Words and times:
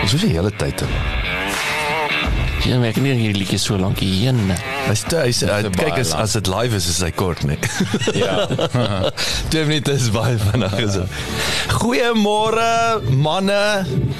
Ons 0.00 0.14
is 0.14 0.22
die 0.22 0.32
hele 0.34 0.52
tyd 0.60 0.84
in. 0.86 0.92
Ja, 2.68 2.76
maar 2.78 2.90
ek 2.92 2.98
nie 3.00 3.14
hierdie 3.16 3.40
liedjie 3.40 3.58
so 3.58 3.78
lank 3.80 4.02
heen. 4.04 4.52
Hy's 4.86 5.02
hy's 5.10 5.40
Dit 5.64 5.78
kyk 5.80 5.96
as 6.02 6.12
as 6.14 6.36
dit 6.36 6.50
live 6.50 6.76
is 6.76 6.86
is 6.92 7.00
hy 7.02 7.10
kort 7.16 7.40
nee. 7.48 7.58
Ja. 8.14 8.44
Twee 9.50 9.64
minute 9.66 9.94
is 9.96 10.10
baie 10.14 10.36
vinnig 10.38 10.76
so. 10.92 11.06
Goeiemôre 11.80 13.00
manne, 13.24 13.62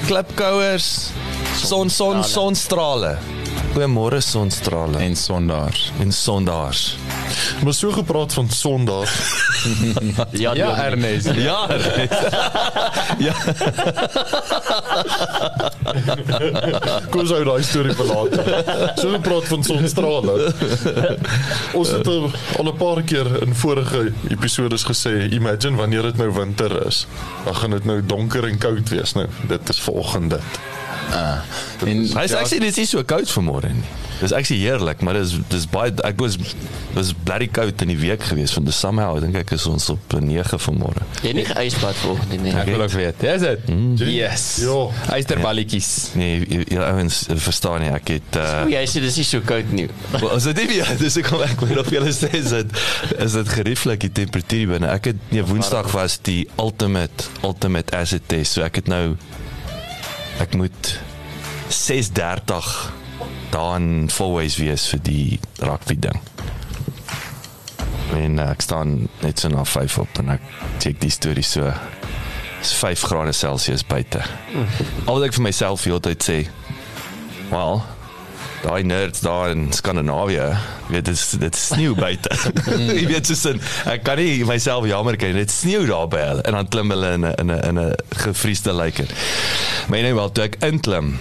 klipkouers, 0.08 0.88
son 1.61 1.92
son 1.92 2.25
sonstrale. 2.27 3.19
Goeiemôre 3.72 4.20
sonstrale 4.20 4.98
En 4.98 5.16
sondaars. 5.16 5.92
en 6.00 6.12
sondaars. 6.12 6.96
Maar 7.64 7.74
so 7.74 7.90
gepraat 7.92 8.32
van 8.32 8.48
Sondag. 8.50 9.08
Ja, 10.30 10.54
Ja, 10.54 10.84
Ernest. 10.84 11.30
Ja. 11.34 11.68
ja. 13.26 13.34
Kom 17.10 17.20
ons 17.20 17.30
hou 17.34 17.44
daai 17.44 17.62
storie 17.62 17.94
vir 17.94 18.08
later. 18.08 18.50
So 18.96 19.10
gepraat 19.14 19.48
van 19.52 19.64
sonstrale. 19.64 20.52
Ons 21.76 21.92
het 21.94 22.06
al 22.06 22.30
al 22.58 22.72
'n 22.72 22.76
paar 22.76 23.02
keer 23.02 23.28
in 23.42 23.54
vorige 23.54 24.12
episodes 24.28 24.84
gesê, 24.84 25.28
imagine 25.31 25.76
wanneer 25.76 26.02
dit 26.02 26.16
nou 26.16 26.32
winter 26.32 26.87
is. 26.87 27.06
Dan 27.44 27.54
gaan 27.56 27.70
dit 27.70 27.84
nou 27.84 28.00
donker 28.06 28.44
en 28.48 28.58
koud 28.58 28.88
wees 28.88 29.12
nou. 29.12 29.26
Dit 29.48 29.69
is 29.69 29.81
volgende 29.81 30.37
dit. 30.37 30.60
En 31.10 32.04
Hy's 32.04 32.32
actually 32.37 32.60
dit 32.66 32.78
is 32.78 32.91
so 32.91 33.03
koud 33.04 33.31
vanmôre 33.32 33.69
nie. 33.72 33.88
Dis 34.21 34.32
actually 34.37 34.60
heerlik, 34.66 35.00
maar 35.00 35.15
dis 35.16 35.31
dis 35.48 35.65
baie 35.72 35.93
ek 36.04 36.19
was 36.21 36.34
was 36.93 37.12
blerry 37.25 37.47
koud 37.48 37.81
in 37.82 37.88
die 37.88 37.97
week 37.97 38.22
gewees 38.28 38.53
van 38.53 38.66
die 38.66 38.75
somehow 38.75 39.15
dink 39.22 39.38
ek 39.41 39.54
is 39.56 39.65
ons 39.66 39.88
op 39.94 40.12
'n 40.19 40.26
9 40.28 40.59
vanmôre. 40.60 41.06
Jy 41.25 41.32
nie 41.38 41.44
geëisbad 41.49 41.94
volgende 42.03 42.37
nie. 42.37 42.53
ek 42.53 42.66
wil 42.69 42.82
ook 42.82 42.91
weet. 42.93 43.22
Is 43.22 43.41
dit? 43.41 43.59
Yes. 43.97 44.44
Ja. 44.60 44.91
Eysterballetjies. 45.15 46.10
Nee, 46.15 46.44
jy- 46.49 46.76
ouens 46.78 47.25
verstaan 47.32 47.81
nie, 47.81 47.91
ek 47.91 48.09
het 48.09 48.37
uh 48.37 48.69
Jy 48.69 48.84
sê 48.87 49.00
dis 49.00 49.16
nie 49.16 49.25
so 49.25 49.41
koud 49.41 49.72
nie. 49.72 49.88
Wel, 50.12 50.31
as 50.31 50.44
dit 50.44 50.56
nie 50.69 50.76
ja, 50.76 50.87
dis 50.99 51.16
ek 51.16 51.25
kom 51.25 51.41
ek 51.43 51.60
weet 51.60 51.78
of 51.78 51.91
julle 51.91 52.12
sê 52.12 52.28
is 52.34 52.50
dit 52.50 52.66
is 53.19 53.32
dit 53.32 53.49
gerieflik 53.49 54.00
die 54.00 54.12
temperatuur 54.12 54.66
binne. 54.75 54.87
Ek 54.93 55.04
het 55.04 55.16
nee 55.31 55.43
Woensdag 55.43 55.91
was 55.97 56.19
die 56.22 56.47
ultimate 56.59 57.25
ultimate 57.43 57.97
acid 57.97 58.22
test. 58.28 58.53
So 58.53 58.62
ek 58.62 58.75
het 58.84 58.87
nou 58.88 59.16
ek 60.40 60.56
moet 60.56 60.98
6:30 61.68 62.90
daar 63.50 63.76
in 63.76 64.10
Fourways 64.10 64.56
wees 64.56 64.88
vir 64.88 65.02
die 65.02 65.40
rugby 65.58 65.98
ding. 65.98 66.20
En 68.16 68.38
uh, 68.38 68.50
ek 68.50 68.64
staan 68.64 69.08
net 69.20 69.38
so 69.38 69.48
na 69.52 69.64
5 69.64 69.98
op 69.98 70.20
en 70.22 70.34
ek 70.36 70.46
check 70.82 71.00
die 71.02 71.12
storie 71.12 71.46
so 71.46 71.70
is 72.60 72.72
5 72.76 73.06
grade 73.10 73.32
Celsius 73.32 73.84
buite. 73.86 74.22
Al 75.06 75.18
wat 75.18 75.28
ek 75.28 75.36
vir 75.38 75.46
myself 75.48 75.84
die 75.84 75.92
hele 75.92 76.02
tyd 76.04 76.24
sê, 76.24 76.38
well, 77.52 77.82
daai 78.60 78.82
nerds 78.84 79.21
daar 79.25 79.50
in 79.50 79.72
Skandinawië, 79.72 80.47
weet 80.88 81.04
dit 81.04 81.41
dit 81.41 81.56
sneeu 81.56 81.94
buite. 81.94 82.31
Jy 83.00 83.06
weet 83.09 83.26
soos 83.31 83.44
in, 83.53 83.60
ek 83.88 84.04
kan 84.04 84.21
nie 84.21 84.44
myself 84.48 84.87
jammer 84.91 85.16
kry, 85.21 85.32
dit 85.37 85.50
sneeu 85.53 85.87
daar 85.88 86.09
by 86.12 86.22
hulle 86.28 86.47
en 86.48 86.59
dan 86.59 86.69
klim 86.69 86.93
hulle 86.93 87.12
in 87.16 87.26
'n 87.26 87.34
in 87.41 87.53
'n 87.56 87.60
in 87.69 87.82
'n 87.87 87.94
gevriesde 88.25 88.75
lyker. 88.76 89.09
Maar 89.88 90.03
nee 90.03 90.15
wel 90.15 90.32
toe 90.32 90.44
ek 90.44 90.60
inklim 90.65 91.19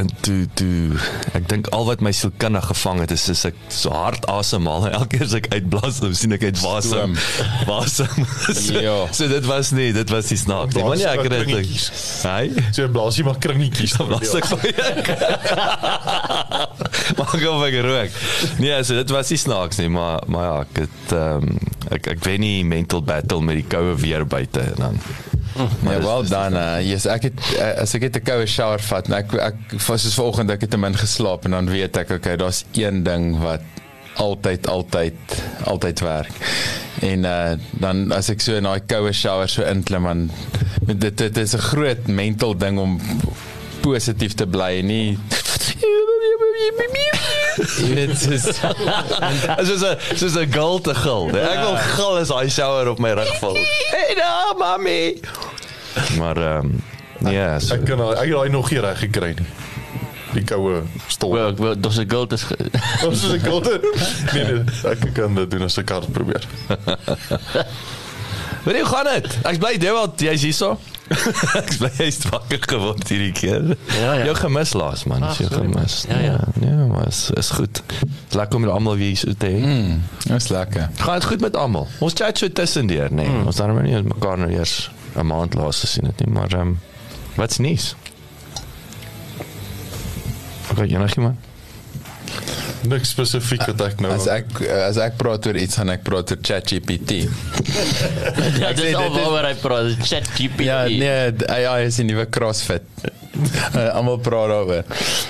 en 0.00 0.08
toe 0.20 0.46
toe 0.54 0.98
ek 1.38 1.48
dink 1.48 1.68
al 1.76 1.84
wat 1.88 2.00
my 2.04 2.12
sielkundig 2.16 2.66
gevang 2.70 3.00
het 3.04 3.10
is 3.14 3.28
is 3.32 3.44
ek 3.48 3.56
so 3.68 3.90
hard 3.94 4.26
asemhaal 4.30 4.86
elke 4.90 5.16
keer 5.16 5.26
as 5.28 5.34
ek 5.38 5.48
uitblaas 5.54 6.00
dan 6.04 6.14
sien 6.18 6.32
ek 6.36 6.44
uit 6.50 6.60
wasem 6.64 7.16
wasem 7.68 8.26
so, 8.54 8.80
Ja. 8.80 8.96
so 9.12 9.28
dit 9.28 9.46
was 9.48 9.70
nie 9.76 9.90
dit 9.96 10.10
was 10.10 10.30
nie 10.30 10.38
snaaks 10.42 10.74
nie 10.76 10.84
maar 10.84 10.96
nee 11.00 11.06
ek 11.10 11.22
het 11.26 11.34
dit 11.36 11.46
Kringetjies. 11.50 11.88
hy 12.28 12.68
So 12.76 12.88
blaas 12.92 13.16
jy 13.18 13.24
maar 13.26 13.38
kringetjies. 13.42 13.96
Dan 13.98 14.08
was 14.12 14.34
ek 14.38 14.46
vir 14.50 14.60
jou. 14.70 14.90
maar 17.16 17.32
gou 17.34 17.54
vir 17.62 17.72
geroek. 17.74 18.18
Nee, 18.62 18.76
so 18.86 18.94
dit 18.98 19.10
was 19.14 19.30
nie 19.32 19.38
snaaks 19.40 19.80
nie, 19.82 19.88
maar 19.92 20.22
maar 20.30 20.46
ja, 20.46 20.54
ek 20.66 20.82
het 20.84 21.14
ehm 21.16 21.48
ek 21.90 22.06
ek 22.14 22.24
wen 22.26 22.40
nie 22.44 22.60
mental 22.68 23.02
battle 23.02 23.40
met 23.44 23.58
die 23.60 23.66
koue 23.72 23.96
weer 24.00 24.24
buite 24.28 24.60
en 24.74 24.84
dan. 24.84 25.00
Ja, 25.82 26.00
wel 26.00 26.24
dan. 26.28 26.56
Uh, 26.56 26.90
yes, 26.90 27.06
ek 27.10 27.28
het 27.28 27.40
uh, 27.56 27.72
as 27.82 27.94
ek 27.94 28.08
het 28.08 28.16
'n 28.20 28.24
koue 28.24 28.46
shower 28.46 28.80
vat, 28.80 29.08
en 29.08 29.18
ek 29.20 29.34
ek 29.34 29.56
was 29.86 30.02
soos 30.02 30.14
vanoggend 30.14 30.50
ek 30.50 30.60
het 30.60 30.70
te 30.70 30.78
min 30.78 30.96
geslaap 30.96 31.44
en 31.44 31.50
dan 31.50 31.70
weet 31.70 31.96
ek 31.96 32.10
okay, 32.10 32.36
daar's 32.36 32.64
een 32.72 33.02
ding 33.02 33.38
wat 33.38 33.62
altyd 34.20 34.66
altyd 34.68 35.14
altyd 35.64 36.00
werk. 36.00 36.32
En 37.00 37.24
uh, 37.24 37.52
dan 37.80 38.12
as 38.12 38.28
ek 38.30 38.40
so 38.40 38.56
in 38.56 38.68
daai 38.68 38.80
koue 38.86 39.12
shower 39.12 39.48
so 39.48 39.62
inklim 39.62 40.04
dan 40.04 40.30
dit 40.86 41.16
dit 41.16 41.36
is 41.36 41.54
'n 41.54 41.66
groot 41.72 42.06
mental 42.06 42.56
ding 42.56 42.78
om 42.78 43.00
positief 43.80 44.34
te 44.34 44.46
bly 44.46 44.78
en 44.80 44.86
nie 44.86 45.18
soos 48.16 48.46
Soos 49.66 49.82
'n 49.82 50.16
soos 50.16 50.36
'n 50.36 50.52
gul 50.52 50.80
te 50.80 50.94
gil. 50.94 51.28
Ek 51.36 51.60
wil 51.64 51.76
gil 51.96 52.16
as 52.20 52.28
daai 52.28 52.48
shower 52.50 52.88
op 52.88 52.98
my 52.98 53.12
rug 53.12 53.32
val. 53.40 53.56
Hey 53.90 54.14
daar, 54.14 54.54
mami. 54.58 55.20
Maar 56.18 56.36
ehm 56.36 56.80
um, 57.20 57.32
ja, 57.32 57.58
so, 57.58 57.74
Ek 57.74 57.84
kan 57.84 58.00
ek 58.00 58.18
het 58.24 58.30
daai 58.30 58.48
nog 58.50 58.70
nie 58.70 58.80
reg 58.80 58.98
gekry 58.98 59.34
nie. 59.38 59.46
Die 60.32 60.44
koue 60.46 60.82
stol. 61.10 61.32
Wel, 61.34 61.54
wil 61.58 61.80
dis 61.80 61.98
'n 61.98 62.08
geld 62.08 62.32
is 62.32 62.44
Ons 63.04 63.24
is 63.24 63.32
'n 63.36 63.42
kolte. 63.42 63.80
Nee 64.32 64.44
nee, 64.44 64.62
ek 64.90 65.12
kan 65.14 65.34
dit 65.34 65.50
doen 65.50 65.62
as 65.62 65.78
ek 65.78 65.90
hard 65.90 66.12
probeer. 66.12 66.44
Hoe 68.64 68.84
gaan 68.92 69.04
dit? 69.04 69.38
Ek 69.42 69.58
bly 69.58 69.76
Dewald, 69.78 70.20
jy's 70.20 70.42
hierso. 70.42 70.78
ek 71.58 71.72
bly 71.80 71.88
jy's 71.98 72.20
wakker 72.30 72.60
geword 72.70 73.08
hierdie 73.10 73.32
keer. 73.34 73.64
Ja, 73.98 74.12
ja. 74.20 74.26
Jou 74.28 74.34
gemis 74.38 74.72
laas 74.78 75.04
man, 75.10 75.24
Ag, 75.26 75.40
jy 75.40 75.48
sorry, 75.48 75.66
gemis. 75.66 75.96
man. 76.06 76.20
Ja, 76.22 76.36
ja. 76.36 76.68
Ja, 76.68 76.86
maar 76.86 77.08
is 77.08 77.24
is 77.40 77.50
goed. 77.56 77.82
Dis 78.04 78.38
lekker 78.38 78.60
om 78.60 78.68
almal 78.70 78.96
weer 79.00 79.16
so 79.18 79.34
te 79.34 79.50
hê. 79.50 79.58
mm, 79.64 79.96
dis 80.28 80.48
lekker. 80.54 80.88
Gaan 81.02 81.18
dit 81.18 81.24
goed 81.32 81.40
met 81.40 81.56
almal? 81.56 81.88
Ons 81.98 82.14
chat 82.14 82.38
so 82.38 82.48
tussendeur, 82.48 83.10
nê. 83.10 83.26
Nee. 83.26 83.44
Ons 83.46 83.56
dan 83.58 83.74
nie 83.82 84.02
mekaar 84.06 84.38
nou 84.38 84.50
eers 84.54 84.90
'n 85.16 85.26
maand 85.26 85.54
laas 85.58 85.80
gesien 85.82 86.06
het 86.06 86.20
nie, 86.22 86.30
maar 86.30 86.52
ehm 86.54 86.60
um, 86.60 86.78
wat's 87.36 87.58
nuus? 87.58 87.94
Okay, 90.70 90.86
enigiemand? 90.86 91.36
Niks 92.86 93.10
spesifiek 93.12 93.66
wat 93.66 93.80
ek 93.84 93.98
nou 94.00 94.12
As 94.14 94.26
ek 94.30 94.60
as 94.88 94.96
ek 95.02 95.18
praat 95.20 95.44
oor 95.50 95.56
iets, 95.60 95.76
gaan 95.76 95.90
ek 95.92 96.04
praat 96.06 96.30
oor 96.32 96.38
ChatGPT. 96.40 97.10
Ja, 98.60 98.72
dit 98.72 98.84
is- 98.84 98.92
waaroor 98.92 99.44
hy 99.46 99.54
praat. 99.54 99.96
ChatGPT. 100.02 100.64
Ja, 100.64 100.84
nee, 100.84 101.32
AI 101.48 101.84
is 101.86 101.96
die 101.96 102.04
nuwe 102.04 102.28
CrossFit. 102.28 102.82
Uh, 103.76 103.94
Almal 103.94 104.18
praat 104.18 104.48
daaroor. 104.50 104.84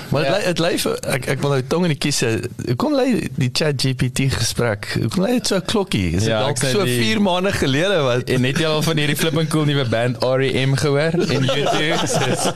Maar 0.09 0.23
Ja. 0.25 0.37
dit 0.41 0.57
ja. 0.57 0.63
lei 0.63 0.77
vir 0.79 0.95
ek 1.13 1.27
ek 1.27 1.39
wil 1.41 1.49
nou 1.53 1.61
tong 1.67 1.83
in 1.85 1.89
die 1.93 1.97
kies. 2.01 2.17
sê, 2.23 2.31
Hoekom 2.67 2.95
lei 2.97 3.29
die 3.37 3.49
ChatGPT 3.53 4.25
gesprek? 4.33 4.87
Hoekom 4.99 5.23
lei 5.23 5.33
dit 5.37 5.47
so 5.47 5.55
'n 5.55 5.65
klokkie? 5.65 6.07
Is 6.15 6.23
dit 6.25 6.29
Ja, 6.33 6.39
dalk 6.41 6.57
so 6.57 6.83
die- 6.83 6.97
4 6.99 7.21
maande 7.21 7.51
gelede 7.51 8.01
wat 8.03 8.29
En 8.29 8.41
net 8.41 8.57
jy 8.57 8.65
al 8.65 8.81
van 8.81 8.97
hierdie 8.97 9.15
flipping 9.15 9.47
cool 9.49 9.65
nuwe 9.65 9.85
band 9.85 10.17
REM 10.23 10.75
gehoor 10.75 11.13
in 11.29 11.43
YouTube? 11.45 12.01
Dis 12.01 12.51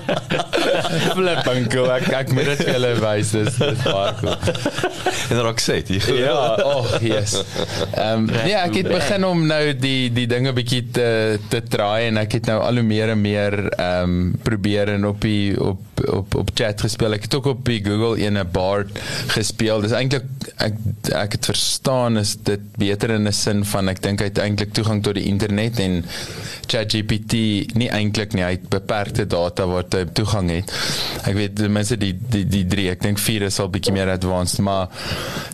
flipping 1.13 1.69
cool. 1.71 1.91
Ek 1.91 2.07
ek 2.11 2.31
moet 2.33 2.45
dit 2.45 2.57
vir 2.65 2.73
julle 2.73 2.91
wys. 2.99 3.31
Dis 3.31 3.55
dis 3.55 3.83
baie 3.83 4.13
cool. 4.19 4.35
en 5.29 5.41
Roxette? 5.45 5.93
jy- 5.93 6.19
Ja, 6.25 6.55
oh, 6.63 6.85
yes. 7.01 7.43
Ehm 7.93 8.13
um, 8.13 8.25
nee, 8.25 8.53
ek 8.55 8.73
het 8.75 8.87
begin 8.87 9.25
om 9.25 9.45
nou 9.47 9.73
die 9.81 10.11
die 10.13 10.27
dinge 10.27 10.53
bietjie 10.55 10.83
te 10.95 11.39
te 11.49 11.61
draai 11.61 12.09
en 12.09 12.21
ek 12.21 12.39
het 12.39 12.49
nou 12.49 12.59
al 12.63 12.81
hoe 12.81 12.87
meer 12.87 13.13
en 13.15 13.21
meer 13.21 13.57
ehm 13.75 14.15
um, 14.15 14.31
probeer 14.45 14.93
en 14.95 15.05
op 15.05 15.21
die 15.21 15.55
op 15.61 15.81
op 16.11 16.35
op 16.35 16.49
chat 16.53 16.81
gespeel. 16.81 17.15
Ek 17.15 17.27
het 17.27 17.35
ook 17.35 17.45
op 17.53 17.65
die 17.67 17.79
Google 17.83 18.19
ene 18.21 18.43
Bard 18.45 18.91
gespeel. 19.33 19.81
Dis 19.81 19.95
eintlik 19.95 20.27
ek 20.63 20.79
ek 21.15 21.37
het 21.37 21.49
verstaan 21.51 22.19
is 22.21 22.35
dit 22.47 22.63
beter 22.79 23.15
in 23.15 23.27
'n 23.27 23.33
sin 23.33 23.65
van 23.65 23.89
ek 23.89 24.01
dink 24.01 24.19
hy 24.19 24.25
het 24.31 24.41
eintlik 24.43 24.73
toegang 24.73 25.03
tot 25.03 25.15
die 25.15 25.25
internet 25.25 25.79
en 25.79 26.03
ChatGPT 26.67 27.33
nie 27.75 27.89
eintlik 27.89 28.33
nie. 28.33 28.43
Hy 28.43 28.51
het 28.57 28.69
beperkte 28.69 29.25
data 29.25 29.65
wat 29.65 29.93
hy 29.93 30.05
toegang 30.05 30.49
het. 30.49 30.71
Ek 31.25 31.35
weet 31.35 31.55
ten 31.55 31.71
minste 31.71 31.97
die 31.97 32.13
die 32.13 32.45
die 32.45 32.65
3, 32.65 32.89
ek 32.89 33.01
dink 33.01 33.19
4 33.19 33.41
is 33.41 33.59
al 33.59 33.69
bietjie 33.69 33.93
meer 33.93 34.09
advanced, 34.09 34.59
maar 34.59 34.89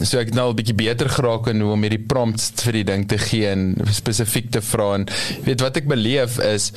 so 0.02 0.20
ek 0.20 0.32
het 0.32 0.36
nou 0.36 0.48
al 0.50 0.58
bietjie 0.58 0.76
beter 0.76 1.10
geraak 1.10 1.48
in 1.48 1.62
hoe 1.62 1.72
om 1.72 1.82
hierdie 1.82 2.06
prompts 2.08 2.52
vir 2.66 2.74
die 2.74 2.84
ding 2.84 3.08
te 3.08 3.18
gee 3.18 3.48
en 3.48 3.76
spesifiek 3.86 4.11
te 4.52 4.62
vra 4.62 4.94
en 4.96 5.08
weet 5.44 5.62
wat 5.62 5.78
ek 5.78 5.88
beleef 5.88 6.40
is 6.40 6.72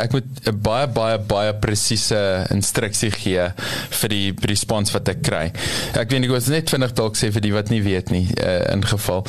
ek 0.00 0.12
moet 0.12 0.24
'n 0.48 0.56
baie 0.64 0.86
baie 0.88 1.18
baie 1.18 1.52
presiese 1.60 2.46
instruksie 2.50 3.10
gee 3.10 3.44
vir 4.00 4.08
die 4.08 4.32
respons 4.48 4.92
wat 4.94 5.08
ek 5.08 5.22
kry. 5.22 5.44
Ek 5.98 6.10
weet 6.10 6.24
ek 6.24 6.30
was 6.30 6.48
net 6.48 6.70
vinnig 6.70 6.94
dalk 6.96 7.16
sê 7.16 7.32
vir 7.32 7.44
die 7.44 7.52
wat 7.52 7.70
nie 7.70 7.82
weet 7.82 8.10
nie 8.10 8.26
uh, 8.40 8.72
in 8.72 8.84
geval. 8.84 9.26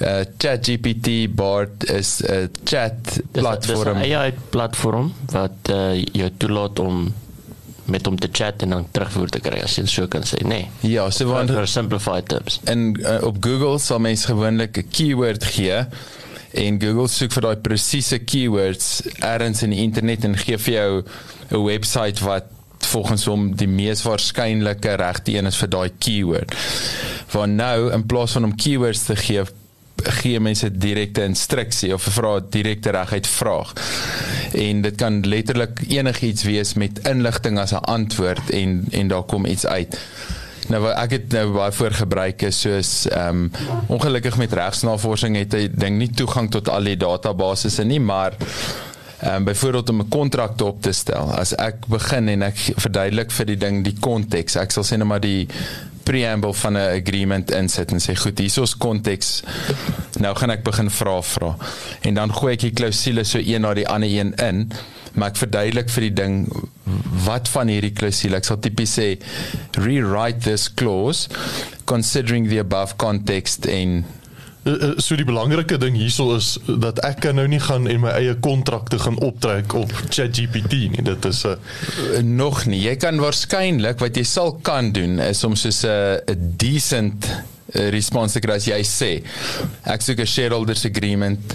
Uh, 0.00 0.24
ChatGPT 0.38 1.28
Bard 1.34 1.84
is 1.90 2.22
'n 2.22 2.48
chat 2.64 3.20
platform. 3.32 3.98
Dis 4.00 4.08
'n 4.08 4.14
AI 4.14 4.32
platform 4.50 5.12
wat 5.32 5.58
uh, 5.70 5.94
jou 6.12 6.30
toelaat 6.38 6.78
om 6.78 7.12
met 7.88 8.04
hom 8.06 8.18
te 8.18 8.28
chat 8.32 8.62
en 8.62 8.70
dan 8.70 8.86
terugvoer 8.92 9.28
te 9.28 9.40
kry 9.40 9.62
as 9.64 9.76
jy 9.76 9.86
so 9.86 10.06
kan 10.06 10.22
sê, 10.22 10.42
nê. 10.44 10.68
Nee. 10.82 10.92
Ja, 10.92 11.10
so 11.10 11.24
want 11.26 11.50
For 11.50 11.66
simplified 11.66 12.28
terms. 12.28 12.60
in 12.66 12.96
uh, 13.00 13.24
op 13.24 13.36
Google 13.40 13.78
sal 13.78 13.98
mens 13.98 14.24
gewoonlik 14.28 14.76
'n 14.76 14.88
keyword 14.90 15.44
gee 15.44 15.86
en 16.58 16.80
Google 16.82 17.08
soek 17.08 17.32
vir 17.36 17.46
daai 17.46 17.56
presiese 17.64 18.18
keywords 18.18 19.02
ergens 19.22 19.62
in 19.66 19.74
die 19.74 19.82
internet 19.84 20.24
en 20.26 20.36
gee 20.38 20.58
vir 20.58 20.74
jou 20.74 20.90
'n 21.50 21.64
webwerf 21.64 22.20
wat 22.26 22.44
volgens 22.88 23.24
hom 23.28 23.54
die 23.56 23.68
mees 23.68 24.02
waarskynlike 24.02 24.96
regte 25.00 25.32
een 25.36 25.46
is 25.46 25.56
vir 25.56 25.68
daai 25.68 25.90
keyword. 25.98 26.54
Waar 27.32 27.48
nou 27.48 27.92
in 27.92 28.06
plaas 28.06 28.32
van 28.32 28.44
om 28.44 28.56
keywords 28.56 29.06
te 29.06 29.16
gee 29.16 29.44
gee 29.98 30.40
mense 30.40 30.70
direkte 30.70 31.24
instruksie 31.26 31.92
of 31.94 32.02
vra 32.02 32.38
direkte 32.40 32.90
reguit 32.94 33.26
vraag. 33.26 33.72
En 34.54 34.82
dit 34.82 34.94
kan 34.96 35.20
letterlik 35.26 35.80
enigiets 35.88 36.44
wees 36.46 36.74
met 36.74 37.00
inligting 37.08 37.58
as 37.58 37.72
'n 37.72 37.84
antwoord 37.84 38.50
en 38.50 38.84
en 38.90 39.08
daar 39.08 39.22
kom 39.22 39.46
iets 39.46 39.66
uit. 39.66 39.98
Nou 40.68 40.82
ek 40.92 41.14
het 41.16 41.32
nou 41.32 41.46
baie 41.54 41.72
voor 41.72 41.94
gebruik 41.96 42.42
is 42.48 42.60
soos 42.64 42.90
ehm 43.08 43.46
um, 43.48 43.70
ongelukkig 43.88 44.36
met 44.36 44.52
regsnavorsing 44.52 45.38
het 45.40 45.56
hy 45.56 45.68
ding 45.72 45.96
nie 45.96 46.10
toegang 46.12 46.50
tot 46.52 46.68
al 46.68 46.84
die 46.84 46.98
databasisse 47.00 47.84
nie, 47.88 48.00
maar 48.00 48.36
ehm 48.36 49.34
um, 49.34 49.44
byvoorbeeld 49.48 49.88
om 49.88 50.00
'n 50.02 50.08
kontrak 50.08 50.60
op 50.60 50.82
te 50.82 50.92
stel. 50.92 51.32
As 51.32 51.54
ek 51.56 51.86
begin 51.88 52.28
en 52.28 52.42
ek 52.42 52.58
verduidelik 52.76 53.30
vir 53.30 53.46
die 53.46 53.56
ding 53.56 53.84
die 53.84 53.96
konteks, 54.00 54.56
ek 54.56 54.70
sal 54.70 54.84
sê 54.84 54.96
net 54.96 55.08
maar 55.08 55.24
die 55.24 55.48
preamble 56.08 56.54
van 56.54 56.72
'n 56.72 56.90
agreement 57.00 57.50
insit 57.50 57.92
en 57.92 58.00
sê 58.00 58.16
goed, 58.16 58.38
hier 58.38 58.48
is 58.48 58.58
ons 58.58 58.76
konteks. 58.76 59.42
Nou 60.18 60.34
gaan 60.36 60.50
ek 60.50 60.64
begin 60.64 60.90
vra 60.90 61.22
vra. 61.22 61.56
En 62.00 62.14
dan 62.14 62.32
gooi 62.32 62.52
ek 62.52 62.60
die 62.60 62.72
klousules 62.72 63.30
so 63.30 63.38
een 63.38 63.60
na 63.60 63.74
die 63.74 63.88
ander 63.88 64.08
een 64.08 64.32
in, 64.34 64.70
maar 65.12 65.28
ek 65.28 65.36
verduidelik 65.36 65.90
vir 65.90 66.00
die 66.08 66.12
ding 66.22 66.48
wat 67.24 67.48
van 67.48 67.68
hierdie 67.68 67.92
klousule. 67.92 68.36
Ek 68.36 68.44
sal 68.44 68.58
tipies 68.58 68.96
sê 68.98 69.18
rewrite 69.76 70.40
this 70.40 70.68
clause 70.74 71.28
considering 71.84 72.48
the 72.48 72.58
above 72.58 72.96
context 72.96 73.66
uh, 73.66 74.02
so 74.96 75.16
die 75.16 75.24
belangrike 75.28 75.78
ding 75.78 75.96
hierso 75.96 76.34
is 76.36 76.58
dat 76.66 76.98
ek 77.06 77.20
kan 77.20 77.34
nou 77.34 77.46
nie 77.48 77.60
gaan 77.60 77.86
en 77.88 78.00
my 78.00 78.10
eie 78.18 78.34
kontrakte 78.44 78.98
gaan 78.98 79.18
optrek 79.18 79.72
op 79.74 79.92
ChatGPT 80.08 80.72
nie. 80.92 81.02
Dit 81.02 81.24
is 81.24 81.44
'n 81.44 81.48
uh, 81.48 81.56
Uh, 81.98 82.22
nog 82.22 82.64
nie. 82.66 82.80
Jy 82.86 82.96
kan 83.00 83.18
waarskynlik 83.20 84.00
wat 84.02 84.16
jy 84.16 84.24
sal 84.26 84.52
kan 84.64 84.92
doen 84.94 85.18
is 85.22 85.42
om 85.44 85.56
soos 85.56 85.82
'n 85.84 86.20
'n 86.26 86.54
decent 86.56 87.26
uh, 87.26 87.88
response 87.90 88.32
te 88.32 88.40
kry 88.40 88.56
as 88.56 88.66
jy 88.66 88.82
sê 88.82 89.22
ek 89.84 90.02
soek 90.02 90.20
'n 90.20 90.26
shareholders 90.26 90.84
agreement 90.84 91.54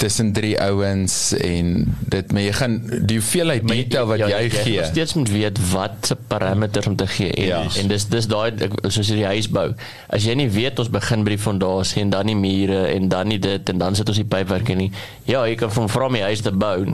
tussen 0.00 0.32
drie 0.36 0.54
ouens 0.62 1.14
en 1.36 1.72
dit 2.12 2.32
maar 2.32 2.42
jy 2.46 2.52
gaan 2.56 2.76
die 3.08 3.18
hoeveelheid 3.18 3.66
detail 3.68 4.06
wat 4.08 4.22
jy 4.24 4.42
gee. 4.54 4.76
Jy 4.78 4.86
steeds 4.88 5.14
moet 5.18 5.32
weet 5.32 5.60
wat 5.72 6.08
se 6.10 6.16
parameters 6.30 6.88
om 6.88 6.96
te 6.96 7.06
gee 7.10 7.30
en 7.34 7.46
Ja. 7.50 7.60
en 7.82 7.88
dis 7.92 8.06
dis 8.08 8.28
daai 8.30 8.52
soos 8.88 9.10
die 9.12 9.26
huis 9.28 9.48
bou. 9.52 9.66
As 10.08 10.24
jy 10.24 10.34
nie 10.40 10.48
weet 10.50 10.78
ons 10.80 10.90
begin 10.92 11.24
by 11.26 11.34
die 11.36 11.42
fondasie 11.42 12.02
en 12.04 12.10
dan 12.14 12.26
die 12.32 12.36
mure 12.38 12.86
en 12.94 13.08
dan 13.12 13.28
nie 13.28 13.38
dit 13.38 13.68
en 13.74 13.78
dan 13.82 13.94
sit 13.98 14.08
ons 14.08 14.20
die 14.22 14.28
pypwerke 14.28 14.74
nie. 14.78 14.90
Ja, 15.28 15.44
jy 15.46 15.54
kan 15.60 15.72
van 15.72 15.88
om 16.08 16.16
die 16.16 16.22
huis 16.24 16.40
te 16.46 16.52
bou. 16.52 16.86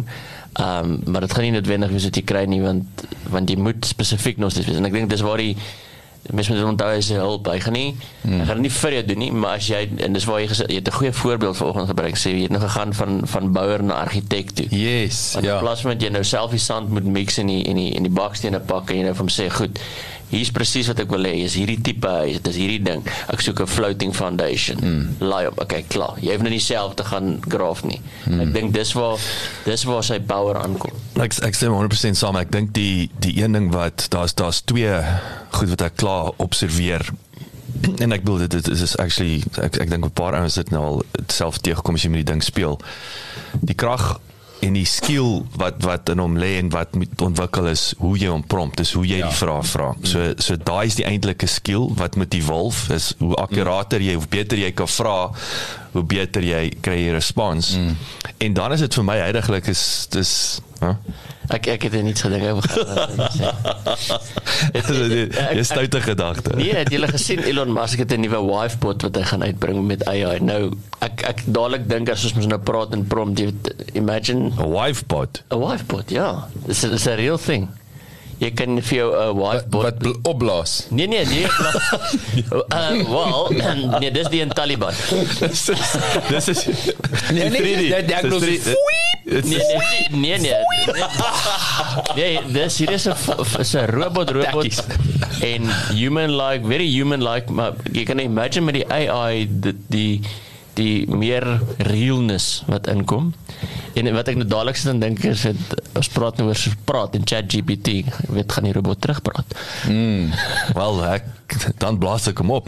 Ehm 0.57 0.91
um, 0.91 1.01
maar 1.13 1.21
dit 1.21 1.33
gaan 1.37 1.45
nie 1.45 1.53
noodwendig 1.53 1.91
wees 1.93 2.05
wat 2.09 2.17
jy 2.17 2.23
kry 2.25 2.45
nie 2.49 2.63
want 2.65 3.07
want 3.31 3.51
jy 3.51 3.57
moet 3.61 3.85
spesifiek 3.87 4.39
nog 4.41 4.51
steeds 4.55 4.67
wees. 4.71 4.79
En 4.81 4.89
ek 4.89 4.93
dink 4.97 5.11
dis 5.11 5.21
waar 5.21 5.39
die 5.43 5.57
mens 6.33 6.49
moet 6.49 6.63
onthou 6.65 6.89
as 6.97 7.09
jy 7.11 7.19
hulp, 7.21 7.49
hy 7.51 7.61
gaan 7.61 7.77
nie 7.77 7.91
hmm. 8.23 8.41
hy 8.41 8.47
gaan 8.49 8.61
nie 8.65 8.71
vir 8.71 8.97
jou 8.99 9.05
doen 9.11 9.23
nie, 9.23 9.31
maar 9.33 9.61
as 9.61 9.69
jy 9.71 9.83
en 10.07 10.17
dis 10.17 10.27
waar 10.29 10.41
jy 10.43 10.49
gesê 10.53 10.67
jy 10.71 10.81
het 10.81 10.89
'n 10.89 10.99
goeie 10.99 11.13
voorbeeld 11.13 11.57
vanoggend 11.57 11.93
gebruik 11.93 12.19
sê 12.19 12.33
jy 12.35 12.43
het 12.49 12.55
nou 12.55 12.63
gegaan 12.63 12.95
van 12.95 13.21
van 13.25 13.53
bouer 13.53 13.83
na 13.83 14.01
argitek 14.07 14.51
toe. 14.51 14.67
Yes, 14.71 15.33
Want 15.35 15.47
ja. 15.47 15.55
in 15.55 15.65
plaas 15.65 15.81
van 15.81 15.99
jy 15.99 16.11
nou 16.11 16.25
self 16.25 16.51
die 16.51 16.63
sand 16.63 16.91
moet 16.91 17.05
mix 17.05 17.39
in 17.39 17.47
die 17.47 17.63
in 17.63 17.77
die 17.77 17.93
in 17.95 18.03
die 18.03 18.13
bakstene 18.13 18.61
pak 18.61 18.91
en 18.91 18.97
jy 18.97 19.03
nou 19.03 19.15
vir 19.15 19.25
hom 19.25 19.33
sê 19.33 19.51
goed 19.51 19.81
hier's 20.31 20.51
presies 20.55 20.89
wat 20.91 21.01
ek 21.03 21.11
wil 21.13 21.27
hê. 21.29 21.35
Is 21.47 21.57
hierdie 21.59 21.79
tipe 21.85 22.11
huis. 22.23 22.41
Dit 22.41 22.51
is 22.53 22.59
hierdie 22.61 22.83
ding. 22.83 23.05
Ek 23.33 23.43
soek 23.45 23.61
'n 23.63 23.71
floating 23.71 24.15
foundation. 24.15 24.79
Mm. 24.83 25.17
laai 25.19 25.47
op. 25.47 25.61
Okay 25.61 25.85
klaar. 25.89 26.17
Jy 26.21 26.35
hoef 26.35 26.43
nou 26.43 26.51
nie 26.51 26.63
self 26.63 26.95
te 26.95 27.05
gaan 27.05 27.41
graaf 27.49 27.85
nie. 27.85 28.01
Mm. 28.27 28.41
ek 28.41 28.53
dink 28.55 28.75
dis 28.75 28.93
waar 28.93 29.19
dis 29.65 29.85
waar 29.85 30.05
sy 30.05 30.21
power 30.21 30.57
aankom. 30.57 30.93
Ek 31.21 31.33
ek 31.43 31.55
stem 31.55 31.73
100% 31.73 32.17
saam. 32.17 32.37
Ek 32.37 32.51
dink 32.51 32.75
die 32.75 33.11
die 33.19 33.43
een 33.43 33.53
ding 33.53 33.71
wat 33.73 34.09
daar's 34.11 34.35
daar's 34.35 34.63
twee 34.65 34.93
goed 35.51 35.69
wat 35.69 35.83
ek 35.83 35.97
klaar 35.97 36.33
observeer. 36.37 37.07
En 38.01 38.13
ek 38.13 38.25
bedoel 38.25 38.49
dit 38.49 38.51
dit 38.51 38.69
is 38.69 38.97
actually 38.97 39.43
ek 39.63 39.77
ek 39.77 39.91
dink 39.91 40.05
'n 40.05 40.11
paar 40.11 40.35
ouens 40.35 40.55
het 40.55 40.71
nou 40.71 40.83
al 40.83 41.03
self 41.29 41.59
teëgekom 41.59 41.95
as 41.95 42.03
jy 42.03 42.11
met 42.11 42.27
die 42.27 42.33
ding 42.33 42.43
speel. 42.43 42.81
Die 43.61 43.75
krag 43.75 44.19
en 44.65 44.77
die 44.77 44.87
skill 44.89 45.43
wat 45.61 45.83
wat 45.85 46.09
in 46.13 46.21
hom 46.23 46.37
lê 46.41 46.57
en 46.61 46.71
wat 46.73 46.95
moet 46.97 47.23
ontwikkel 47.23 47.69
is 47.71 47.91
hoe 48.01 48.15
jy 48.19 48.31
hom 48.33 48.45
prompt, 48.47 48.81
dis 48.81 48.93
hoe 48.97 49.05
jy 49.07 49.21
ja. 49.21 49.29
die 49.29 49.39
vrae 49.39 49.63
vra. 49.69 49.91
So 50.07 50.33
so 50.43 50.57
daai 50.57 50.87
is 50.89 50.99
die 51.01 51.07
eintlike 51.09 51.49
skill 51.51 51.91
wat 51.99 52.17
moet 52.17 52.35
evolve 52.35 52.97
is 52.97 53.13
hoe 53.21 53.35
akkurater 53.43 54.03
jy 54.05 54.17
hoe 54.17 54.29
beter 54.33 54.61
jy 54.61 54.73
kan 54.77 54.91
vra, 54.91 55.17
hoe 55.93 56.05
beter 56.09 56.45
jy 56.45 56.63
kry 56.81 56.99
jy 57.05 57.15
respons. 57.17 57.75
Mm. 57.77 57.97
En 58.49 58.59
dan 58.61 58.77
is 58.77 58.85
dit 58.87 59.01
vir 59.01 59.09
my 59.13 59.19
heidaglik 59.23 59.69
is 59.73 59.85
dis 60.15 60.33
huh? 60.81 60.97
Ek 61.49 61.67
ek 61.67 61.83
het 61.83 61.95
er 61.95 62.03
niets 62.03 62.23
gedink 62.23 62.43
oor 62.43 62.63
Jy 65.55 65.63
stoute 65.71 66.01
gedagte. 66.01 66.57
Nee, 66.59 66.75
het 66.75 66.91
julle 66.93 67.09
gesien 67.13 67.43
Elon 67.47 67.73
Musk 67.73 67.99
het 68.03 68.13
'n 68.13 68.21
nuwe 68.21 68.41
wifebot 68.51 69.03
wat 69.03 69.15
hy 69.17 69.23
gaan 69.23 69.43
uitbring 69.43 69.87
met 69.87 70.05
AI. 70.09 70.39
Nou 70.41 70.73
ek 71.01 71.23
ek 71.23 71.43
dadelik 71.47 71.89
dink 71.89 72.09
as 72.11 72.25
ons 72.25 72.35
mos 72.35 72.47
nou 72.47 72.59
praat 72.61 72.93
en 72.93 73.07
prompt, 73.07 73.39
jy 73.39 73.53
imagine 73.95 74.51
'n 74.57 74.71
wifebot. 74.73 75.43
'n 75.51 75.59
wifebot, 75.61 76.11
ja. 76.11 76.49
Dis 76.67 76.83
is 76.85 77.07
'n 77.07 77.17
real 77.17 77.39
thing. 77.39 77.69
Jy 78.39 78.51
kan 78.53 78.83
vir 78.83 78.97
jou 78.99 79.11
'n 79.17 79.37
Wat, 79.37 79.53
wifebot 79.53 79.83
wat 79.83 79.99
bl- 79.99 80.19
opblaas. 80.29 80.87
Nee 80.91 81.07
nee 81.09 81.25
nee. 81.25 81.47
uh, 82.69 82.93
well, 83.09 83.49
nee, 84.01 84.11
dis 84.11 84.29
die 84.29 84.41
in 84.41 84.49
Taliban. 84.53 84.93
Dis 85.41 85.69
is 85.69 85.97
dis 86.29 86.49
is 86.49 86.67
Nee, 87.33 87.49
nee, 87.51 87.63
die 87.63 87.89
3D. 87.89 87.89
dat- 87.89 88.09
dat 88.09 88.21
Dis 88.21 88.31
bedoel 88.31 88.41
3D. 88.41 88.69
Nee 89.25 89.43
nee 89.43 90.09
nee 90.11 90.39
nee. 90.39 90.55
Nee, 92.17 92.41
dis 92.53 92.79
hier 92.79 92.93
is 92.95 93.07
'n 93.09 93.15
is 93.61 93.75
'n 93.75 93.87
robot 93.91 94.31
robot 94.31 94.85
en 95.43 95.69
human 95.93 96.31
like, 96.37 96.67
very 96.67 96.87
human 96.89 97.23
like, 97.23 97.51
maar 97.53 97.75
jy 97.93 98.05
kan 98.05 98.19
imagine 98.19 98.65
met 98.65 98.75
die 98.75 98.87
AI 98.89 99.47
die 99.51 99.75
die, 99.89 100.21
die 100.75 101.07
meer 101.11 101.61
realness 101.79 102.63
wat 102.67 102.87
inkom. 102.87 103.35
En 103.97 104.11
wat 104.13 104.29
ek 104.29 104.37
nou 104.37 104.45
dadelik 104.49 104.77
sit 104.77 104.91
en 104.93 104.99
dink 105.01 105.23
is 105.25 105.43
dit 105.49 105.75
ons 105.97 106.09
praat 106.13 106.37
nou 106.37 106.51
oor 106.51 106.59
so 106.61 106.71
praat 106.85 107.15
in 107.17 107.25
ChatGPT, 107.25 107.89
weet 108.29 108.53
gaan 108.53 108.67
die 108.69 108.75
robot 108.77 109.01
terugpraat. 109.01 109.49
Wel, 110.77 111.01
ek 111.15 111.25
dan 111.81 111.97
blaas 112.03 112.27
ek 112.29 112.43
hom 112.43 112.51
op. 112.59 112.67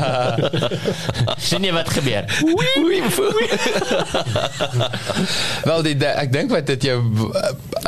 Sien 1.48 1.64
jy 1.66 1.72
wat 1.74 1.90
gebeur? 1.96 2.24
Wel 5.68 5.80
die, 5.88 5.96
die 5.98 6.12
ek 6.12 6.30
dink 6.34 6.48
wat 6.54 6.66
dit 6.70 6.82
jou 6.90 6.98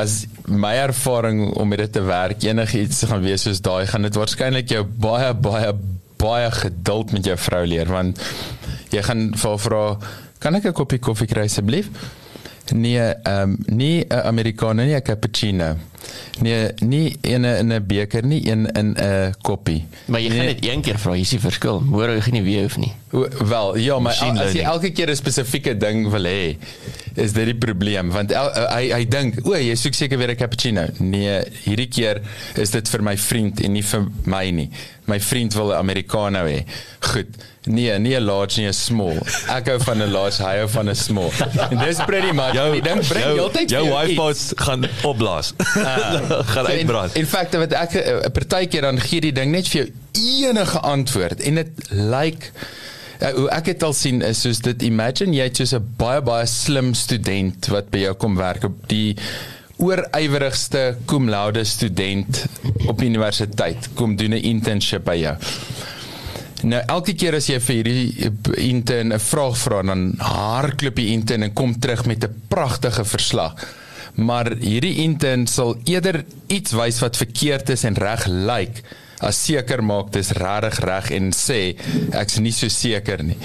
as 0.01 0.13
my 0.49 0.75
ervaring 0.83 1.45
om 1.55 1.69
met 1.71 1.79
dit 1.85 1.93
te 1.95 2.03
werk 2.07 2.43
enigiets 2.43 3.05
gaan 3.07 3.23
wees 3.23 3.43
soos 3.47 3.61
daai 3.63 3.87
gaan 3.91 4.03
dit 4.09 4.17
waarskynlik 4.19 4.67
jou 4.73 4.83
baie 4.85 5.31
baie 5.39 5.71
baie 6.23 6.51
geduld 6.57 7.13
met 7.15 7.27
jou 7.31 7.37
vrou 7.39 7.63
leer 7.69 7.89
want 7.91 8.19
jy 8.95 9.03
gaan 9.07 9.21
vir 9.37 9.51
haar 9.51 9.63
vra 9.67 9.85
kan 10.43 10.55
ek 10.59 10.67
'n 10.67 10.75
koppie 10.75 10.99
koffie 10.99 11.31
kry 11.31 11.45
asseblief? 11.47 11.87
Nee, 12.71 13.15
ehm 13.25 13.51
um, 13.51 13.77
nie 13.77 14.05
'n 14.09 14.21
Americano 14.25 14.83
nie, 14.85 14.95
'n 14.95 15.03
cappuccino. 15.03 15.77
Nee, 16.41 16.69
nie 16.81 17.17
in 17.21 17.43
'n 17.45 17.57
in 17.59 17.73
'n 17.73 17.87
beker 17.87 18.25
nie, 18.25 18.49
een 18.49 18.67
in 18.73 18.97
'n 18.99 19.35
koppie. 19.43 19.85
Maar 20.07 20.21
jy 20.21 20.29
gaan 20.29 20.39
nee, 20.39 20.55
net 20.55 20.65
een 20.65 20.81
keer 20.81 20.99
vra, 20.99 21.15
is 21.15 21.29
die 21.31 21.41
verskil. 21.41 21.81
Môre 21.81 22.21
gaan 22.21 22.33
nie 22.33 22.43
weer 22.43 22.63
hoef 22.63 22.77
nie. 22.77 22.93
O, 23.13 23.27
Wel, 23.45 23.77
ja, 23.77 23.93
maar 23.99 24.03
Machine 24.03 24.39
al- 24.39 24.47
as 24.47 24.53
jy 24.53 24.59
learning. 24.63 24.73
elke 24.75 24.91
keer 24.93 25.11
'n 25.11 25.17
spesifieke 25.17 25.77
ding 25.77 26.11
wil 26.11 26.25
hê, 26.25 26.57
is 27.15 27.33
dit 27.33 27.45
die 27.45 27.55
probleem 27.55 28.11
want 28.11 28.33
el, 28.33 28.49
uh, 28.49 28.73
hy 28.75 28.91
hy 28.93 29.05
dink, 29.09 29.47
o, 29.47 29.55
jy 29.55 29.75
soek 29.75 29.95
seker 29.95 30.19
weer 30.19 30.31
'n 30.31 30.37
cappuccino. 30.37 30.87
Nee, 30.99 31.43
hierdie 31.65 31.89
keer 31.89 32.21
is 32.57 32.71
dit 32.71 32.89
vir 32.89 33.03
my 33.03 33.17
vriend 33.19 33.61
en 33.61 33.73
nie 33.73 33.83
vir 33.85 34.07
my 34.25 34.51
nie. 34.51 34.71
My 35.07 35.21
vriend 35.21 35.55
wil 35.55 35.69
'n 35.73 35.77
americano 35.79 36.47
hê. 36.47 36.65
Goed. 37.01 37.27
Nee, 37.65 37.99
nie 37.99 38.15
'n 38.17 38.25
large 38.25 38.59
nie, 38.61 38.67
'n 38.69 38.73
small. 38.73 39.19
Ek 39.49 39.67
hou 39.69 39.79
van 39.81 39.99
'n 40.03 40.11
large, 40.11 40.43
hy 40.43 40.57
hou 40.59 40.69
van 40.69 40.89
'n 40.89 40.95
small. 40.95 41.31
En 41.71 41.79
dis 41.79 41.97
pretty 42.07 42.33
much. 42.33 42.53
Jou 42.55 42.73
die 42.73 42.83
ding 42.83 43.07
bring 43.07 43.25
jou, 43.25 43.35
heeltyd 43.39 43.71
jou 43.71 43.85
jou 43.87 44.07
wifi 44.17 44.55
gaan 44.57 44.85
opblaas. 45.03 45.53
gaan 46.53 46.67
So, 46.67 46.73
uitbrand. 46.73 47.15
In, 47.15 47.21
in 47.21 47.27
feite 47.27 47.59
wat 47.63 47.73
ek 47.73 47.97
eh, 48.01 48.21
'n 48.27 48.33
partykeer 48.33 48.83
dan 48.89 49.01
gee 49.01 49.21
die 49.21 49.33
ding 49.33 49.51
net 49.51 49.69
vir 49.69 49.83
jou 49.83 49.89
enige 50.49 50.79
antwoord 50.79 51.41
en 51.41 51.55
dit 51.55 51.73
lyk 51.91 52.51
uh, 53.21 53.33
hoe 53.39 53.49
ek 53.51 53.65
dit 53.65 53.83
al 53.83 53.97
sien 53.97 54.23
is 54.23 54.43
soos 54.45 54.61
dit 54.61 54.83
imagine 54.83 55.37
jy 55.37 55.49
het 55.49 55.57
soos 55.57 55.75
'n 55.75 55.95
baie 55.97 56.21
baie 56.21 56.47
slim 56.47 56.95
student 56.95 57.69
wat 57.73 57.91
by 57.91 58.07
jou 58.07 58.15
kom 58.15 58.37
werk 58.37 58.65
op 58.65 58.89
die 58.89 59.17
oorywerigste 59.83 60.97
cum 61.07 61.29
laude 61.29 61.65
student 61.65 62.45
op 62.87 63.03
universiteit 63.03 63.89
kom 63.95 64.17
doen 64.17 64.35
'n 64.35 64.45
internship 64.55 65.05
by 65.05 65.17
jou. 65.17 65.37
Nou 66.63 66.83
elke 66.87 67.15
keer 67.19 67.35
as 67.35 67.49
jy 67.51 67.59
vir 67.61 67.75
hierdie 67.75 68.31
intern 68.57 69.13
'n 69.13 69.19
vraag 69.19 69.57
vra 69.59 69.83
dan 69.83 70.15
hardloop 70.19 70.95
die 70.95 71.11
intern 71.13 71.43
en 71.43 71.53
kom 71.53 71.79
terug 71.79 72.07
met 72.07 72.25
'n 72.25 72.43
pragtige 72.49 73.05
verslag. 73.05 73.55
Maar 74.15 74.53
hierdie 74.61 74.97
intern 75.05 75.47
sal 75.47 75.77
eerder 75.85 76.25
iets 76.53 76.75
wys 76.77 77.01
wat 77.01 77.17
verkeerd 77.17 77.73
is 77.73 77.85
en 77.89 77.97
reg 77.97 78.27
lyk 78.27 78.83
as 79.23 79.39
seker 79.39 79.83
maak 79.87 80.11
dis 80.15 80.33
regtig 80.35 80.81
reg 80.83 81.11
en 81.15 81.31
sê 81.37 81.61
ek's 82.19 82.41
nie 82.43 82.53
so 82.55 82.71
seker 82.73 83.23
nie. 83.23 83.39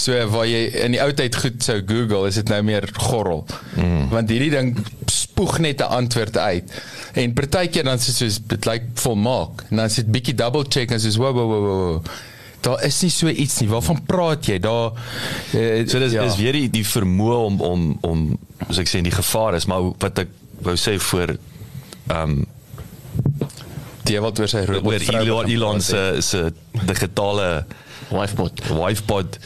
So 0.00 0.16
waar 0.32 0.48
jy 0.48 0.62
in 0.86 0.96
die 0.96 1.02
ou 1.04 1.10
tyd 1.16 1.36
goed 1.36 1.60
sou 1.64 1.78
Google, 1.82 2.30
is 2.30 2.40
dit 2.40 2.52
nou 2.52 2.62
meer 2.66 2.88
gorrel. 2.96 3.44
Mm. 3.76 4.08
Want 4.14 4.32
hierdie 4.32 4.52
ding 4.54 4.72
spoeg 5.12 5.58
net 5.64 5.82
'n 5.84 5.92
antwoord 6.00 6.36
uit. 6.36 6.72
En 7.14 7.34
partykeer 7.34 7.84
dan 7.84 8.00
dit 8.00 8.16
soos 8.16 8.40
dit 8.40 8.64
lyk 8.64 8.88
volmaak. 8.94 9.68
En 9.70 9.76
dan 9.76 9.86
is 9.86 10.00
dit 10.00 10.10
bietjie 10.10 10.34
double 10.34 10.64
check 10.68 10.90
en 10.90 11.00
soos 11.00 11.16
wow 11.16 11.34
wow 11.34 11.48
wow 11.48 11.64
wow. 11.64 12.02
Daar 12.60 12.84
is 12.84 13.00
nie 13.02 13.10
so 13.10 13.28
iets 13.28 13.60
nie. 13.60 13.68
Waarvan 13.70 14.02
praat 14.06 14.46
jy? 14.50 14.58
Daar 14.62 14.92
uh, 15.54 15.88
So 15.88 15.98
dis 16.02 16.12
ja. 16.12 16.26
is 16.26 16.36
weer 16.40 16.56
die, 16.58 16.68
die 16.70 16.84
vermoë 16.86 17.40
om 17.46 17.60
om 17.60 17.88
om 18.00 18.24
soos 18.66 18.82
ek 18.82 18.90
sê 18.90 19.02
die 19.04 19.14
gevaar 19.14 19.58
is, 19.58 19.68
maar 19.70 19.92
wat 20.02 20.24
ek 20.24 20.32
wou 20.66 20.76
sê 20.78 20.96
voor 21.10 21.36
ehm 22.08 22.38
um, 22.38 22.46
die 24.08 24.16
wat 24.24 24.40
oor 24.40 24.48
sy 24.50 24.64
robot 24.64 25.04
vrou 25.04 25.20
Elon, 25.22 25.50
Elon 25.52 25.82
se 25.84 26.00
se 26.24 26.48
digitale 26.88 27.66
Wifebot. 28.08 28.62
wifepod 28.72 29.38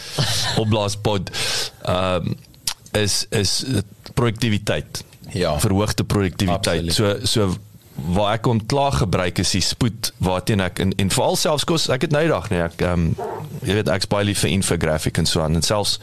opblaaspod 0.62 1.32
ehm 1.82 2.32
um, 2.32 2.36
is 2.92 3.26
is 3.30 3.64
produktiwiteit. 4.14 5.04
Ja. 5.32 5.54
Verhoogde 5.60 6.04
produktiwiteit. 6.04 6.92
So 6.92 7.16
so 7.24 7.54
waar 7.94 8.34
ek 8.38 8.48
hom 8.48 8.60
klaar 8.66 8.92
gebruik 8.92 9.38
is 9.42 9.52
die 9.56 9.64
spoed 9.64 10.12
waarteen 10.22 10.64
ek 10.64 10.80
en, 10.82 10.94
en 10.96 11.12
veral 11.12 11.36
selfs 11.36 11.66
kos 11.68 11.88
ek 11.92 12.08
het 12.08 12.14
nou 12.14 12.24
dag 12.30 12.50
nee 12.52 12.64
ek 12.64 12.82
ehm 12.82 13.08
um, 13.12 13.32
jy 13.62 13.78
weet 13.78 13.90
ek's 13.92 14.08
baie 14.10 14.26
lief 14.26 14.42
vir 14.42 14.54
infographic 14.56 15.20
en 15.20 15.28
so 15.28 15.42
aan 15.44 15.58
en 15.58 15.66
selfs 15.66 15.98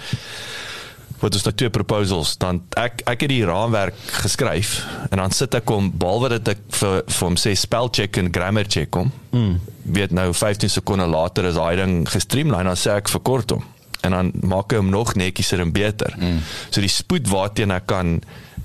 wat 1.20 1.36
is 1.36 1.44
daar 1.44 1.56
twee 1.56 1.70
proposals 1.70 2.38
dan 2.40 2.62
ek 2.80 3.02
ek 3.10 3.26
het 3.26 3.32
die 3.32 3.44
raamwerk 3.48 3.98
geskryf 4.24 4.78
en 5.10 5.20
dan 5.20 5.36
sit 5.36 5.56
ek 5.58 5.72
hom 5.74 5.90
behalwe 5.92 6.32
dat 6.38 6.54
ek 6.56 6.62
vir 6.80 7.02
vir 7.08 7.26
hom 7.26 7.40
sê 7.40 7.56
spell 7.60 7.92
check 7.92 8.22
en 8.22 8.32
grammar 8.32 8.70
check 8.70 8.96
hom 8.96 9.12
mm. 9.36 9.58
weet 9.98 10.16
nou 10.16 10.30
15 10.34 10.72
sekonde 10.80 11.10
later 11.10 11.50
is 11.50 11.60
daai 11.60 11.76
ding 11.82 12.02
gestreamline 12.10 12.72
dan 12.72 12.80
sê 12.80 12.96
ek 12.96 13.12
verkort 13.12 13.58
hom 13.58 13.66
en 14.08 14.16
dan 14.16 14.32
maak 14.48 14.72
hy 14.72 14.80
hom 14.80 14.92
nog 14.94 15.16
netjieser 15.20 15.66
en 15.66 15.74
beter 15.76 16.16
mm. 16.16 16.40
so 16.70 16.84
die 16.86 16.94
spoed 16.94 17.28
waarteen 17.32 17.76
ek 17.76 17.90
kan 17.92 18.20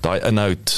daai 0.05 0.21
inhoud 0.21 0.77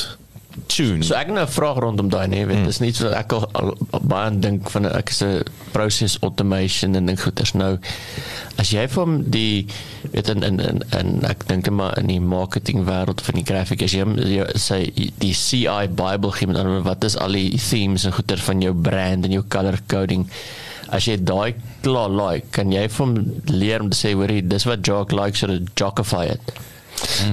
tune. 0.66 1.04
So 1.04 1.16
ek 1.16 1.30
het 1.30 1.36
nou 1.36 1.46
'n 1.46 1.52
vraag 1.52 1.78
rondom 1.78 2.10
daai 2.10 2.28
nee, 2.28 2.46
weet, 2.46 2.66
dis 2.66 2.80
nie 2.80 2.92
so 2.94 3.10
ek 3.10 3.32
al, 3.32 3.46
al, 3.54 3.78
al 3.92 4.04
baie 4.04 4.32
dink 4.40 4.70
van 4.70 4.86
ek 4.86 5.10
is 5.10 5.22
'n 5.24 5.44
process 5.72 6.18
automation 6.22 6.96
en 6.96 7.06
dink 7.06 7.20
goeders 7.20 7.54
nou. 7.54 7.78
As 8.58 8.70
jy 8.72 8.88
van 8.90 9.24
die 9.30 9.66
weet 10.12 10.30
in 10.30 10.44
in 10.44 10.60
in, 10.60 10.82
in 11.00 11.26
ek 11.26 11.48
dink 11.48 11.70
maar 11.70 11.98
in 11.98 12.08
die 12.08 12.22
marketing 12.22 12.86
wêreld 12.86 13.22
van 13.22 13.36
die 13.36 13.46
graphic 13.46 13.84
as 13.84 13.92
jy, 13.92 14.06
jy 14.16 14.46
sê 14.56 14.80
die 15.20 15.34
CI 15.34 15.88
Bible 15.88 16.32
gee 16.32 16.48
met 16.48 16.58
ander 16.58 16.82
wat 16.82 17.04
is 17.04 17.18
al 17.18 17.32
die 17.32 17.58
themes 17.58 18.06
en 18.06 18.14
goeders 18.14 18.42
van 18.42 18.62
jou 18.62 18.74
brand 18.74 19.26
en 19.26 19.32
jou 19.32 19.44
color 19.48 19.80
coding? 19.88 20.28
As 20.90 21.06
jy 21.06 21.18
daai 21.20 21.54
klaar 21.82 22.10
like 22.10 22.52
kan 22.52 22.72
jy 22.72 22.90
van 22.90 23.42
leer 23.46 23.82
om 23.82 23.90
te 23.90 23.98
sê 23.98 24.14
hoorie 24.14 24.42
dis 24.48 24.66
wat 24.66 24.86
Jock 24.88 25.12
like 25.12 25.36
so 25.36 25.48
to 25.48 25.60
jockify 25.76 26.26
it 26.32 26.42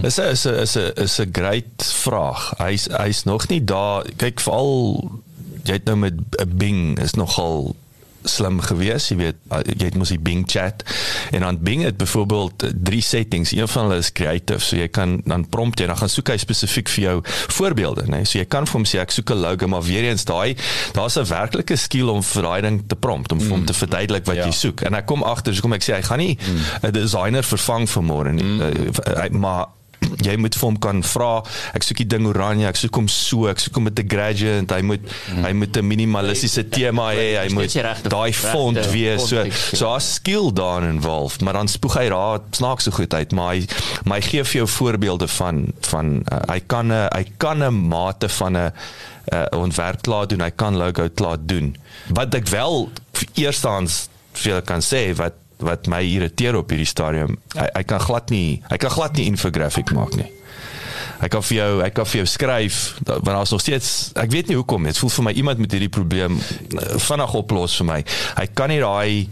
Dis 0.03 0.19
'n 0.19 0.31
is 0.33 0.45
'n 0.47 0.55
is 0.65 0.77
'n 0.77 0.93
is 0.97 1.19
'n 1.21 1.29
great 1.33 1.85
vraag. 2.05 2.53
Hy's 2.59 2.89
hy's 2.91 3.25
nog 3.25 3.49
nie 3.49 3.65
daar. 3.65 4.05
Kyk 4.17 4.41
veral 4.41 5.11
jy 5.65 5.73
het 5.73 5.85
nou 5.85 5.97
met 5.97 6.15
'n 6.41 6.57
Bing 6.57 6.99
is 6.99 7.15
nogal 7.15 7.75
slim 8.25 8.61
gewees, 8.61 9.09
jy 9.11 9.17
weet, 9.17 9.37
uh, 9.53 9.61
jy 9.65 9.85
het 9.91 9.97
mos 10.01 10.09
die 10.09 10.19
Bing 10.19 10.45
chat 10.51 10.85
en 11.33 11.41
dan 11.41 11.59
Bing 11.63 11.83
het 11.85 11.97
byvoorbeeld 12.01 12.65
uh, 12.65 12.71
drie 12.75 13.03
settings. 13.03 13.53
Een 13.53 13.69
van 13.69 13.89
hulle 13.89 13.99
is 14.03 14.13
creative, 14.13 14.61
so 14.65 14.77
jy 14.77 14.89
kan 14.89 15.21
dan 15.25 15.47
prompt 15.49 15.81
jy 15.81 15.87
dan 15.87 15.97
gaan 15.97 16.09
soek 16.13 16.29
hy 16.35 16.37
spesifiek 16.43 16.89
vir 16.89 17.05
jou 17.05 17.17
voorbeelde, 17.59 18.07
né? 18.07 18.17
Nee? 18.17 18.25
So 18.25 18.39
jy 18.39 18.47
kan 18.49 18.67
vir 18.67 18.79
hom 18.81 18.85
sê 18.89 19.01
ek 19.03 19.11
soek 19.15 19.31
'n 19.31 19.41
logo, 19.41 19.67
maar 19.69 19.83
weer 19.83 20.05
eens 20.11 20.25
daai 20.25 20.57
daar's 20.93 21.17
'n 21.19 21.27
werklike 21.29 21.77
skill 21.77 22.09
om 22.09 22.23
vir 22.23 22.43
daai 22.43 22.61
ding 22.63 22.83
te 22.87 22.97
prompt 22.97 23.33
om 23.33 23.41
vir 23.41 23.51
hom 23.51 23.65
te 23.65 23.75
verduidelik 23.75 24.25
wat 24.27 24.37
Ja. 24.37 24.45
jy 24.47 24.53
soek. 24.53 24.81
En 24.83 24.95
ek 24.95 25.07
kom 25.07 25.23
agter, 25.23 25.55
so 25.55 25.61
kom 25.61 25.73
ek 25.73 25.83
sê 25.83 25.95
hy 25.95 26.03
gaan 26.03 26.19
nie 26.19 26.39
'n 26.83 26.93
designer 26.93 27.43
vervang 27.43 27.89
vir 27.89 28.03
môre 28.03 28.33
nie. 28.33 28.45
Mm. 28.45 28.61
Uh, 28.61 29.29
maar 29.31 29.67
jy 30.25 30.37
moet 30.41 30.55
vir 30.55 30.67
hom 30.69 30.79
kan 30.79 31.03
vra 31.03 31.43
ek 31.75 31.87
soek 31.87 32.03
die 32.03 32.09
ding 32.15 32.27
oranje 32.31 32.69
ek 32.69 32.79
soek 32.81 32.99
hom 33.01 33.09
so 33.09 33.49
ek 33.51 33.63
soek 33.63 33.79
hom 33.79 33.89
met 33.89 33.99
'n 33.99 34.09
gradient. 34.09 34.71
Hy 34.71 34.83
moet 34.83 35.01
hy 35.29 35.53
moet 35.53 35.77
'n 35.77 35.87
minimalistiese 35.87 36.69
tema 36.69 37.13
hê. 37.13 37.41
Hy 37.43 37.49
moet 37.55 37.75
daai 38.09 38.33
font 38.33 38.81
wees. 38.93 39.29
So 39.29 39.45
so 39.73 39.85
daar's 39.87 40.15
skill 40.15 40.53
daarin 40.53 40.97
involved 40.97 41.41
maar 41.43 41.55
dan 41.55 41.69
spoeg 41.69 41.99
hy 41.99 42.09
daar 42.09 42.41
snaaks 42.51 42.85
so 42.85 42.91
goed 42.91 43.15
uit 43.15 43.33
maar 43.33 43.55
hy 43.55 43.67
maar 44.05 44.21
hy 44.21 44.29
gee 44.29 44.45
vir 44.45 44.59
jou 44.63 44.69
voorbeelde 44.69 45.29
van 45.29 45.67
van 45.81 46.23
uh, 46.33 46.41
hy 46.53 46.61
kan 46.67 46.93
'n 46.93 47.09
hy 47.13 47.25
kan 47.37 47.63
'n 47.63 47.89
mate 47.89 48.29
van 48.29 48.57
'n 48.57 48.73
uh, 49.33 49.47
ontwerp 49.51 50.03
klaar 50.03 50.27
doen. 50.27 50.41
Hy 50.41 50.51
kan 50.51 50.77
logo 50.77 51.09
klaar 51.15 51.39
doen. 51.41 51.77
Wat 52.09 52.35
ek 52.35 52.49
wel 52.49 52.91
eerstens 53.35 54.09
vir 54.35 54.51
julle 54.51 54.63
kan 54.67 54.83
sê 54.83 55.15
wat 55.17 55.44
wat 55.59 55.87
my 55.87 56.03
irriteer 56.03 56.57
op 56.57 56.71
hierdie 56.71 56.87
stadium 56.89 57.37
hy, 57.55 57.67
hy 57.75 57.83
kan 57.83 58.01
glad 58.01 58.31
nie 58.31 58.63
hy 58.71 58.77
kan 58.77 58.91
glad 58.91 59.17
nie 59.17 59.27
infographic 59.27 59.93
maak 59.93 60.15
nie 60.17 60.31
Hy 61.21 61.29
kan 61.31 61.43
vir 61.47 61.57
jou, 61.57 61.81
hy 61.81 61.89
kan 61.95 62.05
vir 62.11 62.19
jou 62.19 62.27
skryf, 62.27 62.77
da- 63.07 63.15
want 63.15 63.37
daar's 63.37 63.51
nog 63.55 63.61
steeds 63.63 64.11
ek 64.19 64.31
weet 64.31 64.49
nie 64.51 64.57
hoekom. 64.59 64.83
Dit 64.85 64.99
voel 64.99 65.11
vir 65.11 65.25
my 65.25 65.33
iemand 65.33 65.59
met 65.63 65.73
hierdie 65.73 65.89
probleem 65.89 66.37
eh, 66.41 66.99
vinnig 67.01 67.35
oplos 67.39 67.77
vir 67.79 67.87
my. 67.87 67.99
Hy 68.37 68.47
kan 68.53 68.69
nie 68.69 68.81
daai 68.83 69.29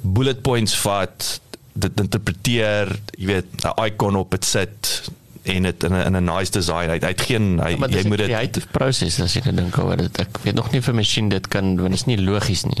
bullet 0.00 0.40
points 0.42 0.76
vat, 0.80 1.40
dit 1.74 2.00
interpreteer, 2.00 2.94
jy 3.18 3.26
weet, 3.26 3.50
'n 3.66 3.74
icon 3.90 4.16
op 4.16 4.30
dit 4.30 4.44
sit 4.44 5.10
en 5.56 5.62
dit 5.62 5.84
in 5.84 5.92
'n 5.92 6.06
in 6.06 6.16
'n 6.16 6.24
nice 6.24 6.50
design. 6.50 6.90
Hy 6.90 6.98
hy 7.00 7.08
het 7.14 7.20
geen 7.20 7.60
hy, 7.60 7.76
maar 7.76 7.90
jy 7.90 8.02
moet 8.08 8.18
dit 8.18 8.26
creative 8.26 8.66
proses 8.70 9.20
as 9.20 9.34
jy 9.34 9.42
dink 9.52 9.78
oor 9.78 9.96
dit. 9.96 10.18
Ek 10.20 10.38
weet 10.42 10.54
nog 10.54 10.70
nie 10.72 10.80
vir 10.80 10.94
masjien 10.94 11.28
dit 11.28 11.48
kan 11.48 11.76
want 11.76 11.90
dit 11.90 12.00
is 12.00 12.06
nie 12.06 12.16
logies 12.18 12.64
nie. 12.64 12.76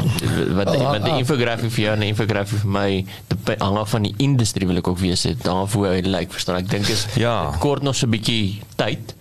Wat 0.54 0.68
Ah, 0.68 0.82
want 0.82 1.04
die 1.04 1.12
ah. 1.12 1.18
infografie 1.18 1.70
vir 1.70 1.84
jou 1.84 1.92
en 1.94 2.00
die 2.00 2.08
infografie 2.08 2.58
vir 2.58 2.70
my, 2.70 3.04
dit 3.28 3.58
hang 3.60 3.76
af 3.78 3.90
van 3.90 4.02
die 4.02 4.14
industrie 4.18 4.66
wil 4.66 4.76
ek 4.76 4.88
ook 4.88 4.98
weet 4.98 5.22
dit 5.22 5.46
hang 5.46 5.62
af 5.62 5.72
hoe 5.72 5.86
hy 5.86 6.00
lyk, 6.00 6.32
verstaan. 6.32 6.56
Ek 6.56 6.68
dink 6.70 6.88
is 6.88 7.06
Ja. 7.16 7.54
kort 7.58 7.82
nog 7.82 7.94
so 7.96 8.06
'n 8.06 8.10
bietjie 8.10 8.60
tyd. 8.76 9.14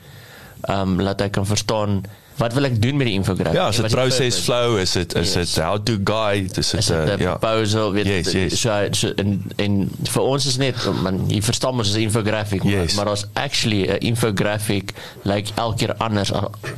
ehm 0.68 0.82
um, 0.82 1.02
laat 1.02 1.22
hy 1.22 1.30
kan 1.30 1.46
verstaan 1.46 2.04
wat 2.40 2.54
wil 2.56 2.64
ek 2.68 2.78
doen 2.82 2.98
met 2.98 3.08
die 3.08 3.16
infographic? 3.20 3.54
Ja, 3.58 3.68
is 3.68 3.76
dit 3.78 3.92
purpose? 3.92 4.32
flow, 4.44 4.78
is 4.80 4.92
dit 4.96 5.14
is 5.16 5.34
Yes. 5.34 5.54
dit 5.54 5.64
how 5.64 5.78
to 5.84 5.98
guide, 6.04 6.56
is 6.60 6.74
is 6.74 6.86
dit 6.88 6.98
'n 6.98 7.10
uh, 7.10 7.18
ja. 7.18 7.36
proposal 7.38 7.92
weet 7.94 8.06
Yes, 8.06 8.32
yes. 8.32 8.60
so, 8.62 8.88
so 8.92 9.12
en 9.16 9.44
en 9.58 9.90
vir 10.04 10.22
ons 10.22 10.46
is 10.46 10.58
net 10.58 10.76
man 11.04 11.26
jy 11.30 11.42
verstaan 11.42 11.76
mos 11.76 11.90
as 11.90 11.96
'n 11.96 12.00
infographic 12.08 12.64
maar- 12.64 12.74
Yes. 12.74 12.96
maar 12.96 13.06
daar's 13.06 13.26
actually 13.34 13.88
'n 13.92 13.98
infographic 14.00 14.94
like 15.24 15.52
elke 15.56 15.78
keer 15.86 15.96
anders 15.98 16.32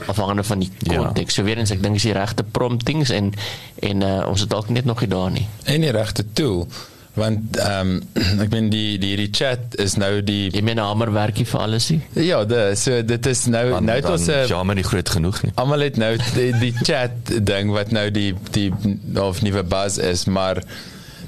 afhangende 0.08 0.44
van 0.44 0.60
die 0.60 0.70
Ja. 0.80 0.98
konteks. 0.98 1.34
So 1.34 1.44
weer 1.44 1.58
eens 1.58 1.72
ek 1.72 1.82
dink 1.84 1.96
is 1.96 2.04
die 2.04 2.14
regte 2.14 2.44
promptings 2.44 3.10
en 3.10 3.34
en 3.80 4.02
uh, 4.02 4.28
ons 4.28 4.40
het 4.40 4.50
dalk 4.50 4.70
net 4.70 4.86
nog 4.86 5.00
nie 5.00 5.10
daar 5.10 5.32
nie. 5.32 5.48
En 5.64 5.82
die 5.82 5.92
regte 5.92 6.26
tool 6.34 6.68
want 7.14 7.58
ehm 7.60 7.90
um, 8.16 8.40
ek 8.44 8.50
meen 8.54 8.70
die 8.70 8.98
die 8.98 9.10
hierdie 9.16 9.32
chat 9.36 9.76
is 9.84 9.96
nou 10.00 10.22
die 10.24 10.50
Jy 10.54 10.62
meen 10.64 10.78
'n 10.80 10.86
hamerwerkie 10.86 11.46
vir 11.46 11.60
alles 11.60 11.90
nie? 11.90 12.02
ja, 12.16 12.44
dit 12.46 12.78
so 12.80 13.02
dit 13.04 13.26
is 13.26 13.46
nou 13.48 13.70
Dan- 13.70 13.86
nou 13.86 13.96
het 13.96 14.04
dan 14.04 14.12
ons 14.20 14.28
'n 14.28 14.48
ja, 14.48 14.64
maar 14.64 14.76
nie 14.76 14.84
groot 14.84 15.10
genoeg 15.10 15.42
nie. 15.44 15.52
almal 15.56 15.80
het 15.80 15.98
nou 15.98 16.18
die, 16.36 16.52
die 16.60 16.74
chat 16.84 17.12
ding 17.46 17.72
wat 17.72 17.92
nou 17.92 18.12
die 18.12 18.34
die 18.52 18.72
of 19.20 19.42
nuwe 19.42 19.64
buzz 19.64 19.98
is, 19.98 20.26
maar 20.26 20.64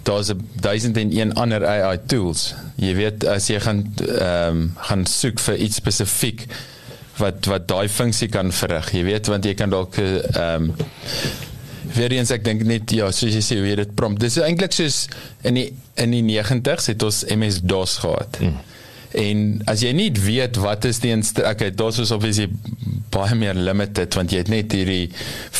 daar's 0.03 0.29
'n 0.31 0.39
1001 0.61 1.33
ander 1.33 1.65
AI 1.67 1.97
tools. 2.07 2.53
Jy 2.75 2.95
weet 2.95 3.25
as 3.25 3.47
jy 3.47 3.59
gaan 3.59 3.93
ehm 4.07 4.47
um, 4.49 4.71
gaan 4.77 5.05
soek 5.05 5.39
vir 5.39 5.55
iets 5.57 5.75
spesifiek 5.75 6.47
wat 7.17 7.45
wat 7.45 7.67
daai 7.67 7.87
funksie 7.89 8.27
kan 8.29 8.51
verrig. 8.51 8.91
Jy 8.91 9.03
weet 9.03 9.27
want 9.27 9.45
jy 9.45 9.53
kan 9.53 9.69
dalk 9.69 9.97
eh, 9.97 10.15
ehm 10.35 10.63
um, 10.63 10.73
weer 11.95 12.15
eens 12.15 12.31
ek 12.33 12.43
dink 12.45 12.63
net 12.67 12.91
ja, 12.95 13.09
soos 13.11 13.35
jy 13.35 13.41
sê 13.43 13.57
hoe 13.59 13.67
jy 13.67 13.77
dit 13.83 13.95
prompt. 13.97 14.21
Dis 14.23 14.39
eintlik 14.41 14.75
soos 14.75 15.05
in 15.47 15.59
die 15.59 15.69
in 16.01 16.13
die 16.15 16.23
90s 16.25 16.89
het 16.89 17.03
ons 17.05 17.23
MS 17.29 17.61
DOS 17.69 17.99
gehad. 18.01 18.39
Mm. 18.41 18.55
En 19.19 19.61
as 19.69 19.83
jy 19.85 19.91
nie 19.95 20.09
weet 20.17 20.57
wat 20.61 20.85
is 20.89 20.99
die 21.03 21.13
okay, 21.45 21.69
DOS 21.71 21.97
was 22.03 22.11
obviously 22.15 22.49
baie 23.13 23.35
meer 23.37 23.53
limited 23.53 24.15
want 24.17 24.31
jy 24.33 24.39
het 24.41 24.49
net 24.49 24.73
hierdie 24.73 25.09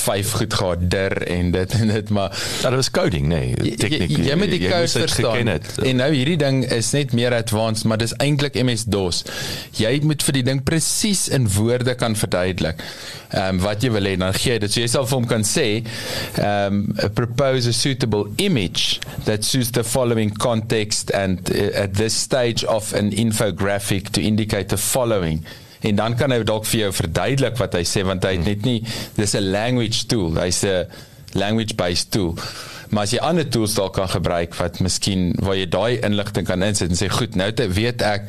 vyf 0.03 0.31
goed 0.39 0.55
gehad 0.57 0.86
dir 0.91 1.13
en 1.29 1.51
dit 1.53 1.75
en 1.77 1.91
dit 1.93 2.10
maar 2.15 2.33
Ja, 2.63 2.72
dit 2.74 2.79
was 2.79 2.89
coding, 2.91 3.27
nee, 3.29 3.51
jy, 3.53 3.75
tegniek. 3.79 4.10
jy, 4.10 4.24
jy 4.29 4.38
moet 4.39 4.51
die 4.53 4.62
code 4.63 4.88
verstaan. 4.88 5.51
het. 5.51 5.67
En 5.86 6.00
nou 6.01 6.10
hierdie 6.13 6.38
ding 6.41 6.63
is 6.74 6.89
net 6.95 7.13
meer 7.15 7.36
advanced, 7.36 7.86
maar 7.89 8.00
dis 8.01 8.13
eintlik 8.24 8.57
MS 8.63 8.86
DOS. 8.91 9.22
Jy 9.77 9.91
moet 10.07 10.24
vir 10.25 10.38
die 10.39 10.45
ding 10.50 10.63
presies 10.65 11.27
in 11.33 11.45
woorde 11.55 11.95
kan 12.00 12.17
verduidelik. 12.19 12.81
Ehm 13.33 13.57
um, 13.57 13.62
wat 13.63 13.83
jy 13.83 13.89
wil 13.93 14.05
hê, 14.07 14.15
dan 14.22 14.33
gee 14.38 14.53
jy 14.55 14.60
dit. 14.63 14.74
So 14.74 14.81
jy 14.83 14.89
sal 14.93 15.07
vir 15.10 15.17
hom 15.19 15.27
kan 15.29 15.45
sê, 15.48 15.67
ehm 16.41 16.81
um, 16.81 17.12
propose 17.17 17.69
a 17.69 17.74
suitable 17.75 18.27
image 18.41 19.00
that 19.27 19.45
suits 19.45 19.72
the 19.77 19.83
following 19.83 20.33
context 20.41 21.12
and 21.17 21.50
uh, 21.53 21.69
at 21.86 21.95
this 22.00 22.15
stage 22.17 22.63
of 22.65 22.93
an 22.98 23.12
infographic 23.43 24.09
to 24.09 24.21
indicate 24.21 24.65
the 24.65 24.77
following. 24.77 25.45
En 25.79 25.95
dan 25.95 26.15
kan 26.15 26.31
hy 26.31 26.43
dalk 26.43 26.65
vir 26.65 26.85
jou 26.85 26.91
verduidelik 26.93 27.57
wat 27.59 27.75
hy 27.75 27.83
sê 27.88 28.05
want 28.07 28.23
hy 28.23 28.38
het 28.38 28.45
net 28.45 28.63
nie 28.67 28.79
dis 29.17 29.35
'n 29.35 29.51
language 29.51 30.07
tool 30.07 30.39
hy's 30.39 30.63
'n 30.63 30.88
language 31.33 31.75
based 31.75 32.12
tool. 32.12 32.38
Maar 32.89 33.03
as 33.03 33.12
jy 33.12 33.19
ander 33.19 33.50
tools 33.50 33.73
dalk 33.73 33.93
kan 33.93 34.09
gebruik 34.09 34.55
wat 34.55 34.79
miskien 34.79 35.33
waar 35.39 35.55
jy 35.55 35.65
daai 35.65 36.00
inligting 36.01 36.45
kan 36.45 36.63
insit 36.63 36.89
en 36.89 36.95
sê 36.95 37.09
goed 37.09 37.35
nou 37.35 37.51
te 37.51 37.67
weet 37.67 38.01
ek 38.01 38.27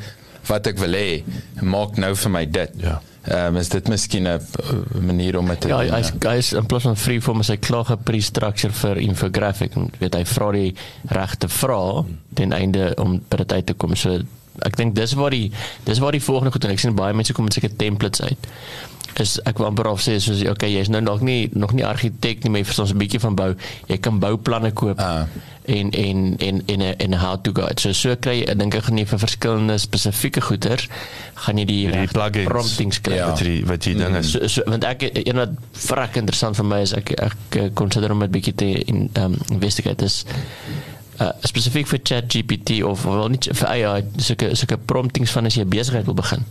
wat 0.49 0.67
ek 0.67 0.79
wil 0.79 0.93
hê 0.93 1.23
maak 1.61 1.97
nou 1.97 2.15
vir 2.15 2.31
my 2.31 2.45
dit. 2.47 2.71
Ja. 2.81 3.01
ehm 3.25 3.55
um, 3.55 3.57
is 3.57 3.69
dit 3.69 3.89
miskien 3.89 4.27
'n 4.29 4.37
uh, 4.37 5.01
manier 5.01 5.39
om 5.39 5.47
dit 5.49 5.61
te 5.61 5.69
Ja, 5.69 5.81
doen 5.81 5.95
hy's 5.95 6.13
hy's 6.21 6.53
in 6.53 6.67
plaas 6.67 6.83
van 6.83 6.97
freeform 6.97 7.41
is 7.41 7.49
hy 7.49 7.57
klaar 7.57 7.85
geprestructure 7.85 8.73
vir 8.73 8.97
infographic. 8.97 9.77
En 9.77 9.91
weet 9.99 10.15
hy 10.15 10.25
vra 10.25 10.53
die 10.53 10.75
regte 11.09 11.49
vrae 11.49 12.05
ten 12.35 12.53
einde 12.53 12.93
om 12.97 13.23
by 13.29 13.37
dit 13.37 13.53
uit 13.53 13.67
te 13.67 13.73
kom. 13.73 13.97
So 13.97 14.21
ek 14.63 14.77
dink 14.77 14.95
dis 14.95 15.13
waar 15.15 15.31
die 15.31 15.51
dis 15.85 15.99
waar 15.99 16.13
die 16.13 16.23
volgende 16.23 16.53
goed 16.53 16.65
en 16.65 16.71
ek 16.71 16.79
sien 16.79 16.95
baie 16.95 17.15
mense 17.15 17.33
kom 17.33 17.45
met 17.45 17.53
seker 17.55 17.77
templates 17.77 18.21
uit. 18.23 18.39
Is 19.17 19.39
ek 19.47 19.59
wil 19.59 19.67
amper 19.67 19.87
of 19.87 20.01
sê 20.03 20.19
soos 20.19 20.43
okay, 20.51 20.71
jy's 20.73 20.89
nou 20.89 21.01
nog 21.01 21.21
nie 21.21 21.49
nog 21.53 21.73
nie 21.73 21.85
argitek 21.87 22.43
nie, 22.43 22.51
maar 22.51 22.61
jy 22.61 22.65
verstaan 22.67 22.89
'n 22.91 22.99
bietjie 22.99 23.21
van 23.21 23.35
bou. 23.35 23.55
Jy 23.87 23.99
kan 23.99 24.19
bouplanne 24.19 24.73
koop. 24.73 24.99
Ah. 24.99 25.27
en 25.67 25.91
en 25.93 26.37
en 26.39 26.63
en 26.67 26.81
'n 26.83 26.95
en 26.99 27.11
'n 27.11 27.19
how 27.19 27.37
to 27.41 27.53
guide. 27.53 27.81
So 27.81 27.93
so 27.93 28.17
kry 28.17 28.41
jy 28.41 28.45
ek 28.51 28.59
dink 28.59 28.75
ek 28.75 28.83
gaan 28.85 28.95
nie 28.95 29.07
vir 29.07 29.19
verskillende 29.19 29.79
spesifieke 29.79 30.41
goeder 30.41 30.89
gaan 31.35 31.57
jy 31.59 31.65
die, 31.65 31.87
Die 31.91 32.07
plugins. 32.07 32.45
promptings 32.49 33.01
kry. 33.01 33.15
Ja. 33.15 33.29
Wat 33.29 33.39
die 33.39 33.65
wat 33.65 33.83
die 33.83 33.95
ding 33.95 34.17
is. 34.17 34.31
So, 34.31 34.47
so 34.47 34.63
want 34.67 34.85
ek 34.85 35.03
een 35.03 35.37
wat 35.37 35.51
vrek 35.73 36.17
interessant 36.17 36.57
vir 36.57 36.65
my 36.65 36.81
is 36.83 36.93
ek 36.93 37.13
ek 37.13 37.75
consider 37.75 38.11
om 38.11 38.23
'n 38.23 38.31
bietjie 38.31 38.55
te 38.55 38.85
in 38.85 39.11
um, 39.17 39.37
investigate 39.51 40.05
is 40.05 40.25
uh, 41.21 41.31
spesifiek 41.41 41.87
vir 41.87 42.01
ChatGPT 42.03 42.83
of 42.83 43.05
wel 43.05 43.29
nie 43.29 43.41
vir 43.51 43.69
AI 43.69 44.05
sulke 44.17 44.55
sulke 44.55 44.79
promptings 44.79 45.31
van 45.31 45.47
as 45.47 45.59
jy 45.59 45.65
besigheid 45.65 46.05
wil 46.05 46.15
begin. 46.19 46.45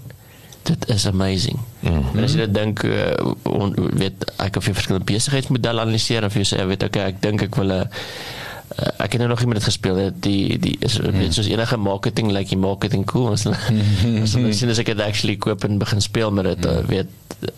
Dit 0.63 0.88
is 0.89 1.08
amazing. 1.08 1.60
Mm 1.79 1.91
-hmm. 1.91 2.17
En 2.17 2.24
as 2.24 2.32
jy 2.32 2.46
dit 2.46 2.53
dink 2.53 2.84
uh, 2.84 3.34
on, 3.43 3.75
weet 3.93 4.24
ek 4.38 4.55
of 4.55 4.65
jy 4.65 4.74
verskillende 4.74 5.12
besigheidsmodelle 5.12 5.82
analiseer 5.82 6.24
of 6.24 6.34
jy 6.34 6.43
sê 6.43 6.65
weet 6.67 6.84
okay 6.84 7.12
ek 7.12 7.22
dink 7.22 7.41
ek 7.41 7.55
wil 7.55 7.72
'n 7.72 7.82
Uh, 7.82 7.88
ek 8.75 9.13
het 9.13 9.21
nou 9.21 9.29
nog 9.29 9.39
nie 9.39 9.47
met 9.47 9.59
dit 9.59 9.67
gespeel 9.67 9.95
het 9.95 10.15
die 10.23 10.57
die 10.59 10.75
is 10.81 10.97
mm. 10.99 11.17
weet 11.19 11.36
soos 11.36 11.49
enige 11.51 11.77
marketing 11.77 12.31
like 12.31 12.49
die 12.49 12.57
marketing 12.57 13.05
cool. 13.05 13.31
As 13.33 13.45
ons 13.45 14.33
sien 14.59 14.69
as 14.69 14.81
ek 14.81 14.93
dit 14.93 15.03
actually 15.03 15.38
koop 15.38 15.63
en 15.67 15.77
begin 15.81 16.01
speel 16.01 16.31
met 16.33 16.49
dit 16.49 16.65
uh, 16.69 16.79
weet 16.89 17.07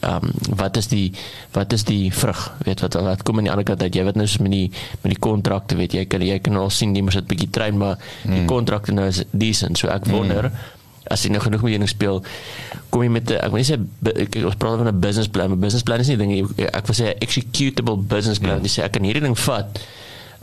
um, 0.02 0.32
wat 0.60 0.78
is 0.78 0.90
die 0.92 1.14
wat 1.56 1.74
is 1.74 1.86
die 1.88 2.12
vrug? 2.14 2.46
Weet 2.68 2.84
wat 2.84 3.00
wat 3.00 3.24
kom 3.24 3.40
aan 3.40 3.48
die 3.50 3.54
ander 3.54 3.68
kant 3.68 3.84
uit? 3.84 3.96
Jy 3.96 4.04
weet 4.10 4.20
nou 4.20 4.28
so 4.28 4.44
met 4.44 4.52
die 4.52 4.70
met 5.04 5.16
die 5.16 5.22
kontrakte 5.22 5.80
weet 5.80 5.96
jy 5.96 6.06
kan 6.10 6.26
jy 6.26 6.40
kan 6.44 6.60
al 6.60 6.70
sien 6.74 6.96
jy 6.96 7.04
moet 7.06 7.20
dit 7.22 7.32
bietjie 7.34 7.52
train 7.52 7.78
maar 7.80 8.00
die 8.24 8.46
kontrakte 8.50 8.96
nou 8.96 9.08
is 9.08 9.24
decent. 9.32 9.80
So 9.80 9.92
ek 9.94 10.10
wonder 10.12 10.52
as 11.12 11.24
jy 11.24 11.32
nou 11.32 11.42
genoeg 11.44 11.62
met 11.62 11.76
jou 11.78 11.88
speel 11.90 12.24
kom 12.90 13.04
jy 13.06 13.10
met 13.14 13.30
'n 13.30 13.38
ek 13.38 13.52
wil 13.54 13.62
nie 13.62 13.68
sê 13.68 13.78
ek- 13.78 14.42
ons 14.44 14.56
praat 14.56 14.80
van 14.82 14.88
'n 14.88 15.00
business 15.00 15.30
plan 15.30 15.52
'n 15.52 15.60
business 15.60 15.84
plan 15.84 16.00
is 16.00 16.08
nie 16.08 16.18
ding 16.18 16.32
ek 16.58 16.88
wil 16.88 16.96
sê 16.96 17.14
'n 17.14 17.20
executable 17.22 17.98
business 17.98 18.40
plan 18.40 18.62
jy 18.62 18.70
sê 18.70 18.84
ek 18.84 18.94
kan 18.94 19.04
hierdie 19.04 19.22
ding 19.22 19.38
vat 19.38 19.80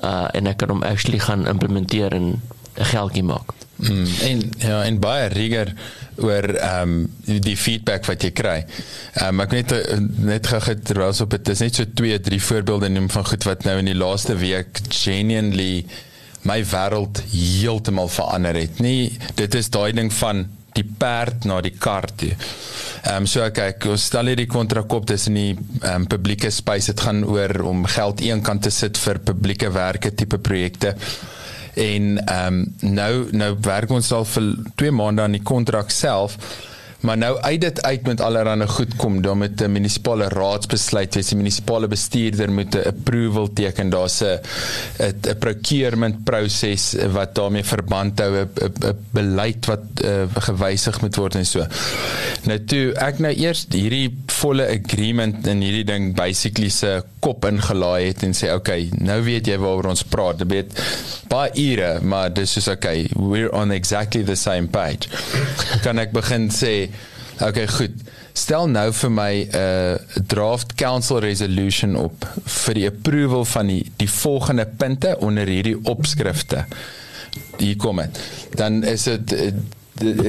uh, 0.03 0.29
en 0.35 0.47
ek 0.47 0.63
kan 0.63 0.73
hom 0.75 0.83
actually 0.87 1.19
gaan 1.23 1.47
implementeer 1.47 2.15
en 2.15 2.41
'n 2.73 2.85
geldjie 2.93 3.25
maak. 3.25 3.53
Mm, 3.77 4.07
en 4.21 4.43
ja, 4.59 4.83
en 4.85 4.99
baie 5.03 5.29
rigor 5.29 5.73
oor 6.23 6.47
ehm 6.55 6.93
um, 7.27 7.41
die, 7.43 7.57
feedback 7.57 8.05
wat 8.07 8.23
jy 8.23 8.31
kry. 8.31 8.59
Ehm 9.15 9.35
um, 9.35 9.41
ek 9.41 9.57
net 9.57 9.73
eh, 9.73 9.99
net 9.99 10.47
gou 10.47 10.61
terwyl 10.61 11.11
ons 11.11 11.21
op 11.25 11.31
dit 11.35 11.49
is 11.49 11.63
net 11.65 11.75
so 11.75 11.89
twee, 11.95 12.21
drie 12.21 12.41
voorbeelde 12.43 12.89
noem 12.93 13.11
van 13.11 13.27
goed 13.27 13.45
wat 13.49 13.65
nou 13.65 13.79
in 13.81 13.91
die 13.91 13.99
laaste 13.99 14.37
week 14.39 14.81
genuinely 14.89 15.85
my 16.49 16.61
wêreld 16.65 17.23
heeltemal 17.33 18.09
verander 18.09 18.55
het. 18.55 18.79
Nie 18.81 19.13
dit 19.39 19.55
is 19.55 19.71
daai 19.71 19.93
ding 19.97 20.13
van 20.13 20.47
die 20.77 20.85
perd 20.85 21.47
na 21.49 21.61
die 21.65 21.75
kar 21.79 22.09
toe. 22.17 22.33
Ehm 23.03 23.25
um, 23.25 23.27
so 23.27 23.45
kyk, 23.55 23.87
ons 23.93 24.09
stel 24.11 24.31
hierdie 24.31 24.49
kontrak 24.51 24.93
op 24.95 25.07
tussen 25.11 25.39
die 25.39 25.53
ehm 25.55 26.03
um, 26.03 26.09
publieke 26.11 26.51
space. 26.51 26.93
Dit 26.93 27.05
gaan 27.07 27.25
oor 27.25 27.61
om 27.69 27.87
geld 27.87 28.23
eenkant 28.25 28.63
te 28.63 28.71
sit 28.71 28.99
vir 28.99 29.23
publieke 29.33 29.73
werke 29.75 30.15
tipe 30.15 30.39
projekte. 30.39 30.95
En 31.75 32.19
ehm 32.25 32.61
um, 32.61 32.93
nou 32.99 33.13
nou 33.33 33.55
werk 33.65 33.91
ons 33.91 34.13
al 34.13 34.29
vir 34.35 34.53
2 34.77 34.95
maande 35.01 35.23
aan 35.23 35.39
die 35.39 35.47
kontrak 35.55 35.91
self. 35.91 36.39
Maar 37.03 37.19
nou 37.19 37.33
uit 37.41 37.61
dit 37.61 37.83
uit 37.83 38.07
met 38.07 38.21
allerlei 38.21 38.67
goed 38.67 38.97
kom, 38.97 39.21
dan 39.23 39.39
met 39.39 39.61
'n 39.61 39.73
munisipale 39.73 40.29
raadsbesluit, 40.29 41.13
dis 41.13 41.29
die 41.29 41.37
munisipale 41.37 41.89
bestuurder 41.89 42.53
moet 42.53 42.75
'n 42.75 42.87
approval 42.87 43.53
teken, 43.53 43.91
daar's 43.91 44.23
'n 44.23 44.39
'n 44.99 45.39
procurement 45.39 46.25
proses 46.25 46.95
wat 47.13 47.35
daarmee 47.35 47.65
verband 47.65 48.19
hou, 48.19 48.37
'n 48.37 48.47
beleid 49.11 49.67
wat 49.67 49.83
uh, 50.05 50.23
gewysig 50.35 51.01
moet 51.01 51.17
word 51.17 51.35
en 51.35 51.47
so. 51.47 51.67
Nou 52.43 52.65
toe 52.65 52.93
ek 52.95 53.19
nou 53.19 53.35
eers 53.35 53.67
hierdie 53.71 54.19
volle 54.27 54.67
agreement 54.67 55.47
in 55.47 55.61
hierdie 55.61 55.85
ding 55.85 56.15
basically 56.15 56.69
se 56.69 57.03
kop 57.23 57.47
ingelaai 57.47 58.09
het 58.09 58.25
en 58.27 58.35
sê 58.37 58.51
okay, 58.55 58.89
nou 58.99 59.21
weet 59.27 59.49
jy 59.51 59.59
waaroor 59.63 59.93
ons 59.93 60.05
praat. 60.11 60.43
Dit 60.43 60.51
weet 60.53 60.83
baie 61.31 61.53
ure, 61.63 61.95
maar 62.03 62.33
dis 62.35 62.57
is 62.59 62.69
okay, 62.73 63.07
we're 63.15 63.53
on 63.55 63.75
exactly 63.75 64.25
the 64.27 64.37
same 64.39 64.71
page. 64.73 65.11
Kan 65.85 66.03
ek 66.03 66.15
begin 66.17 66.51
sê 66.55 66.91
okay, 67.43 67.67
goed. 67.71 67.95
Stel 68.33 68.71
nou 68.73 68.87
vir 68.97 69.13
my 69.13 69.33
'n 69.45 69.57
uh, 69.59 70.23
draft 70.27 70.75
council 70.81 71.21
resolution 71.21 71.97
op 72.01 72.27
vir 72.65 72.75
die 72.81 72.87
approval 72.89 73.45
van 73.45 73.69
die 73.69 73.85
die 74.01 74.11
volgende 74.11 74.67
punte 74.67 75.17
onder 75.21 75.47
hierdie 75.47 75.77
opskrifte. 75.85 76.65
Hier 77.59 77.77
kom 77.77 78.01
dit. 78.01 78.19
Dan 78.57 78.83
is 78.85 79.05
dit 79.09 79.33
uh, 79.33 79.53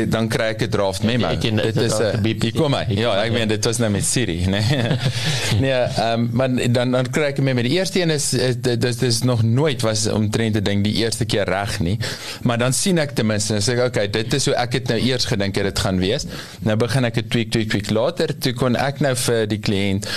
dan 0.10 0.28
kry 0.28 0.50
ek 0.54 0.62
'n 0.62 0.70
draft 0.70 1.04
memo. 1.04 1.28
Het 1.28 1.44
jy 1.44 1.52
net 1.52 1.74
Dit 1.74 1.84
is 1.84 1.98
'n 2.00 2.12
gebiep? 2.18 2.42
hier 2.42 2.54
kom 2.54 2.74
hy. 2.74 2.86
Hier 2.88 3.00
Ja, 3.00 3.16
ek 3.24 3.32
ja. 3.32 3.38
meen 3.38 3.48
dit 3.48 3.66
was 3.66 3.78
nou 3.78 3.92
met 3.92 4.04
Siri, 4.06 4.46
nee. 4.46 4.62
nee, 5.64 5.72
ehm 5.72 6.20
um, 6.20 6.30
maar 6.32 6.50
dan 6.72 6.92
dan 6.92 7.10
kry 7.10 7.24
ek 7.34 7.42
met 7.42 7.64
die 7.64 7.74
eerste 7.78 8.02
een 8.02 8.10
is 8.10 8.30
dis 8.62 8.98
dis 8.98 9.22
nog 9.22 9.44
nooit 9.44 9.82
was 9.82 10.08
omtrent 10.08 10.56
'n 10.56 10.64
ding 10.64 10.84
die 10.84 10.94
eerste 10.94 11.26
keer 11.26 11.46
reg 11.46 11.80
nie. 11.80 11.98
Maar 12.42 12.58
dan 12.58 12.74
sien 12.74 12.98
ek 12.98 13.12
ten 13.12 13.26
minste 13.26 13.54
en 13.54 13.62
sê 13.62 13.78
ek 13.78 13.88
okay, 13.88 14.10
dit 14.10 14.34
is 14.34 14.46
hoe 14.46 14.56
ek 14.56 14.74
het 14.74 14.88
nou 14.88 15.00
eers 15.00 15.26
gedink 15.26 15.54
dit 15.54 15.80
gaan 15.80 16.00
wees. 16.00 16.26
Nou 16.60 16.78
begin 16.78 17.06
ek 17.06 17.18
'n 17.18 17.28
tweak 17.28 17.52
tweak 17.52 17.70
tweak 17.70 17.90
later 17.90 18.38
toe 18.38 18.54
kon 18.54 18.76
ek 18.76 19.00
nou 19.00 19.16
vir 19.16 19.48
die 19.48 19.60
kliënt 19.60 20.08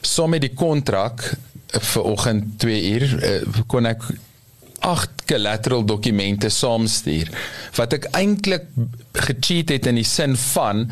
som 0.00 0.30
met 0.30 0.40
die 0.40 0.54
kontrak 0.54 1.34
vir 1.70 2.02
oggend 2.02 2.58
2 2.58 2.82
uur 2.90 3.06
kon 3.66 3.86
ek 3.86 4.02
8 4.80 5.24
collateral 5.28 5.84
dokumente 5.86 6.50
saamstuur 6.50 7.30
wat 7.76 7.96
ek 7.98 8.08
eintlik 8.16 8.66
gecheat 9.12 9.72
het 9.74 9.86
in 9.90 9.98
die 9.98 10.06
sin 10.06 10.36
van 10.38 10.84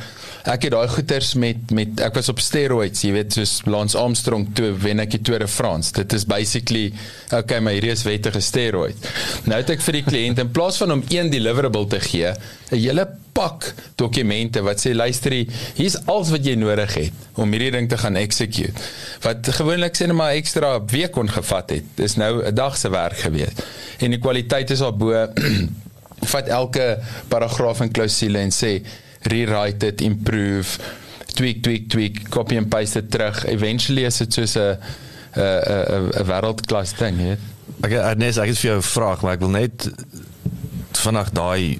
ek 0.48 0.66
het 0.66 0.74
daai 0.74 0.88
goeters 0.90 1.34
met 1.38 1.70
met 1.74 2.00
ek 2.02 2.18
was 2.18 2.30
op 2.32 2.42
steroids, 2.42 3.04
jy 3.04 3.12
weet, 3.14 3.36
soos 3.36 3.60
Lance 3.68 3.98
Armstrong 3.98 4.48
toe 4.58 4.72
wen 4.82 5.00
ek 5.04 5.14
die 5.16 5.22
Tour 5.22 5.44
de 5.44 5.48
France. 5.50 5.92
Dit 5.96 6.12
is 6.16 6.26
basically 6.28 6.92
okay, 7.32 7.60
my 7.60 7.76
hierdie 7.76 7.94
is 7.94 8.04
wettige 8.08 8.42
steroid. 8.44 9.08
Nou 9.46 9.60
het 9.60 9.70
ek 9.76 9.84
vir 9.84 10.00
die 10.00 10.04
kliënt 10.08 10.42
in 10.42 10.52
plaas 10.52 10.80
van 10.82 10.98
om 10.98 11.06
een 11.12 11.30
deliverable 11.30 11.86
te 11.86 12.02
gee, 12.02 12.34
'n 12.70 12.76
hele 12.76 13.06
pak 13.38 13.72
dokumente 14.00 14.62
wat 14.66 14.82
sê 14.82 14.94
luister 14.96 15.34
hier's 15.78 15.96
alles 16.10 16.32
wat 16.34 16.46
jy 16.46 16.56
nodig 16.58 16.94
het 16.98 17.26
om 17.38 17.52
hierdie 17.54 17.70
ding 17.76 17.88
te 17.90 17.98
gaan 18.00 18.18
execute 18.18 18.86
wat 19.26 19.50
gewoonlik 19.60 19.98
sê 19.98 20.08
net 20.10 20.18
maar 20.18 20.38
ekstra 20.38 20.72
week 20.90 21.14
kon 21.14 21.30
gevat 21.30 21.76
het 21.76 21.92
dis 22.00 22.16
nou 22.20 22.32
'n 22.42 22.54
dag 22.54 22.76
se 22.76 22.90
werk 22.90 23.18
gewees 23.26 23.54
en 24.02 24.10
die 24.10 24.22
kwaliteit 24.22 24.70
is 24.74 24.82
daarbo 24.82 25.12
vat 26.20 26.48
elke 26.48 26.86
paragraaf 27.28 27.80
en 27.80 27.92
klousule 27.92 28.38
en 28.38 28.54
sê 28.54 28.78
rewrite 29.22 29.92
it 29.92 30.00
improve 30.00 30.78
tweak 31.34 31.62
tweak 31.62 31.88
tweak 31.88 32.28
copy 32.34 32.56
and 32.56 32.70
paste 32.70 33.00
dit 33.00 33.10
terug 33.10 33.44
eventually 33.46 34.04
is 34.04 34.18
dit 34.18 34.32
soos 34.32 34.56
'n 34.56 34.78
'n 35.36 36.10
'n 36.20 36.26
wêreldklas 36.26 36.96
ding 36.98 37.18
hè 37.18 37.36
ek 37.82 37.92
Ernest 37.92 38.38
ek 38.38 38.48
het 38.48 38.58
vir 38.58 38.70
jou 38.70 38.78
'n 38.78 38.90
vraag 38.94 39.22
maar 39.22 39.34
ek 39.34 39.40
wil 39.40 39.54
net 39.54 39.90
vanaand 40.98 41.34
daai 41.34 41.78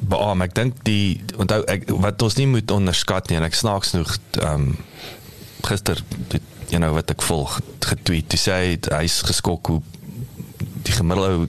beam. 0.00 0.42
Ek 0.44 0.54
dink 0.56 0.80
die 0.86 1.20
onthou 1.40 1.62
ek 1.70 1.88
wat 2.02 2.22
ons 2.24 2.38
nie 2.40 2.48
moet 2.50 2.70
onderskat 2.74 3.30
nie 3.30 3.38
en 3.40 3.46
ek 3.48 3.58
snaaks 3.58 3.94
nog 3.96 4.16
ehm 4.40 4.70
um, 4.70 4.78
gister 5.60 5.98
jy 6.70 6.78
nou 6.80 6.94
wat 6.94 7.10
ek 7.12 7.22
volg 7.26 7.58
getweet. 7.84 8.32
Hy 8.32 8.40
sê 8.40 8.56
hy's 8.94 9.20
geskok 9.28 9.72
hoe 9.72 9.80
die 10.86 10.94
gemiddelde 10.96 11.48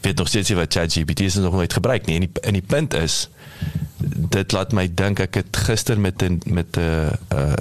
weet 0.00 0.16
nog 0.16 0.28
steeds 0.28 0.50
wat 0.50 0.72
ChatGPT 0.72 1.20
is 1.20 1.34
nog 1.34 1.52
nooit 1.52 1.72
gebruik 1.72 2.06
nie. 2.06 2.14
En 2.14 2.20
die 2.20 2.30
in 2.40 2.52
die 2.52 2.62
punt 2.62 2.94
is 2.94 3.28
dit 4.30 4.52
laat 4.52 4.72
my 4.72 4.86
dink 4.94 5.20
ek 5.20 5.34
het 5.34 5.56
gister 5.66 5.98
met 6.00 6.22
'n 6.22 6.40
met 6.46 6.76
'n 6.76 6.80
uh, 6.80 7.10
uh, 7.34 7.52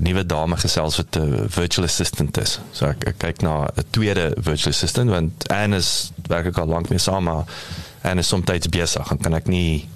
nuwe 0.00 0.26
dame 0.26 0.56
gesels 0.56 0.96
wat 0.96 1.16
'n 1.16 1.48
virtual 1.48 1.86
assistant 1.86 2.38
is. 2.38 2.60
So 2.72 2.86
ek, 2.86 3.04
ek 3.04 3.18
kyk 3.18 3.42
na 3.42 3.66
'n 3.66 3.84
tweede 3.90 4.34
virtual 4.40 4.72
assistant 4.72 5.10
want 5.10 5.48
Anne 5.48 5.76
is 5.76 6.12
werk 6.26 6.46
ek 6.46 6.58
al 6.58 6.66
lank 6.66 6.88
mee 6.88 6.98
saam 6.98 7.24
maar 7.24 7.44
en 8.00 8.18
is 8.18 8.28
soms 8.28 8.68
besig 8.68 9.10
en 9.10 9.18
kan 9.18 9.34
ek 9.34 9.46
nie 9.46 9.88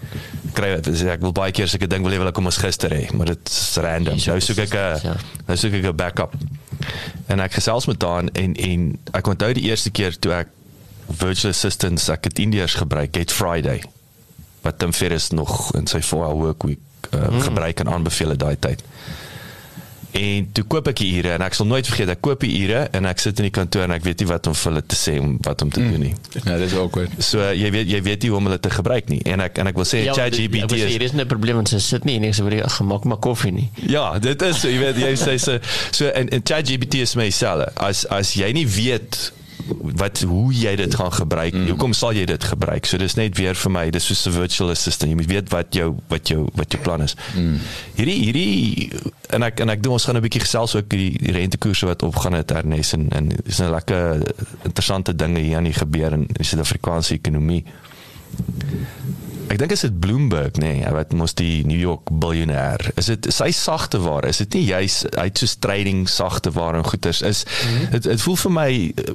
kry 0.52 0.74
wat 0.74 0.88
ek 0.88 1.22
wil 1.24 1.33
baie 1.33 1.52
keer 1.52 1.68
seker 1.68 1.88
ding 1.88 2.04
wil 2.04 2.12
hê 2.12 2.18
wil 2.20 2.28
ek 2.28 2.37
kom 2.37 2.50
ons 2.50 2.61
gister 2.61 2.92
hê 2.92 3.07
maar 3.16 3.33
dit 3.33 3.48
is 3.48 3.76
random 3.80 4.18
nou 4.20 4.40
soek 4.40 4.61
ek 4.66 4.74
'n 4.74 5.16
nou 5.46 5.57
soek 5.57 5.78
ek 5.80 5.87
'n 5.88 5.96
backup 5.96 6.35
en 7.33 7.40
ek 7.40 7.57
gesels 7.57 7.87
met 7.87 8.00
daan 8.00 8.28
en 8.35 8.54
en 8.54 8.98
ek 9.12 9.26
onthou 9.26 9.52
die 9.52 9.70
eerste 9.70 9.90
keer 9.90 10.18
toe 10.18 10.33
ek 10.33 10.48
virtual 11.08 11.52
assistants 11.52 12.08
ek 12.08 12.30
het 12.30 12.38
Indiërs 12.38 12.78
gebruik 12.80 13.14
het 13.20 13.32
Friday 13.32 13.82
wat 14.64 14.78
dan 14.80 14.92
vir 14.96 15.12
is 15.12 15.30
nog 15.30 15.74
in 15.76 15.86
sy 15.86 16.00
4 16.00 16.24
hour 16.24 16.34
work 16.34 16.62
week 16.62 17.10
uh, 17.10 17.28
mm. 17.28 17.40
gebruik 17.40 17.80
en 17.80 17.88
aanbeveel 17.88 18.36
daai 18.36 18.56
tyd 18.58 18.84
En 20.14 20.46
toe 20.54 20.62
koop 20.70 20.86
ek 20.92 21.00
ure 21.02 21.32
en 21.34 21.42
ek 21.42 21.56
sal 21.58 21.66
nooit 21.66 21.86
vergeet 21.90 22.12
ek 22.12 22.20
koop 22.22 22.44
die 22.46 22.52
ure 22.62 22.84
en 22.94 23.08
ek 23.10 23.18
sit 23.18 23.40
in 23.42 23.48
die 23.48 23.54
kantoor 23.54 23.88
en 23.88 23.94
ek 23.96 24.04
weet 24.06 24.22
nie 24.22 24.28
wat 24.30 24.46
om 24.46 24.54
vir 24.54 24.70
hulle 24.70 24.82
te 24.86 24.98
sê 24.98 25.16
om 25.18 25.32
wat 25.42 25.64
om 25.66 25.72
te 25.74 25.82
mm. 25.82 25.88
doen 25.90 26.04
nie. 26.06 26.12
Ja, 26.44 26.58
dis 26.60 26.76
awkward. 26.78 27.16
So 27.18 27.42
jy 27.50 27.72
weet 27.74 27.90
jy 27.90 27.98
weet 28.06 28.22
nie 28.22 28.30
hoe 28.30 28.38
om 28.38 28.46
hulle 28.46 28.60
te 28.62 28.70
gebruik 28.70 29.10
nie. 29.10 29.18
En 29.26 29.42
ek 29.42 29.58
en 29.58 29.72
ek 29.72 29.80
wil 29.80 29.88
sê 29.90 30.04
ja, 30.04 30.14
ChatGPT 30.14 30.78
is 30.78 30.84
Hier 30.92 31.02
is 31.02 31.16
'n 31.18 31.26
probleem 31.26 31.58
want 31.58 31.72
sy 31.72 31.82
sit 31.82 32.06
nie 32.06 32.20
en 32.20 32.30
sy 32.30 32.46
word 32.46 32.62
gemaak 32.76 33.08
maar 33.10 33.18
koffie 33.26 33.50
nie. 33.56 33.66
Ja, 33.90 34.12
dit 34.22 34.46
is 34.46 34.62
so 34.62 34.70
jy 34.70 34.78
weet 34.84 35.02
jy 35.02 35.10
sê 35.18 35.34
so 35.42 35.58
so 35.90 36.06
en, 36.14 36.30
en 36.30 36.46
ChatGPT 36.46 37.02
is 37.02 37.16
my 37.18 37.26
selle. 37.34 37.66
As 37.74 38.06
as 38.06 38.36
jy 38.38 38.52
nie 38.54 38.68
weet 38.70 39.32
wat 40.00 40.20
hoe 40.20 40.53
jy 40.53 40.74
dit 40.77 40.94
gaan 40.94 41.12
gebruik. 41.12 41.55
Mm. 41.55 41.66
Hoekom 41.72 41.92
sal 41.92 42.12
jy 42.12 42.24
dit 42.29 42.44
gebruik? 42.44 42.87
So 42.87 42.98
dis 43.00 43.16
net 43.18 43.37
weer 43.38 43.55
vir 43.55 43.72
my, 43.72 43.85
dis 43.90 44.07
soos 44.07 44.27
'n 44.27 44.35
virtual 44.37 44.70
assistant. 44.70 45.11
Jy 45.11 45.16
moet 45.16 45.31
weet 45.31 45.48
wat 45.50 45.74
jou 45.74 45.94
wat 46.09 46.29
jou 46.29 46.48
wat 46.55 46.72
jou 46.72 46.83
plan 46.83 47.03
is. 47.03 47.16
Mm. 47.37 47.59
Hierdie 47.94 48.18
hierdie 48.24 48.90
en 49.31 49.42
ek 49.42 49.61
en 49.61 49.70
ek 49.70 49.83
doen 49.83 49.92
ons 49.92 50.05
gaan 50.05 50.16
'n 50.16 50.22
bietjie 50.22 50.44
gesels 50.44 50.74
ook 50.74 50.88
die, 50.88 51.18
die 51.18 51.33
rentekoerse 51.33 51.87
wat 51.87 52.03
opgaan 52.03 52.33
het 52.33 52.50
Ernest 52.50 52.92
en 52.92 53.09
en 53.11 53.29
dis 53.29 53.61
'n 53.61 53.70
lekker 53.70 54.22
interessante 54.64 55.14
dinge 55.14 55.40
hier 55.40 55.57
aan 55.57 55.70
die 55.70 55.72
gebeur 55.72 56.12
in 56.12 56.27
die 56.27 56.44
Suid-Afrikaanse 56.44 57.14
ekonomie. 57.14 57.64
Ek 59.52 59.59
dink 59.61 59.74
is 59.74 59.85
dit 59.85 59.96
Bloomberg 60.00 60.57
nê, 60.57 60.72
nee, 60.80 60.92
wat 60.94 61.12
mos 61.12 61.35
die 61.37 61.64
New 61.68 61.78
York 61.78 62.09
biljoenêr. 62.11 62.90
Is 63.00 63.11
dit 63.12 63.28
sy 63.35 63.50
sagte 63.54 64.00
ware? 64.04 64.30
Is 64.33 64.40
dit 64.42 64.57
nie 64.59 64.64
juis 64.70 65.02
uit 65.14 65.38
so 65.38 65.61
trading 65.61 66.07
sagte 66.09 66.54
ware 66.57 66.80
en 66.80 66.88
goeders 66.88 67.22
is 67.22 67.44
dit 67.44 67.70
mm 67.70 67.87
-hmm. 67.87 68.00
dit 68.09 68.22
voel 68.22 68.37
vir 68.37 68.52
my 68.52 68.70
uh, 68.72 69.14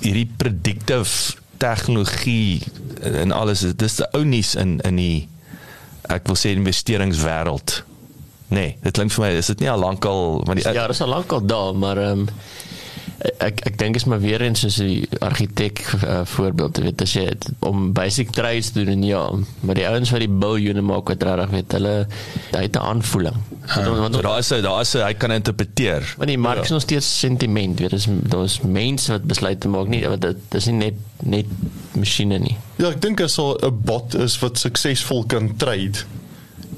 hierdie 0.00 0.28
predictive 0.36 1.36
tegnologie 1.56 2.62
en 3.02 3.32
alles 3.32 3.60
dis 3.60 3.96
die 3.96 4.08
ou 4.12 4.24
nuus 4.24 4.54
in 4.54 4.80
in 4.80 4.96
die 4.96 5.28
ek 6.08 6.26
wil 6.26 6.36
sê 6.36 6.54
investeringswêreld. 6.56 7.82
Nee, 8.50 8.76
dit 8.82 8.92
klink 8.92 9.12
vir 9.14 9.24
my 9.24 9.30
is 9.38 9.46
dit 9.46 9.60
nie 9.60 9.70
al 9.70 9.78
lankal 9.78 10.42
want 10.44 10.58
die 10.58 10.66
Ja, 10.66 10.86
dit 10.86 10.96
is 10.96 11.02
al 11.04 11.12
lankal 11.12 11.46
daar, 11.46 11.76
maar 11.76 11.96
ehm 11.96 12.26
um, 12.26 12.28
ek 13.20 13.60
ek 13.68 13.78
dink 13.80 13.96
is 13.96 14.06
maar 14.08 14.20
weer 14.20 14.40
eens 14.44 14.62
soos 14.64 14.78
die 14.80 15.04
argitek 15.20 15.82
uh, 16.00 16.20
voorbeeld 16.24 16.78
jy 16.80 16.84
weet 16.88 17.02
as 17.04 17.14
jy 17.16 17.24
het, 17.28 17.48
om 17.66 17.90
basic 17.96 18.32
trades 18.36 18.70
te 18.72 18.84
doen 18.88 19.02
ja 19.04 19.22
maar 19.60 19.76
die 19.76 19.86
ouens 19.88 20.12
wat 20.14 20.24
die 20.24 20.30
biljoene 20.44 20.84
maak 20.84 21.12
wat 21.12 21.26
reg 21.28 21.52
weet 21.52 21.76
hulle 21.76 21.94
hy 22.54 22.62
het 22.64 22.76
'n 22.76 22.84
aanvoeling. 22.92 23.36
Want, 23.74 23.86
uh, 23.86 23.98
want, 23.98 24.14
so 24.14 24.22
daar 24.22 24.38
is 24.38 24.48
daar 24.48 24.80
is 24.80 24.92
hy 24.92 25.12
kan 25.14 25.32
interpreteer. 25.32 26.14
Want 26.16 26.28
die 26.28 26.38
mark 26.38 26.62
is 26.62 26.68
ja. 26.68 26.74
nog 26.74 26.82
steeds 26.82 27.18
sentiment 27.18 27.80
weet 27.80 27.90
dis 27.90 28.06
daar's 28.08 28.60
mense 28.60 29.12
wat 29.12 29.24
besluit 29.24 29.60
te 29.60 29.68
maak 29.68 29.88
nie 29.88 30.02
want 30.08 30.22
dit 30.22 30.54
is 30.54 30.66
nie 30.66 30.76
net 30.76 30.94
net 31.22 31.46
masjiene 31.92 32.38
nie. 32.38 32.56
Ja 32.76 32.90
ek 32.90 33.02
dink 33.02 33.20
as 33.20 33.38
'n 33.38 33.80
bot 33.84 34.14
is 34.14 34.38
wat 34.38 34.58
suksesvol 34.58 35.24
kan 35.26 35.56
trade 35.56 36.06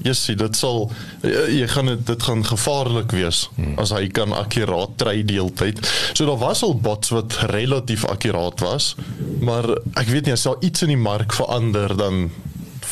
Jessie, 0.03 0.37
dit 0.37 0.57
sal 0.57 0.85
eh, 1.23 1.59
jy 1.61 1.67
gaan 1.73 1.91
dit 1.93 2.07
dit 2.07 2.23
gaan 2.29 2.45
gevaarlik 2.47 3.15
wees 3.17 3.45
hmm. 3.57 3.79
as 3.83 3.95
hy 3.95 4.07
kan 4.15 4.35
akkuraat 4.37 4.97
trade 5.01 5.27
deeltyd. 5.31 5.83
So 6.13 6.27
daar 6.29 6.41
was 6.43 6.63
al 6.67 6.77
bots 6.79 7.13
wat 7.15 7.39
relatief 7.53 8.07
akkuraat 8.09 8.61
was, 8.65 8.95
maar 9.41 9.69
ek 9.99 10.09
weet 10.13 10.29
nie 10.29 10.37
as 10.37 10.47
daar 10.49 10.61
iets 10.61 10.87
in 10.87 10.95
die 10.95 11.01
mark 11.01 11.35
verander 11.37 11.97
dan 11.97 12.31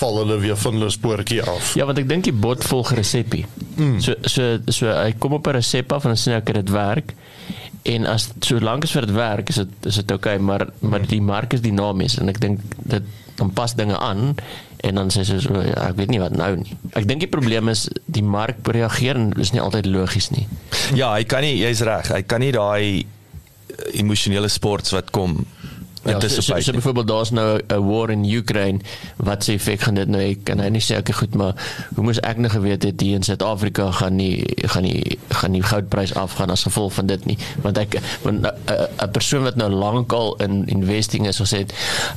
val 0.00 0.16
hulle 0.22 0.38
weer 0.40 0.56
van 0.56 0.78
hulle 0.78 0.90
spoortjie 0.90 1.42
af. 1.44 1.74
Ja, 1.76 1.84
want 1.88 1.98
ek 2.00 2.08
dink 2.08 2.24
die 2.24 2.36
bot 2.36 2.64
volg 2.64 2.94
resepie. 2.96 3.44
Hmm. 3.76 3.98
So 4.00 4.16
so 4.24 4.56
so 4.72 4.92
hy 4.94 5.12
kom 5.18 5.36
op 5.36 5.46
'n 5.46 5.58
resep 5.60 5.92
af 5.92 6.04
en 6.04 6.14
dan 6.14 6.20
sien 6.20 6.38
ek 6.38 6.52
dit 6.54 6.70
werk 6.70 7.14
en 7.82 8.06
as 8.06 8.28
solank 8.44 8.84
as 8.84 8.92
vir 8.92 9.06
dit 9.08 9.16
werk 9.16 9.48
is 9.48 9.60
dit 9.62 9.88
is 9.88 10.00
dit 10.02 10.12
oukei 10.12 10.36
okay, 10.36 10.44
maar 10.44 10.66
maar 10.80 11.06
die 11.06 11.22
mark 11.22 11.54
is 11.56 11.64
dinamies 11.64 12.18
en 12.20 12.28
ek 12.28 12.40
dink 12.40 12.60
dit 12.76 13.06
dan 13.38 13.52
pas 13.56 13.74
dinge 13.74 13.96
aan 13.98 14.34
en 14.80 14.96
dan 14.96 15.10
sê 15.12 15.24
sy 15.28 15.38
so 15.44 15.60
ja, 15.60 15.90
ek 15.90 15.98
weet 15.98 16.12
nie 16.12 16.20
wat 16.22 16.34
nou 16.36 16.50
nie. 16.62 16.76
Ek 16.96 17.06
dink 17.08 17.20
die 17.24 17.30
probleem 17.30 17.68
is 17.72 17.86
die 18.08 18.24
mark 18.24 18.64
reageer 18.64 19.18
en 19.20 19.32
is 19.40 19.52
nie 19.52 19.62
altyd 19.62 19.88
logies 19.90 20.30
nie. 20.32 20.46
Ja, 20.96 21.12
hy 21.14 21.26
kan 21.28 21.44
nie 21.44 21.58
jy's 21.60 21.82
reg. 21.86 22.08
Hy 22.14 22.22
kan 22.28 22.44
nie 22.44 22.52
daai 22.56 23.04
emosionele 24.00 24.48
sports 24.52 24.92
wat 24.94 25.12
kom 25.14 25.42
Ja, 26.04 26.20
so, 26.20 26.40
so, 26.40 26.60
so 26.60 26.72
byvoorbeeld 26.72 27.08
daar's 27.08 27.30
nou 27.30 27.60
'n 27.68 27.84
war 27.84 28.10
in 28.10 28.24
Ukraine 28.24 28.78
wat 29.16 29.44
se 29.44 29.52
effek 29.52 29.80
gaan 29.80 29.94
dit 29.94 30.08
nou 30.08 30.22
hê? 30.22 30.38
Kan 30.42 30.58
hy 30.58 30.68
nie 30.68 30.80
sê 30.80 30.96
ek 30.96 31.12
goed, 31.12 31.34
maar 31.34 31.54
hoe 31.94 32.04
moes 32.04 32.20
ek 32.20 32.36
nou 32.36 32.50
geweet 32.50 32.82
het 32.82 33.00
hier 33.00 33.14
in 33.14 33.22
Suid-Afrika 33.22 33.90
gaan 33.90 34.16
nie 34.16 34.44
gaan 34.56 34.82
nie 34.82 35.18
gaan 35.28 35.52
die 35.52 35.62
goudprys 35.62 36.14
afgaan 36.14 36.50
as 36.50 36.62
gevolg 36.62 36.92
van 36.92 37.06
dit 37.06 37.24
nie? 37.26 37.38
Want 37.62 37.78
ek 37.78 38.00
'n 38.24 38.46
'n 38.46 39.10
persoon 39.12 39.42
wat 39.42 39.56
nou 39.56 39.68
lankal 39.68 40.36
in 40.36 40.66
investing 40.66 41.26
is 41.26 41.40
gesê 41.40 41.66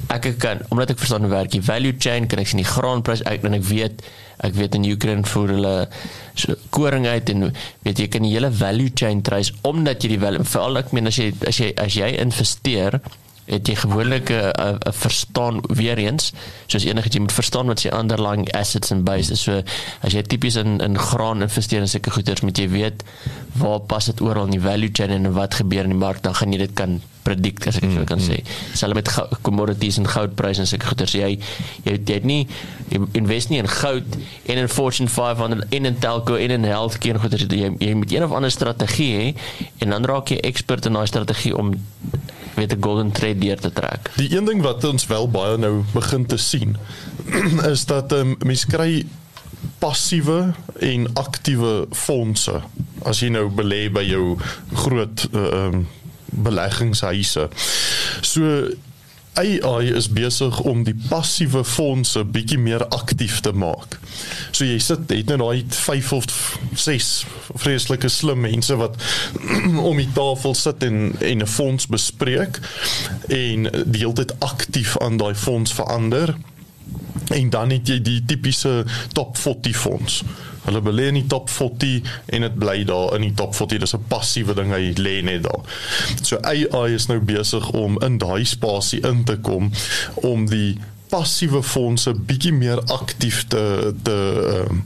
ek 0.08 0.38
kan 0.38 0.60
omdat 0.70 0.90
ek 0.90 0.98
verstaan 0.98 1.22
hoe 1.22 1.30
werk 1.30 1.52
die 1.52 1.64
value 1.64 1.96
chain, 1.98 2.28
kan 2.28 2.40
ek 2.40 2.48
sien 2.48 2.64
die 2.64 2.72
graanprys 2.72 3.24
uit 3.24 3.44
en 3.44 3.54
ek 3.54 3.64
weet 3.64 4.04
ek 4.38 4.54
weet 4.54 4.76
in 4.76 4.84
Ukraine 4.84 5.24
voer 5.24 5.48
hulle 5.48 5.88
so 6.36 6.56
koring 6.70 7.08
uit 7.08 7.30
en 7.30 7.54
weet 7.84 8.00
jy 8.00 8.08
kan 8.08 8.22
die 8.22 8.34
hele 8.34 8.52
value 8.52 8.92
chain 8.96 9.22
trace 9.22 9.54
omdat 9.62 10.04
jy 10.04 10.18
die 10.18 10.20
veral 10.20 10.78
ek 10.78 10.92
meen 10.92 11.08
as 11.08 11.20
jy 11.20 11.34
as 11.48 11.60
jy 11.60 11.74
as 11.78 11.94
jy 11.94 12.10
investeer 12.18 13.00
het 13.46 13.68
jy 13.68 13.76
gewoonlik 13.76 14.30
'n 14.30 14.34
uh, 14.34 14.70
uh, 14.70 14.94
verstaan 14.96 15.62
weer 15.68 15.98
eens 15.98 16.32
soos 16.66 16.84
enigiets 16.84 17.16
jy 17.16 17.22
moet 17.22 17.40
verstaan 17.40 17.68
wat 17.68 17.80
sy 17.80 17.90
underlying 17.92 18.48
assets 18.54 18.92
en 18.92 19.04
base 19.04 19.32
is 19.32 19.44
so 19.44 19.62
as 20.02 20.14
jy 20.14 20.22
tipies 20.22 20.56
in 20.56 20.80
in 20.80 20.98
graan 20.98 21.42
investeer 21.42 21.82
in 21.82 21.88
sulke 21.88 22.12
goederes 22.12 22.42
moet 22.42 22.58
jy 22.58 22.70
weet 22.70 23.04
waar 23.54 23.80
pas 23.80 24.06
dit 24.06 24.22
oral 24.22 24.46
in 24.46 24.56
die 24.58 24.62
value 24.62 24.90
chain 24.94 25.12
en 25.12 25.34
wat 25.34 25.54
gebeur 25.54 25.84
in 25.84 25.96
die 25.96 26.04
mark 26.06 26.24
dan 26.24 26.36
gaan 26.36 26.52
jy 26.52 26.58
dit 26.58 26.74
kan 26.74 27.02
predict 27.24 27.68
as 27.68 27.78
ek 27.80 27.86
mm, 27.88 27.96
so 27.96 28.04
kan 28.08 28.20
mm. 28.20 28.26
sê 28.28 28.38
selfs 28.80 28.98
met 28.98 29.12
commodities 29.48 29.98
en 30.02 30.08
goudpryse 30.08 30.64
en 30.64 30.70
sulke 30.70 30.88
goederes 30.88 31.16
jy 31.16 31.32
jy 31.84 31.98
jy 31.98 32.14
het 32.14 32.28
nie 32.28 32.48
jy 32.92 33.02
invest 33.20 33.52
nie 33.52 33.60
in 33.64 33.68
goud 33.68 34.18
en 34.46 34.64
in 34.64 34.72
Fortune 34.72 35.10
500 35.10 35.68
en 35.70 35.92
in 35.92 36.00
telco 36.00 36.36
en 36.36 36.56
in 36.58 36.68
healthcare 36.68 37.20
goederes 37.20 37.48
jy 37.52 37.72
jy 37.80 37.94
moet 38.00 38.12
een 38.16 38.24
of 38.24 38.32
ander 38.32 38.52
strategie 38.52 39.12
hê 39.18 39.28
en 39.84 39.96
dan 39.96 40.10
raak 40.10 40.32
jy 40.32 40.40
expert 40.44 40.86
in 40.90 41.00
daai 41.00 41.08
strategie 41.08 41.56
om 41.58 41.76
weet 42.56 42.74
'n 42.76 42.84
golden 42.84 43.12
thread 43.12 43.42
deur 43.42 43.60
te 43.60 43.72
trek. 43.72 44.12
Die 44.16 44.36
een 44.36 44.46
ding 44.46 44.62
wat 44.62 44.84
ons 44.84 45.08
wel 45.08 45.30
baie 45.30 45.58
nou 45.58 45.84
begin 45.94 46.26
te 46.26 46.38
sien 46.38 46.78
is 47.74 47.86
dat 47.86 48.12
um, 48.12 48.36
mense 48.46 48.68
kry 48.68 49.06
passiewe 49.80 50.54
en 50.80 51.08
aktiewe 51.14 51.88
fondse 51.92 52.62
as 53.04 53.20
jy 53.20 53.30
nou 53.30 53.50
belê 53.50 53.90
by 53.92 54.04
jou 54.04 54.38
groot 54.74 55.28
uh, 55.34 55.68
um, 55.68 55.88
beleggingshuise. 56.26 57.50
So 58.22 58.70
AI 59.34 59.90
is 59.96 60.10
besig 60.14 60.60
om 60.60 60.84
die 60.84 60.96
passiewe 61.10 61.64
fondse 61.66 62.22
bietjie 62.24 62.60
meer 62.62 62.86
aktief 62.94 63.40
te 63.42 63.52
maak. 63.52 63.98
So 64.52 64.66
jy 64.66 64.78
sit 64.84 65.10
het 65.10 65.32
nou 65.32 65.40
daai 65.42 65.64
5 65.74 66.12
of 66.14 66.28
6 66.78 67.10
vreeslike 67.64 68.10
slim 68.14 68.44
mense 68.46 68.78
wat 68.78 68.98
om 69.90 69.98
die 69.98 70.10
tafel 70.14 70.54
sit 70.58 70.84
en 70.86 71.16
en 71.20 71.42
'n 71.42 71.50
fonds 71.50 71.88
bespreek 71.88 72.60
en 73.28 73.70
die 73.86 74.04
hele 74.04 74.14
tyd 74.14 74.36
aktief 74.40 74.98
aan 74.98 75.18
daai 75.18 75.36
fonds 75.36 75.74
verander. 75.74 76.36
En 77.34 77.50
dan 77.50 77.70
het 77.70 77.88
jy 77.88 78.02
die 78.02 78.22
tipiese 78.26 78.86
top 79.14 79.38
40 79.38 79.78
fonds. 79.78 80.24
Hulle 80.64 80.82
belê 80.82 81.10
in 81.12 81.20
die 81.20 81.28
top 81.28 81.50
40 81.50 82.10
en 82.26 82.48
dit 82.48 82.56
bly 82.60 82.84
daar 82.88 83.16
in 83.18 83.28
die 83.28 83.34
top 83.36 83.56
40. 83.56 83.80
Dis 83.84 83.96
'n 83.96 84.06
passiewe 84.08 84.54
ding 84.54 84.72
hy 84.72 84.94
lê 84.98 85.22
net 85.24 85.44
daar. 85.44 85.62
So 86.22 86.38
AI 86.42 86.94
is 86.94 87.08
nou 87.08 87.20
besig 87.20 87.70
om 87.72 88.00
in 88.02 88.18
daai 88.18 88.46
spasie 88.46 89.02
in 89.02 89.24
te 89.24 89.38
kom 89.38 89.72
om 90.16 90.48
die 90.50 90.78
passiewe 91.10 91.64
fondse 91.64 92.14
bietjie 92.14 92.54
meer 92.54 92.82
aktief 92.92 93.46
te 93.48 93.94
te 94.04 94.18
uh, 94.54 94.78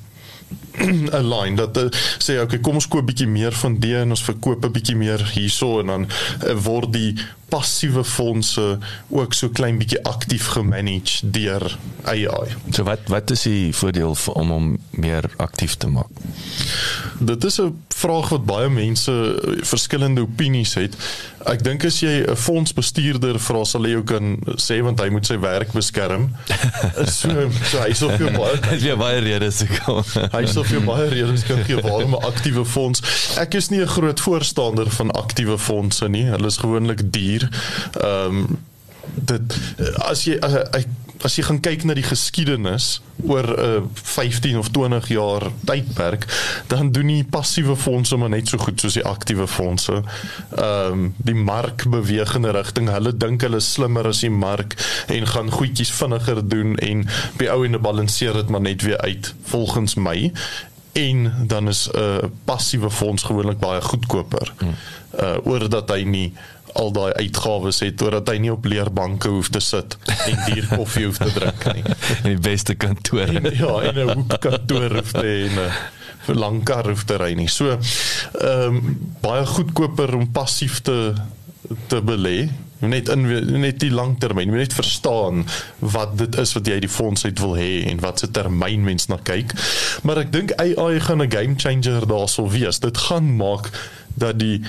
'n 0.86 1.30
line 1.30 1.56
dat 1.56 1.78
uh, 1.78 1.90
sê 2.18 2.40
okay 2.42 2.60
kom 2.60 2.78
ons 2.80 2.88
koop 2.88 3.06
bietjie 3.08 3.28
meer 3.28 3.56
van 3.64 3.80
die 3.82 3.96
en 3.98 4.14
ons 4.16 4.24
verkoop 4.24 4.66
'n 4.66 4.72
bietjie 4.72 4.96
meer 4.96 5.24
hierso 5.34 5.80
en 5.80 5.94
dan 5.94 6.08
uh, 6.08 6.54
word 6.54 6.94
die 6.94 7.16
passiewe 7.50 8.04
fondse 8.04 8.78
ook 9.10 9.34
so 9.34 9.50
klein 9.50 9.78
bietjie 9.80 10.04
aktief 10.04 10.50
gemanage 10.56 11.32
deur 11.32 11.78
AI. 12.04 12.48
So 12.72 12.84
wat 12.84 13.08
wat 13.08 13.32
is 13.32 13.48
die 13.48 13.74
voordeel 13.76 14.18
om 14.34 14.52
hom 14.52 14.68
meer 14.92 15.30
aktief 15.38 15.78
te 15.80 15.88
maak? 15.88 16.12
Dit 17.20 17.44
is 17.44 17.62
'n 17.62 17.74
vraag 17.98 18.30
wat 18.30 18.46
baie 18.46 18.70
mense 18.70 19.14
verskillende 19.66 20.22
opinies 20.22 20.76
het. 20.78 20.96
Ek 21.48 21.64
dink 21.64 21.86
as 21.88 22.00
jy 22.04 22.24
'n 22.28 22.36
fondsbestuurder 22.36 23.40
vra 23.40 23.64
sal 23.66 23.88
hy 23.88 23.96
jou 23.96 24.04
kan 24.04 24.38
sê 24.62 24.80
want 24.84 25.00
hy 25.00 25.10
moet 25.10 25.26
sy 25.26 25.40
werk 25.42 25.74
beskerm. 25.74 26.30
so 27.20 27.50
so 27.72 27.82
hy 27.82 27.94
sou 27.94 28.12
vir 28.18 28.32
baie 28.38 28.60
Dit 28.68 28.84
is 28.84 29.00
baie 29.00 29.20
redes 29.26 29.64
gekom. 29.64 30.04
hy 30.38 30.46
sou 30.46 30.64
vir 30.68 30.86
baie 30.86 31.10
redes 31.10 31.46
kan 31.48 31.64
gee 31.66 31.82
waarom 31.82 32.16
'n 32.16 32.26
aktiewe 32.30 32.66
fonds. 32.66 33.02
Ek 33.38 33.54
is 33.54 33.70
nie 33.70 33.82
'n 33.82 33.88
groot 33.98 34.20
voorstander 34.20 34.90
van 34.90 35.12
aktiewe 35.12 35.58
fondse 35.58 36.08
nie. 36.10 36.26
Hulle 36.26 36.48
is 36.48 36.58
gewoonlik 36.58 37.12
duur. 37.12 37.50
Ehm 38.02 38.28
um, 38.28 38.58
dit 39.16 39.58
as 40.06 40.26
jy 40.28 40.38
as, 40.44 40.86
as 41.26 41.36
jy 41.38 41.44
gaan 41.48 41.60
kyk 41.64 41.84
na 41.84 41.96
die 41.98 42.06
geskiedenis 42.06 43.00
oor 43.26 43.48
'n 43.48 43.60
uh, 43.60 43.82
15 43.94 44.58
of 44.58 44.70
20 44.70 45.08
jaar 45.08 45.48
tydperk, 45.66 46.28
dan 46.68 46.92
doen 46.92 47.08
die 47.08 47.24
passiewe 47.24 47.76
fondse 47.76 48.18
maar 48.18 48.30
net 48.30 48.48
so 48.48 48.58
goed 48.58 48.80
soos 48.80 48.94
die 48.94 49.06
aktiewe 49.06 49.48
fondse. 49.48 50.04
Ehm 50.56 50.92
um, 50.92 51.14
die 51.18 51.36
mark 51.36 51.86
beweeg 51.90 52.36
in 52.36 52.46
'n 52.46 52.52
rigting. 52.52 52.90
Hulle 52.90 53.18
dink 53.18 53.42
hulle 53.42 53.60
slimmer 53.60 54.08
as 54.08 54.20
die 54.20 54.30
mark 54.30 54.76
en 55.08 55.28
gaan 55.28 55.52
goedjies 55.52 55.92
vinniger 55.92 56.48
doen 56.48 56.78
en 56.78 57.08
by 57.38 57.48
ou 57.48 57.66
en 57.66 57.82
balanseer 57.82 58.34
dit 58.34 58.50
maar 58.50 58.62
net 58.62 58.82
weer 58.82 58.98
uit 58.98 59.34
volgens 59.44 59.96
my 59.96 60.32
en 60.98 61.34
dan 61.48 61.68
is 61.68 61.90
'n 61.92 62.00
uh, 62.00 62.18
passiewe 62.44 62.90
fonds 62.90 63.24
gewoonlik 63.24 63.60
baie 63.60 63.82
goedkoper. 63.82 64.54
Uh 65.20 65.38
oor 65.44 65.70
dat 65.70 65.90
hy 65.90 66.04
nie 66.04 66.34
al 66.78 66.92
daai 66.96 67.12
uitgawes 67.14 67.82
het 67.86 68.00
sodat 68.00 68.30
hy 68.32 68.38
nie 68.44 68.52
op 68.54 68.66
leerbanke 68.70 69.32
hoef 69.34 69.50
te 69.54 69.62
sit 69.64 69.98
en 70.08 70.40
duur 70.46 70.68
koffie 70.80 71.06
hoef 71.08 71.20
te 71.22 71.32
drink 71.34 71.66
nie. 71.74 71.86
In 72.24 72.36
die 72.36 72.44
beste 72.50 72.76
kantoor. 72.80 73.28
En, 73.28 73.50
ja, 73.52 73.74
in 73.90 74.02
'n 74.04 74.14
hoekkantoor 74.14 75.00
hoef 75.00 75.12
te 75.18 75.26
hê 75.26 75.40
en 75.50 75.60
'n 75.66 75.72
vir 76.28 76.36
lang 76.36 76.64
kar 76.68 76.88
hoef 76.90 77.04
te 77.08 77.18
ry 77.18 77.34
nie. 77.34 77.50
So 77.50 77.72
ehm 77.72 78.78
um, 78.78 78.96
baie 79.22 79.46
goedkoper 79.46 80.16
om 80.16 80.32
passief 80.32 80.82
te 80.82 81.14
te 81.88 82.02
belê 82.02 82.48
net 82.80 83.10
in 83.10 83.26
net 83.62 83.80
die 83.82 83.92
langtermyn 83.92 84.52
net 84.54 84.74
verstaan 84.78 85.46
wat 85.80 86.18
dit 86.20 86.36
is 86.38 86.54
wat 86.54 86.68
jy 86.70 86.80
die 86.84 86.92
fonds 86.92 87.26
uit 87.26 87.40
wil 87.42 87.56
hê 87.58 87.72
en 87.90 88.02
wat 88.04 88.22
se 88.22 88.30
termyn 88.32 88.84
mens 88.86 89.10
na 89.10 89.18
kyk 89.30 89.56
maar 90.06 90.22
ek 90.22 90.32
dink 90.36 90.54
AI 90.62 91.00
gaan 91.02 91.24
'n 91.26 91.32
game 91.32 91.56
changer 91.58 92.06
daarso 92.08 92.48
wees 92.54 92.80
dit 92.80 92.98
gaan 93.10 93.36
maak 93.36 93.72
dat 94.14 94.40
die 94.40 94.62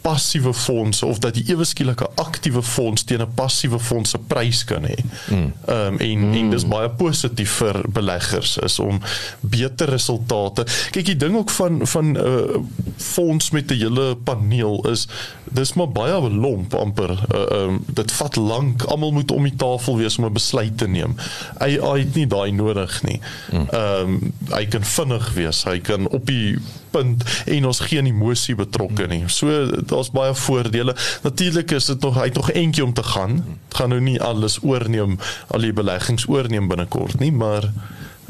passiewe 0.00 0.54
fondse 0.54 1.06
of 1.06 1.18
dat 1.18 1.34
die 1.34 1.44
ewe 1.52 1.64
skielike 1.64 2.08
aktiewe 2.14 2.62
fonds 2.62 3.04
teen 3.04 3.22
'n 3.22 3.34
passiewe 3.34 3.78
fonds 3.78 4.10
se 4.10 4.18
prys 4.18 4.64
kan 4.64 4.84
hê. 4.84 4.96
Ehm 5.30 5.52
um, 5.66 5.98
en 5.98 6.18
mm. 6.18 6.34
en 6.34 6.50
dis 6.50 6.66
baie 6.66 6.90
positief 6.90 7.50
vir 7.50 7.82
beleggers 7.88 8.56
is 8.58 8.78
om 8.78 9.00
beter 9.40 9.88
resultate. 9.88 10.66
Kyk, 10.90 11.04
die 11.04 11.16
ding 11.16 11.36
ook 11.36 11.50
van 11.50 11.86
van 11.86 12.12
'n 12.12 12.16
uh, 12.16 12.60
fonds 12.96 13.50
met 13.50 13.70
'n 13.70 13.74
hele 13.74 14.16
paneel 14.16 14.88
is 14.88 15.08
dis 15.44 15.74
maar 15.74 15.88
baie 15.88 16.30
lomp 16.30 16.74
amper. 16.74 17.10
Ehm 17.10 17.52
uh, 17.52 17.62
um, 17.62 17.84
dit 17.86 18.12
vat 18.12 18.36
lank. 18.36 18.82
Almal 18.82 19.12
moet 19.12 19.30
om 19.30 19.42
die 19.42 19.56
tafel 19.56 19.96
wees 19.96 20.18
om 20.18 20.24
'n 20.24 20.32
besluit 20.32 20.78
te 20.78 20.88
neem. 20.88 21.14
AI 21.58 21.98
het 21.98 22.14
nie 22.14 22.26
daai 22.26 22.50
nodig 22.52 23.02
nie. 23.02 23.20
Ehm 23.50 23.68
um, 24.00 24.32
hy 24.50 24.66
kan 24.66 24.84
vinnig 24.84 25.32
wees. 25.34 25.64
Hy 25.64 25.78
kan 25.78 26.08
op 26.08 26.26
die 26.26 26.58
punt 26.90 27.24
en 27.46 27.66
ons 27.66 27.80
geen 27.80 28.06
emosie 28.06 28.54
betrokke 28.54 29.06
nie. 29.06 29.22
So 29.26 29.66
daar's 29.88 30.10
baie 30.10 30.34
voordele. 30.34 30.96
Natuurlik 31.22 31.70
is 31.70 31.84
dit 31.84 32.00
nog 32.00 32.14
hy 32.14 32.28
het 32.28 32.34
nog 32.34 32.50
eentjie 32.50 32.84
om 32.84 32.92
te 32.92 33.02
gaan. 33.02 33.44
Dit 33.68 33.78
gaan 33.78 33.88
nou 33.88 34.00
nie 34.00 34.20
alles 34.22 34.58
oorneem 34.62 35.18
al 35.46 35.66
die 35.66 35.72
beleggings 35.72 36.28
oorneem 36.28 36.68
binnekort 36.68 37.18
nie, 37.18 37.32
maar 37.32 37.72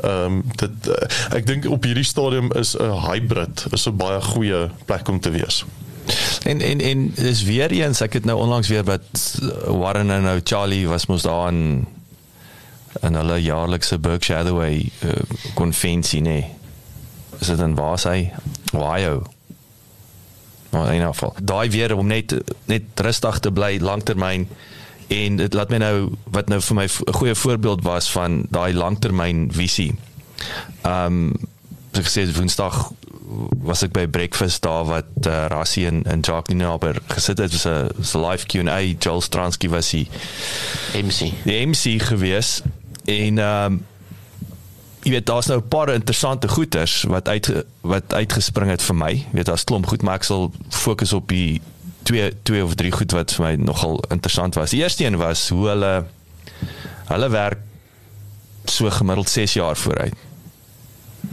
ehm 0.03 0.25
um, 0.25 0.43
dit 0.57 0.89
uh, 0.89 0.95
ek 1.35 1.47
dink 1.47 1.67
op 1.67 1.85
hierdie 1.85 2.07
stadium 2.07 2.53
is 2.55 2.77
'n 2.79 3.01
hybrid 3.09 3.67
is 3.71 3.89
'n 3.89 3.97
baie 3.97 4.21
goeie 4.23 4.69
plek 4.85 5.09
om 5.09 5.21
te 5.21 5.31
wees. 5.31 5.65
En 6.43 6.61
en 6.61 6.81
en 6.81 7.13
is 7.17 7.43
weer 7.43 7.71
eens 7.71 8.01
ek 8.01 8.13
het 8.13 8.25
nou 8.25 8.39
onlangs 8.39 8.69
weer 8.69 8.85
wat 8.85 9.41
Warren 9.67 10.11
en 10.11 10.23
nou 10.23 10.41
Charlie 10.45 10.89
was 10.89 11.07
mos 11.07 11.23
daar 11.23 11.49
in 11.49 11.87
in 13.03 13.15
hulle 13.15 13.43
jaarlikse 13.43 13.99
Berkshire 13.99 14.43
Hathaway 14.43 14.91
uh, 15.05 15.11
konvensie 15.55 16.21
nê. 16.21 16.31
Nee 16.31 16.57
is 17.39 17.47
dit 17.47 17.59
in 17.59 17.75
waar 17.75 17.99
sy 17.99 18.31
Ohio 18.75 19.23
maar 20.71 20.95
in 20.95 21.03
geval 21.03 21.35
daai 21.43 21.71
weer 21.71 21.97
om 21.97 22.07
net 22.07 22.35
net 22.65 22.83
rustig 22.95 23.39
te 23.39 23.53
bly 23.53 23.79
langtermyn 23.81 24.49
en 25.09 25.37
dit 25.37 25.55
laat 25.55 25.71
my 25.73 25.81
nou 25.81 26.11
wat 26.35 26.49
nou 26.53 26.61
vir 26.61 26.77
my 26.77 26.85
'n 26.85 27.13
goeie 27.21 27.35
voorbeeld 27.35 27.83
was 27.83 28.11
van 28.11 28.47
daai 28.51 28.75
langtermyn 28.75 29.49
visie. 29.53 29.95
Ehm 30.83 31.07
um, 31.07 31.33
ek 31.93 32.07
sê 32.07 32.27
Woensdag 32.33 32.93
was 33.63 33.83
ek 33.83 33.93
by 33.93 34.07
breakfast 34.07 34.63
daar 34.63 34.85
wat 34.89 35.27
uh, 35.27 35.47
Rassie 35.53 35.87
en 35.87 36.05
en 36.05 36.21
Jacques 36.21 36.55
Ninaber 36.55 37.01
gesit 37.07 37.39
het. 37.39 37.53
Was 37.53 38.15
'n 38.15 38.25
live 38.27 38.47
Q&A. 38.47 38.81
Joel 38.99 39.21
Stransky 39.21 39.69
was 39.69 39.91
hy 39.91 40.09
MC. 40.95 41.33
Die 41.45 41.67
MC 41.67 42.03
gewees 42.03 42.63
en 43.05 43.39
ehm 43.39 43.73
um, 43.73 43.87
jy 45.09 45.15
weet 45.17 45.27
daar's 45.27 45.49
nou 45.49 45.59
'n 45.61 45.69
paar 45.69 45.89
interessante 45.89 46.49
goeters 46.49 47.03
wat 47.09 47.29
uit 47.29 47.65
wat 47.81 48.13
uitgespring 48.13 48.71
het 48.71 48.83
vir 48.83 48.95
my. 48.95 49.13
Jy 49.13 49.33
weet 49.33 49.47
daar's 49.47 49.65
klomp 49.65 49.87
goed, 49.87 50.03
maar 50.03 50.15
ek 50.15 50.23
sal 50.29 50.53
fokus 50.69 51.13
op 51.13 51.29
die 51.29 51.61
twee 52.03 52.33
twee 52.43 52.65
of 52.65 52.75
drie 52.75 52.93
goed 52.93 53.13
wat 53.13 53.33
vir 53.33 53.45
my 53.45 53.55
nogal 53.55 54.05
interessant 54.09 54.55
was. 54.55 54.71
Die 54.71 54.83
eerste 54.83 55.05
een 55.05 55.17
was 55.17 55.49
hoe 55.49 55.69
hulle 55.69 56.05
hulle 57.09 57.29
werk 57.29 57.59
so 58.65 58.91
gemiddeld 58.91 59.29
6 59.29 59.53
jaar 59.53 59.77
vooruit. 59.77 60.15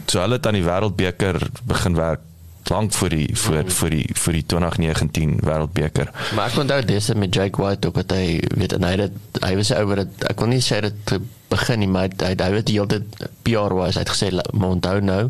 So 0.07 0.19
hulle 0.19 0.33
het 0.33 0.47
aan 0.47 0.53
die 0.53 0.63
wêreldbeker 0.63 1.49
begin 1.63 1.95
werk 1.95 2.21
lank 2.69 2.93
voor 2.93 3.09
die 3.09 3.29
voor 3.37 3.71
voor 3.71 3.89
die 3.89 4.05
vir 4.13 4.33
die 4.33 4.43
2019 4.45 5.35
wêreldbeker. 5.45 6.11
Maar 6.35 6.49
ek 6.49 6.59
onthou 6.63 6.79
dis 6.85 7.11
met 7.13 7.35
Jake 7.35 7.61
White 7.61 7.87
ook 7.87 7.99
wat 8.01 8.15
hy 8.15 8.39
weet 8.57 8.73
en 8.77 8.87
hy 8.87 8.95
het 9.05 9.41
hy 9.43 9.53
was 9.59 9.71
oor 9.75 10.01
dit 10.03 10.25
ek 10.29 10.39
kon 10.39 10.49
nie 10.53 10.63
sê 10.63 10.81
dit 10.85 11.15
begin 11.51 11.83
nie 11.83 11.91
maar 11.91 12.09
hy 12.09 12.33
hy 12.33 12.49
het 12.57 12.65
die 12.69 12.79
hele 12.79 12.89
tyd 12.95 13.27
PR 13.45 13.75
was 13.77 13.99
hy 13.99 14.05
het 14.05 14.13
gesê 14.15 14.31
maar 14.53 14.75
onthou 14.77 14.97
nou 15.01 15.21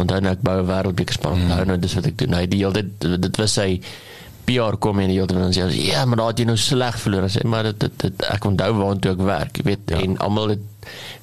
onthou 0.00 0.20
nou 0.24 0.32
ek 0.32 0.46
bou 0.46 0.56
'n 0.62 0.70
wêreldbeker 0.70 1.18
span 1.18 1.36
mm. 1.36 1.44
onthou 1.50 1.66
nou 1.68 1.78
dis 1.78 1.94
wat 1.98 2.06
ek 2.06 2.18
doen 2.18 2.38
hy 2.38 2.46
die 2.46 2.62
hele 2.64 2.72
tyd 2.80 3.20
dit 3.26 3.42
was 3.42 3.58
sy 3.60 3.68
PR 4.46 4.76
kom 4.82 5.00
in 5.02 5.12
die 5.12 5.18
hele 5.18 5.30
tyd 5.30 5.38
en 5.44 5.54
sê 5.54 5.68
ja 5.86 6.04
maar 6.08 6.22
daai 6.22 6.42
jy 6.42 6.48
nou 6.48 6.58
sleg 6.60 6.98
verloor 7.04 7.28
sê 7.30 7.44
maar 7.48 7.70
dit, 7.70 7.80
dit, 7.84 7.96
dit 8.04 8.26
ek 8.32 8.46
onthou 8.50 8.72
waartoe 8.80 9.14
ek 9.14 9.24
werk 9.28 9.62
weet 9.68 9.94
ja. 9.94 10.02
en 10.02 10.18
almal 10.26 10.54
het 10.56 10.68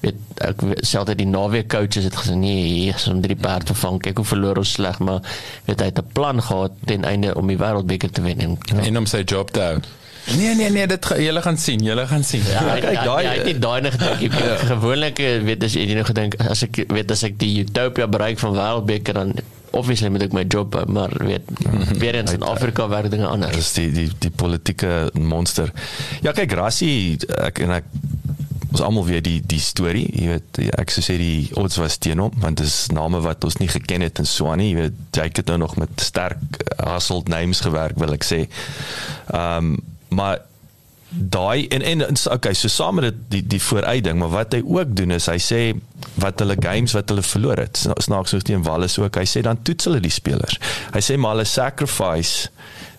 weet 0.04 0.42
ek 0.48 0.64
selfs 0.88 1.18
die 1.20 1.28
naweek 1.28 1.70
coaches 1.74 2.08
het 2.08 2.16
gesê 2.16 2.38
nee 2.40 2.66
hier 2.68 3.00
is 3.00 3.08
om 3.12 3.22
drie 3.22 3.38
perd 3.40 3.70
te 3.70 3.78
vang 3.82 4.00
kyk 4.06 4.22
hoe 4.22 4.32
verloor 4.34 4.62
ons 4.64 4.76
sleg 4.80 5.00
maar 5.04 5.24
weet 5.68 5.84
hy 5.84 5.92
het 5.92 6.04
'n 6.04 6.14
plan 6.16 6.42
gehad 6.42 6.76
ten 6.86 7.08
einde 7.12 7.36
om 7.36 7.48
die 7.48 7.60
wêreldbeker 7.60 8.12
te 8.12 8.22
wen 8.26 8.40
en, 8.46 8.58
ja. 8.72 8.84
en 8.84 9.04
om 9.04 9.06
sy 9.06 9.24
job 9.26 9.52
te 9.52 9.66
hou 9.68 9.80
Nee 10.38 10.56
nee 10.56 10.70
nee, 10.70 10.88
dit 10.88 11.06
julle 11.18 11.42
gaan 11.42 11.58
sien, 11.58 11.84
julle 11.84 12.06
gaan 12.08 12.24
sien. 12.24 12.44
Ja, 12.46 12.62
kyk 12.84 13.04
daai 13.04 13.24
ja, 13.24 13.32
ek 13.34 13.48
het 13.48 13.62
daai 13.62 13.82
net 13.82 13.96
gedink. 13.98 14.36
Ja. 14.50 14.58
Gewoonlik 14.72 15.18
weet 15.46 15.64
as 15.66 15.74
jy 15.74 15.88
nou 15.98 16.06
gedink 16.06 16.36
as 16.44 16.62
ek 16.68 16.84
weet 16.92 17.12
as 17.12 17.24
ek 17.26 17.40
die 17.42 17.64
utopia 17.64 18.08
bereik 18.08 18.40
van 18.42 18.54
wêreldbeker 18.54 19.18
dan 19.18 19.34
obviously 19.72 20.10
moet 20.10 20.28
ek 20.28 20.36
my 20.36 20.46
job 20.48 20.76
maar 20.88 21.14
weet 21.18 21.50
weer 22.00 22.16
eens 22.16 22.34
in 22.36 22.46
Afrika 22.46 22.88
werk 22.90 23.12
dinge 23.12 23.28
anders. 23.28 23.56
Dis 23.56 23.74
die 23.74 23.92
die 23.92 24.10
die 24.28 24.32
politieke 24.32 25.10
monster. 25.14 25.74
Ja 26.26 26.34
kyk 26.36 26.56
Rassie 26.58 27.20
ek 27.40 27.62
en 27.66 27.80
ek 27.80 27.90
ons 28.70 28.84
almal 28.86 29.08
weet 29.08 29.26
die 29.26 29.40
die 29.50 29.62
storie, 29.62 30.06
jy 30.14 30.28
weet 30.36 30.60
ek 30.78 30.92
sou 30.94 31.02
sê 31.06 31.16
die 31.18 31.50
odds 31.58 31.80
was 31.82 31.98
teen 32.02 32.22
hom 32.22 32.36
want 32.44 32.62
dit 32.62 32.70
is 32.70 32.92
name 32.94 33.22
wat 33.26 33.46
ons 33.48 33.58
nie 33.62 33.70
geken 33.72 34.06
het 34.06 34.22
in 34.22 34.30
Swani, 34.30 34.70
jy 34.72 34.82
weet 34.84 35.00
Jake 35.18 35.42
het 35.42 35.50
nou 35.50 35.58
nog 35.66 35.78
met 35.82 36.06
sterk 36.06 36.60
hustled 36.78 37.32
names 37.34 37.64
gewerk 37.66 37.98
wil 38.02 38.14
ek 38.18 38.28
sê. 38.28 38.46
Ehm 39.34 39.74
um, 39.74 39.80
maar 40.10 40.40
daai 41.10 41.68
en 41.74 41.82
en 41.82 42.04
okay, 42.32 42.54
so 42.54 42.68
saam 42.70 42.96
met 43.00 43.04
dit 43.10 43.16
die 43.30 43.42
die 43.56 43.62
vooruitding, 43.62 44.20
maar 44.20 44.30
wat 44.30 44.54
hy 44.54 44.62
ook 44.66 44.96
doen 44.96 45.12
is 45.16 45.26
hy 45.32 45.38
sê 45.42 45.62
wat 46.22 46.40
hulle 46.40 46.56
games 46.62 46.94
wat 46.94 47.10
hulle 47.10 47.24
verloor 47.26 47.58
het. 47.58 47.78
sna- 47.78 47.98
Snaaks 47.98 48.30
soos 48.36 48.44
teen 48.44 48.64
Wallis 48.64 49.00
ook. 49.00 49.16
Hy 49.18 49.26
sê 49.26 49.42
dan 49.42 49.62
toets 49.66 49.86
hulle 49.90 50.00
die 50.00 50.12
spelers. 50.14 50.60
Hy 50.94 51.02
sê 51.02 51.18
maar 51.18 51.36
hulle 51.38 51.46
sacrifice 51.50 52.50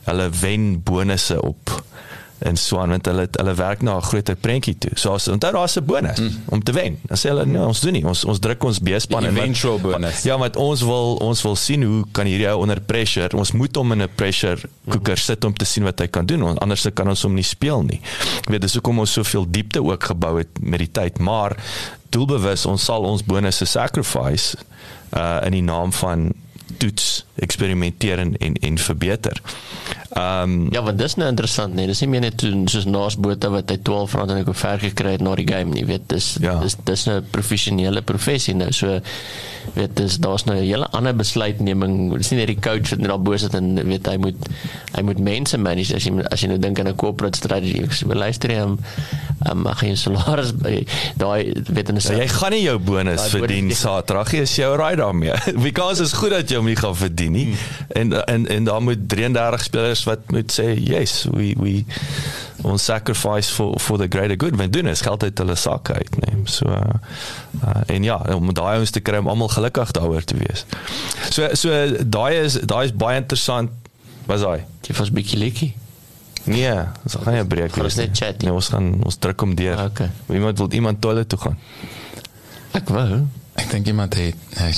hulle 0.09 0.31
wen 0.41 0.81
bonusse 0.83 1.37
op 1.43 1.77
en 2.41 2.57
so 2.57 2.79
aan 2.81 2.95
want 2.95 3.07
hulle 3.07 3.27
hulle 3.31 3.55
werk 3.55 3.83
na 3.83 3.97
'n 3.97 4.03
groter 4.03 4.37
prentjie 4.37 4.79
toe. 4.79 4.91
So 4.95 5.13
as 5.13 5.29
onthou 5.29 5.53
daar's 5.53 5.77
'n 5.77 5.85
bonus 5.85 6.19
mm. 6.19 6.43
om 6.49 6.63
te 6.63 6.73
wen. 6.73 6.99
Dan 7.03 7.17
sê 7.17 7.29
hulle 7.29 7.47
nee, 7.47 7.61
ons 7.61 7.81
doen 7.81 7.93
nie. 7.93 8.05
Ons 8.07 8.25
ons 8.25 8.39
druk 8.39 8.65
ons 8.65 8.79
B-span 8.79 9.25
en 9.25 9.37
eventual 9.37 9.81
bonus. 9.81 10.23
Ja, 10.23 10.37
maar 10.37 10.57
ons 10.57 10.83
wil 10.83 11.15
ons 11.15 11.43
wil 11.43 11.57
sien 11.57 11.83
hoe 11.83 12.05
kan 12.13 12.27
hierdie 12.27 12.49
ou 12.49 12.61
onder 12.61 12.81
pressure. 12.81 13.37
Ons 13.37 13.53
moet 13.53 13.77
hom 13.77 13.93
in 13.93 14.03
'n 14.03 14.09
pressure 14.15 14.59
cooker 14.89 15.19
sit 15.19 15.45
om 15.45 15.55
te 15.55 15.65
sien 15.65 15.85
wat 15.85 15.99
hy 15.99 16.07
kan 16.07 16.27
doen. 16.27 16.41
Want 16.41 16.59
Anders 16.61 16.87
kan 16.95 17.09
ons 17.09 17.23
hom 17.23 17.35
nie 17.35 17.45
speel 17.45 17.83
nie. 17.83 18.01
Ek 18.39 18.49
weet 18.49 18.61
dis 18.61 18.75
hoekom 18.75 18.99
ons 18.99 19.13
soveel 19.13 19.47
diepte 19.51 19.83
ook 19.83 20.05
gebou 20.05 20.39
het 20.39 20.49
met 20.61 20.79
die 20.79 20.91
tyd, 20.93 21.19
maar 21.19 21.57
doelbewus 22.09 22.67
ons 22.67 22.85
sal 22.85 23.03
ons 23.03 23.23
bonusse 23.25 23.67
sacrifice 23.67 24.57
uh 25.17 25.41
in 25.45 25.53
die 25.53 25.63
naam 25.63 25.93
van 25.93 26.33
toets, 26.79 27.25
eksperimenteer 27.35 28.19
en 28.19 28.37
en, 28.37 28.55
en 28.55 28.79
verbeter. 28.79 29.41
Ehm 30.17 30.43
um, 30.43 30.69
Ja, 30.73 30.83
want 30.83 30.99
dis 30.99 31.15
nou 31.17 31.29
interessant 31.29 31.75
nee. 31.75 31.87
Dis 31.87 32.01
nie 32.01 32.09
meer 32.09 32.21
net 32.21 32.37
toe 32.37 32.51
soos 32.67 32.85
Naas 32.85 33.17
Botha 33.17 33.49
wat 33.53 33.71
hy 33.71 33.77
12 33.83 34.15
rand 34.19 34.31
en 34.31 34.41
ek 34.43 34.55
ver 34.55 34.79
gekry 34.83 35.13
het 35.13 35.21
na 35.23 35.35
die 35.39 35.47
game 35.47 35.71
nie. 35.75 35.85
Weet 35.87 36.09
dis 36.11 36.37
Ja. 36.41 36.59
dis 36.61 36.77
dis 36.85 37.07
'n 37.09 37.23
professionele 37.31 38.03
professie 38.03 38.55
nou. 38.55 38.73
So 38.73 39.01
weet 39.75 39.97
dis 39.97 40.19
daar's 40.19 40.45
nou 40.45 40.57
'n 40.57 40.65
hele 40.65 40.89
ander 40.91 41.17
besluitneming. 41.17 42.17
Dis 42.17 42.31
nie 42.31 42.39
net 42.39 42.47
die 42.47 42.61
coach 42.61 42.91
wat 42.91 42.99
net 42.99 43.09
daar 43.09 43.23
bo 43.23 43.37
sit 43.37 43.55
en 43.55 43.75
weet 43.75 44.07
hy 44.07 44.17
moet 44.17 44.49
hy 44.97 45.03
moet 45.03 45.19
mense 45.19 45.59
manage 45.59 45.95
as 45.95 46.05
jy 46.05 46.13
as 46.31 46.41
jy 46.41 46.49
nou 46.49 46.59
dink 46.59 46.79
aan 46.79 46.89
'n 46.89 46.97
corporate 46.97 47.37
strategy. 47.37 47.83
Ek 47.83 47.93
sê 47.93 48.07
luister 48.15 48.51
jy 48.51 48.61
um, 48.61 48.79
um, 49.51 49.63
mag 49.63 49.81
jy 49.83 49.95
salaris 49.95 50.53
by 50.53 50.85
daai 51.17 51.53
weet 51.69 51.89
in 51.89 51.97
'n 51.97 52.01
So 52.01 52.13
jy 52.13 52.29
gaan 52.29 52.51
nie 52.51 52.63
jou 52.63 52.79
bonus 52.79 53.29
verdien 53.31 53.71
Saterdag 53.85 54.33
nie, 54.33 54.41
is 54.41 54.57
jy 54.57 54.65
alright 54.65 54.99
daarmee. 54.99 55.35
Because 55.67 56.03
is 56.03 56.13
goed 56.13 56.31
dat 56.31 56.49
jy 56.51 56.57
hom 56.57 56.67
nie 56.67 56.77
gaan 56.77 56.97
verdien 56.97 57.33
nie. 57.33 57.57
En 57.89 58.27
en 58.27 58.47
en 58.47 58.65
daar 58.65 58.83
moet 58.83 59.09
33 59.09 59.63
spelers 59.65 60.05
wat 60.05 60.31
moet 60.31 60.53
sê 60.53 60.75
yes, 60.75 61.27
we 61.31 61.55
we 61.59 61.85
ons 62.63 62.85
sacrifice 62.85 63.51
for 63.55 63.79
for 63.81 63.99
the 63.99 64.09
greater 64.09 64.37
good. 64.37 64.57
Want 64.57 64.73
doen 64.73 64.87
is 64.87 65.01
geld 65.01 65.23
uit 65.23 65.39
hulle 65.39 65.57
sak 65.57 65.91
uit, 65.91 66.17
nee. 66.25 66.41
So 66.45 66.69
uh, 66.69 67.81
en 67.87 68.03
ja, 68.05 68.19
om 68.35 68.53
daai 68.55 68.77
ouens 68.77 68.91
te 68.91 69.01
kry 69.01 69.19
om 69.23 69.29
almal 69.29 69.49
gelukkig 69.49 69.91
daaroor 69.97 70.25
te 70.25 70.37
wees. 70.37 70.67
So 71.31 71.49
so 71.55 71.71
daai 72.05 72.41
is 72.45 72.59
daai 72.61 72.85
is 72.91 72.93
baie 72.97 73.17
interessant. 73.21 73.71
Was 74.27 74.41
daai? 74.47 74.65
jy 74.87 74.97
was 74.99 75.11
bietjie 75.15 75.39
lekkie. 75.39 75.73
Nee, 76.51 76.73
ons 77.05 77.15
gaan 77.21 77.35
nie 77.37 77.45
breek 77.45 77.73
Gaan 77.77 77.85
ons 77.85 77.97
net 78.01 78.09
nie. 78.11 78.17
chat 78.17 78.41
nie? 78.41 78.49
Nee, 78.49 78.55
ons 78.57 78.69
gaan 78.73 78.87
ons 79.05 79.19
druk 79.23 79.41
hom 79.45 79.53
deur. 79.55 79.77
Ah, 79.77 79.91
okay. 79.93 80.09
Iemand 80.35 80.59
wil 80.59 80.73
iemand 80.73 81.01
toilet 81.05 81.29
toe 81.29 81.39
gaan. 81.39 81.59
Ek 82.79 82.89
wou. 82.89 83.21
Ek 83.61 83.71
dink 83.71 83.87
iemand 83.87 84.15
het 84.17 84.35
nee, 84.57 84.73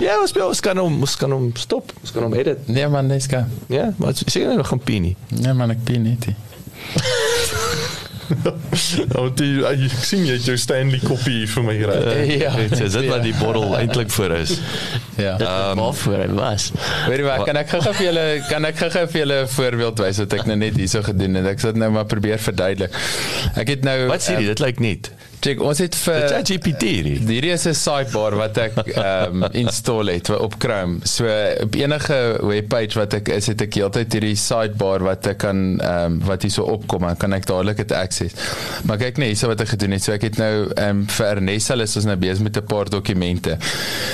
Ja, 0.06 0.16
ons 0.20 0.32
ons 0.32 0.60
kan 0.64 0.78
hom, 0.80 1.00
ons 1.04 1.16
kan 1.20 1.30
hom 1.34 1.50
stop. 1.60 1.92
Ons 2.00 2.14
kan 2.14 2.24
hom 2.26 2.34
edit. 2.38 2.68
Nee 2.68 2.88
man, 2.88 3.08
dis 3.12 3.28
gaan. 3.30 3.50
Ja, 3.72 3.90
maar 3.98 4.16
ek 4.16 4.32
sê 4.32 4.46
nog 4.48 4.72
pien 4.84 5.10
nie. 5.10 5.16
Nee 5.36 5.52
man, 5.56 5.74
ek 5.74 5.84
net. 6.00 6.26
nie. 6.30 6.36
Nou 9.12 9.26
die 9.36 9.60
ek 9.66 9.82
sien 10.06 10.24
jy 10.24 10.36
het 10.38 10.46
jou 10.48 10.54
Stanley 10.60 11.00
koppie 11.02 11.44
vir 11.50 11.64
my 11.66 11.74
gery. 11.76 11.96
Ja. 12.40 12.52
Dit 12.56 12.78
is 12.80 12.94
dit 12.96 13.08
wat 13.10 13.24
die 13.24 13.34
bottel 13.36 13.74
eintlik 13.78 14.12
vir 14.14 14.36
is. 14.40 14.56
Ja. 15.20 15.34
Dit 15.36 15.44
um, 15.44 15.76
waarvoor 15.82 16.22
hy 16.22 16.28
was. 16.38 16.70
Weet 17.04 17.20
jy 17.20 17.24
wat, 17.26 17.42
kan 17.44 17.58
ek 17.60 17.68
gou-gou 17.74 17.92
vir 17.98 18.06
julle 18.06 18.22
kan 18.48 18.64
ek 18.64 18.78
gou-gou 18.80 19.02
vir 19.12 19.20
julle 19.20 19.36
'n 19.42 19.50
voorbeeld 19.52 20.00
wys 20.06 20.20
wat 20.22 20.36
ek 20.38 20.46
nou 20.48 20.56
net 20.62 20.78
hierso 20.80 21.02
gedoen 21.04 21.36
het. 21.36 21.50
Ek 21.52 21.60
sit 21.60 21.76
nou 21.76 21.90
maar 21.92 22.08
probeer 22.08 22.40
verduidelik. 22.40 22.96
Ek 23.60 23.74
het 23.74 23.84
nou 23.84 23.98
Wat 24.08 24.24
sê 24.24 24.38
jy? 24.38 24.46
Dit 24.54 24.64
lyk 24.64 24.80
net. 24.80 25.12
Check, 25.42 25.58
ons 25.58 25.80
het 25.82 25.96
vir 25.98 26.28
ChatGPT 26.30 26.86
hierdie. 26.86 27.16
Hierdie 27.26 27.50
is 27.50 27.64
'n 27.66 27.74
sidebar 27.74 28.36
wat 28.38 28.58
ek 28.62 28.76
ehm 28.92 29.42
um, 29.42 29.46
install 29.62 30.12
het 30.12 30.28
op 30.30 30.54
Chrome. 30.62 31.00
So 31.02 31.26
op 31.64 31.74
enige 31.74 32.18
webpage 32.46 32.94
wat 32.94 33.16
ek 33.18 33.32
is, 33.34 33.48
het 33.50 33.64
ek 33.66 33.74
heeltyd 33.74 34.14
hierdie 34.14 34.36
sidebar 34.38 35.02
wat 35.02 35.26
ek 35.26 35.40
kan 35.42 35.80
ehm 35.80 36.04
um, 36.04 36.20
wat 36.28 36.46
hier 36.46 36.54
so 36.54 36.62
opkom 36.62 37.08
en 37.08 37.18
kan 37.18 37.34
ek 37.34 37.48
dadelik 37.50 37.80
dit 37.82 37.90
access. 37.92 38.38
Maar 38.86 39.00
kyk 39.02 39.18
net 39.18 39.32
hierso 39.32 39.50
wat 39.50 39.64
ek 39.66 39.72
gedoen 39.74 39.96
het. 39.98 40.06
So 40.06 40.14
ek 40.14 40.28
het 40.28 40.38
nou 40.38 40.52
ehm 40.76 41.02
um, 41.02 41.02
vir 41.10 41.42
hulle 41.42 41.88
is 41.90 41.96
ons 41.96 42.06
nou 42.06 42.16
besig 42.16 42.46
met 42.46 42.62
'n 42.62 42.66
paar 42.70 42.86
dokumente. 42.86 43.58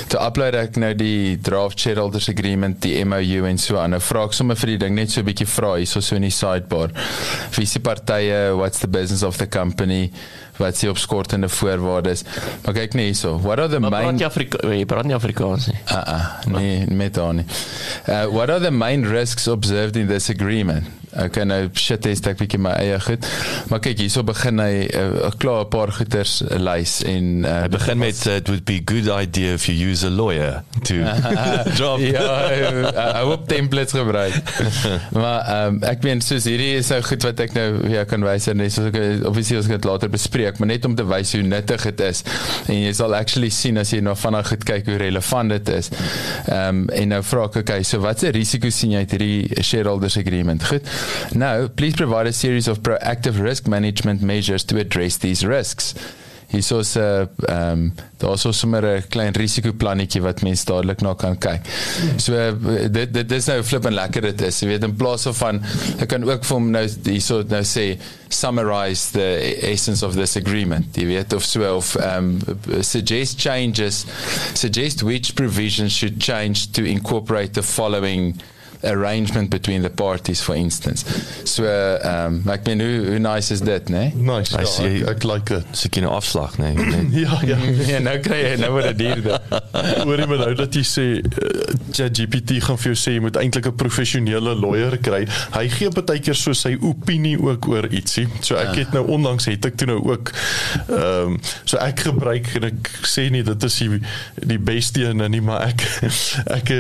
Toe 0.09 0.25
upload 0.25 0.55
ek 0.55 0.81
nou 0.81 0.95
die 0.95 1.37
draft 1.37 1.79
shareholders 1.79 2.31
agreement, 2.33 2.81
die 2.81 3.05
MOU 3.05 3.45
en 3.45 3.59
so 3.59 3.77
aan. 3.77 3.91
Nou 3.91 4.01
vra 4.01 4.25
ek 4.25 4.33
sommer 4.33 4.57
vir 4.57 4.79
die 4.79 4.81
ding 4.87 4.97
net 4.97 5.11
so 5.11 5.21
'n 5.21 5.29
bietjie 5.29 5.47
vra 5.47 5.77
hierso 5.77 6.01
so 6.01 6.17
in 6.17 6.25
die 6.25 6.33
sidebar. 6.33 6.89
Wie 7.53 7.69
die 7.69 7.81
partye? 7.81 8.57
What's 8.57 8.79
the 8.79 8.89
business 8.89 9.23
of 9.23 9.37
the 9.37 9.47
company? 9.47 10.11
Wat 10.59 10.77
sê 10.79 10.89
op 10.91 10.99
skortende 10.99 11.49
voorwaardes. 11.49 12.25
Maar 12.65 12.75
kyk 12.75 12.95
net 12.99 13.05
hierso. 13.13 13.39
What 13.43 13.59
are 13.59 13.69
the 13.69 13.81
Maar 13.81 13.91
main 13.91 14.05
praat 14.09 14.21
jy 14.21 14.27
Afrika 14.27 14.63
jy 14.75 14.85
praat 14.91 15.05
nie 15.09 15.15
Afrikaans 15.17 15.67
nie. 15.73 15.79
Uh 15.91 16.03
uh 16.15 16.55
nee, 16.59 16.85
met 16.91 17.15
daar 17.15 17.35
nie. 17.35 17.47
Uh 18.09 18.25
what 18.33 18.51
are 18.51 18.61
the 18.61 18.71
main 18.75 19.07
risks 19.09 19.49
observed 19.49 19.97
in 19.97 20.07
this 20.09 20.31
agreement? 20.31 20.87
Okay, 21.19 21.43
nou 21.49 21.71
shit 21.73 22.05
is 22.07 22.21
ek 22.29 22.37
bietjie 22.39 22.59
my 22.61 22.75
eie 22.79 22.99
goed. 23.01 23.25
Maar 23.73 23.81
kyk 23.83 24.03
hierso 24.05 24.23
begin 24.29 24.61
hy 24.61 24.87
'n 24.87 25.15
uh, 25.25 25.31
klaar 25.41 25.65
'n 25.65 25.69
paar 25.73 25.91
goeters 25.93 26.43
lys 26.53 27.03
en 27.03 27.45
uh, 27.45 27.63
Hy 27.65 27.69
begin 27.69 27.99
met 27.99 28.27
uh, 28.27 28.37
it 28.37 28.49
would 28.49 28.65
be 28.69 28.77
good 28.85 29.09
idea 29.09 29.55
if 29.55 29.67
you 29.69 29.75
use 29.91 30.05
a 30.07 30.11
lawyer 30.11 30.63
to 30.85 30.95
drop. 31.79 31.99
ja, 31.99 32.49
hy 33.17 33.25
hoop 33.25 33.49
templates 33.49 33.93
gebruik. 33.97 34.37
maar 35.17 35.67
um, 35.67 35.81
ek 35.83 36.03
meen 36.05 36.21
soos 36.21 36.45
hierdie 36.45 36.77
is 36.77 36.89
nou 36.93 37.01
goed 37.03 37.23
wat 37.23 37.41
ek 37.41 37.53
nou 37.57 37.89
ja 37.89 38.05
kan 38.05 38.23
wys 38.23 38.47
en 38.53 38.61
soos 38.71 38.93
ek 38.93 39.01
obviously 39.25 39.57
ons 39.57 39.67
gaan 39.67 39.81
dit 39.81 39.85
later 39.91 40.09
bespreek, 40.13 40.48
maar 40.57 40.71
net 40.73 40.85
om 40.89 40.95
te 40.97 41.05
wys 41.05 41.35
hoe 41.37 41.43
nuttig 41.45 41.85
dit 41.91 42.01
is. 42.01 42.23
En 42.67 42.81
jy 42.81 42.93
sal 42.97 43.15
actually 43.15 43.51
sien 43.53 43.77
as 43.77 43.93
jy 43.93 44.01
nou 44.01 44.17
vanaand 44.17 44.49
goed 44.49 44.65
kyk 44.65 44.89
hoe 44.89 44.97
relevant 44.97 45.53
dit 45.53 45.75
is. 45.77 45.93
Ehm 46.49 46.69
um, 46.69 46.85
en 46.99 47.13
nou 47.13 47.21
vra 47.23 47.45
ek 47.49 47.61
okay, 47.61 47.85
so 47.85 48.01
watse 48.01 48.33
risiko 48.35 48.71
sien 48.73 48.95
jy 48.97 49.05
uit 49.05 49.17
hierdie 49.17 49.63
shareholders 49.63 50.17
agreement? 50.17 50.65
Goed. 50.71 50.89
Now, 51.37 51.69
please 51.69 51.97
provide 51.97 52.27
a 52.27 52.33
series 52.33 52.69
of 52.69 52.81
proactive 52.81 53.43
risk 53.45 53.69
management 53.69 54.23
measures 54.23 54.65
to 54.65 54.81
address 54.81 55.19
these 55.19 55.47
risks. 55.47 55.95
Hierso 56.49 56.79
is 56.81 56.97
'n 56.97 57.29
ehm 57.47 57.91
daar's 58.19 58.41
so 58.41 58.53
sommer 58.53 58.83
'n 58.83 59.03
klein 59.09 59.35
risikoplannetjie 59.35 60.23
wat 60.23 60.43
mense 60.43 60.65
dadelik 60.65 61.01
na 61.01 61.15
kan 61.15 61.39
kyk. 61.39 61.61
So 62.17 62.33
dit 62.89 63.13
dit 63.13 63.33
is 63.33 63.47
nou 63.47 63.63
flip 63.63 63.85
en 63.85 63.95
lekker 63.95 64.23
dit 64.23 64.41
is. 64.41 64.61
Jy 64.61 64.69
weet 64.69 64.85
in 64.85 64.97
plaas 64.97 65.27
van 65.31 65.63
ek 66.01 66.09
kan 66.09 66.25
ook 66.25 66.45
vir 66.45 66.57
hom 66.57 66.71
nou 66.71 66.87
hierso 67.05 67.43
nou 67.43 67.63
sê 67.63 67.99
summarize 68.29 69.13
the 69.13 69.59
essence 69.63 70.03
of 70.07 70.15
this 70.15 70.37
agreement. 70.37 70.97
Jy 70.97 71.07
weet 71.07 71.33
of 71.33 71.45
so 71.45 71.77
of 71.77 71.97
um 71.97 72.39
suggest 72.81 73.39
changes 73.39 74.07
suggest 74.55 75.03
which 75.03 75.35
provisions 75.35 75.93
should 75.93 76.19
change 76.19 76.71
to 76.73 76.83
incorporate 76.83 77.53
the 77.53 77.63
following 77.63 78.35
arrangement 78.83 79.51
between 79.51 79.83
the 79.83 79.91
parties 79.91 80.41
for 80.41 80.55
instance. 80.57 81.05
So 81.45 81.65
ehm 81.65 82.41
um, 82.45 82.51
ek 82.53 82.67
meen 82.67 82.81
hoe 82.81 82.97
hoe 83.11 83.19
nice 83.19 83.53
is 83.55 83.61
dit, 83.61 83.89
né? 83.89 84.13
Nee? 84.15 84.37
Nice. 84.39 84.55
I 84.55 84.61
Ja, 84.61 84.65
see. 84.67 85.01
ek, 85.03 85.09
ek 85.17 85.25
like 85.25 85.55
dit. 85.55 85.65
Sy 85.79 85.89
kino 85.89 86.11
afslag, 86.15 86.59
nee. 86.59 86.75
nee. 86.93 87.21
Ja, 87.23 87.39
ja. 87.47 87.57
Ja, 87.89 87.99
nou 88.09 88.17
kry 88.25 88.39
jy 88.45 88.55
nou 88.63 88.71
word 88.77 88.91
dit 88.93 88.99
duurder. 88.99 89.41
Hoor 90.07 90.19
jy 90.23 90.27
maar 90.31 90.43
nou 90.45 90.55
dat 90.59 90.75
jy 90.79 90.85
sê 90.87 91.07
uh, 91.19 91.75
ChatGPT 91.95 92.59
gaan 92.65 92.79
vir 92.79 92.93
jou 92.93 92.99
sê 92.99 93.17
jy 93.17 93.23
moet 93.25 93.37
eintlik 93.41 93.67
'n 93.73 93.77
professionele 93.81 94.55
lawyer 94.55 94.99
kry. 95.03 95.25
Hy 95.57 95.65
gee 95.75 95.91
baie 95.99 96.21
keer 96.23 96.35
so 96.39 96.53
sy 96.57 96.77
opinie 96.81 97.37
ook 97.43 97.69
oor 97.69 97.89
ietsie. 97.91 98.27
So 98.41 98.57
ek 98.61 98.75
het 98.77 98.93
nou 98.97 99.05
onlangs 99.19 99.49
het 99.51 99.65
ek 99.67 99.77
toe 99.81 99.89
nou 99.91 99.99
ook 100.13 100.33
ehm 100.89 101.35
um, 101.35 101.41
so 101.65 101.77
ek 101.83 102.01
gebruik 102.09 102.47
en 102.59 102.65
ek 102.71 102.91
sê 103.09 103.29
nie 103.31 103.43
dit 103.43 103.63
is 103.69 103.79
die 103.83 104.01
die 104.55 104.59
beste 104.59 105.05
een 105.05 105.25
nie, 105.31 105.41
maar 105.45 105.67
ek 105.69 105.83
ek 106.55 106.71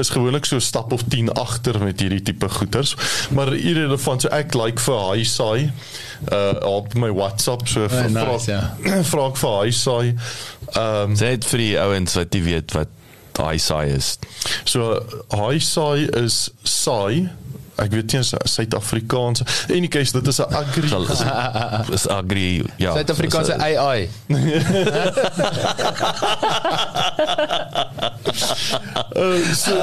is 0.00 0.10
gewoonlik 0.14 0.44
so 0.48 0.58
stap 0.58 0.92
of 0.92 1.04
10 1.08 1.30
agter 1.44 1.78
met 1.82 2.00
hierdie 2.02 2.22
tipe 2.24 2.48
goeters. 2.56 2.94
Maar 3.36 3.54
irrelevant 3.54 4.24
so 4.24 4.32
ek 4.34 4.56
like 4.58 4.82
vir 4.84 5.00
hy 5.10 5.22
saai 5.28 5.70
uh 6.32 6.58
op 6.64 6.94
my 6.98 7.12
WhatsApp 7.12 7.68
so 7.68 7.84
Oh, 7.84 7.92
vra 7.92 8.08
nice, 8.08 8.50
ja. 8.50 8.60
vra 9.12 9.28
ek 9.30 9.40
vir 9.40 9.56
hy 9.60 9.72
saai 9.76 10.06
ehm 10.74 11.10
um, 11.10 11.16
Sê 11.18 11.34
dit 11.36 11.48
vir 11.52 11.62
die 11.62 11.72
ouens 11.80 12.16
wat 12.18 12.34
nie 12.34 12.44
weet 12.48 12.74
wat 12.76 12.92
daai 13.34 13.58
saai 13.58 13.94
is. 13.94 14.14
So 14.68 15.00
hy 15.34 15.58
saai 15.62 16.06
is 16.22 16.48
saai. 16.62 17.28
Ek 17.76 17.90
weet 17.90 18.12
nie 18.12 18.22
Suid-Afrikaans. 18.22 19.42
In 19.68 19.76
any 19.76 19.88
case 19.88 20.12
dit 20.12 20.26
is 20.26 20.38
'n 20.38 20.54
agri 20.54 20.86
is, 20.86 21.22
is 21.92 22.08
agri 22.08 22.62
ja. 22.76 22.92
Suid-Afrikaanse 22.94 23.58
AI. 23.58 24.08
uh, 29.16 29.54
so, 29.64 29.74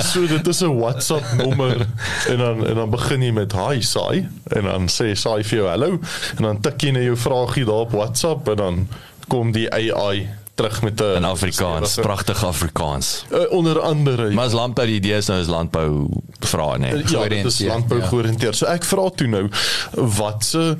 so 0.00 0.26
dit 0.26 0.46
is 0.46 0.60
'n 0.60 0.76
WhatsApp 0.76 1.24
nommer 1.36 1.86
en 2.28 2.38
dan 2.38 2.66
en 2.66 2.74
dan 2.74 2.90
begin 2.90 3.22
jy 3.22 3.32
met 3.32 3.52
hi 3.52 3.80
saai 3.80 4.28
en 4.52 4.62
dan 4.68 4.88
sê 4.88 5.14
saai 5.16 5.44
vir 5.44 5.58
jou 5.58 5.68
hallo 5.68 5.98
en 6.36 6.42
dan 6.42 6.60
tik 6.60 6.82
jy 6.82 6.90
net 6.96 7.08
jou 7.08 7.16
vraagie 7.16 7.64
daar 7.64 7.86
op 7.88 7.92
WhatsApp 7.96 8.48
en 8.48 8.56
dan 8.56 8.88
kom 9.28 9.52
die 9.52 9.68
AI 9.72 10.28
terug 10.56 10.82
met 10.82 11.00
'n 11.00 11.16
in 11.20 11.24
Afrikaans, 11.24 11.94
pragtig 11.94 12.44
Afrikaans. 12.44 13.24
uh, 13.32 13.50
onder 13.50 13.80
andere 13.80 14.30
Maar 14.30 14.44
as 14.44 14.52
landbou 14.52 14.86
die 14.86 14.96
idee 14.96 15.16
is 15.16 15.26
nou 15.26 15.40
is 15.40 15.46
landbou 15.46 16.08
vra 16.40 16.76
nee. 16.76 16.90
Ja, 16.90 16.96
dit 16.96 17.04
is 17.04 17.10
Georiënteerd, 17.10 17.68
landbou 17.68 18.00
ja. 18.00 18.06
georiënteerd. 18.06 18.56
So 18.56 18.66
ek 18.66 18.84
vra 18.84 19.10
toe 19.10 19.26
nou 19.26 19.48
wat 19.92 20.44
se 20.44 20.76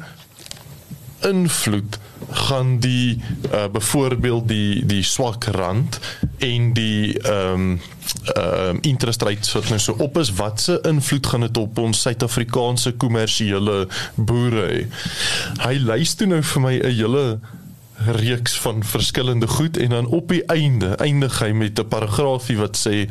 invloed 1.20 1.98
gaan 2.30 2.78
die 2.78 3.22
uh, 3.52 3.64
byvoorbeeld 3.72 4.48
die 4.48 4.86
die 4.86 5.02
swak 5.02 5.44
rand 5.44 5.98
en 6.38 6.72
die 6.72 7.18
ehm 7.20 7.52
um, 7.52 7.80
ehm 8.34 8.68
um, 8.68 8.78
interest 8.80 9.22
rates 9.22 9.52
wat 9.52 9.68
nou 9.68 9.78
so 9.80 9.94
op 9.98 10.18
is 10.18 10.32
wat 10.32 10.60
se 10.60 10.78
invloed 10.82 11.26
gaan 11.26 11.40
dit 11.40 11.56
op 11.56 11.78
ons 11.78 12.00
Suid-Afrikaanse 12.00 12.92
kommersiële 12.92 13.88
boere 14.14 14.66
hê. 14.70 14.82
Hy 15.66 16.04
toe 16.16 16.26
nou 16.26 16.42
vir 16.42 16.62
my 16.62 16.74
'n 16.78 16.94
hele 16.94 17.40
reeks 18.04 18.58
van 18.60 18.84
verskillende 18.84 19.46
goed 19.46 19.76
en 19.76 19.88
dan 19.88 20.06
op 20.06 20.28
die 20.28 20.44
einde 20.46 20.86
eindig 20.96 21.38
hy 21.38 21.50
met 21.50 21.78
'n 21.78 21.88
paragraafie 21.88 22.58
wat 22.58 22.76
sê 22.76 23.08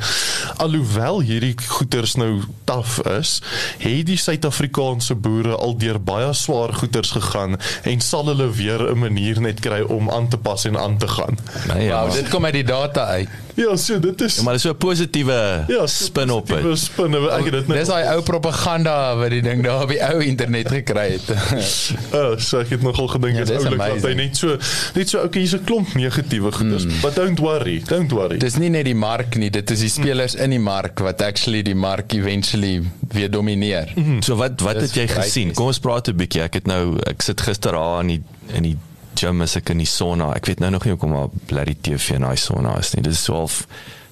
alhoewel 0.57 1.21
hierdie 1.21 1.55
goeders 1.67 2.15
nou 2.15 2.41
taaf 2.63 2.99
is, 3.05 3.41
het 3.77 4.05
die 4.05 4.17
Suid-Afrikaanse 4.17 5.15
boere 5.15 5.55
al 5.55 5.77
deur 5.77 6.01
baie 6.01 6.33
swaar 6.33 6.73
goeders 6.73 7.11
gegaan 7.11 7.57
en 7.83 8.01
sal 8.01 8.25
hulle 8.25 8.49
weer 8.49 8.91
'n 8.91 8.99
manier 8.99 9.41
net 9.41 9.59
kry 9.59 9.81
om 9.81 10.09
aan 10.09 10.27
te 10.27 10.37
pas 10.37 10.65
en 10.65 10.77
aan 10.77 10.97
te 10.97 11.07
gaan. 11.07 11.37
Nee, 11.73 11.85
ja, 11.85 12.05
Wow, 12.05 12.13
dit 12.13 12.29
kom 12.29 12.45
uit 12.45 12.53
die 12.53 12.63
data 12.63 13.05
uit. 13.05 13.29
Ja, 13.55 13.75
so 13.79 13.99
dit 13.99 14.21
is 14.21 14.35
ja, 14.35 14.43
maar 14.43 14.53
dis 14.53 14.61
so 14.61 14.69
'n 14.69 14.77
positiewe 14.77 15.63
ja, 15.67 15.87
spin 15.87 16.29
op 16.29 16.47
positiewe 16.47 16.69
dit. 16.69 16.79
Spin, 16.79 17.13
ek 17.15 17.43
het 17.47 17.51
dit 17.51 17.67
Dis 17.67 17.75
net 17.75 17.87
daai 17.87 18.15
ou 18.15 18.21
propaganda 18.21 19.15
wat 19.15 19.29
die 19.31 19.41
ding 19.41 19.63
daar 19.63 19.83
op 19.83 19.89
die 19.89 20.01
ou 20.03 20.19
internet 20.23 20.67
gekry 20.67 21.05
het. 21.15 21.29
uh, 21.29 22.35
so 22.47 22.59
ek 22.59 22.69
het 22.75 22.81
nogal 22.81 23.07
gedink 23.07 23.37
Ja, 23.39 23.45
dit 23.45 23.47
dis 23.47 23.57
is 23.57 23.69
oulik 23.69 23.79
dat 23.79 24.09
hy 24.09 24.13
net 24.19 24.37
so 24.37 24.57
net 24.95 25.09
so 25.09 25.23
okay, 25.23 25.41
hier's 25.41 25.55
'n 25.55 25.63
klomp 25.63 25.93
negatiewe 25.93 26.51
goeders, 26.51 26.85
mm. 26.85 26.99
but 27.01 27.15
don't 27.15 27.39
worry, 27.39 27.79
don't 27.87 28.11
worry. 28.11 28.37
Dis 28.37 28.57
nie 28.59 28.69
net 28.69 28.85
die 28.85 28.95
mark 28.95 29.35
nie, 29.39 29.49
dit 29.49 29.71
is 29.71 29.79
die 29.79 29.89
spelers 29.89 30.35
in 30.35 30.49
die 30.49 30.59
mark 30.59 30.99
wat 30.99 31.21
actually 31.21 31.63
die 31.63 31.75
mark 31.75 32.13
eventually 32.13 32.83
weer 33.11 33.31
domineer. 33.31 33.93
So 34.19 34.35
wat 34.35 34.59
wat 34.61 34.79
Dis 34.79 34.91
het 34.91 34.99
jy 34.99 35.07
gesien? 35.07 35.53
Kom 35.53 35.71
ons 35.71 35.79
praat 35.79 36.07
'n 36.11 36.15
bietjie. 36.15 36.43
Ek 36.43 36.53
het 36.59 36.67
nou 36.67 36.99
ek 37.07 37.21
sit 37.21 37.41
gister 37.41 37.71
daar 37.71 38.01
in 38.03 38.07
die 38.07 38.23
in 38.53 38.63
die 38.63 38.77
gym 39.19 39.41
as 39.41 39.55
ek 39.59 39.69
in 39.69 39.77
die 39.83 39.89
sauna. 39.89 40.33
Ek 40.35 40.45
weet 40.45 40.59
nou 40.59 40.69
nog 40.75 40.83
nie 40.85 40.93
hoekom 40.95 41.11
maar 41.15 41.29
bloody 41.49 41.75
TV 41.81 42.09
in 42.19 42.21
daai 42.27 42.35
sauna 42.37 42.77
is 42.79 42.93
nie. 42.95 43.03
Dis 43.03 43.23
so 43.23 43.33
half 43.33 43.65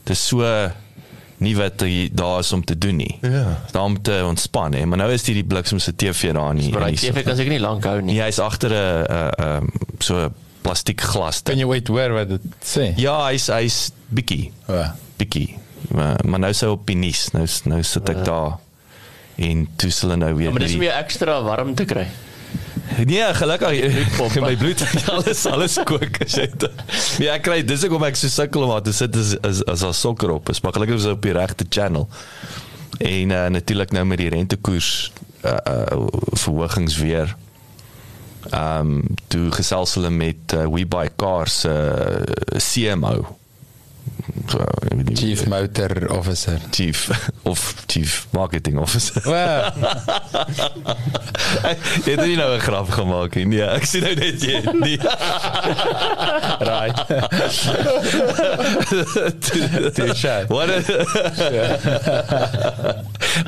dis 0.06 0.20
so 0.28 0.44
nie 1.44 1.56
wat 1.58 1.82
jy 1.82 2.10
daar 2.14 2.40
is 2.40 2.52
om 2.56 2.64
te 2.64 2.76
doen 2.78 2.96
nie. 3.02 3.18
Ja. 3.22 3.58
Daar 3.72 3.84
om 3.84 3.98
te 4.02 4.22
ontspan 4.26 4.74
hè, 4.74 4.86
maar 4.86 4.98
nou 5.02 5.12
is 5.12 5.24
dit 5.24 5.36
die 5.36 5.44
bliksemse 5.44 5.92
TV 5.96 6.32
daar 6.34 6.54
nie. 6.56 6.70
Maar 6.72 6.88
hy 6.90 6.96
TV 6.96 7.24
kan 7.26 7.36
seker 7.36 7.52
nie 7.52 7.60
lank 7.64 7.84
hou 7.84 7.98
nie. 8.02 8.14
Nee, 8.16 8.22
hy's 8.24 8.40
agter 8.40 8.72
'n 8.72 9.06
'n 9.40 9.44
um, 9.64 9.72
so 10.00 10.30
plastiek 10.64 11.02
glas. 11.02 11.42
Kan 11.44 11.58
jy 11.58 11.66
ooit 11.68 11.88
hoor 11.88 12.14
wat 12.14 12.30
dit 12.30 12.42
sê? 12.64 12.94
Ja, 12.96 13.26
hy's 13.28 13.48
hy's 13.48 13.92
bietjie 14.10 14.52
Ja. 14.68 14.96
bietjie. 15.18 15.58
Maar, 15.92 16.20
maar 16.26 16.40
nou 16.40 16.54
sou 16.54 16.72
op 16.72 16.86
die 16.88 16.96
nuus. 16.96 17.32
Nou 17.34 17.46
nou 17.66 17.84
sit 17.84 18.10
ek 18.10 18.24
daar 18.26 18.58
en 19.36 19.68
toe 19.76 19.90
hulle 20.02 20.16
nou 20.16 20.34
weer 20.36 20.46
Ja, 20.46 20.52
maar 20.52 20.60
dis 20.60 20.70
die- 20.72 20.78
om 20.80 20.84
jou 20.86 20.96
ekstra 21.00 21.42
warm 21.44 21.76
te 21.76 21.86
kry. 21.86 22.08
Nee, 23.06 23.34
gelukkig 23.34 24.42
my 24.46 24.56
bloed 24.58 24.84
alles 25.12 25.46
alles 25.46 25.78
kook 25.84 26.20
as 26.24 26.36
jy 26.38 26.48
dit. 26.52 26.82
Nee, 27.20 27.30
ek 27.32 27.46
kry 27.46 27.62
dis 27.66 27.86
ek 27.88 27.94
om 27.96 28.04
ek 28.06 28.18
so 28.20 28.32
sukkel 28.32 28.66
om 28.68 28.74
te 28.84 28.94
sit 28.96 29.16
as 29.18 29.36
as 29.42 29.62
as 29.72 29.86
al 29.88 29.96
sokker 29.98 30.34
op 30.36 30.52
is, 30.54 30.62
maar 30.62 30.76
gelukkig 30.76 31.02
is 31.02 31.10
op 31.10 31.22
die 31.24 31.36
regte 31.36 31.66
channel. 31.70 32.10
En 33.00 33.34
uh, 33.34 33.46
natuurlik 33.56 33.92
nou 33.96 34.06
met 34.06 34.22
die 34.22 34.30
rentekoers 34.30 35.12
uh, 35.46 35.58
uh 35.68 36.08
verhogings 36.40 36.98
weer. 37.02 37.36
Ehm 38.52 38.80
um, 38.80 39.16
toe 39.28 39.52
gesels 39.56 39.96
hulle 39.96 40.12
met 40.12 40.54
uh, 40.54 40.68
We 40.68 40.86
Buy 40.86 41.08
Cars 41.16 41.64
uh, 41.66 41.72
CMO. 42.60 43.24
So, 43.24 43.32
ek 43.32 43.32
weet 43.32 43.32
nie- 43.32 43.32
Chief 45.14 45.48
Motor 45.48 46.12
Officer. 46.12 46.60
chief 46.72 47.10
of 47.46 47.86
chief 47.88 48.28
marketing 48.32 48.78
officer. 48.78 49.22
Wow. 49.26 49.72
Jy 52.06 52.12
het 52.16 52.26
nie 52.26 52.36
nou 52.36 52.56
'n 52.56 52.60
grap 52.60 52.90
gemaak 52.90 53.36
nie. 53.36 53.46
Nee, 53.46 53.62
ek 53.62 53.86
sien 53.86 54.02
nou 54.04 54.16
net 54.16 54.42
jy. 54.42 54.62
Nee. 54.80 54.98
right. 56.60 57.06
Touche. 59.94 60.46
Wat? 60.48 60.70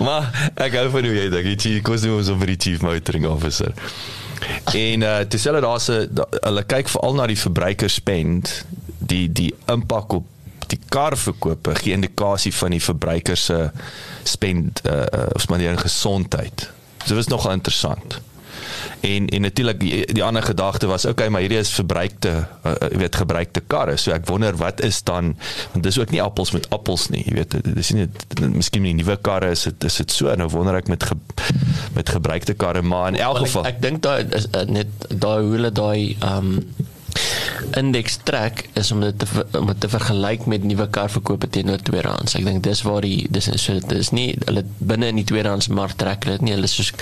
maar 0.05 0.51
ek 0.55 0.73
hou 0.79 0.89
van 0.89 1.03
hoe 1.09 1.15
jy 1.15 1.29
dink. 1.33 1.63
Jy 1.65 1.81
kos 1.85 2.01
nie 2.05 2.13
ons 2.13 2.29
vir 2.29 2.47
die 2.53 2.59
chief 2.67 2.81
motoring 2.85 3.25
officer. 3.29 3.73
En 4.75 5.01
uh 5.01 5.23
dis 5.29 5.43
hulle 5.49 5.61
daar's 5.61 5.89
'n 5.89 6.09
hulle 6.41 6.63
kyk 6.63 6.89
veral 6.89 7.13
na 7.15 7.27
die 7.27 7.39
verbruiker 7.39 7.89
spend, 7.89 8.65
die 8.99 9.31
die 9.31 9.53
impak 9.71 10.13
op 10.13 10.25
die 10.71 10.79
karverkope 10.89 11.75
gee 11.81 11.95
indikasie 11.95 12.53
van 12.55 12.75
die 12.75 12.83
verbruiker 12.83 13.37
se 13.37 13.59
spend 14.23 14.81
uh, 14.85 15.03
of 15.35 15.49
maar 15.49 15.61
die 15.61 15.77
gesondheid. 15.77 16.69
So 17.05 17.13
dit 17.13 17.21
was 17.23 17.33
nogal 17.33 17.51
interessant. 17.59 18.21
En 18.99 19.27
en 19.27 19.41
natuurlik 19.41 19.79
die, 19.79 20.13
die 20.13 20.23
ander 20.23 20.43
gedagte 20.43 20.87
was 20.87 21.05
okay, 21.05 21.27
maar 21.27 21.41
hierdie 21.41 21.59
is 21.59 21.69
verbruikte 21.69 22.31
uh, 22.63 22.73
jy 22.91 22.97
weet 23.03 23.19
gebruikte 23.21 23.61
karre. 23.67 23.97
So 24.01 24.13
ek 24.15 24.25
wonder 24.29 24.57
wat 24.57 24.81
is 24.85 25.03
dan 25.05 25.35
want 25.73 25.83
dis 25.85 25.99
ook 25.99 26.13
nie 26.15 26.21
appels 26.23 26.51
met 26.55 26.69
appels 26.73 27.09
nie, 27.13 27.21
jy 27.27 27.35
weet. 27.41 27.57
Dit 27.67 27.77
is 27.81 27.91
nie 27.95 28.07
miskien 28.55 28.85
nie 28.85 28.95
nuwe 28.97 29.17
karre 29.21 29.51
is 29.53 29.67
dit 29.69 29.87
is 29.89 30.01
dit 30.01 30.17
so 30.17 30.33
nou 30.39 30.49
wonder 30.53 30.79
ek 30.79 30.89
met 30.91 31.03
ge, 31.03 31.17
met 31.97 32.09
gebruikte 32.09 32.57
karre, 32.57 32.81
maar 32.81 33.11
in 33.13 33.21
elk 33.21 33.43
geval 33.45 33.69
Ek, 33.69 33.77
ek 33.77 33.85
dink 33.85 34.03
daai 34.05 34.25
is 34.37 34.49
net 34.71 35.07
daai 35.09 35.39
hoe 35.43 35.55
hulle 35.57 35.73
daai 35.75 36.17
um 36.25 36.51
indeks 37.79 38.19
trek 38.23 38.65
is 38.73 38.91
om 38.91 39.01
dit 39.03 39.19
te 39.19 39.45
om 39.59 39.67
dit 39.71 39.79
te 39.79 39.89
vergelyk 39.89 40.45
met 40.51 40.63
nuwe 40.63 40.87
karverkope 40.89 41.49
teenoor 41.49 41.81
tweedehands. 41.81 42.35
Ek 42.39 42.45
dink 42.47 42.63
dis 42.63 42.83
waar 42.87 43.05
die 43.05 43.25
dis 43.29 43.49
is 43.51 43.65
so 43.67 43.79
dis 43.89 44.11
nie 44.15 44.33
hulle 44.45 44.65
binne 44.79 45.11
in 45.13 45.21
die 45.21 45.27
tweedehands 45.27 45.71
mark 45.73 45.97
trek 45.99 46.25
hulle 46.25 46.39
dit 46.39 46.47
nie. 46.49 46.55
Hulle 46.57 46.69
is 46.69 46.77
soos 46.77 46.93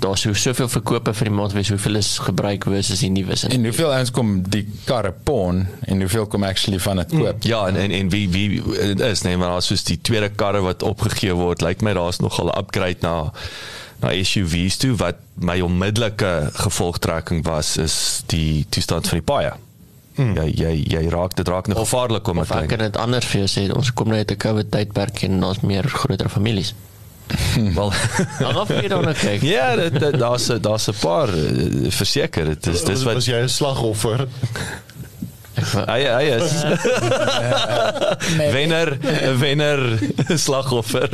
daar's 0.00 0.22
so 0.24 0.32
soveel 0.32 0.68
verkope 0.70 1.12
vir 1.16 1.28
die 1.28 1.34
maand 1.34 1.54
wees 1.56 1.70
hoeveel 1.72 1.98
is 2.00 2.10
gebruik 2.24 2.64
versus 2.70 3.02
die 3.04 3.10
nuwe 3.12 3.36
En 3.50 3.66
hoeveel 3.68 3.92
ouens 3.92 4.12
kom 4.14 4.30
die 4.48 4.64
karre 4.88 5.12
pawn 5.12 5.66
en 5.86 6.04
hoeveel 6.04 6.26
kom 6.26 6.46
actually 6.48 6.80
van 6.80 7.02
dit 7.02 7.12
koop? 7.18 7.44
Ja, 7.44 7.66
en 7.68 7.76
en, 7.76 7.90
en 7.90 8.12
wie 8.14 8.24
wie 8.32 8.62
dit 8.62 9.00
is 9.00 9.22
nee, 9.26 9.36
maar 9.36 9.54
daar's 9.56 9.68
soos 9.72 9.84
die 9.84 9.98
tweede 10.00 10.30
karre 10.30 10.62
wat 10.64 10.82
opgegee 10.86 11.36
word. 11.36 11.64
Lyk 11.64 11.84
my 11.84 11.92
daar's 11.98 12.20
nogal 12.24 12.48
'n 12.48 12.58
upgrade 12.58 13.04
na 13.04 13.32
na 14.00 14.12
SUVs 14.24 14.76
toe 14.76 14.94
wat 14.96 15.16
my 15.34 15.60
onmiddellike 15.60 16.50
gevolgtrekking 16.52 17.44
was 17.44 17.76
is 17.76 18.22
die 18.26 18.66
toestand 18.68 19.08
van 19.08 19.18
die 19.18 19.26
paaie. 19.32 19.52
Hmm. 20.14 20.34
Jy 20.36 20.46
jy 20.52 20.72
jy 20.90 21.08
raak 21.12 21.34
dit 21.38 21.48
raak 21.48 21.66
nog 21.70 21.78
gevaarlik 21.78 22.28
om 22.28 22.38
Of 22.42 22.50
ek 22.50 22.60
dit. 22.60 22.68
kan 22.68 22.78
dit 22.78 22.96
anders 22.96 23.26
vir 23.30 23.44
jou 23.44 23.48
sê, 23.48 23.70
ons 23.76 23.92
kom 23.92 24.08
nou 24.08 24.18
uit 24.18 24.30
'n 24.30 24.36
COVID 24.36 24.70
tydperk 24.70 25.22
en 25.22 25.44
ons 25.44 25.60
meer 25.60 25.88
groter 25.88 26.28
families. 26.28 26.74
Wel 27.78 27.92
af 28.62 28.68
jy 28.68 28.88
dan 28.88 29.14
kyk. 29.14 29.42
Ja, 29.42 29.76
dit, 29.76 30.00
dit, 30.00 30.18
daar's 30.18 30.46
daar's 30.60 30.88
'n 30.88 30.98
paar 31.00 31.28
uh, 31.28 31.90
verseker 31.90 32.44
dit 32.44 32.66
is 32.66 32.84
dis 32.84 33.02
was 33.02 33.14
wat 33.14 33.24
jy 33.24 33.42
'n 33.42 33.48
slagoffer? 33.48 34.26
hy 35.90 36.00
hy 36.06 36.26
is 36.36 36.52
wenner 38.54 38.92
wenner 39.40 39.80
slagoffer. 40.38 41.10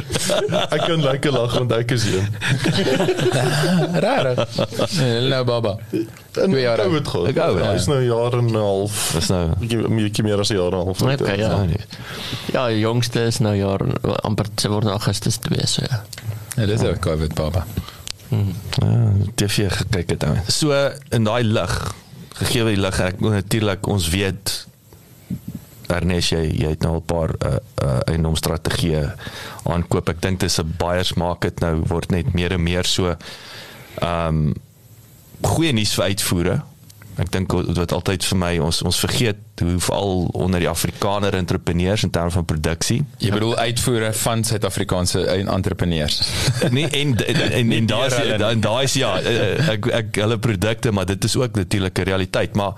Ek 0.70 0.82
kan 0.86 1.00
lekker 1.02 1.32
lag 1.34 1.54
want 1.58 1.72
ek 1.72 1.90
is 1.96 2.04
een. 2.12 2.28
Rarig. 4.04 4.42
Nou 5.30 5.42
baba. 5.48 5.76
Twee 6.36 6.62
jaar 6.62 6.78
ek 6.84 6.86
oud. 6.86 6.92
dit 6.98 7.08
goed. 7.08 7.28
Ek 7.32 7.34
dit. 7.40 7.58
Ja, 7.64 7.72
Hy's 7.72 7.88
nou 7.90 8.00
jaar 8.04 8.36
en 8.38 8.50
'n 8.52 8.60
half. 8.60 8.98
Dis 9.16 9.28
nou 9.32 9.42
Bietjie 9.60 9.88
bietjie 9.88 10.24
meer 10.24 10.40
as 10.44 10.50
'n 10.52 10.56
jaar 10.60 10.72
en 10.72 10.78
'n 10.84 10.86
half. 10.92 11.02
oud. 11.02 11.20
Okay, 11.20 11.38
ja. 11.38 11.64
Ja, 12.52 12.66
die 12.68 12.80
jongste 12.84 13.20
is 13.26 13.38
nou 13.40 13.54
jaar 13.56 13.80
amper 14.22 14.46
se 14.56 14.68
word 14.68 14.84
Augustus 14.86 15.36
2 15.38 15.66
so 15.66 15.82
ja. 15.90 16.02
Ja, 16.56 16.66
dis 16.66 16.82
ook 16.82 17.00
COVID 17.00 17.34
baba. 17.34 17.66
Ja, 18.30 19.12
TV 19.34 19.68
gekyk 19.70 20.10
het 20.10 20.20
dan. 20.20 20.38
So 20.46 20.72
in 21.10 21.24
daai 21.24 21.44
lig, 21.44 21.94
gegee 22.40 22.64
die 22.64 22.80
lig, 22.80 23.00
ek 23.00 23.20
natuurlik 23.20 23.86
ons 23.88 24.08
weet 24.12 24.66
Ernest 25.92 26.32
jy 26.34 26.42
jy 26.50 26.72
het 26.74 26.82
nou 26.82 26.96
al 26.96 27.02
'n 27.02 27.06
paar 27.06 27.32
uh, 27.38 27.58
uh, 27.82 28.00
eiendomsstrategieë 28.10 29.02
aankoop. 29.70 30.08
Ek 30.08 30.22
dink 30.22 30.40
dis 30.40 30.58
'n 30.58 30.74
buyers 30.78 31.14
market 31.14 31.60
nou 31.60 31.82
word 31.86 32.10
net 32.10 32.34
meer 32.34 32.52
en 32.52 32.62
meer 32.62 32.84
so 32.84 33.14
ehm 34.02 34.28
um, 34.28 34.54
goeie 35.42 35.72
nuus 35.72 35.94
vir 35.94 36.04
uitvoere. 36.04 36.62
Ek 37.16 37.30
dink 37.32 37.52
wat 37.52 37.92
altyd 37.96 38.24
vir 38.28 38.38
my 38.38 38.50
ons 38.60 38.82
ons 38.84 38.98
vergeet 39.00 39.62
hoe 39.62 39.78
veral 39.80 40.26
onder 40.36 40.60
die 40.60 40.68
Afrikaner 40.68 41.34
entrepreneurs 41.38 42.04
in 42.04 42.10
terme 42.12 42.30
van 42.34 42.44
produksie. 42.44 42.98
Jy 43.24 43.30
bedoel 43.32 43.54
uitvoere 43.56 44.10
van 44.20 44.44
Suid-Afrikaanse 44.44 45.22
entrepreneurs. 45.40 46.20
nee 46.76 46.88
en 47.00 47.14
en 47.16 47.40
en, 47.50 47.72
hulle 47.86 48.18
nie. 48.20 48.50
en 48.50 48.60
daai 48.60 48.84
is 48.84 48.98
ja 49.00 49.14
eh, 49.20 49.72
ek 49.76 49.88
ek 50.02 50.20
hulle 50.20 50.38
produkte 50.42 50.92
maar 50.92 51.08
dit 51.08 51.24
is 51.24 51.36
ook 51.40 51.56
natuurlik 51.56 51.98
'n 51.98 52.08
realiteit 52.10 52.54
maar 52.54 52.76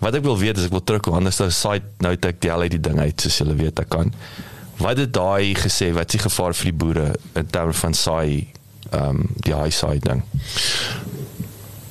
wat 0.00 0.14
ek 0.14 0.26
wil 0.26 0.38
weet 0.38 0.58
is 0.58 0.66
ek 0.66 0.74
wil 0.74 0.84
terugkom 0.84 1.14
anders 1.14 1.36
dan 1.36 1.50
site 1.50 1.86
nou 2.02 2.12
ek 2.12 2.50
al 2.50 2.66
uit 2.66 2.74
die 2.74 2.82
ding 2.90 2.98
uit 3.00 3.20
soos 3.20 3.38
julle 3.38 3.54
weet 3.54 3.80
ek 3.80 3.88
kan 3.88 4.12
wat 4.82 4.98
het 4.98 5.12
daai 5.12 5.54
gesê 5.54 5.92
wat 5.92 6.10
is 6.10 6.18
die 6.18 6.24
gevaar 6.26 6.54
vir 6.54 6.70
die 6.70 6.78
boere 6.84 7.06
in 7.34 7.46
terme 7.46 7.72
van 7.72 7.94
saai 7.94 8.46
ehm 8.90 9.08
um, 9.08 9.28
die 9.42 9.54
high 9.54 9.74
side 9.74 10.04
ding 10.06 10.22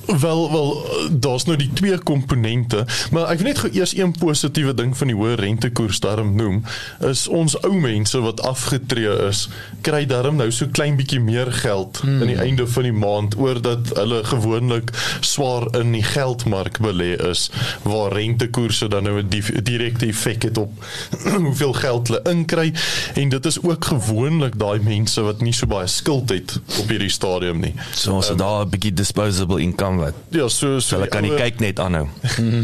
Wel 0.06 0.52
wel 0.52 0.86
daar's 1.10 1.44
nou 1.44 1.56
die 1.58 1.70
twee 1.72 1.98
komponente, 1.98 2.84
maar 3.10 3.30
ek 3.32 3.40
wil 3.40 3.48
net 3.50 3.58
gou 3.62 3.70
eers 3.74 3.94
een 3.96 4.12
positiewe 4.18 4.74
ding 4.74 4.94
van 4.96 5.10
die 5.10 5.16
hoë 5.16 5.34
rentekoers 5.40 6.00
daarom 6.04 6.34
noem, 6.38 6.62
is 7.06 7.26
ons 7.28 7.56
ou 7.66 7.72
mense 7.80 8.18
wat 8.22 8.42
afgetree 8.46 9.12
is, 9.26 9.46
kry 9.86 10.04
daarom 10.06 10.38
nou 10.40 10.48
so 10.54 10.70
klein 10.72 10.96
bietjie 10.98 11.20
meer 11.22 11.50
geld 11.52 12.00
hmm. 12.02 12.20
aan 12.22 12.32
die 12.32 12.38
einde 12.42 12.66
van 12.70 12.88
die 12.88 12.94
maand 12.94 13.36
oordat 13.40 13.92
hulle 13.98 14.22
gewoonlik 14.26 14.92
swaar 15.20 15.68
in 15.80 15.94
die 15.96 16.04
geldmark 16.06 16.80
belê 16.82 17.14
is 17.30 17.48
waar 17.86 18.14
rentekoerse 18.16 18.88
dan 18.92 19.06
nou 19.08 19.22
'n 19.22 19.62
direkte 19.62 20.06
effek 20.06 20.48
het 20.50 20.58
op 20.58 20.72
hoeveel 21.46 21.72
geld 21.72 22.08
hulle 22.08 22.22
inkry 22.30 22.72
en 23.14 23.28
dit 23.28 23.46
is 23.46 23.62
ook 23.62 23.84
gewoonlik 23.84 24.58
daai 24.58 24.80
mense 24.82 25.20
wat 25.20 25.40
nie 25.40 25.52
so 25.52 25.66
baie 25.66 25.86
skuld 25.86 26.30
het 26.30 26.58
op 26.80 26.88
hierdie 26.88 27.10
stadium 27.10 27.60
nie. 27.60 27.74
So 27.94 28.20
so 28.20 28.32
um, 28.32 28.38
daar 28.38 28.64
'n 28.64 28.68
bietjie 28.68 28.92
disposable 28.92 29.60
income 29.60 29.95
wat. 30.00 30.14
Ja, 30.34 30.48
so 30.48 30.80
so 30.80 30.96
hulle 30.96 31.08
kan 31.12 31.24
nie 31.26 31.34
kyk 31.36 31.60
net 31.60 31.80
aanhou. 31.82 32.06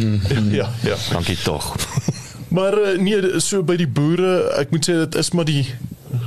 ja, 0.59 0.69
ja. 0.85 0.97
Dankie 1.13 1.37
tog. 1.43 1.73
maar 2.49 2.77
eh, 2.83 2.99
nee, 2.99 3.41
so 3.41 3.63
by 3.63 3.77
die 3.81 3.89
boere, 3.89 4.53
ek 4.61 4.75
moet 4.75 4.89
sê 4.89 4.99
dit 5.05 5.21
is 5.23 5.33
maar 5.37 5.49
die 5.49 5.67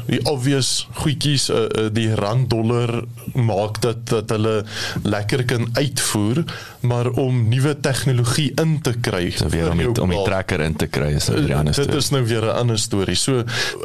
die 0.07 0.21
obvious 0.29 0.87
goedjies 1.01 1.49
uh, 1.49 1.65
uh, 1.65 1.87
die 1.93 2.09
rand 2.15 2.49
dollar 2.49 3.03
maak 3.33 3.81
dat 3.81 4.05
dat 4.09 4.29
hulle 4.29 4.63
lekker 5.03 5.45
kan 5.45 5.69
uitvoer 5.73 6.43
maar 6.85 7.09
om 7.09 7.47
nuwe 7.49 7.79
tegnologie 7.79 8.51
in 8.61 8.81
te 8.81 8.93
kry. 9.01 9.31
So 9.33 9.49
weer 9.49 9.71
om 9.71 9.77
die, 9.77 10.01
om 10.01 10.09
die 10.13 10.21
trekker 10.27 10.61
in 10.61 10.75
te 10.75 10.87
kry 10.87 11.15
is 11.17 11.29
'n 11.29 11.51
ander 11.53 11.73
storie 11.73 11.91
dit 11.91 11.95
is 12.03 12.09
nou 12.09 12.23
weer 12.25 12.45
'n 12.45 12.57
ander 12.61 12.79
storie. 12.79 13.15
So 13.15 13.43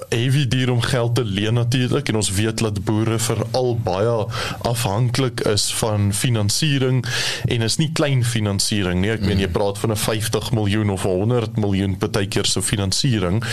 heavy 0.08 0.46
duur 0.48 0.70
om 0.70 0.80
geld 0.80 1.14
te 1.14 1.24
leen 1.24 1.54
natuurlik 1.54 2.08
en 2.08 2.16
ons 2.16 2.30
weet 2.30 2.58
dat 2.58 2.84
boere 2.84 3.18
veral 3.18 3.78
baie 3.82 4.26
afhanklik 4.58 5.40
is 5.40 5.72
van 5.74 6.12
finansiering 6.14 7.04
en 7.44 7.62
is 7.62 7.76
nie 7.76 7.90
klein 7.92 8.24
finansiering 8.24 9.00
nie. 9.00 9.10
Ek 9.10 9.20
meen 9.20 9.38
jy 9.38 9.46
mm. 9.46 9.52
praat 9.52 9.78
van 9.78 9.90
'n 9.90 9.96
50 9.96 10.52
miljoen 10.52 10.90
of 10.90 11.02
100 11.02 11.56
miljoen 11.56 11.96
partykeer 11.96 12.46
se 12.46 12.62
finansiering 12.62 13.44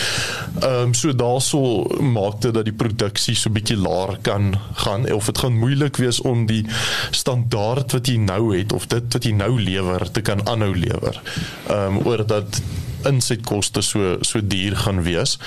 ehm 0.61 0.87
um, 0.87 0.93
so 0.93 1.15
daaroor 1.15 2.03
maak 2.03 2.36
dit 2.41 2.53
dat 2.53 2.65
die 2.65 2.75
produksie 2.75 3.35
so 3.35 3.49
bietjie 3.53 3.77
laer 3.77 4.17
kan 4.21 4.55
gaan 4.83 5.07
of 5.13 5.25
dit 5.25 5.37
gaan 5.37 5.57
moeilik 5.57 5.97
wees 5.97 6.21
om 6.21 6.45
die 6.49 6.63
standaard 7.11 7.91
wat 7.91 8.07
jy 8.07 8.17
nou 8.17 8.57
het 8.57 8.73
of 8.73 8.87
dit 8.87 9.13
wat 9.13 9.23
jy 9.23 9.33
nou 9.37 9.53
lewer 9.59 10.11
te 10.11 10.21
kan 10.21 10.43
aanhou 10.47 10.73
lewer. 10.75 11.21
Ehm 11.67 11.97
um, 11.97 12.05
oor 12.05 12.25
dat 12.27 12.61
insetkoste 13.07 13.81
so 13.81 14.17
so 14.21 14.41
duur 14.41 14.77
gaan 14.85 15.03
wees. 15.03 15.37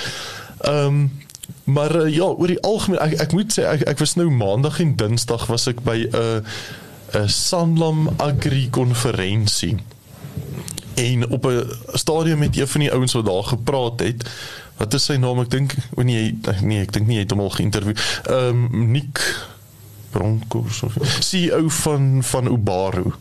Ehm 0.61 0.87
um, 0.87 1.11
maar 1.65 1.95
uh, 1.97 2.15
ja, 2.15 2.25
oor 2.25 2.51
die 2.51 2.63
algemeen 2.67 3.01
ek 3.03 3.21
ek 3.27 3.33
moet 3.37 3.53
sê 3.55 3.65
ek 3.69 3.83
ek 3.91 3.99
was 4.03 4.17
nou 4.19 4.31
maandag 4.31 4.81
en 4.83 4.97
dinsdag 4.99 5.47
was 5.51 5.69
ek 5.71 5.83
by 5.87 5.99
'n 6.07 6.15
uh, 6.15 6.41
'n 7.21 7.29
Sanlam 7.29 8.09
Agri 8.17 8.69
konferensie. 8.71 9.77
En 10.95 11.29
op 11.31 11.47
'n 11.47 11.67
stadium 11.93 12.39
met 12.39 12.57
een 12.57 12.69
van 12.69 12.81
die 12.81 12.93
ouens 12.93 13.13
wat 13.13 13.27
daar 13.27 13.45
gepraat 13.45 14.01
het, 14.01 14.31
wat 14.81 14.95
is 14.97 15.09
sy 15.11 15.19
naam? 15.21 15.43
Ek 15.45 15.53
dink 15.53 15.77
o 15.97 16.05
nee, 16.07 16.33
nee, 16.65 16.83
ek 16.87 16.95
dink 16.97 17.09
nie 17.11 17.21
hy 17.21 17.25
het 17.27 17.35
hom 17.37 17.45
al 17.45 17.57
geïnterview. 17.57 17.97
Ehm 18.33 18.67
um, 18.67 18.93
Nick 18.95 19.25
Broncos 20.11 20.83
of 20.83 20.97
CEO 21.23 21.69
van 21.69 22.23
van 22.27 22.49
Ubaru. 22.51 23.13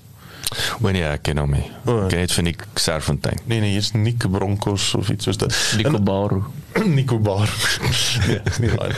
Wanneer 0.82 1.04
ja, 1.04 1.10
ek 1.14 1.28
ken 1.28 1.38
hom 1.38 1.52
nie. 1.54 1.66
Oh. 1.86 2.08
Ken 2.10 2.24
dit 2.24 2.32
van 2.34 2.48
Nick 2.48 2.64
Serfontein. 2.82 3.38
Nee 3.46 3.60
nee, 3.62 3.76
hier's 3.76 3.92
Nick 3.94 4.26
Broncos 4.32 4.94
of 4.98 5.12
iets 5.14 5.30
soos 5.30 5.38
dit. 5.38 5.54
Nico 5.78 6.00
Baru. 6.02 6.42
Nico 6.96 7.20
Baru. 7.20 7.54
nee, 8.28 8.40
nie 8.64 8.72
waar. 8.74 8.96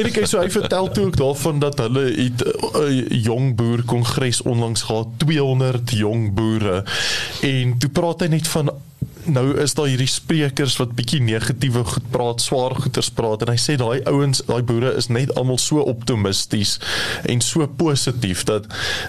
En 0.00 0.10
ek 0.10 0.18
sê 0.24 0.40
hy 0.40 0.50
vertel 0.50 0.90
toe 0.90 1.06
ook 1.10 1.18
daarvan 1.20 1.62
dat 1.62 1.78
hulle 1.84 2.08
'n 2.10 2.34
uh, 2.42 3.22
jong 3.22 3.54
boer 3.54 3.84
kongres 3.86 4.42
onlangs 4.42 4.82
gehad, 4.88 5.14
200 5.22 5.94
jong 6.00 6.32
boere. 6.34 6.82
En 7.46 7.78
toe 7.78 7.90
praat 7.90 8.26
hy 8.26 8.32
net 8.34 8.48
van 8.48 8.74
nou 9.24 9.46
is 9.60 9.74
daar 9.76 9.88
hierdie 9.90 10.08
sprekers 10.10 10.76
wat 10.80 10.94
bietjie 10.98 11.20
negatiewe 11.24 11.84
goed 11.84 12.06
praat, 12.12 12.42
swaar 12.44 12.74
goeters 12.78 13.10
praat 13.14 13.44
en 13.44 13.52
hy 13.52 13.58
sê 13.60 13.76
daai 13.80 14.00
ouens, 14.10 14.42
daai 14.48 14.62
boere 14.66 14.92
is 14.98 15.10
net 15.12 15.32
almal 15.38 15.58
so 15.60 15.82
optimisties 15.90 16.76
en 17.30 17.42
so 17.44 17.66
positief 17.80 18.44
dat 18.48 18.68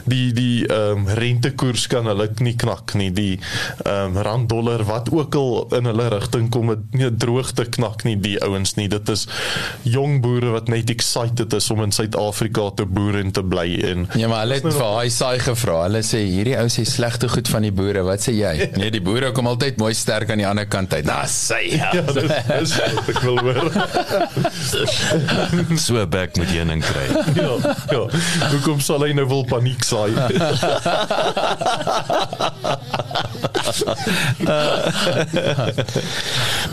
die 0.10 0.32
die 0.36 0.66
ehm 0.68 1.06
um, 1.06 1.08
rentekoers 1.18 1.88
kan 1.92 2.08
hulle 2.10 2.28
nie 2.44 2.56
knak 2.60 2.96
nie. 3.00 3.10
Die 3.16 3.40
ehm 3.86 4.18
um, 4.18 4.20
rand 4.26 4.50
dollar 4.52 4.84
wat 4.88 5.12
ook 5.12 5.36
al 5.36 5.78
in 5.78 5.90
hulle 5.90 6.08
rigting 6.14 6.50
kom, 6.54 6.72
het 6.74 6.84
nie 6.98 7.10
droogte 7.12 7.66
knak 7.70 8.06
nie 8.08 8.18
die 8.20 8.38
ouens 8.44 8.76
nie. 8.80 8.88
Dit 8.92 9.10
is 9.14 9.28
jong 9.88 10.20
boere 10.24 10.54
wat 10.56 10.72
net 10.72 10.90
excited 10.94 11.54
is 11.58 11.70
om 11.74 11.84
in 11.86 11.96
Suid-Afrika 11.96 12.70
te 12.76 12.86
boer 12.86 13.20
en 13.22 13.32
te 13.32 13.44
bly 13.44 13.68
en 13.92 14.08
Ja, 14.20 14.28
maar 14.32 14.46
hulle 14.46 14.60
het 14.60 14.68
vir 14.68 14.80
daai 14.80 15.10
saai 15.14 15.40
gevra. 15.44 15.82
Hulle 15.88 16.04
sê 16.06 16.24
hierdie 16.26 16.58
ou 16.60 16.68
sê 16.72 16.86
slegte 16.88 17.30
goed 17.32 17.50
van 17.52 17.68
die 17.68 17.74
boere. 17.76 18.04
Wat 18.08 18.24
sê 18.28 18.36
jy? 18.38 18.56
Nee, 18.82 18.90
die 18.94 19.02
boere 19.04 19.30
kom 19.36 19.46
altyd 19.46 19.78
mooi 19.78 19.92
sterk 20.02 20.32
aan 20.34 20.42
die 20.42 20.48
ander 20.48 20.68
kant 20.70 20.94
uit. 20.94 21.06
Nou 21.08 21.22
sê 21.30 21.60
ja. 21.72 21.90
ja 21.98 22.02
dis, 22.08 22.32
dis 22.50 22.74
wat 22.80 23.12
ek 23.14 23.22
wil 23.26 23.40
hoor. 23.46 23.70
so 25.86 26.06
back 26.08 26.36
met 26.42 26.52
een 26.56 26.74
en 26.74 26.84
kry. 26.84 27.08
ja, 27.42 27.54
ja. 27.94 28.04
Hoekom 28.52 28.82
sal 28.84 29.06
hy 29.06 29.14
nou 29.18 29.28
wil 29.30 29.46
paniek 29.50 29.86
saai? 29.86 30.12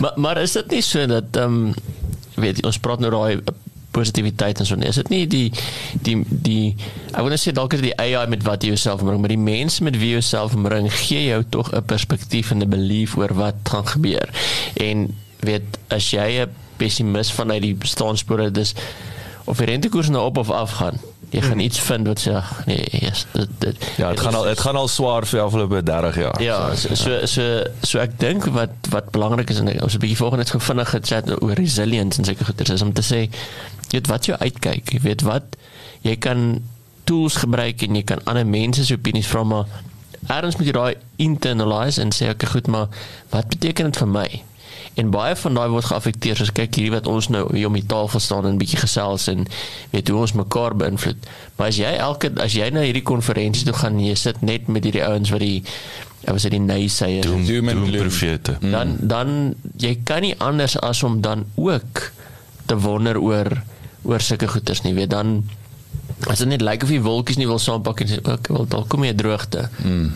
maar 0.03 0.13
maar 0.17 0.43
is 0.43 0.57
dit 0.59 0.77
nie 0.79 0.85
so 0.85 1.07
dat 1.07 1.37
ehm 1.37 1.63
um, 1.69 1.75
weet 2.39 2.61
jy 2.61 2.69
ons 2.69 2.79
praat 2.83 3.01
nou 3.03 3.11
daai 3.11 3.41
positiwiteit 3.99 4.63
en 4.63 4.69
so 4.69 4.79
nie. 4.79 4.89
Is 4.91 5.01
dit 5.03 5.13
nie 5.13 5.25
die 5.31 5.47
die 6.07 6.17
die 6.31 6.63
ek 7.13 7.21
wil 7.21 7.33
net 7.35 7.43
sê 7.43 7.55
dalk 7.57 7.77
is 7.77 7.85
die 7.85 7.95
AI 7.99 8.27
met 8.31 8.47
wat 8.47 8.65
jy 8.65 8.73
jouself 8.75 9.05
bring, 9.05 9.21
maar 9.23 9.35
die 9.35 9.41
mense 9.41 9.85
met 9.87 9.99
wie 9.99 10.13
jy 10.13 10.21
jouself 10.21 10.57
bring 10.69 10.89
gee 11.05 11.27
jou 11.29 11.43
tog 11.57 11.73
'n 11.73 11.85
perspektief 11.85 12.53
en 12.55 12.63
'n 12.63 12.71
belief 12.71 13.17
oor 13.17 13.35
wat 13.35 13.61
gaan 13.65 13.87
gebeur. 13.87 14.29
En 14.77 15.09
weet 15.41 15.79
as 15.89 16.11
jy 16.11 16.43
'n 16.43 16.51
pessimis 16.79 17.33
vanuit 17.33 17.63
die 17.63 17.75
bestaanspore 17.75 18.51
dis 18.51 18.75
of 19.45 19.59
die 19.59 19.67
rentekoers 19.67 20.09
nou 20.09 20.25
op 20.25 20.37
of 20.37 20.51
af 20.51 20.71
gaan. 20.81 21.01
Jy 21.31 21.41
gaan 21.45 21.59
hmm. 21.59 21.61
iets 21.61 21.81
vind 21.85 22.07
wat 22.09 22.21
sê 22.21 22.33
nee, 22.67 22.85
yes, 22.91 23.27
dit 23.33 23.49
dit 23.59 23.89
Ja, 24.01 24.11
dit 24.11 24.21
gaan 24.21 24.35
al 24.35 24.47
dit 24.49 24.61
gaan 24.61 24.77
al 24.81 24.89
swaar 24.89 25.27
vir 25.29 25.41
afgelope 25.41 25.83
30 25.83 26.17
jaar. 26.17 26.43
Ja, 26.43 26.75
so 26.75 26.95
so 26.95 27.27
so, 27.27 27.43
so 27.83 28.01
ek 28.01 28.17
dink 28.21 28.49
wat 28.57 28.89
wat 28.95 29.11
belangrik 29.13 29.51
is 29.53 29.61
en 29.61 29.69
ons 29.83 29.95
'n 29.95 30.01
bietjie 30.01 30.17
volgende 30.17 30.45
net 30.45 30.55
gevindig 30.57 30.89
gechat 30.89 31.43
oor 31.43 31.53
resilience 31.53 32.19
en 32.19 32.25
seker 32.25 32.49
goeie 32.49 32.73
is 32.73 32.83
om 32.83 32.93
te 32.93 33.05
sê 33.05 33.21
jy 33.89 34.01
weet 34.01 34.09
wat 34.09 34.27
jy 34.27 34.35
uitkyk 34.41 34.93
jy 34.93 35.01
weet 35.05 35.23
wat 35.23 35.57
jy 36.01 36.17
kan 36.17 36.63
tools 37.05 37.37
gebruik 37.37 37.83
en 37.83 37.95
jy 37.95 38.05
kan 38.05 38.25
ander 38.25 38.47
mense 38.47 38.85
se 38.85 38.95
opinies 38.95 39.29
vra 39.29 39.45
maar 39.45 39.67
erns 40.27 40.57
moet 40.57 40.67
jy 40.67 40.73
daai 40.77 40.97
internalize 41.17 42.01
en 42.03 42.13
sê 42.13 42.29
ek 42.33 42.49
goed 42.53 42.67
maar 42.67 42.89
wat 43.33 43.49
beteken 43.49 43.93
dit 43.93 44.01
vir 44.01 44.09
my 44.09 44.29
en 44.99 45.13
baie 45.15 45.37
van 45.39 45.55
daai 45.55 45.69
word 45.71 45.89
geaffekteer 45.91 46.41
soos 46.41 46.53
kyk 46.55 46.75
hierdie 46.75 46.95
wat 46.95 47.07
ons 47.11 47.31
nou 47.31 47.45
hier 47.53 47.71
om 47.71 47.77
die 47.79 47.87
tafel 47.87 48.21
staan 48.21 48.47
en 48.47 48.57
'n 48.57 48.63
bietjie 48.63 48.81
gesels 48.83 49.29
en 49.33 49.47
weet 49.93 50.09
hoe 50.09 50.21
ons 50.21 50.35
mekaar 50.35 50.77
beïnvloed 50.77 51.31
maar 51.57 51.69
as 51.69 51.79
jy 51.79 51.93
elke 52.09 52.33
as 52.43 52.53
jy 52.59 52.71
na 52.71 52.83
hierdie 52.87 53.07
konferensie 53.15 53.65
toe 53.65 53.79
gaan 53.79 54.01
jy 54.01 54.15
sit 54.15 54.43
net 54.43 54.69
met 54.69 54.85
hierdie 54.85 55.07
ouens 55.07 55.31
wat 55.31 55.41
die 55.41 55.63
Ja, 56.27 56.33
was 56.35 56.43
dit 56.43 56.51
die 56.51 56.61
naysayers? 56.61 57.27
Doom, 57.27 57.45
doom 57.47 57.91
profete. 57.95 58.57
Dan 58.61 58.97
dan 59.01 59.55
jy 59.79 60.01
kan 60.05 60.21
nie 60.27 60.35
anders 60.43 60.75
as 60.83 61.03
om 61.07 61.21
dan 61.23 61.47
ook 61.55 62.11
te 62.67 62.77
wonder 62.77 63.21
oor 63.21 63.63
oor 64.03 64.21
sulke 64.21 64.49
goeters 64.49 64.83
nie 64.83 64.95
weet 64.97 65.11
dan 65.11 65.49
as 66.27 66.39
dit 66.43 66.49
net 66.51 66.65
lyk 66.65 66.83
of 66.83 66.91
die 66.91 67.03
wolkies 67.03 67.39
nie 67.39 67.47
wil 67.47 67.61
saampak 67.63 68.03
en 68.03 68.11
sê 68.11 68.19
ook 68.23 68.49
wel 68.55 68.67
dalk 68.73 68.89
kom 68.91 69.05
jy 69.07 69.15
droogte 69.19 69.69
mm. 69.85 70.09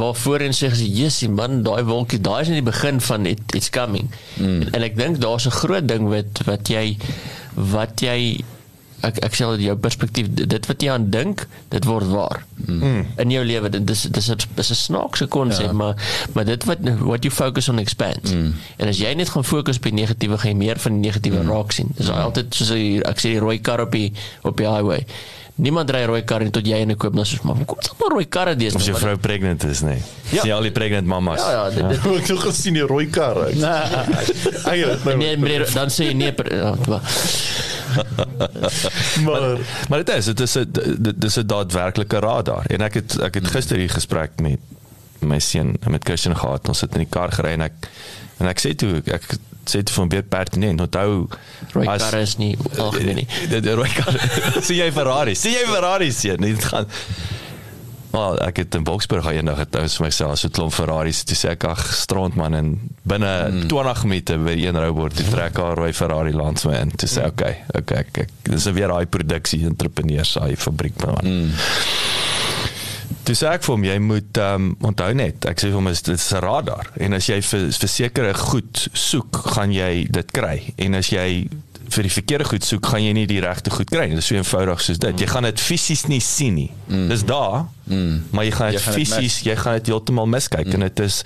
waarvoor 0.00 0.46
en 0.48 0.56
sê 0.56 0.70
jy 0.72 0.88
jessie 1.02 1.30
man 1.30 1.62
daai 1.66 1.84
wolkie 1.86 2.20
daai 2.20 2.40
is 2.42 2.50
net 2.50 2.62
die 2.62 2.70
begin 2.70 3.00
van 3.00 3.28
it, 3.30 3.44
it's 3.54 3.70
coming 3.70 4.10
mm. 4.38 4.64
en, 4.64 4.72
en 4.74 4.88
ek 4.88 4.98
dink 4.98 5.22
daar's 5.22 5.46
'n 5.46 5.58
groot 5.60 5.86
ding 5.88 6.10
wat 6.10 6.42
wat 6.48 6.72
jy 6.72 6.96
wat 7.54 8.02
jy 8.02 8.42
ek 9.04 9.20
ek 9.26 9.36
sê 9.36 9.48
jou 9.60 9.76
perspektief 9.80 10.30
dit 10.34 10.68
wat 10.70 10.82
jy 10.82 10.90
aan 10.92 11.06
dink 11.12 11.44
dit 11.72 11.86
word 11.88 12.08
waar 12.12 12.42
mm. 12.64 13.20
in 13.24 13.34
jou 13.34 13.44
lewe 13.46 13.70
dit 13.74 13.92
is 13.94 14.06
dis 14.16 14.30
is 14.30 14.70
'n 14.70 14.80
snaakse 14.80 15.26
konsep 15.26 15.70
ja. 15.70 15.72
maar 15.72 15.94
maar 16.32 16.44
dit 16.44 16.64
wat 16.64 16.78
what 17.00 17.24
you 17.24 17.32
focus 17.34 17.68
on 17.68 17.78
expands 17.78 18.32
mm. 18.32 18.52
en 18.78 18.88
as 18.88 18.98
jy 18.98 19.14
net 19.14 19.28
gaan 19.34 19.44
fokus 19.44 19.80
op 19.80 19.88
die 19.90 19.98
negatiewe 20.00 20.38
gaan 20.38 20.54
jy 20.54 20.58
meer 20.64 20.78
van 20.78 20.92
die 20.98 21.08
negatiewe 21.08 21.42
mm. 21.42 21.50
raak 21.50 21.72
sien 21.72 21.92
dis 21.96 22.10
mm. 22.10 22.26
altyd 22.26 22.54
soos 22.54 22.74
ek 23.12 23.18
sê 23.20 23.36
die 23.36 23.42
rooi 23.44 23.58
kar 23.60 23.84
op 23.84 23.92
die 23.92 24.12
op 24.42 24.56
die 24.56 24.68
highway 24.68 25.04
Niemand 25.54 25.90
ry 25.94 26.00
rooi 26.10 26.24
karre 26.26 26.50
tot 26.50 26.66
jy 26.66 26.80
ene 26.82 26.96
koop 26.98 27.14
nou 27.14 27.22
soos 27.28 27.44
maar 27.46 27.60
kom 27.62 27.78
ons 27.78 27.92
maar 28.00 28.10
rooi 28.16 28.24
karre 28.26 28.56
dis. 28.58 28.74
Of 28.74 28.82
jy 28.82 28.94
vrou 28.98 29.14
pregnant 29.22 29.62
is 29.68 29.84
nee. 29.86 30.00
Ja. 30.32 30.42
Sien 30.42 30.52
al 30.56 30.66
die 30.66 30.72
pregnant 30.74 31.06
mamas. 31.06 31.38
Ja 31.38 31.50
ja, 31.52 31.70
dit, 31.70 31.88
dit, 31.92 32.00
ja. 32.02 32.14
ek 32.20 32.32
het 32.32 32.42
gesien 32.48 32.74
die 32.74 32.86
rooi 32.90 33.06
karre. 33.14 33.52
Nee, 33.54 35.14
nee, 35.14 35.36
nee, 35.38 35.60
dan 35.70 35.94
sê 35.94 36.10
jy 36.10 36.16
nee. 36.18 36.34
Ja, 36.50 36.74
maar 39.24 39.58
maar 39.88 40.02
dit 40.02 40.08
is 40.16 40.24
dit 40.24 40.40
is 40.40 40.56
'n 40.58 40.70
dit 40.98 41.24
is 41.24 41.36
'n 41.38 41.46
daadwerklike 41.46 42.18
radar 42.18 42.66
en 42.66 42.80
ek 42.80 42.94
het 42.94 43.20
ek 43.20 43.34
het 43.34 43.46
gister 43.46 43.76
hier 43.76 43.90
gesprek 43.90 44.30
met 44.40 44.58
my 45.20 45.38
seun 45.38 45.76
met 45.86 46.04
Christian 46.04 46.36
gehad 46.36 46.68
ons 46.68 46.78
sit 46.78 46.92
in 46.92 47.06
die 47.06 47.10
kar 47.10 47.30
gery 47.32 47.52
en 47.52 47.60
ek 47.60 47.88
en 48.38 48.46
ek 48.46 48.58
sê 48.60 48.74
toe 48.74 49.02
ek 49.06 49.38
dit 49.72 49.90
van 49.90 50.08
baie 50.08 50.22
pertinent 50.22 50.80
onthou 50.80 51.28
rooi 51.72 51.86
kar 51.86 52.18
is 52.20 52.36
nie 52.36 52.56
algemeen 52.78 53.22
nie 53.22 53.60
die 53.60 53.74
rooi 53.74 53.90
kar 53.94 54.18
sien 54.66 54.76
jy 54.82 54.90
Ferrari 54.92 55.34
sien 55.38 55.56
jy 55.56 55.64
Ferrari 55.70 56.12
sien 56.12 56.44
dit 56.44 56.68
gaan 56.72 56.90
Wel, 58.14 58.36
ek 58.46 58.60
het 58.62 58.76
in 58.78 58.84
Boksburg 58.86 59.26
eendag 59.26 59.58
het 59.58 59.74
ons 59.78 59.96
vir 59.98 60.04
myself 60.06 60.38
so 60.38 60.46
'n 60.46 60.54
klomp 60.54 60.74
Ferraris 60.74 61.24
toe 61.26 61.34
sê 61.34 61.48
ek 61.56 61.64
ag 61.66 61.80
strand 61.98 62.36
man 62.38 62.54
en 62.54 62.68
binne 63.02 63.32
mm. 63.50 63.66
20 63.72 64.04
minute 64.04 64.36
by 64.38 64.54
een 64.54 64.78
robot 64.78 65.16
die 65.18 65.26
trek 65.26 65.58
haar 65.58 65.74
rooi 65.74 65.92
Ferrari 65.92 66.32
langs 66.32 66.64
my 66.64 66.76
in. 66.78 66.92
Toe 66.94 67.08
sê 67.10 67.26
okay, 67.26 67.64
okay, 67.74 68.04
ek 68.04 68.30
dis 68.46 68.70
weer 68.70 68.88
daai 68.88 69.06
produksie 69.06 69.64
entrepreneurs 69.66 70.36
daai 70.38 70.54
fabriek 70.54 70.94
man. 71.02 71.26
Mm. 71.26 71.50
Dis 73.24 73.42
ek 73.42 73.64
vir 73.64 73.74
hom 73.74 73.84
jy 73.84 73.98
moet 74.04 74.40
um, 74.42 74.72
onthou 74.84 75.12
net 75.16 75.46
ek 75.48 75.60
sê 75.60 75.70
vir 75.70 75.78
hom 75.78 75.88
is 75.88 76.02
dit 76.02 76.20
'n 76.20 76.42
radar. 76.44 76.90
En 77.00 77.12
as 77.16 77.28
jy 77.28 77.40
vir 77.42 77.70
versekerde 77.72 78.34
goed 78.34 78.88
soek 78.92 79.36
gaan 79.54 79.72
jy 79.72 80.06
dit 80.10 80.30
kry. 80.30 80.74
En 80.76 80.94
as 80.94 81.08
jy 81.08 81.48
vir 81.94 82.02
die 82.02 82.12
verkeerde 82.12 82.44
goed 82.48 82.64
soek 82.64 82.86
gaan 82.86 83.02
jy 83.04 83.12
nie 83.12 83.26
die 83.26 83.40
regte 83.40 83.70
goed 83.70 83.90
kry 83.90 84.08
nie. 84.08 84.18
Dis 84.18 84.26
so 84.26 84.36
eenvoudig 84.36 84.80
soos 84.80 84.98
dit. 84.98 85.20
Jy 85.20 85.26
gaan 85.30 85.48
dit 85.48 85.60
fisies 85.60 86.06
nie 86.10 86.20
sien 86.20 86.54
nie. 86.54 86.70
Mm. 86.86 87.08
dis 87.08 87.24
daar 87.24 87.64
mm. 87.84 88.28
maar 88.30 88.44
jy 88.44 88.52
gaan 88.52 88.70
dit 88.74 88.80
fisies 88.82 89.40
jy 89.46 89.56
gaan 89.56 89.78
dit 89.78 89.88
heeltemal 89.88 90.26
miskyk 90.28 90.66
mm. 90.66 90.74
en 90.76 90.80
dit 90.80 91.00
is 91.00 91.22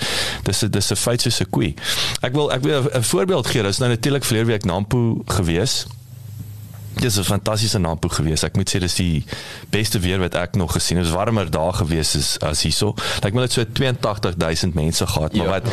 dis 0.46 0.60
dis 0.70 0.90
'n 0.92 0.96
feit 0.96 1.20
soos 1.20 1.40
'n 1.42 1.50
koei 1.50 1.74
ek 2.22 2.32
wil 2.32 2.52
ek 2.52 2.62
wil 2.62 2.86
'n 2.86 3.02
voorbeeld 3.02 3.46
gee. 3.46 3.62
Dis 3.62 3.78
nou 3.78 3.90
natuurlik 3.90 4.24
verlede 4.24 4.46
week 4.46 4.64
Nampo 4.64 5.22
gewees 5.26 5.86
Dis 7.00 7.16
'n 7.16 7.24
fantastiese 7.24 7.78
Nampo 7.78 8.08
gewees. 8.08 8.42
Ek 8.42 8.56
moet 8.56 8.70
sê 8.70 8.78
dis 8.78 8.94
die 8.94 9.24
beste 9.70 9.98
weer 9.98 10.18
wat 10.18 10.34
ek 10.34 10.54
nog 10.54 10.72
gesien 10.72 10.96
het. 10.96 11.06
Dit 11.06 11.14
was 11.14 11.24
warmer 11.24 11.50
daar 11.50 11.72
gewees 11.72 12.16
as 12.16 12.38
as 12.38 12.62
hierso. 12.62 12.94
Ek 13.22 13.32
moet 13.32 13.42
net 13.42 13.52
so 13.52 13.64
82000 13.72 14.74
mense 14.74 15.06
gehad, 15.06 15.32
maar 15.32 15.46
ja. 15.46 15.50
wat 15.50 15.66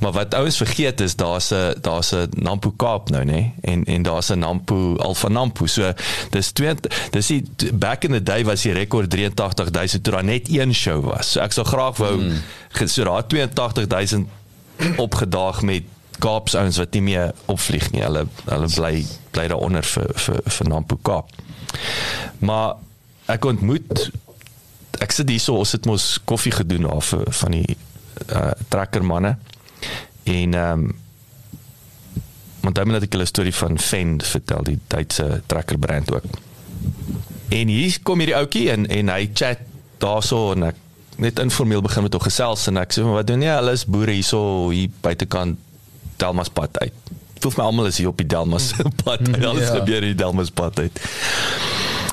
maar 0.00 0.12
wat 0.12 0.34
ouens 0.34 0.56
vergeet 0.56 1.00
is 1.00 1.16
daar's 1.16 1.50
'n 1.50 1.74
daar's 1.80 2.12
'n 2.12 2.28
Nampo 2.30 2.70
Kaap 2.76 3.10
nou, 3.10 3.24
nê? 3.24 3.52
En 3.60 3.84
en 3.84 4.02
daar's 4.02 4.30
'n 4.30 4.38
Nampo 4.38 4.96
Alfa 4.96 5.28
Nampo. 5.28 5.66
So 5.66 5.92
dis 6.30 6.50
2 6.50 6.74
dis 7.10 7.26
die 7.26 7.44
back 7.72 8.04
in 8.04 8.12
the 8.12 8.22
day 8.22 8.44
was 8.44 8.62
die 8.62 8.72
rekord 8.72 9.10
83000 9.10 10.04
toe 10.04 10.12
daar 10.12 10.24
net 10.24 10.48
een 10.48 10.74
show 10.74 11.04
was. 11.04 11.32
So 11.32 11.40
ek 11.40 11.52
sou 11.52 11.66
graag 11.66 11.96
wou 11.96 12.20
mm. 12.20 12.42
so 12.86 13.04
daar 13.04 13.14
82000 13.14 14.28
opgedaag 14.96 15.62
met 15.62 15.82
Kaapse 16.22 16.58
ouens 16.58 16.78
wat 16.78 16.94
nie 16.94 17.02
meer 17.02 17.32
opvlieg 17.50 17.90
nie. 17.92 18.02
Hulle 18.04 18.26
hulle 18.46 18.70
bly 18.76 18.94
bly 19.34 19.46
daar 19.50 19.64
onder 19.64 19.86
vir 19.94 20.10
vir 20.24 20.42
vir 20.56 20.70
Nampo 20.70 20.98
Kaap. 21.02 21.32
Maar 22.38 22.76
ek 23.32 23.46
ontmoet 23.48 24.10
ek 25.02 25.14
sit 25.14 25.30
hierso 25.32 25.58
ons 25.58 25.72
het 25.74 25.86
mos 25.88 26.18
koffie 26.28 26.52
gedoen 26.54 26.86
af 26.90 27.14
van 27.42 27.56
die 27.56 27.76
uh 28.28 28.50
trekkermanne 28.70 29.36
en 30.30 30.54
ehm 30.54 30.84
um, 30.86 30.90
want 32.62 32.76
dan 32.78 32.94
het 32.94 33.02
ek 33.02 33.14
'n 33.18 33.26
storie 33.26 33.54
van 33.54 33.78
Fend 33.78 34.26
vertel 34.26 34.62
die 34.62 34.78
Duitse 34.86 35.42
trekkerbrand 35.46 36.12
ook. 36.12 36.24
En 37.48 37.68
hier 37.68 37.98
kom 38.02 38.18
hierdie 38.18 38.36
ouetjie 38.36 38.70
en 38.70 38.86
en 38.86 39.08
hy 39.08 39.30
chat 39.34 39.58
daarso 39.98 40.52
en 40.52 40.62
ek 40.62 40.76
net 41.16 41.38
informeel 41.38 41.82
begin 41.82 42.02
met 42.02 42.12
hom 42.12 42.22
gesels 42.22 42.66
en 42.66 42.76
ek 42.76 42.92
sê 42.92 43.02
wat 43.02 43.26
doen 43.26 43.42
jy? 43.42 43.54
Hulle 43.58 43.72
is 43.72 43.84
boere 43.84 44.12
hierso 44.12 44.70
hier 44.70 44.90
buitekant 45.00 45.58
Delmas 46.22 46.50
pad 46.54 46.78
uit. 46.78 47.12
Voel 47.42 47.56
my 47.58 47.64
almal 47.64 47.88
is 47.90 47.98
hier 47.98 48.12
op 48.12 48.20
die 48.22 48.28
Delmas 48.30 48.72
pad. 49.04 49.26
Mm, 49.26 49.44
Alles 49.44 49.68
ja. 49.68 49.78
gebeur 49.80 50.02
in 50.02 50.12
die 50.14 50.20
Delmas 50.24 50.50
pad 50.54 50.78
uit. 50.78 51.00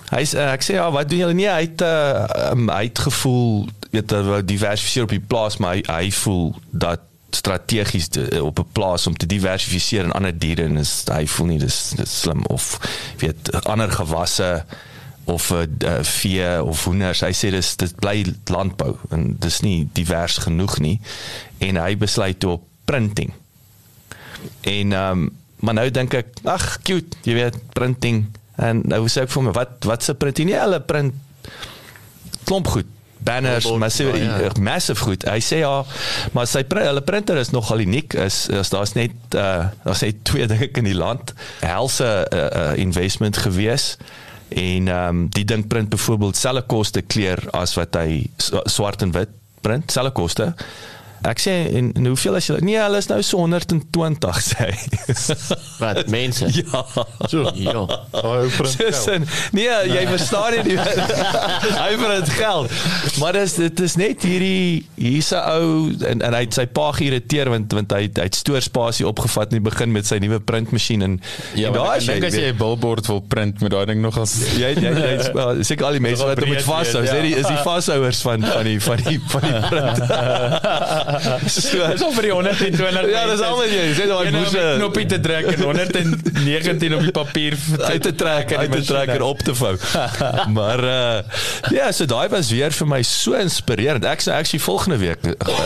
Hy 0.09 0.23
sê 0.25 0.39
uh, 0.41 0.53
ek 0.55 0.65
sê 0.65 0.79
ja, 0.79 0.87
wat 0.93 1.09
doen 1.09 1.21
julle 1.21 1.37
nie? 1.37 1.45
Hy 1.49 1.67
het 1.67 1.83
uh, 1.85 2.25
um, 2.49 2.71
hy 2.73 2.87
het 2.87 3.03
gevoel 3.05 3.67
weet 3.93 4.13
jy 4.13 4.41
diversifiseer 4.45 5.05
op 5.05 5.13
die 5.13 5.21
plaas, 5.21 5.57
maar 5.61 5.77
hy, 5.77 5.83
hy 5.89 6.09
voel 6.13 6.51
dat 6.69 7.05
strategies 7.33 8.09
op 8.41 8.59
'n 8.59 8.71
plaas 8.73 9.05
om 9.07 9.17
te 9.17 9.25
diversifiseer 9.29 10.03
in 10.03 10.11
ander 10.17 10.33
diere 10.33 10.65
en 10.65 10.77
is 10.81 11.03
hy 11.13 11.27
voel 11.29 11.47
nie 11.51 11.59
dis, 11.61 11.77
dis 11.97 12.19
slim 12.21 12.41
of 12.49 12.79
weet 13.21 13.51
ander 13.69 13.91
gewasse 13.91 14.65
of 15.29 15.51
'n 15.53 15.77
uh, 15.83 15.89
uh, 15.89 16.03
vee 16.03 16.63
of 16.63 16.85
hoenders. 16.85 17.21
Hy 17.21 17.33
sê 17.33 17.51
dis 17.53 17.75
dit 17.75 17.95
bly 18.01 18.25
landbou 18.45 18.97
en 19.13 19.35
dis 19.39 19.59
nie 19.61 19.87
divers 19.93 20.37
genoeg 20.37 20.79
nie 20.79 20.97
en 21.57 21.77
hy 21.77 21.93
besluit 21.97 22.43
op 22.43 22.65
printing. 22.85 23.33
En 24.61 24.93
ehm 24.93 25.11
um, 25.11 25.29
maar 25.59 25.75
nou 25.75 25.89
dink 25.91 26.13
ek, 26.15 26.37
ag 26.47 26.77
cute, 26.87 27.17
jy 27.27 27.33
weet, 27.35 27.57
printing. 27.75 28.21
En 28.55 28.79
nou 28.87 29.01
sê 29.11 29.25
ek 29.25 29.33
vir 29.33 29.43
my, 29.43 29.51
wat 29.57 29.87
wat 29.89 30.05
se 30.05 30.15
printing? 30.15 30.47
Nie 30.47 30.55
hulle 30.55 30.79
print 30.87 31.17
klomp 32.47 32.69
goed. 32.71 32.87
Banners, 33.19 33.67
massive 33.75 34.15
ja, 34.17 34.37
ja. 34.39 34.51
massive 34.63 35.03
goed. 35.03 35.25
Hy 35.27 35.41
sê 35.43 35.59
ja, 35.59 35.73
maar 36.31 36.47
sy 36.47 36.63
print, 36.63 36.87
hulle 36.87 37.03
printer 37.03 37.39
is 37.41 37.51
nogal 37.51 37.83
uniek. 37.83 38.15
Is, 38.15 38.45
is 38.47 38.71
daar's 38.71 38.95
net 38.95 39.35
uh 39.35 39.67
daar's 39.83 40.05
net 40.05 40.23
twee 40.27 40.47
dinge 40.51 40.69
in 40.71 40.87
die 40.87 40.95
land. 40.95 41.33
Helse 41.59 42.07
uh, 42.07 42.45
uh, 42.47 42.71
investment 42.79 43.37
gewees 43.43 43.97
en 44.49 44.87
ehm 44.87 45.09
um, 45.09 45.25
die 45.35 45.45
ding 45.45 45.67
print 45.67 45.91
byvoorbeeld 45.91 46.39
selfe 46.39 46.63
koste 46.71 47.01
kleur 47.01 47.43
as 47.53 47.75
wat 47.77 47.99
hy 47.99 48.23
swart 48.65 49.03
en 49.05 49.11
wit 49.13 49.35
print, 49.61 49.91
selfe 49.91 50.15
koste. 50.15 50.53
Ek 51.27 51.39
sê 51.41 51.53
en, 51.75 51.91
en 51.99 52.05
hoeveel 52.13 52.39
as 52.39 52.47
jy 52.47 52.57
Nee, 52.63 52.77
hulle 52.79 52.99
is 53.01 53.09
nou 53.11 53.19
so 53.25 53.37
120 53.43 54.39
sê. 54.43 54.69
Wat 55.83 56.07
mense? 56.11 56.47
Ja. 56.59 56.81
So. 57.29 57.49
Ja. 57.55 57.85
Sin, 59.05 59.25
nee, 59.55 59.69
jy 59.87 60.01
verstaan 60.09 60.57
nie. 60.65 60.75
hy 60.75 61.89
vir 61.99 62.13
dit 62.17 62.31
geld. 62.35 62.73
Maar 63.21 63.39
dis 63.39 63.55
dit 63.59 63.81
is 63.85 63.95
net 63.99 64.25
hierdie 64.27 64.85
hier's 64.99 65.31
'n 65.31 65.43
ou 65.55 65.69
en 66.09 66.23
en 66.25 66.35
hy 66.35 66.41
het 66.45 66.57
sy 66.57 66.65
pa 66.65 66.89
geïrriteer 66.97 67.51
want 67.53 67.73
want 67.73 67.95
hy 67.95 68.09
hy 68.09 68.27
het 68.27 68.35
stoorspasie 68.35 69.07
opgevat 69.07 69.51
en 69.53 69.59
hy 69.59 69.63
begin 69.69 69.93
met 69.95 70.07
sy 70.09 70.19
nuwe 70.21 70.39
printmasjien 70.43 71.05
en 71.05 71.17
ja, 71.55 71.71
daai 71.75 71.99
dink 72.03 72.27
as 72.27 72.37
jy 72.37 72.51
'n 72.51 72.57
billboard 72.59 73.07
wil 73.07 73.21
print 73.21 73.61
met 73.63 73.71
daai 73.71 73.85
ding 73.91 74.01
nog 74.03 74.17
as 74.19 74.35
jy 74.57 74.73
jy 74.75 74.91
jy 74.93 75.63
seker 75.63 75.85
al 75.89 75.97
die 75.97 76.03
mense 76.03 76.25
wat 76.25 76.41
hom 76.43 76.49
met 76.49 76.65
vashou, 76.65 77.03
sê 77.05 77.21
die 77.25 77.35
is 77.39 77.47
die 77.47 77.61
vashouers 77.63 78.21
van 78.25 78.45
van 78.45 78.67
die 78.67 78.79
van 78.83 79.03
die 79.05 79.19
van 79.33 79.47
die 79.47 79.59
print. 79.69 79.97
So, 81.47 81.87
dis 81.91 82.03
al 82.05 82.13
vir 82.15 82.27
die 82.27 82.31
120. 82.33 83.09
ja, 83.11 83.23
dis 83.29 83.43
al 83.45 83.57
wat 83.59 83.71
jy 83.73 83.85
sê 83.97 84.07
daai 84.09 84.31
moes 84.35 84.53
'n 84.53 84.79
knoppie 84.79 85.05
te 85.09 85.19
trek 85.23 85.49
en 85.53 85.63
119 85.63 86.95
op 86.97 87.05
die 87.07 87.15
papier 87.15 87.57
uit 87.79 88.01
te 88.01 88.13
trek 88.15 88.53
en 88.55 88.65
uit 88.65 88.71
te 88.71 88.83
trek 88.89 89.13
en 89.15 89.25
op 89.25 89.43
te 89.45 89.55
vou. 89.55 89.73
maar 90.57 90.83
uh 90.83 91.19
ja, 91.75 91.91
so 91.91 92.05
daai 92.09 92.29
was 92.33 92.51
weer 92.53 92.73
vir 92.75 92.87
my 92.87 93.01
so 93.05 93.37
inspirerend. 93.39 94.05
Ek 94.05 94.23
sê 94.25 94.33
actually 94.35 94.63
volgende 94.63 94.99
week 95.01 95.25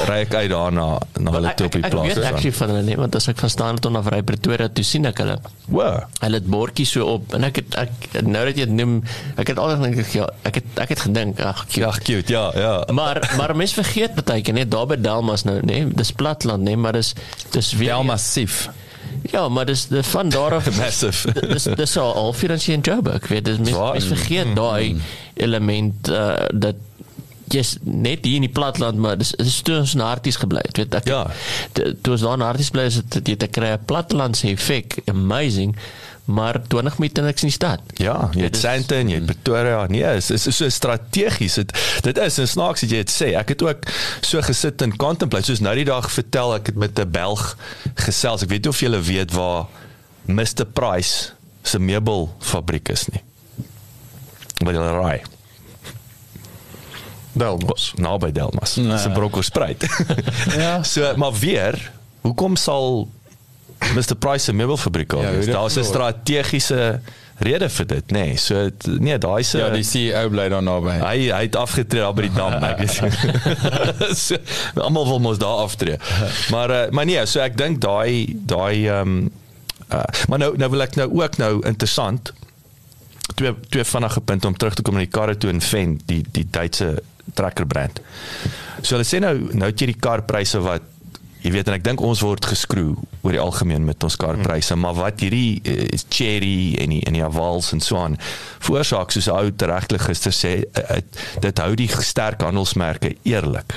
ry 0.09 0.19
ek 0.25 0.33
uit 0.33 0.51
daarna 0.53 0.87
na 1.19 1.35
hulle 1.37 1.53
toe 1.59 1.69
op 1.69 1.77
die 1.77 1.83
plaas. 1.85 2.13
Ek 2.13 2.17
weet 2.17 2.29
actually 2.31 2.55
van 2.59 2.73
hulle 2.73 2.85
nie, 2.89 2.97
want 2.99 3.15
as 3.19 3.29
ek 3.31 3.43
van 3.43 3.53
staan 3.53 3.81
tot 3.83 3.93
na 3.95 4.03
Vry 4.05 4.21
Pretoria 4.25 4.69
toe 4.69 4.85
sien 4.87 5.07
ek 5.09 5.23
hulle. 5.23 5.37
Wow. 5.67 6.03
Hulle 6.19 6.41
het 6.41 6.49
bordjies 6.51 6.93
so 6.97 7.17
op 7.17 7.35
en 7.37 7.47
ek 7.47 7.61
het 7.61 7.77
ek 7.85 8.21
nou 8.25 8.43
dat 8.49 8.57
jy 8.59 8.67
dit 8.67 8.75
noem, 8.77 8.99
ek 9.39 9.53
het 9.53 9.61
altyd 9.61 9.83
gedink 9.83 10.13
ja, 10.17 10.27
ek 10.49 10.59
het 10.59 10.81
ek 10.83 10.95
het 10.95 11.03
gedink 11.07 11.41
ag 11.43 11.65
cute. 11.67 11.83
Ja, 11.83 11.91
cute. 12.03 12.33
Ja, 12.33 12.45
ja. 12.57 12.73
Maar 12.93 13.21
maar 13.37 13.55
mense 13.57 13.77
vergeet 13.79 14.17
baie 14.33 14.41
keer 14.45 14.57
net 14.57 14.71
daar 14.71 14.87
by 14.89 14.97
Delmas 15.33 15.43
nou, 15.43 15.59
nê? 15.65 15.83
Nee, 15.83 15.93
dis 15.95 16.11
platland, 16.11 16.63
nê, 16.63 16.73
nee, 16.73 16.77
maar 16.77 16.93
dis 16.93 17.13
dis 17.51 17.73
weer 17.73 17.95
ja, 17.95 18.01
massief. 18.03 18.69
Ja, 19.31 19.47
maar 19.49 19.65
dis 19.65 19.87
die 19.87 20.03
van 20.03 20.29
daar 20.29 20.53
af 20.59 20.69
massive. 20.77 21.33
dis 21.53 21.67
dis 21.75 21.97
al 21.97 22.13
al 22.13 22.33
finansiële 22.33 22.81
Joburg, 22.81 23.27
weet 23.27 23.45
dis 23.45 23.61
mis, 23.61 23.77
mis 23.93 24.09
vergeet 24.13 24.51
mm, 24.51 24.57
daai 24.59 24.93
mm. 24.93 25.05
element 25.33 26.09
uh, 26.09 26.47
dat 26.53 26.75
jy's 27.53 27.75
net 27.83 28.25
hier 28.25 28.39
in 28.39 28.47
die 28.47 28.53
platland, 28.53 28.97
maar 28.97 29.17
dis 29.17 29.33
dis 29.37 29.59
toe 29.65 29.77
ons 29.83 29.93
na 29.99 30.07
harties 30.09 30.39
gebly 30.41 30.63
het, 30.65 30.79
weet 30.79 30.95
ek. 30.97 31.09
Ja. 31.11 31.25
Toe 31.75 32.15
ons 32.15 32.23
daar 32.25 32.39
na 32.41 32.49
harties 32.49 32.71
bly 32.73 32.87
is 32.89 32.97
dit 33.03 33.33
jy 33.33 33.35
te 33.37 33.49
kry 33.51 33.75
'n 33.75 33.85
platlandse 33.89 34.49
effek, 34.49 35.01
amazing 35.11 35.75
maar 36.25 36.61
20 36.67 36.97
minute 36.97 37.21
niks 37.21 37.41
in 37.41 37.47
die 37.47 37.55
stad. 37.55 37.81
Ja, 37.99 38.29
jy 38.31 38.47
het 38.47 38.57
Sandton, 38.57 39.09
jy 39.11 39.19
het 39.19 39.25
Pretoria. 39.25 39.85
Nee, 39.91 40.15
is 40.15 40.29
is 40.31 40.47
so 40.55 40.69
strategies. 40.69 41.57
Dit 41.59 41.73
dit 42.05 42.17
is 42.17 42.37
en 42.39 42.47
snaaks 42.47 42.85
dat 42.85 42.89
jy 42.95 43.03
dit 43.03 43.11
sê. 43.11 43.33
Ek 43.39 43.51
het 43.55 43.63
ook 43.63 43.89
so 44.21 44.41
gesit 44.41 44.81
en 44.81 44.95
contemplate 44.95 45.51
soos 45.51 45.63
nou 45.63 45.75
die 45.75 45.87
dag 45.87 46.07
vertel 46.11 46.55
ek 46.55 46.71
het 46.71 46.79
met 46.79 46.99
'n 46.99 47.11
Belg 47.11 47.57
gesels. 47.95 48.43
Ek 48.43 48.49
weet 48.49 48.63
nie 48.63 48.71
of 48.71 48.79
julle 48.79 49.01
weet 49.01 49.31
waar 49.31 49.67
Mr 50.25 50.65
Price 50.65 51.31
se 51.63 51.79
meubelfabriek 51.79 52.89
is 52.89 53.07
nie. 53.11 53.23
Wat 54.63 54.73
hulle 54.73 54.91
raai. 54.91 55.21
Delmas. 57.33 57.93
Nou 57.97 58.17
by 58.19 58.31
Delmas. 58.31 58.75
Nee. 58.75 58.97
Se 58.97 59.09
Brokkospruit. 59.09 59.87
ja. 60.61 60.83
So, 60.83 61.13
maar 61.17 61.33
weer, 61.33 61.91
hoekom 62.21 62.55
sal 62.55 63.09
Mr 63.95 64.15
Price 64.15 64.43
se 64.47 64.53
meubelfabriek 64.53 65.13
al. 65.13 65.21
Ja, 65.21 65.51
Daar's 65.57 65.77
'n 65.77 65.83
strategiese 65.83 67.01
rede 67.43 67.69
vir 67.69 67.87
dit, 67.87 68.11
nê. 68.11 68.25
Nee. 68.25 68.37
So 68.37 68.69
nee, 68.99 69.17
daai 69.17 69.43
se 69.43 69.57
Ja, 69.57 69.69
die 69.73 69.83
CEO 69.83 70.29
bly 70.29 70.49
daar 70.49 70.63
naby. 70.63 70.97
Hy 71.01 71.29
hy 71.31 71.41
het 71.47 71.55
afgetree 71.59 72.01
daar 72.01 72.13
by 72.13 72.27
die 72.27 72.33
dam, 72.35 72.63
ek 72.63 72.83
is. 72.85 72.99
so, 74.25 74.37
almal 74.81 75.07
wil 75.07 75.19
mos 75.19 75.41
daar 75.41 75.63
aftree. 75.65 75.97
Maar 76.53 76.69
uh, 76.69 76.83
maar 76.91 77.05
nee, 77.09 77.25
so 77.25 77.41
ek 77.43 77.57
dink 77.57 77.81
daai 77.81 78.35
daai 78.45 78.87
ehm 78.87 79.17
um, 79.17 79.31
uh, 79.89 80.03
maar 80.29 80.39
nou 80.39 80.53
nou 80.57 80.69
wil 80.69 80.85
ek 80.85 80.95
nou 80.99 81.09
ook 81.21 81.37
nou 81.41 81.53
interessant 81.67 82.33
twee 83.35 83.53
twee 83.69 83.83
vinnige 83.83 84.21
punte 84.21 84.47
om 84.47 84.57
terug 84.57 84.77
te 84.77 84.85
kom 84.85 84.97
na 84.97 85.05
die 85.05 85.13
karre 85.13 85.37
toe 85.37 85.49
en 85.49 85.61
Fen, 85.61 85.97
die 86.05 86.21
die 86.31 86.45
Duitse 86.49 86.95
trekker 87.33 87.65
brand. 87.65 88.01
So 88.81 88.97
hulle 88.97 89.07
sê 89.07 89.21
nou 89.23 89.35
nou 89.51 89.69
het 89.71 89.79
jy 89.79 89.93
die 89.93 89.99
karpryse 89.99 90.61
wat 90.63 90.92
Jy 91.43 91.51
weet 91.51 91.67
en 91.67 91.75
ek 91.75 91.83
dink 91.83 92.01
ons 92.03 92.21
word 92.23 92.45
geskroe 92.47 92.93
oor 93.21 93.35
die 93.35 93.41
algemeen 93.41 93.83
met 93.83 94.03
ons 94.07 94.15
karpryse, 94.19 94.75
maar 94.79 94.95
wat 94.95 95.23
hierdie 95.23 95.59
uh, 95.67 95.87
cherry 96.07 96.75
en 96.79 96.93
die 96.95 97.01
en 97.07 97.17
die 97.17 97.23
avals 97.25 97.73
en 97.75 97.83
so 97.83 97.99
aan 97.99 98.15
veroorsaak 98.63 99.11
soos 99.11 99.27
ou 99.31 99.49
regtig 99.51 100.05
gister 100.07 100.35
sê, 100.35 100.53
uh, 100.63 100.83
uh, 100.97 101.01
dit 101.43 101.63
hou 101.65 101.73
die 101.79 101.89
sterk 101.99 102.45
handelsmerke 102.47 103.15
eerlik. 103.27 103.75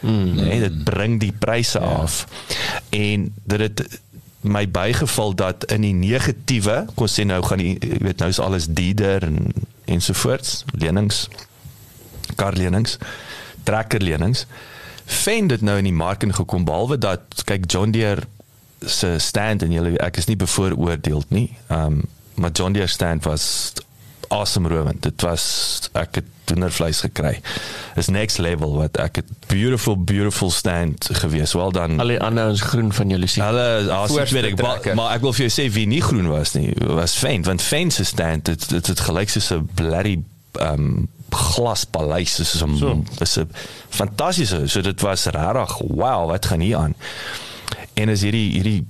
Mm. 0.00 0.38
Nee, 0.38 0.60
dit 0.62 0.78
bring 0.86 1.18
die 1.20 1.32
pryse 1.32 1.80
ja. 1.82 1.96
af. 2.04 2.22
En 2.94 3.26
dit 3.44 3.66
het 3.66 3.84
my 4.40 4.64
bygeval 4.70 5.34
dat 5.34 5.66
in 5.74 5.84
die 5.84 5.94
negatiewe, 5.94 6.86
kom 6.94 7.10
sê 7.10 7.26
nou 7.28 7.42
gaan 7.44 7.60
die 7.60 7.74
jy 7.76 8.00
weet 8.06 8.22
nou 8.22 8.30
is 8.32 8.40
alles 8.40 8.70
dieder 8.72 9.26
en 9.26 9.50
ensovoorts, 9.90 10.62
lenings, 10.78 11.26
karlenings, 12.40 12.96
trekkerlenings. 13.68 14.46
Fen 15.10 15.50
dit 15.50 15.60
nou 15.66 15.76
in 15.78 15.88
die 15.88 15.96
mark 15.96 16.22
ingekom 16.22 16.64
behalwe 16.68 16.98
dat 16.98 17.42
kyk 17.44 17.66
John 17.70 17.90
Deere 17.94 18.28
se 18.80 19.18
stand 19.18 19.62
en 19.66 19.72
julle 19.74 19.96
ek 20.00 20.16
is 20.22 20.30
nie 20.30 20.38
bevooroordeeld 20.40 21.30
nie. 21.34 21.48
Ehm 21.68 22.00
um, 22.00 22.02
maar 22.40 22.54
John 22.56 22.72
Deere 22.72 22.88
stand 22.88 23.24
was 23.24 23.72
awesome 24.30 24.68
rowend. 24.68 25.02
Dit 25.02 25.20
was 25.20 25.44
ek 25.92 26.14
het 26.14 26.24
toenervleis 26.44 27.00
gekry. 27.00 27.40
Is 28.00 28.08
next 28.08 28.38
level 28.38 28.72
wat 28.78 28.96
ek 29.02 29.20
het 29.20 29.30
beautiful 29.50 29.98
beautiful 29.98 30.50
stand 30.50 31.08
gewees. 31.12 31.52
Wel 31.52 31.72
dan 31.72 32.00
Al 32.00 32.14
die 32.14 32.20
ander 32.20 32.48
ons 32.48 32.62
groen 32.70 32.92
van 32.92 33.12
julle 33.12 33.26
sien. 33.26 33.44
Hulle 33.44 33.68
ek 34.22 34.32
weet 34.32 34.50
ek 34.52 34.62
maar, 34.62 34.90
maar 34.94 35.14
ek 35.18 35.26
wil 35.26 35.34
vir 35.36 35.48
jou 35.48 35.54
sê 35.58 35.68
wie 35.74 35.86
nie 35.90 36.02
groen 36.04 36.30
was 36.30 36.54
nie, 36.56 36.70
was 37.00 37.18
Faint 37.18 37.50
want 37.50 37.62
Faint 37.62 37.92
se 37.92 38.06
stand 38.08 38.48
dit 38.48 38.68
dit 38.70 38.92
het 38.94 39.06
gelyk 39.10 39.34
soos 39.34 39.50
'n 39.54 39.66
bloody 39.74 40.20
ehm 40.58 40.74
um, 40.74 41.08
glaspaleis 41.30 42.34
soos 42.34 42.62
'n 42.62 42.76
So. 42.78 43.02
is 43.20 43.36
'n 43.38 43.48
fantastiese 43.88 44.68
so 44.68 44.80
dit 44.80 45.00
was 45.00 45.24
regtig 45.24 45.78
wow 45.78 46.26
wat 46.30 46.46
gaan 46.46 46.60
hier 46.60 46.76
aan. 46.76 46.94
En 47.94 48.08
is 48.08 48.22
hierdie 48.22 48.50
hierdie 48.52 48.86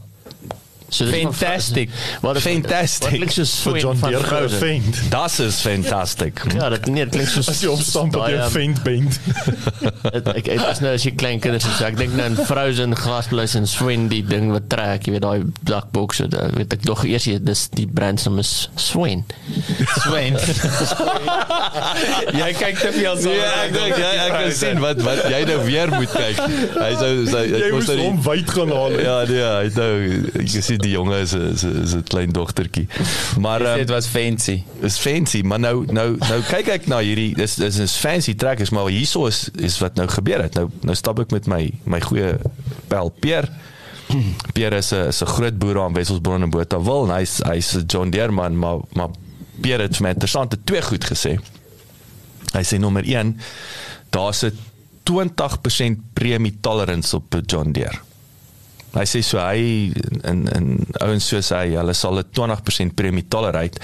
So 0.91 1.07
Fantastic. 1.07 1.89
Wat 2.21 2.37
is- 2.37 2.43
Fantastic. 2.43 3.11
Wat 3.11 3.19
klink 3.19 3.31
soos 3.33 3.53
Vir 3.63 3.77
John 3.79 3.97
van 3.97 4.11
Deere 4.11 4.25
gefeind. 4.49 4.97
das 5.11 5.39
is 5.41 5.61
fantastic. 5.61 6.41
Ja, 6.55 6.69
dit 6.69 6.87
nee, 6.87 7.05
dit 7.05 7.15
klink 7.15 7.29
soos 7.29 7.49
As 7.49 7.61
jy 7.63 7.69
op 7.71 8.11
daai, 8.13 8.33
jou 8.35 8.41
ehm, 8.41 8.51
feint 8.51 8.83
bent. 8.83 9.21
Dit- 10.13 10.29
Ek 10.35 10.47
ek 10.49 10.65
is 10.73 10.81
nou 10.81 10.93
as 10.95 11.05
jy 11.07 11.13
klein 11.15 11.39
kinders 11.41 11.65
so 11.79 11.85
ek 11.87 11.97
dink 11.97 12.15
nou 12.19 12.27
aan 12.27 12.37
Frozen 12.47 12.97
glasbluis 12.99 13.55
en 13.55 13.67
Swen 13.71 14.09
die 14.11 14.23
ding 14.27 14.51
wat 14.53 14.69
trek, 14.73 15.07
jy 15.07 15.13
weet 15.17 15.23
daai 15.23 15.43
dakbokse, 15.71 16.27
da- 16.29 16.49
weet 16.57 16.73
ek 16.75 16.85
nog 16.85 17.05
eers 17.07 17.25
jy- 17.31 17.39
dis 17.45 17.69
die 17.79 17.87
brand 17.87 18.21
se 18.21 18.31
is 18.41 18.69
Swen. 18.77 19.25
Swain. 20.03 20.37
jy 22.35 22.51
kyk 22.59 22.79
te 22.81 22.91
veel 22.95 23.17
so. 23.21 23.31
Ja, 23.35 23.51
ek 23.65 23.73
dink 23.75 23.97
jy 24.01 24.11
ek 24.25 24.33
kan 24.35 24.53
sien 24.57 24.81
wat 24.83 25.01
wat 25.07 25.23
jy 25.31 25.41
nou 25.49 25.59
weer 25.67 25.93
moet 25.93 26.13
kyk. 26.13 26.41
Hy 26.77 26.91
sou 27.01 27.13
sy 27.31 27.43
ek 27.61 27.73
moes 27.75 27.89
nou 27.91 27.99
hom 28.05 28.21
wyd 28.27 28.51
gaan 28.57 28.73
haal. 28.75 28.97
Ja, 29.01 29.17
nee, 29.31 29.45
hy 29.45 29.71
nou 29.77 29.93
jy 30.45 30.63
sien 30.65 30.80
die 30.83 30.91
jonge 30.93 31.19
is 31.21 31.33
'n 31.35 31.41
is 31.53 31.63
'n- 31.65 31.83
is 31.83 31.95
'n 31.95 32.03
klein 32.03 32.33
dogtertjie. 32.33 32.87
Maar 33.39 33.61
um, 33.63 33.77
Dit 33.79 33.89
was 33.91 34.07
fancy. 34.07 34.63
is 34.81 34.99
fancy, 34.99 35.41
maar 35.43 35.61
nou 35.61 35.85
nou 35.93 36.17
nou 36.19 36.41
kyk 36.55 36.69
ek 36.69 36.87
na 36.87 36.99
hierdie 37.01 37.35
dis 37.35 37.55
dis 37.55 37.79
is 37.79 37.97
fancy 37.97 38.35
trekkers, 38.35 38.71
maar 38.71 38.89
hierso 38.89 39.27
is 39.27 39.49
is 39.59 39.79
wat 39.79 39.95
nou 39.95 40.09
gebeur 40.09 40.43
het. 40.43 40.55
Nou 40.55 40.69
nou 40.83 40.95
stap 40.97 41.19
ek 41.19 41.31
met 41.31 41.47
my 41.47 41.71
my 41.85 42.01
goeie 42.01 42.39
pel 42.89 43.09
Peer. 43.21 43.49
Peer 44.53 44.73
is 44.73 44.93
'n 44.93 45.09
is 45.09 45.23
'n 45.23 45.27
groot 45.27 45.59
boer 45.59 45.75
daar 45.75 45.89
in 45.89 45.95
Wesselsbron 45.95 46.43
en 46.43 46.51
Botawil 46.51 47.05
en 47.11 47.15
hy's 47.17 47.39
hy's 47.45 47.75
'n 47.77 47.85
John 47.87 48.11
Deere 48.11 48.33
man, 48.33 48.59
maar 48.59 48.79
maar 48.93 49.09
Peer 49.61 49.81
het 49.81 49.97
vir 49.97 50.03
my 50.03 50.09
interessante 50.11 50.59
twee 50.65 50.83
goed 50.83 51.05
gesê. 51.05 51.39
Hy 52.53 52.63
sê 52.65 52.79
nommer 52.79 53.05
1, 53.07 53.39
daar's 54.11 54.43
'n 54.45 54.53
20% 55.05 55.99
premie 56.13 56.57
tolerance 56.61 57.17
op 57.17 57.35
'n 57.35 57.43
John 57.47 57.71
Deere. 57.73 57.99
Hy 58.91 59.05
sê 59.07 59.23
so 59.23 59.39
hy 59.39 59.93
in 60.27 60.49
in 60.57 60.67
ouens 61.01 61.29
soos 61.31 61.53
hy, 61.55 61.77
hulle 61.77 61.95
sal 61.95 62.19
'n 62.19 62.25
20% 62.35 62.95
premie 62.99 63.29
tolerate 63.29 63.79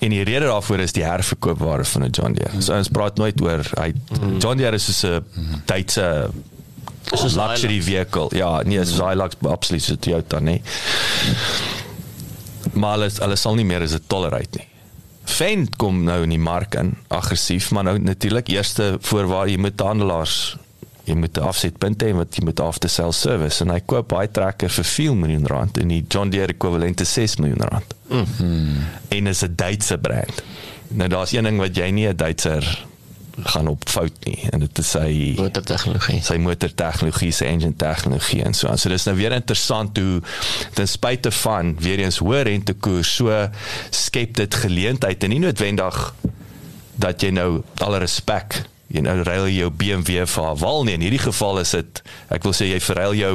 en 0.00 0.10
die 0.10 0.22
rede 0.22 0.46
daarvoor 0.46 0.80
is 0.80 0.92
die 0.92 1.04
herverkoopwaarde 1.04 1.84
van 1.84 2.04
'n 2.04 2.10
John 2.10 2.32
Deere. 2.32 2.62
So 2.62 2.74
ons 2.74 2.88
praat 2.88 3.18
nooit 3.18 3.40
oor 3.42 3.62
hy 3.80 3.92
John 4.38 4.56
Deere 4.56 4.76
is 4.76 4.84
soos 4.84 5.04
'n 5.04 5.24
Duitse 5.66 6.30
Soos 7.12 7.34
luxury 7.34 7.82
vehicle. 7.82 8.30
Ja, 8.30 8.62
nee, 8.62 8.84
soos 8.84 9.00
Hilux 9.02 9.36
absoluut 9.50 9.82
so 9.82 9.96
Toyota, 9.96 10.38
nee. 10.38 10.62
Maar 12.72 12.92
hulle 12.96 13.10
hulle 13.18 13.36
sal 13.36 13.58
nie 13.58 13.64
meer 13.64 13.82
as 13.82 13.94
'n 13.94 14.04
tolerate 14.06 14.58
nie. 14.58 14.68
Fend 15.24 15.76
kom 15.76 16.04
nou 16.04 16.22
in 16.22 16.30
die 16.30 16.38
mark 16.38 16.74
in 16.74 16.96
aggressief, 17.08 17.70
maar 17.70 17.84
nou 17.84 17.98
natuurlik 17.98 18.48
eerste 18.48 18.96
voorwaar 19.00 19.48
jy 19.48 19.56
moet 19.56 19.80
handelaars 19.80 20.56
jy 21.04 21.14
moet 21.14 21.38
'n 21.38 21.42
afsetpunt 21.42 22.02
hê 22.02 22.12
wat 22.14 22.36
jy 22.36 22.44
moet 22.44 22.60
after 22.60 22.88
sale 22.88 23.12
service 23.12 23.64
en 23.64 23.70
hy 23.70 23.80
koop 23.80 24.08
baie 24.08 24.30
trekker 24.30 24.70
vir 24.70 24.84
4 24.84 25.16
miljoen 25.16 25.46
rand 25.46 25.78
en 25.78 25.88
die 25.88 26.04
John 26.08 26.30
Deere 26.30 26.52
ekwivalent 26.52 27.00
is 27.00 27.12
6 27.12 27.36
miljoen 27.36 27.68
rand. 27.68 27.94
Mm 28.08 28.24
-hmm. 28.24 28.76
En 29.08 29.26
is 29.26 29.42
'n 29.42 29.52
Duitse 29.56 29.98
brand. 29.98 30.42
Nou 30.88 31.08
daar's 31.08 31.32
een 31.32 31.44
ding 31.44 31.58
wat 31.58 31.76
jy 31.76 31.90
nie 31.90 32.08
'n 32.08 32.16
Duitser 32.16 32.86
gaan 33.40 33.68
op 33.68 33.88
fout 33.88 34.12
nie 34.24 34.48
en 34.50 34.60
dit 34.60 34.78
is 34.78 34.90
sy 34.90 35.34
Motortegnologie. 35.36 36.22
sy 36.22 36.36
motortegnologie, 36.36 37.30
sy 37.32 37.44
engine 37.44 37.76
tegnologie 37.76 38.42
en 38.42 38.54
so 38.54 38.68
aan. 38.68 38.78
So 38.78 38.88
dis 38.88 39.04
nou 39.04 39.16
weer 39.16 39.32
interessant 39.32 39.96
hoe 39.96 40.20
ten 40.74 40.88
spyte 40.88 41.30
van 41.30 41.76
weer 41.80 41.98
eens 41.98 42.18
hoë 42.18 42.42
rentekoers 42.42 43.14
so 43.14 43.48
skep 43.90 44.34
dit 44.34 44.54
geleentheid 44.54 45.24
en 45.24 45.30
nie 45.30 45.38
noodwendig 45.38 46.14
dat 46.94 47.22
jy 47.22 47.30
nou 47.30 47.62
alle 47.80 47.98
respek 47.98 48.62
jy 48.92 49.02
nou 49.04 49.22
ruil 49.24 49.48
jou 49.52 49.70
BMW 49.70 50.26
vir 50.28 50.44
Haval 50.44 50.84
nie. 50.84 50.96
In 50.98 51.06
hierdie 51.06 51.22
geval 51.22 51.62
is 51.62 51.72
dit 51.76 52.02
ek 52.34 52.44
wil 52.44 52.54
sê 52.56 52.68
jy 52.68 52.80
verruil 52.84 53.14
jou 53.16 53.34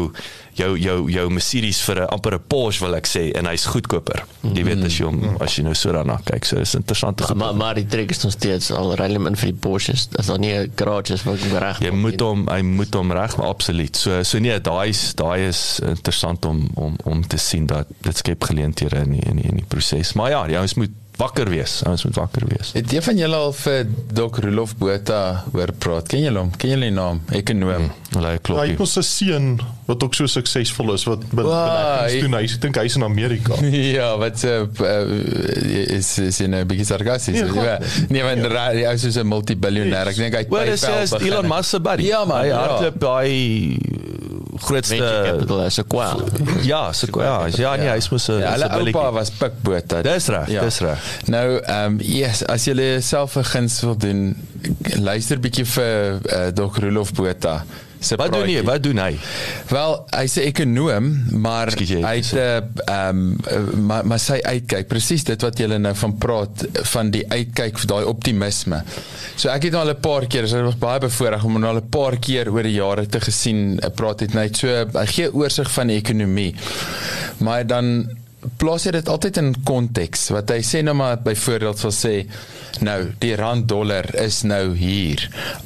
jou 0.57 0.71
jou 0.81 0.97
jou 1.13 1.25
Mercedes 1.29 1.79
vir 1.85 2.01
'n 2.01 2.09
amper 2.13 2.35
'n 2.35 2.43
Porsche 2.49 2.81
wil 2.85 2.95
ek 2.95 3.07
sê 3.07 3.31
en 3.37 3.45
hy's 3.45 3.65
goedkoper. 3.65 4.25
Jy 4.41 4.63
weet 4.63 4.83
as 4.85 4.97
jy 4.97 5.05
hom 5.05 5.37
as 5.41 5.55
jy 5.55 5.63
nou 5.63 5.73
so 5.73 5.91
daarna 5.91 6.19
kyk. 6.25 6.45
So 6.45 6.57
dis 6.57 6.75
interessant. 6.75 7.19
Maar, 7.19 7.35
maar 7.35 7.55
maar 7.55 7.75
die 7.75 7.85
trek 7.85 8.11
is 8.11 8.23
nog 8.23 8.31
steeds 8.33 8.71
al 8.71 8.95
ry 8.95 9.07
hulle 9.07 9.27
in 9.27 9.35
vir 9.35 9.51
die 9.51 9.59
Porsches. 9.59 10.07
As 10.17 10.27
daar 10.27 10.39
nie 10.39 10.53
'n 10.53 10.71
garage 10.75 11.13
is 11.13 11.23
wat 11.23 11.39
reg. 11.39 11.79
Jy 11.79 11.91
moet 11.91 12.19
hom 12.21 12.47
hy 12.47 12.61
moet 12.61 12.93
hom 12.93 13.11
reg 13.11 13.37
maar 13.37 13.47
absoluut. 13.47 13.97
So 13.97 14.23
so 14.23 14.39
nee, 14.39 14.61
daai 14.61 14.89
is 14.89 15.13
daai 15.15 15.47
is 15.47 15.79
interessant 15.79 16.45
om 16.45 16.69
om 16.75 16.95
om 17.03 17.27
te 17.27 17.37
sien 17.37 17.65
dat 17.65 17.87
dit 18.01 18.17
skep 18.17 18.43
geleenthede 18.43 18.95
in 18.95 19.11
die, 19.11 19.21
in 19.29 19.35
die, 19.35 19.49
in 19.49 19.55
die 19.55 19.65
proses. 19.67 20.13
Maar 20.13 20.29
ja, 20.29 20.47
die 20.47 20.57
ouens 20.57 20.73
moet 20.73 20.91
wakker 21.17 21.49
wees. 21.49 21.81
Ouens 21.85 22.03
moet 22.05 22.15
wakker 22.15 22.43
wees. 22.47 22.71
Het 22.77 22.93
een 22.93 23.01
van 23.01 23.17
julle 23.17 23.35
al 23.35 23.53
vir 23.53 23.87
Dok 24.13 24.37
Rolof 24.43 24.75
Botha 24.77 25.43
hoor 25.53 25.71
praat? 25.77 26.07
Ken 26.07 26.19
julle 26.21 26.39
hom? 26.39 26.51
Ken 26.57 26.69
julle 26.75 26.89
die 26.89 26.93
naam? 26.93 27.21
Ekonoom. 27.31 27.87
Hulle 28.13 28.27
Ja, 28.27 28.33
hy 28.33 28.37
klop. 28.41 28.77
mos 28.79 28.97
'n 28.97 29.03
seun 29.03 29.59
wat 29.87 30.03
ook 30.03 30.13
so 30.15 30.25
suksesvol 30.27 30.93
is 30.93 31.03
wat 31.05 31.19
Wow, 31.31 31.35
beleggings 31.41 32.13
hy- 32.13 32.21
doen. 32.21 32.33
Hy 32.33 32.43
ek 32.43 32.61
dink 32.61 32.75
hy's 32.75 32.95
in 32.95 33.03
Amerika. 33.03 33.53
Ja, 33.97 34.17
wat 34.17 34.39
se 34.39 34.67
uh, 34.81 35.97
is 35.97 36.17
is 36.19 36.39
in 36.41 36.53
'n 36.55 36.67
bietjie 36.67 36.85
sarkasties. 36.85 37.41
Nee, 37.41 37.63
ja, 37.63 37.79
nee, 38.09 38.23
maar 38.23 38.51
ra- 38.51 38.71
hy 38.71 38.93
is 38.93 39.01
soos 39.01 39.15
'n 39.17 39.27
multibiljoenêr. 39.27 40.07
Ek 40.07 40.15
dink 40.15 40.33
hy 40.35 40.45
Wel, 40.49 40.73
is. 40.73 40.83
Elon 41.13 41.47
Musk 41.47 41.69
se 41.69 41.79
buddy. 41.79 42.03
Ja, 42.03 42.25
man, 42.25 42.41
hy 42.41 42.47
ja. 42.47 42.59
hardloop 42.67 42.99
daai 42.99 43.77
grootste 44.59 44.97
capital 44.97 45.65
is 45.65 45.77
'n 45.79 45.87
kwel. 45.87 46.23
Ja, 46.63 46.91
so 46.93 47.07
ja, 47.21 47.47
ja, 47.47 47.75
nee, 47.75 47.89
hy's 47.89 48.09
mos 48.09 48.27
'n 48.29 48.39
Ja, 48.39 48.51
hulle 48.53 48.69
oupa 48.69 49.11
was 49.11 49.29
Pik 49.31 49.61
Botha. 49.63 50.01
Dis 50.01 50.27
reg, 50.27 50.47
dis 50.47 50.79
reg. 50.79 50.99
Nou, 51.25 51.59
ehm 51.63 51.85
um, 51.85 51.99
yes, 52.01 52.43
as 52.45 52.65
jy 52.65 52.99
self 53.01 53.35
'n 53.37 53.43
guns 53.43 53.81
wil 53.81 53.97
doen, 53.97 54.35
luister 54.99 55.39
bietjie 55.39 55.65
vir 55.65 56.19
uh, 56.25 56.47
Dok 56.53 56.77
Rolof 56.77 57.11
Botha. 57.13 57.63
Wat 57.97 58.31
doen 58.31 58.43
hy? 58.45 58.61
praatjie. 58.61 58.63
Wat 58.63 58.83
doen 58.83 58.97
hy? 59.01 59.17
Wel, 59.69 59.93
hy's 60.13 60.35
'n 60.37 60.39
ekonoom, 60.51 61.05
maar 61.41 61.67
Ekskuus, 61.67 61.89
jy- 61.89 62.03
hy 62.05 62.15
het 62.15 62.33
'n 62.33 62.81
ehm 62.85 63.37
um, 63.51 63.85
maar 63.85 64.05
maar 64.05 64.19
sy 64.19 64.37
uitkyk 64.43 64.87
presies 64.87 65.23
dit 65.23 65.41
wat 65.41 65.57
julle 65.57 65.77
nou 65.79 65.95
van 65.95 66.17
praat 66.17 66.65
van 66.93 67.09
die 67.11 67.25
uitkyk 67.29 67.77
vir 67.79 67.87
daai 67.87 68.05
optimisme. 68.05 68.83
So 69.35 69.49
ek 69.49 69.63
het 69.63 69.71
nou 69.71 69.81
al 69.87 69.93
'n 69.95 69.99
paar 69.99 70.27
keer, 70.27 70.47
so 70.47 70.55
dit 70.55 70.65
was 70.65 70.77
baie 70.77 70.99
bevoorreg 70.99 71.43
om 71.43 71.51
hom 71.53 71.61
nou 71.61 71.73
al 71.73 71.81
'n 71.81 71.89
paar 71.89 72.17
keer 72.19 72.51
oor 72.51 72.63
die 72.63 72.73
jare 72.77 73.07
te 73.07 73.19
gesien 73.19 73.79
eh, 73.79 73.89
praat 73.89 74.19
het 74.19 74.33
net 74.33 74.57
so 74.57 74.67
hy 74.93 75.05
gee 75.05 75.33
oorsig 75.33 75.71
van 75.71 75.87
die 75.87 75.97
ekonomie. 75.97 76.53
Maar 77.39 77.65
dan 77.67 78.09
plaas 78.61 78.85
hy 78.87 78.93
dit 78.97 79.09
altyd 79.09 79.39
in 79.41 79.51
konteks? 79.67 80.27
Wat 80.35 80.51
hy 80.53 80.59
sê 80.65 80.83
nou 80.85 80.95
maar 80.97 81.19
byvoorbeeld 81.25 81.81
sal 81.81 81.93
sê 81.95 82.13
nou 82.85 82.99
die 83.21 83.33
rand 83.39 83.67
dollar 83.69 84.07
is 84.21 84.43
nou 84.47 84.75
hier. 84.77 85.23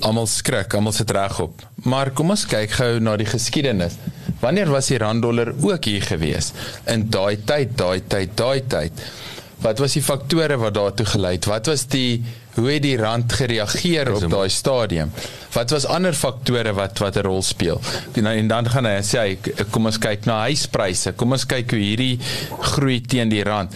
Almal 0.07 0.29
skrik 0.31 0.75
almal 0.77 0.95
sit 0.95 1.11
regop. 1.15 1.65
Maar 1.83 2.13
kom 2.15 2.33
ons 2.33 2.45
kyk 2.49 2.77
gou 2.79 2.91
na 3.03 3.17
die 3.19 3.29
geskiedenis. 3.29 3.97
Wanneer 4.41 4.71
was 4.73 4.89
die 4.89 4.99
rand 5.01 5.21
dollar 5.25 5.53
ook 5.53 5.89
hier 5.89 6.05
gewees? 6.05 6.51
In 6.89 7.09
daai 7.13 7.41
tyd 7.45 7.75
daai 7.77 8.01
tyd 8.07 8.37
daai 8.39 8.61
tyd. 8.71 9.03
Wat 9.61 9.81
was 9.83 9.93
die 9.97 10.05
faktore 10.05 10.57
wat 10.57 10.73
daartoe 10.73 11.05
gelei 11.11 11.35
het? 11.37 11.49
Wat 11.49 11.67
was 11.69 11.85
die 11.91 12.23
hoe 12.55 12.69
het 12.71 12.81
die 12.83 12.97
rand 12.97 13.31
gereageer 13.33 14.13
op 14.13 14.29
daai 14.31 14.49
stadium? 14.49 15.11
Wat 15.53 15.69
was 15.71 15.85
ander 15.85 16.13
faktore 16.13 16.73
wat 16.73 16.97
wat 16.99 17.15
'n 17.17 17.21
rol 17.25 17.41
speel? 17.41 17.81
En, 18.15 18.23
dan- 18.23 18.33
en 18.33 18.47
dan 18.47 18.69
gaan 18.69 18.85
hy 18.85 19.01
sê 19.01 19.17
hy 19.19 19.37
kom 19.71 19.85
ons 19.85 19.97
kyk 19.97 20.25
na 20.25 20.41
huispryse. 20.47 21.11
Kom 21.15 21.31
ons 21.31 21.45
kyk 21.45 21.71
hoe 21.71 21.79
hierdie 21.79 22.19
groei 22.59 23.01
teen 23.01 23.29
die 23.29 23.43
rand. 23.43 23.71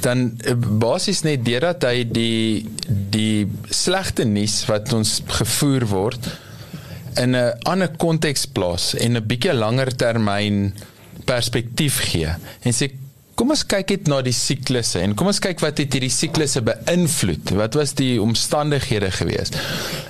Dan 0.00 0.38
eh, 0.44 0.54
basies 0.56 1.22
net 1.22 1.44
deurdat 1.44 1.82
hy 1.82 2.04
die 2.10 2.66
die 2.88 3.46
slegte 3.70 4.24
nuus 4.24 4.64
wat 4.66 4.92
ons 4.92 5.22
gevoer 5.26 5.86
word 5.86 6.18
in 7.16 7.34
'n 7.36 7.52
ander 7.64 7.88
konteks 7.96 8.46
plaas 8.46 8.94
en 8.94 9.16
'n 9.16 9.26
bietjie 9.26 9.52
langer 9.54 9.96
termyn 9.96 10.74
perspektief 11.24 11.98
gee 12.10 12.28
en 12.62 12.72
sê 12.72 12.90
kom 13.36 13.50
ons 13.52 13.62
kyk 13.68 13.90
net 13.92 14.06
na 14.08 14.22
die 14.24 14.32
siklusse 14.36 15.00
en 15.04 15.14
kom 15.18 15.28
ons 15.28 15.40
kyk 15.44 15.60
wat 15.60 15.78
het 15.82 15.92
hierdie 15.92 16.12
siklusse 16.12 16.62
beïnvloed 16.64 17.52
wat 17.58 17.76
was 17.76 17.92
die 17.98 18.14
omstandighede 18.22 19.10
gewees 19.18 19.52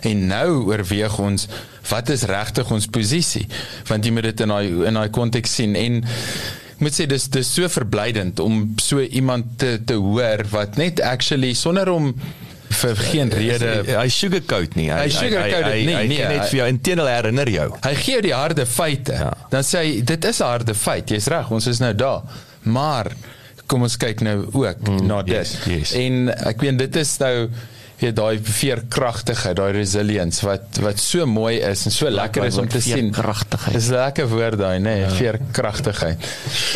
en 0.07 0.27
nou 0.31 0.49
oorweeg 0.71 1.19
ons 1.23 1.49
wat 1.91 2.09
is 2.15 2.23
regtig 2.31 2.71
ons 2.75 2.87
posisie 2.87 3.47
want 3.91 4.07
jy 4.07 4.13
moet 4.15 4.29
dit 4.31 4.45
in 4.47 4.55
daai 4.55 4.67
in 4.93 4.95
daai 5.01 5.11
konteks 5.15 5.59
sien 5.59 5.75
en 5.81 6.01
moet 6.79 6.93
sê 6.95 7.07
dis 7.11 7.27
dis 7.33 7.51
so 7.59 7.69
verblydend 7.73 8.41
om 8.45 8.63
so 8.83 9.01
iemand 9.03 9.57
te 9.59 9.77
te 9.89 9.95
hoor 9.99 10.45
wat 10.53 10.77
net 10.79 11.01
actually 11.03 11.55
sonder 11.57 11.89
om 11.91 12.13
vir 12.77 12.99
geen 12.99 13.31
rede 13.31 13.69
hy 13.95 14.09
sugarcoat 14.11 14.75
nie. 14.77 14.89
Hy 14.91 15.07
sugarcoat 15.15 15.65
dit 15.71 15.87
nie, 15.87 15.95
Hy 15.95 16.07
nee, 16.11 16.17
gee 16.19 16.27
net 16.29 16.41
hy- 16.43 16.49
vir 16.51 16.59
jou 16.59 16.67
intedeel 16.69 17.07
herinner 17.09 17.49
jou. 17.49 17.67
Hy 17.85 17.93
gee 17.95 18.17
jou 18.17 18.23
die 18.27 18.35
harde 18.35 18.67
feite. 18.67 19.15
Ja. 19.23 19.29
Dan 19.53 19.63
sê 19.65 19.79
hy 19.85 19.93
dit 20.11 20.25
is 20.29 20.41
'n 20.43 20.45
harde 20.51 20.75
feit. 20.75 21.09
Jy's 21.15 21.29
reg, 21.31 21.51
ons 21.51 21.67
is 21.71 21.79
nou 21.81 21.93
daar. 21.95 22.23
Maar 22.67 23.13
kom 23.67 23.87
ons 23.87 23.97
kyk 23.99 24.23
nou 24.27 24.37
ook 24.53 24.85
mm, 24.87 25.01
na 25.07 25.23
dit. 25.27 25.35
yes, 25.35 25.57
yes. 25.67 25.97
En 25.99 26.29
ek 26.53 26.63
weet 26.63 26.79
dit 26.85 27.01
is 27.03 27.17
nou 27.23 27.49
weet 27.97 28.17
daai 28.17 28.37
veerkragtigheid, 28.45 29.57
daai 29.57 29.73
resilience 29.79 30.45
wat 30.45 30.81
wat 30.85 31.01
so 31.01 31.25
mooi 31.29 31.57
is 31.65 31.87
en 31.89 31.95
so 31.95 32.11
lekker 32.13 32.45
is 32.45 32.59
om 32.61 32.69
te 32.69 32.83
sien. 32.85 33.09
Veerkragtigheid. 33.09 33.77
Dis 33.79 33.89
'n 33.89 33.97
lekker 33.97 34.29
woord 34.29 34.59
daai, 34.61 34.79
nê, 34.79 34.83
nee, 34.83 35.01
ja. 35.01 35.13
veerkragtigheid. 35.17 36.27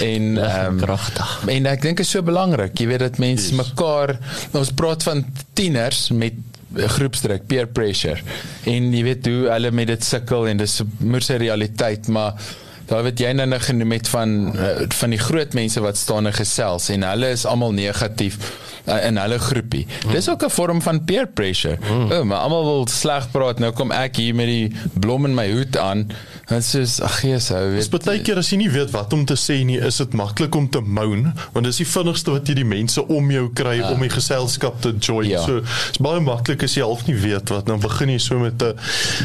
En 0.07 0.39
ehm 0.39 0.79
kragtig. 0.81 1.35
en 1.57 1.67
ek 1.67 1.83
dink 1.83 2.01
is 2.01 2.11
so 2.11 2.23
belangrik. 2.23 2.79
Jy 2.79 2.87
weet 2.87 3.05
dat 3.05 3.19
mense 3.19 3.51
yes. 3.51 3.59
mekaar 3.59 4.17
ons 4.53 4.73
praat 4.73 5.03
van 5.03 5.25
tieners 5.53 6.09
met 6.11 6.35
groepsdruk, 6.75 7.47
peer 7.47 7.67
pressure. 7.67 8.23
En 8.71 8.93
jy 8.95 9.03
weet 9.03 9.27
hoe 9.27 9.49
hulle 9.51 9.71
met 9.75 9.91
dit 9.91 10.05
sukkel 10.05 10.49
en 10.49 10.57
dis 10.57 10.81
moer 10.99 11.25
se 11.27 11.37
realiteit, 11.37 12.09
maar 12.09 12.39
daar 12.91 13.05
wat 13.07 13.21
jy 13.23 13.31
nou 13.39 13.47
nou 13.49 13.61
genoem 13.63 13.97
het 13.97 14.09
van 14.11 14.57
eh, 14.57 14.87
van 15.01 15.15
die 15.15 15.23
groot 15.23 15.55
mense 15.55 15.81
wat 15.81 15.97
staan 15.97 16.27
en 16.27 16.35
gesels 16.35 16.91
en 16.95 17.07
hulle 17.07 17.31
is 17.37 17.47
almal 17.47 17.73
negatief 17.77 18.39
uh, 18.87 19.07
in 19.07 19.19
hulle 19.21 19.39
groepie. 19.39 19.87
Mm. 19.87 20.13
Dis 20.13 20.29
ook 20.31 20.45
'n 20.45 20.51
vorm 20.51 20.83
van 20.83 21.05
peer 21.05 21.27
pressure. 21.27 21.79
Mm. 21.91 22.13
O, 22.13 22.25
maar 22.25 22.39
almal 22.39 22.65
wil 22.65 22.87
sleg 22.87 23.31
praat. 23.31 23.59
Nou 23.59 23.73
kom 23.73 23.91
ek 23.91 24.17
hier 24.17 24.35
met 24.35 24.47
die 24.47 24.73
blom 24.93 25.25
in 25.25 25.35
my 25.35 25.51
hoed 25.53 25.77
aan. 25.77 26.11
En 26.47 26.63
soos 26.63 27.01
ag 27.01 27.21
Jesus, 27.23 27.51
ou 27.51 27.75
Dis 27.75 27.89
weet. 27.89 28.05
baie 28.05 28.23
keer 28.27 28.37
as 28.37 28.51
jy 28.51 28.57
nie 28.57 28.71
weet 28.71 28.91
wat 28.91 29.13
om 29.13 29.25
te 29.25 29.37
sê 29.39 29.61
nie, 29.65 29.79
is 29.79 29.97
dit 29.97 30.13
maklik 30.13 30.55
om 30.55 30.69
te 30.69 30.81
moan, 30.81 31.35
want 31.53 31.65
dis 31.65 31.77
die 31.77 31.87
vinnigste 31.87 32.31
wat 32.31 32.49
jy 32.49 32.55
die 32.55 32.65
mense 32.65 33.07
om 33.07 33.31
jou 33.31 33.51
kry 33.55 33.77
ja. 33.79 33.91
om 33.91 34.01
die 34.01 34.11
geselskap 34.11 34.81
te 34.81 34.95
join. 34.99 35.29
Ja. 35.29 35.45
So, 35.47 35.63
is 35.93 36.01
baie 36.03 36.21
maklik 36.21 36.63
as 36.67 36.75
jy 36.75 36.83
half 36.83 37.07
nie 37.07 37.15
weet 37.15 37.53
wat, 37.55 37.67
dan 37.67 37.81
begin 37.81 38.09
jy 38.09 38.19
so 38.19 38.39
met 38.39 38.63
'n 38.63 38.75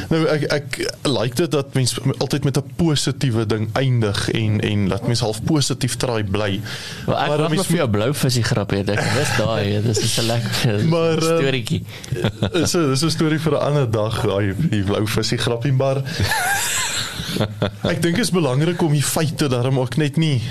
Nou 0.09 0.25
ek 0.27 0.43
ek 0.53 0.77
like 1.07 1.35
dit 1.35 1.51
dat 1.51 1.73
mense 1.73 2.01
altyd 2.19 2.43
met 2.43 2.57
'n 2.57 2.71
positiewe 2.75 3.45
ding 3.45 3.54
eindig 3.73 4.19
en 4.31 4.59
en 4.61 4.87
laat 4.91 5.07
mense 5.07 5.23
half 5.23 5.41
positief 5.43 5.95
try 6.01 6.23
bly. 6.23 6.59
Maar 7.07 7.15
ek 7.15 7.27
dan 7.27 7.27
wag 7.27 7.39
nog 7.39 7.55
mens 7.55 7.71
vir 7.71 7.81
jou 7.81 7.89
blou 7.97 8.09
visie 8.13 8.43
grap 8.43 8.75
hier. 8.75 8.91
Ek 8.95 9.01
wist 9.17 9.39
daai, 9.41 9.81
dis 9.85 10.03
is 10.07 10.17
'n 10.19 10.27
lekker 10.29 10.85
Maar, 10.95 11.17
ehm, 11.17 11.39
storieetjie. 11.39 11.81
Dis 12.59 12.75
'n 12.75 12.89
dis 12.93 13.03
'n 13.03 13.15
storie 13.17 13.39
vir 13.39 13.57
'n 13.57 13.65
ander 13.71 13.89
dag, 13.91 14.21
daai 14.21 14.53
die 14.69 14.83
blou 14.83 15.03
visie 15.07 15.37
grappie, 15.37 15.73
maar 15.73 16.03
ek 17.91 18.01
dink 18.01 18.17
is 18.17 18.31
belangrik 18.31 18.81
om 18.81 18.91
die 18.91 19.03
feite 19.03 19.47
daarom 19.47 19.79
ook 19.79 19.97
net 19.97 20.17
nie 20.17 20.41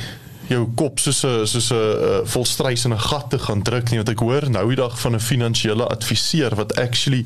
jou 0.51 0.65
kop 0.77 1.01
soos 1.01 1.23
'n 1.25 1.47
soos 1.47 1.71
'n 1.73 1.77
uh, 1.77 2.21
volstrys 2.25 2.85
in 2.85 2.93
'n 2.93 2.99
gat 2.99 3.31
te 3.31 3.39
gaan 3.39 3.63
druk 3.63 3.91
nie 3.91 3.97
want 3.97 4.09
ek 4.09 4.21
hoor 4.21 4.51
nou 4.51 4.67
die 4.69 4.77
dag 4.77 5.01
van 5.01 5.15
'n 5.15 5.21
finansiële 5.21 5.87
adviseur 5.87 6.55
wat 6.55 6.77
actually 6.77 7.25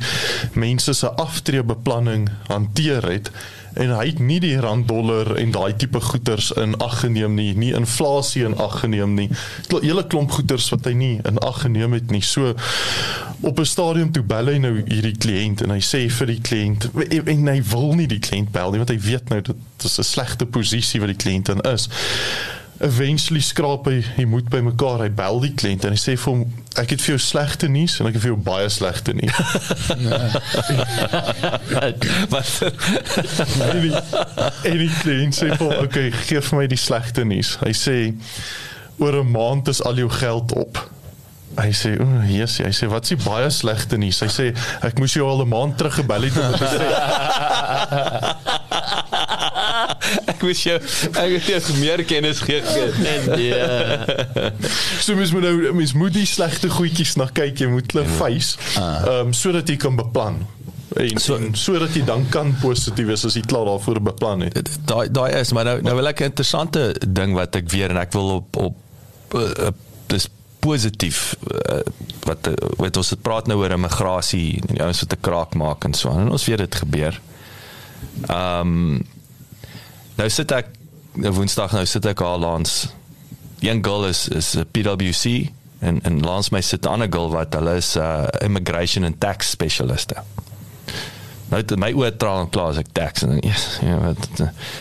mense 0.54 0.92
se 0.92 1.08
aftreebeplanning 1.10 2.28
hanteer 2.46 3.02
het 3.10 3.30
en 3.78 3.94
hy 3.94 4.06
het 4.10 4.18
nie 4.18 4.40
die 4.42 4.56
rand 4.60 4.88
dollar 4.88 5.36
en 5.38 5.52
daai 5.54 5.76
tipe 5.76 6.00
goeders 6.00 6.50
in 6.58 6.76
ag 6.82 7.00
geneem 7.00 7.34
nie, 7.38 7.52
nie 7.54 7.72
inflasie 7.76 8.44
in 8.44 8.56
ag 8.58 8.80
geneem 8.82 9.14
nie. 9.14 9.28
'n 9.70 9.82
Hele 9.82 10.06
klomp 10.06 10.30
goeders 10.30 10.68
wat 10.74 10.84
hy 10.84 10.92
nie 10.92 11.20
in 11.24 11.38
ag 11.38 11.62
geneem 11.62 11.92
het 11.92 12.10
nie. 12.10 12.22
So 12.22 12.54
op 13.40 13.58
'n 13.58 13.64
stadium 13.64 14.12
toe 14.12 14.22
bel 14.22 14.46
hy 14.46 14.58
nou 14.58 14.74
hierdie 14.84 15.16
kliënt 15.16 15.62
en 15.62 15.70
hy 15.70 15.80
sê 15.80 16.08
vir 16.10 16.26
die 16.26 16.40
kliënt 16.40 16.90
en, 16.94 17.26
en 17.26 17.46
hy 17.46 17.62
wil 17.70 17.94
nie 17.94 18.06
die 18.06 18.18
kliënt 18.18 18.50
bel 18.50 18.70
nie 18.70 18.82
want 18.82 18.90
hy 18.90 18.98
weet 18.98 19.28
nou 19.28 19.40
dit 19.40 19.84
is 19.84 19.98
'n 19.98 20.02
slegte 20.02 20.46
posisie 20.46 21.00
wat 21.00 21.08
die 21.14 21.22
kliënt 21.22 21.48
in 21.48 21.60
is. 21.60 21.88
Eventually 22.78 23.40
skraap 23.42 23.88
hy 23.90 23.96
hy 24.14 24.22
moet 24.30 24.46
by 24.52 24.60
mekaar. 24.62 25.00
Hy 25.02 25.10
bel 25.18 25.40
die 25.42 25.50
kliënt 25.58 25.82
en 25.88 25.96
hy 25.96 25.98
sê 25.98 26.12
vir 26.14 26.30
hom 26.30 26.44
ek 26.78 26.92
het 26.94 27.02
vir 27.02 27.16
jou 27.16 27.22
slegte 27.22 27.66
nuus 27.74 27.96
en 27.98 28.06
ek 28.06 28.14
het 28.14 28.22
vir 28.22 28.30
jou 28.30 28.38
baie 28.46 28.68
slegte 28.70 29.10
nuus. 29.18 29.34
Wat 32.30 32.46
en 33.66 33.82
die, 33.82 33.90
en 34.70 34.78
die 34.84 34.94
kliënt 35.00 35.34
sê 35.34 35.50
vir 35.56 35.64
hom, 35.64 35.74
"Oké, 35.74 35.82
okay, 35.88 36.08
gee 36.28 36.40
vir 36.50 36.56
my 36.60 36.66
die 36.70 36.78
slegte 36.78 37.22
nuus." 37.26 37.50
Hy 37.64 37.74
sê 37.74 37.96
oor 39.02 39.14
'n 39.24 39.30
maand 39.32 39.64
is 39.74 39.82
al 39.82 39.98
jou 39.98 40.10
geld 40.10 40.52
op. 40.54 40.78
Hy 41.58 41.74
sê, 41.74 41.98
"O, 41.98 42.06
oh, 42.06 42.22
Jesus," 42.30 42.62
hy 42.62 42.70
sê, 42.70 42.86
"Wat 42.86 43.02
is 43.02 43.08
die 43.08 43.24
baie 43.24 43.50
slegte 43.50 43.98
nuus?" 43.98 44.20
Hy 44.20 44.30
sê, 44.30 44.54
"Ek 44.86 44.98
moes 44.98 45.12
jou 45.12 45.26
al 45.26 45.42
'n 45.42 45.48
maand 45.48 45.78
terug 45.78 45.94
gebel 45.94 46.22
het 46.22 46.38
om 46.38 46.52
te 46.52 46.66
sê 46.78 46.84
ek 50.38 50.44
wens 50.46 50.62
jou 50.62 50.76
ek 50.78 51.34
het 51.34 51.48
jou 51.50 51.78
meer 51.80 52.04
kennis 52.08 52.42
gee. 52.46 52.62
En 52.62 53.26
ja, 53.42 54.04
so 55.02 55.16
mens 55.18 55.34
moet 55.34 55.48
nou 55.48 55.72
mens 55.76 55.96
moet 55.98 56.14
die 56.14 56.28
slegte 56.28 56.70
goedjies 56.72 57.16
na 57.18 57.28
kyk, 57.34 57.64
jy 57.64 57.72
moet 57.72 57.90
hulle 57.92 58.06
face, 58.18 58.54
ehm 58.78 59.28
um, 59.28 59.34
sodat 59.36 59.68
jy 59.70 59.78
kan 59.80 59.98
beplan. 59.98 60.40
En 60.98 61.20
so 61.20 61.36
sodat 61.58 61.94
jy 61.96 62.04
dan 62.06 62.24
kan 62.32 62.54
positief 62.62 63.10
wees 63.10 63.26
as 63.28 63.36
jy 63.36 63.44
klaar 63.48 63.68
daarvoor 63.68 64.00
beplan 64.12 64.46
het. 64.46 64.70
Daai 64.88 65.10
daai 65.12 65.40
is 65.40 65.52
maar 65.56 65.68
nou 65.68 65.76
nou 65.84 65.98
wil 65.98 66.12
ek 66.12 66.22
'n 66.22 66.32
interessante 66.32 66.94
ding 67.06 67.34
wat 67.36 67.56
ek 67.56 67.70
weer 67.70 67.90
en 67.90 68.00
ek 68.00 68.12
wil 68.16 68.40
op 68.40 68.56
op 68.56 69.36
uh, 69.36 69.74
dis 70.08 70.28
positief 70.64 71.36
uh, 71.44 71.82
wat 72.26 72.48
wat 72.80 72.96
ons 72.96 73.10
het 73.10 73.22
praat 73.22 73.46
nou 73.46 73.58
oor 73.60 73.76
immigrasie 73.76 74.58
en 74.62 74.74
die 74.74 74.82
ouens 74.82 75.04
wat 75.04 75.12
'n 75.12 75.20
kraak 75.20 75.54
maak 75.54 75.84
en 75.84 75.94
so 75.94 76.10
aan 76.10 76.26
en 76.26 76.30
ons 76.30 76.46
weet 76.46 76.58
dit 76.58 76.74
gebeur. 76.74 77.20
Ehm 78.26 78.60
um, 78.60 79.06
nou 80.18 80.28
sit 80.28 80.52
ek 80.54 80.74
Woensdag 81.18 81.72
nou 81.74 81.86
sit 81.88 82.06
ek 82.06 82.20
al 82.22 82.38
langs 82.44 82.88
een 83.64 83.80
girl 83.82 84.06
is 84.06 84.28
is 84.28 84.54
'n 84.54 84.66
PwC 84.70 85.50
en 85.80 86.02
en 86.02 86.20
langs 86.20 86.50
my 86.50 86.60
sit 86.60 86.84
'n 86.84 86.88
ander 86.88 87.08
girl 87.10 87.30
wat 87.30 87.54
hulle 87.54 87.76
is 87.76 87.94
'n 87.96 88.00
uh, 88.00 88.26
immigration 88.38 89.04
and 89.04 89.20
tax 89.20 89.50
specialiste. 89.50 90.14
Nou 91.48 91.62
het 91.62 91.76
my 91.76 91.92
oë 91.92 92.16
traal 92.16 92.46
klaar 92.52 92.74
as 92.74 92.80
ek 92.82 92.92
tax 92.92 93.22
en 93.22 93.38
ja, 93.40 93.56
ja 93.80 93.98
wat 93.98 94.28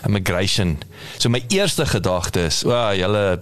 immigration. 0.05 0.77
So 1.17 1.29
my 1.29 1.43
eerste 1.47 1.85
gedagte 1.85 2.39
is, 2.39 2.63
o, 2.63 2.71
oh, 2.71 2.91
julle 2.95 3.39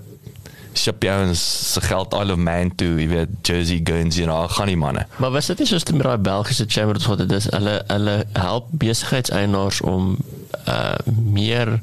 ship 0.80 1.04
jou 1.04 1.16
ons 1.28 1.42
se 1.74 1.82
geld 1.82 2.14
al 2.14 2.32
of 2.34 2.38
man 2.42 2.72
toe, 2.76 2.94
jy 3.00 3.08
weet 3.12 3.36
Jersey 3.48 3.82
Guernsey 3.84 4.24
en 4.24 4.34
al 4.34 4.48
gaan 4.50 4.72
die 4.72 4.80
manne. 4.80 5.06
maar 5.18 5.32
was 5.32 5.52
dit 5.52 5.60
nie 5.64 5.68
soos 5.68 5.86
met 5.92 6.04
daai 6.04 6.18
Belgiese 6.18 6.66
chamber 6.68 7.00
wat 7.08 7.24
dit 7.24 7.32
is? 7.32 7.50
Hulle 7.52 7.84
hulle 7.88 8.16
help 8.34 8.72
besigheidseienaars 8.72 9.82
om 9.82 10.18
uh 10.68 10.96
meer 11.06 11.80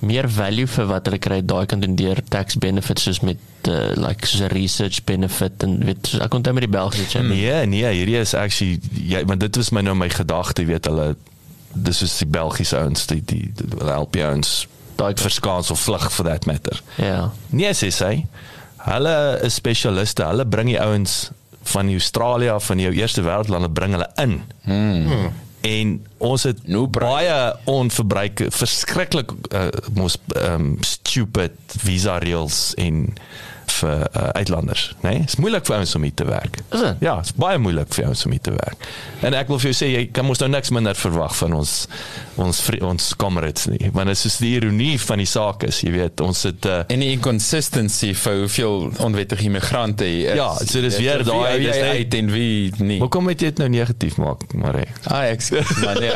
meer 0.00 0.28
value 0.32 0.66
vir 0.66 0.86
wat 0.88 1.08
hulle 1.08 1.20
kry 1.20 1.40
daai 1.44 1.66
kan 1.68 1.80
doen 1.80 1.96
deur 1.96 2.20
tax 2.32 2.56
benefits 2.56 3.04
soos 3.04 3.20
met 3.20 3.68
uh, 3.68 3.92
like 4.00 4.26
soos 4.26 4.46
'n 4.46 4.52
research 4.54 5.04
benefit 5.04 5.62
en 5.62 5.78
weet 5.84 6.06
soos, 6.06 6.22
ek 6.24 6.34
onthou 6.34 6.54
met 6.56 6.64
die 6.64 6.72
Belgiese 6.72 7.10
chamber. 7.10 7.36
Nee, 7.36 7.66
nee, 7.66 7.84
hierdie 7.84 8.16
is 8.16 8.34
actually 8.34 8.80
ja, 8.92 9.24
want 9.24 9.40
dit 9.40 9.56
was 9.56 9.70
my 9.70 9.80
nou 9.84 9.94
my 9.94 10.08
gedagte, 10.08 10.64
weet 10.64 10.88
hulle 10.88 11.16
dis 11.72 12.02
is 12.02 12.16
die 12.18 12.26
Belgiese 12.26 12.78
ouens 12.80 13.06
die 13.06 13.20
die, 13.24 13.50
die 13.54 13.68
hulle 13.76 13.92
help 13.92 14.16
jou 14.16 14.32
ons 14.34 14.66
daai 15.00 15.12
verskans 15.16 15.72
of 15.72 15.80
vlug 15.82 16.08
for 16.12 16.28
that 16.28 16.46
matter. 16.50 16.80
ja 17.00 17.30
Nee, 17.50 17.72
sê 17.76 17.90
sy. 17.94 18.14
Hulle 18.86 19.16
is 19.44 19.58
spesialiste. 19.60 20.24
Hulle 20.24 20.46
bring 20.48 20.70
die 20.72 20.80
ouens 20.80 21.30
van 21.72 21.90
Australië 21.92 22.54
af 22.54 22.70
van 22.70 22.80
jou 22.80 22.92
eerste 22.96 23.24
wêreldlande 23.24 23.70
bring 23.72 23.96
hulle 23.96 24.08
in. 24.22 24.40
Hmm. 24.64 25.30
En 25.60 26.06
ons 26.18 26.42
het 26.48 26.62
braai. 26.64 27.26
baie 27.26 27.54
onverbruik 27.68 28.46
verskriklik 28.48 29.32
uh, 29.52 29.68
mos 29.94 30.16
um, 30.40 30.78
stupid 30.80 31.56
visa 31.84 32.16
reëls 32.18 32.72
en 32.80 33.10
vir 33.80 34.06
uh, 34.16 34.28
uitlanders, 34.38 34.94
né? 35.00 35.08
Nee? 35.10 35.18
Dit 35.24 35.28
is 35.34 35.36
moeilik 35.42 35.66
vir 35.66 35.76
ouens 35.76 35.94
om 35.98 36.02
hier 36.06 36.14
te 36.14 36.24
werk. 36.28 36.58
Is 36.70 36.80
dit? 36.80 36.96
Ja, 37.04 37.16
dit 37.20 37.24
is 37.30 37.34
baie 37.36 37.58
moeilik 37.58 37.94
vir 37.94 38.04
ouens 38.10 38.24
om 38.26 38.34
hier 38.34 38.40
te 38.46 38.54
werk. 38.56 38.88
En 39.26 39.36
ek 39.36 39.50
wil 39.52 39.58
vir 39.62 39.70
jou 39.72 39.76
sê 39.80 39.90
jy 39.92 40.04
kan 40.16 40.26
mos 40.28 40.40
nou 40.42 40.48
niks 40.52 40.70
minder 40.74 40.94
verwag 40.98 41.36
van 41.36 41.56
ons 41.60 41.74
ons 42.40 42.60
ons 42.80 43.08
comrades 43.20 43.66
nie, 43.68 43.90
want 43.92 44.08
dit 44.08 44.22
is 44.30 44.36
die 44.40 44.54
ironie 44.56 44.94
van 45.02 45.20
die 45.20 45.28
saak 45.28 45.66
is, 45.68 45.82
jy 45.84 45.90
weet, 45.92 46.20
ons 46.24 46.42
het 46.48 46.66
uh, 46.70 46.78
En 46.88 47.02
die 47.02 47.10
inconsistency 47.12 48.14
vir 48.16 48.38
hoeveel 48.44 48.88
onwettige 49.04 49.44
immigrante 49.50 50.08
hier 50.08 50.32
is. 50.32 50.40
Ja, 50.40 50.48
so 50.64 50.80
dis 50.80 50.96
weer 51.02 51.24
daai- 51.26 51.50
jy 51.52 51.58
dis 51.66 51.76
net- 51.76 51.90
uit 52.00 52.14
en 52.20 52.30
wie 52.32 52.72
nie. 52.78 52.98
Hoe 53.02 53.08
kom 53.12 53.28
dit 53.30 53.58
nou 53.60 53.68
negatief 53.68 54.16
maak, 54.16 54.46
Marie? 54.56 54.88
Ah, 55.04 55.26
ek 55.28 55.42
maar 55.84 56.00
nee. 56.00 56.10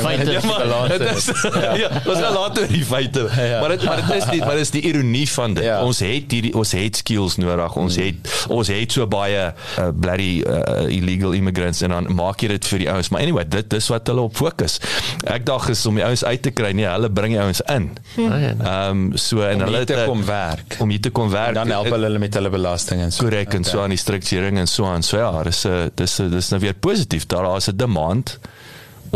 Feite. 0.00 0.30
Ja, 0.30 0.40
maar 0.44 0.88
dit 0.88 1.00
is 1.00 1.26
ja, 1.82 1.88
ons 2.04 2.18
gaan 2.18 2.34
later 2.34 2.68
die 2.68 2.84
feite. 2.84 3.26
Ja. 3.36 3.60
Maar 3.60 3.74
dit 3.74 3.84
maar 3.84 4.02
dit 4.06 4.16
is 4.16 4.28
die 4.30 4.40
maar 4.44 4.56
dit 4.58 4.66
is 4.66 4.70
die 4.74 4.82
ironie 4.82 5.26
van 5.30 5.54
dit. 5.54 5.64
Ja. 5.64 5.80
Ons 5.84 6.02
het 6.04 6.32
hierdie 6.34 6.52
ons 6.54 6.69
ons 6.70 6.82
het 6.84 6.96
skills 7.02 7.36
nodig. 7.40 7.76
Ons 7.76 7.96
Hmm. 7.96 8.04
het 8.06 8.46
ons 8.48 8.68
het 8.70 8.92
so 8.92 9.06
baie 9.10 9.40
uh, 9.78 9.88
bloody 10.00 10.42
uh, 10.46 10.86
illegal 10.88 11.32
immigrants 11.34 11.82
en 11.82 11.90
dan 11.90 12.06
maak 12.14 12.40
jy 12.44 12.48
dit 12.54 12.66
vir 12.70 12.78
die 12.84 12.88
ouens. 12.90 13.10
Maar 13.10 13.22
anyway, 13.26 13.44
dit 13.48 13.70
dis 13.70 13.88
wat 13.90 14.06
hulle 14.10 14.20
op 14.28 14.36
fokus. 14.38 14.78
Ek 15.26 15.44
dink 15.46 15.68
is 15.68 15.82
om 15.86 15.94
die 15.98 16.04
ouens 16.04 16.24
uit 16.24 16.42
te 16.42 16.50
kry, 16.54 16.70
nee, 16.72 16.86
hulle 16.86 17.10
bring 17.10 17.34
die 17.34 17.40
ouens 17.42 17.60
in. 17.68 17.90
Ah, 18.18 18.38
ja. 18.40 18.52
Ehm 18.54 18.90
um, 18.90 19.16
so 19.16 19.42
en 19.42 19.60
Om 19.60 19.66
hulle 19.68 19.84
te 19.84 20.04
kom 20.06 20.24
werk. 20.24 20.76
om 20.80 20.90
hier 20.90 21.00
te 21.00 21.10
kom 21.10 21.30
werk. 21.30 21.54
Dan 21.54 21.68
help 21.70 21.90
hulle 21.90 22.06
hulle 22.06 22.18
met 22.18 22.34
hulle 22.34 22.50
belasting 22.50 23.00
en 23.02 23.12
so. 23.12 23.24
korrek 23.24 23.54
en 23.54 23.64
so 23.64 23.80
aan 23.82 23.90
die 23.90 23.98
strukturering 23.98 24.58
en 24.58 24.66
so 24.70 24.86
aan. 24.86 25.02
So 25.02 25.18
ja, 25.18 25.42
dis 25.42 25.64
'n 25.66 25.90
dis 25.94 26.18
'n 26.20 26.30
dis 26.30 26.48
nou 26.50 26.60
weer 26.60 26.74
positief. 26.74 27.26
Daar 27.26 27.56
is 27.56 27.68
'n 27.68 27.76
demand 27.76 28.38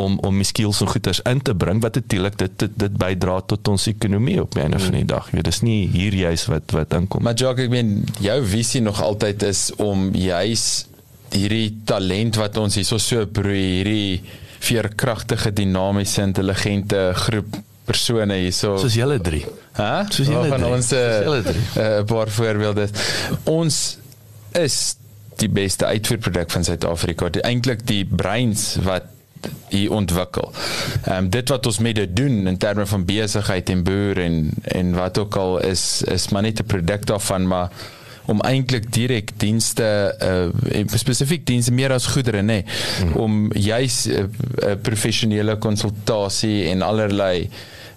om 0.01 0.19
om 0.27 0.41
die 0.41 0.47
skills 0.47 0.81
en 0.85 0.91
goeders 0.91 1.21
in 1.31 1.43
te 1.43 1.55
bring 1.55 1.83
wat 1.83 1.99
natuurlik 2.01 2.39
dit 2.39 2.59
dit, 2.59 2.79
dit 2.85 2.97
bydra 2.99 3.41
tot 3.53 3.69
ons 3.69 3.87
ekonomie 3.91 4.41
op 4.43 4.55
die 4.55 4.65
einde 4.65 4.81
van 4.83 4.97
die 4.99 5.05
dag. 5.09 5.29
Jy 5.31 5.39
weet, 5.39 5.51
dis 5.51 5.61
nie 5.67 5.81
hier 5.93 6.17
juis 6.25 6.47
wat 6.51 6.75
wat 6.77 6.97
inkom. 6.99 7.23
Maar 7.27 7.39
Jock, 7.39 7.63
ek 7.65 7.71
meen 7.73 8.01
jou 8.25 8.39
visie 8.49 8.83
nog 8.85 9.03
altyd 9.03 9.47
is 9.51 9.69
om 9.83 10.11
juis 10.17 10.87
hierdie 11.35 11.71
talent 11.89 12.39
wat 12.39 12.59
ons 12.63 12.79
hierso 12.79 12.99
so 13.03 13.27
broei, 13.27 13.63
hierdie 13.81 14.21
veerkragtige, 14.65 15.53
dinamiese, 15.53 16.23
intelligente 16.23 17.11
groep 17.27 17.57
persone 17.85 18.39
hierso. 18.41 18.77
soos 18.81 18.97
julle 18.97 19.19
drie. 19.21 19.45
Hæ? 19.77 20.07
soos 20.09 20.31
julle 20.31 20.49
drie. 20.49 20.73
ons 20.73 20.89
Soos 20.89 21.25
julle 21.27 21.43
drie. 21.45 21.65
'n 21.77 21.87
uh, 22.01 22.05
paar 22.09 22.31
voorbeelde. 22.33 22.89
Ons 23.51 23.99
is 24.57 24.97
die 25.43 25.51
beste 25.51 25.87
uitvoerproduk 25.87 26.51
van 26.51 26.65
Suid-Afrika. 26.65 27.29
Eintlik 27.43 27.83
die 27.87 28.05
breins 28.07 28.77
wat 28.87 29.11
hier 29.69 29.93
ontwikkel. 29.93 30.53
Ehm 31.05 31.25
um, 31.25 31.31
dit 31.31 31.49
wat 31.49 31.67
ons 31.67 31.79
met 31.79 31.95
dit 31.95 32.17
doen 32.17 32.47
in 32.47 32.57
terme 32.59 32.87
van 32.87 33.05
besigheid 33.05 33.71
en 33.71 33.83
boer 33.83 34.19
en 34.19 34.51
en 34.63 34.95
wat 34.95 35.19
ook 35.19 35.37
al 35.37 35.61
is 35.61 36.03
is 36.03 36.29
maar 36.29 36.43
net 36.43 36.61
'n 36.61 36.67
produk 36.67 37.07
daarvan 37.07 37.47
maar 37.47 37.71
om 38.27 38.41
eintlik 38.41 38.93
direk 38.93 39.31
dienste 39.37 40.17
uh, 40.23 40.85
spesifiek 40.87 41.47
dienste 41.47 41.73
meer 41.73 41.93
as 41.93 42.07
goedere 42.07 42.41
nê 42.41 42.45
nee, 42.45 42.65
mm. 43.05 43.17
om 43.21 43.53
juis 43.53 44.07
'n 44.07 44.11
uh, 44.11 44.19
uh, 44.19 44.77
professionele 44.83 45.57
konsultasie 45.57 46.65
en 46.69 46.83
allerlei 46.83 47.49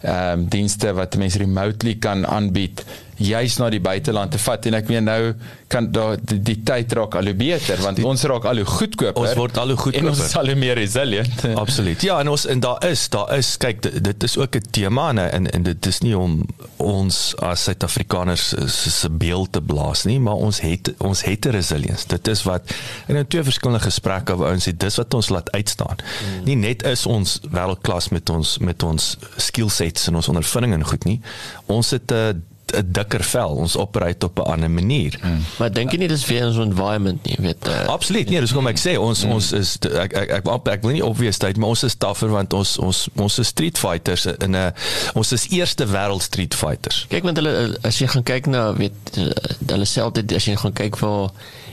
ehm 0.02 0.40
um, 0.40 0.48
dienste 0.48 0.94
wat 0.94 1.18
mense 1.18 1.38
remotely 1.38 1.96
kan 1.96 2.28
aanbied 2.28 2.84
juis 3.18 3.58
na 3.58 3.70
die 3.70 3.82
buiteland 3.82 4.32
te 4.32 4.38
vat 4.38 4.66
en 4.66 4.74
ek 4.74 4.88
meen 4.88 5.04
nou 5.04 5.34
kan 5.68 5.92
daar 5.92 6.18
die, 6.22 6.40
die 6.42 6.64
tyd 6.64 6.94
raak 6.94 7.16
al 7.16 7.26
hoe 7.32 7.36
beter 7.36 7.82
want 7.82 7.98
die, 7.98 8.06
ons 8.06 8.24
raak 8.24 8.46
al 8.46 8.62
hoe 8.62 8.66
goedkoper 8.66 9.22
Ons 9.22 9.36
word 9.36 9.58
al 9.58 9.74
hoe 9.74 9.78
goedkoper. 9.78 10.08
en 10.08 10.14
ons 10.14 10.24
is 10.26 10.36
al 10.36 10.52
hoe 10.52 10.56
meer 10.56 10.76
resilient 10.76 11.46
Absoluut. 11.64 12.02
Ja, 12.02 12.20
en 12.20 12.30
ons 12.30 12.46
en 12.46 12.60
daar 12.60 12.86
is, 12.88 13.10
daar 13.10 13.34
is 13.38 13.58
kyk 13.58 13.82
dit, 13.82 14.04
dit 14.04 14.24
is 14.24 14.38
ook 14.38 14.56
'n 14.56 14.70
tema 14.72 15.10
en 15.10 15.18
en, 15.18 15.52
en 15.52 15.64
dit 15.64 15.86
is 15.86 16.00
nie 16.02 16.18
om 16.18 16.46
ons 16.78 17.36
as 17.44 17.64
Suid-Afrikaners 17.64 18.54
se 18.68 19.10
beeld 19.10 19.52
te 19.52 19.62
blaas 19.62 20.04
nie, 20.04 20.20
maar 20.20 20.34
ons 20.34 20.62
het 20.62 20.94
ons 20.98 21.24
het 21.24 21.46
'n 21.46 21.50
resilience. 21.50 22.08
Dit 22.08 22.28
is 22.28 22.44
wat 22.44 22.74
in 23.08 23.28
twee 23.28 23.44
verskillende 23.44 23.84
gesprekke 23.84 24.36
waar 24.36 24.54
ons 24.54 24.68
sê 24.68 24.78
dis 24.78 24.96
wat 24.96 25.14
ons 25.14 25.30
laat 25.30 25.52
uitstaan. 25.52 25.98
Mm. 25.98 26.44
Nie 26.44 26.56
net 26.56 26.84
is 26.84 27.06
ons 27.06 27.40
wêreldklas 27.52 28.10
met 28.10 28.30
ons 28.30 28.58
met 28.58 28.84
ons 28.84 29.18
skill 29.38 29.70
sets 29.70 30.08
en 30.08 30.16
ons 30.16 30.28
ondervinding 30.28 30.74
en 30.74 30.86
goed 30.86 31.04
nie. 31.04 31.22
Ons 31.66 31.92
het 31.92 32.12
'n 32.12 32.44
'n 32.76 32.92
dikker 32.92 33.24
vel. 33.24 33.50
Ons 33.50 33.76
operate 33.76 34.26
op 34.26 34.40
'n 34.40 34.42
ander 34.42 34.72
manier. 34.72 35.20
Mm. 35.22 35.44
Maar 35.58 35.72
dink 35.72 35.92
jy 35.92 35.98
nie 35.98 36.08
dis 36.08 36.26
vir 36.26 36.46
ons 36.46 36.58
environment 36.58 37.24
nie, 37.26 37.36
weet 37.40 37.68
uh, 37.68 37.86
Absoluut. 37.86 38.30
Nee, 38.30 38.40
dis 38.40 38.52
hoekom 38.52 38.68
ek 38.68 38.80
sê 38.80 38.98
ons 39.00 39.24
mm. 39.24 39.32
ons 39.32 39.52
is 39.52 39.78
ek 39.84 40.14
ek 40.14 40.30
ek, 40.30 40.48
ek, 40.48 40.68
ek 40.68 40.82
wil 40.82 40.92
nie 40.92 41.06
obvious 41.06 41.38
tyd, 41.38 41.58
maar 41.58 41.70
ons 41.70 41.84
is 41.84 41.96
tougher 41.96 42.30
want 42.30 42.54
ons 42.54 42.78
ons 42.78 43.08
ons 43.16 43.40
is 43.40 43.48
street 43.48 43.78
fighters 43.78 44.26
in 44.26 44.56
'n 44.56 44.74
ons 45.14 45.32
is 45.32 45.48
eerste 45.50 45.86
wêreld 45.86 46.22
street 46.22 46.56
fighters. 46.56 47.06
Kyk 47.10 47.24
want 47.24 47.38
hulle 47.38 47.78
as 47.82 48.00
jy 48.00 48.08
gaan 48.08 48.24
kyk 48.24 48.48
na 48.48 48.74
weet 48.74 49.18
eh, 49.18 49.32
hulle 49.68 49.88
altyd 50.02 50.34
as 50.34 50.46
jy 50.46 50.56
gaan 50.56 50.74
kyk 50.74 51.00
waar 51.00 51.32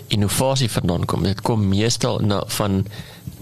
innovasie 0.08 0.70
vandaan 0.70 1.04
kom, 1.04 1.22
dit 1.22 1.40
kom 1.40 1.68
meestal 1.68 2.18
na 2.20 2.42
van 2.58 2.84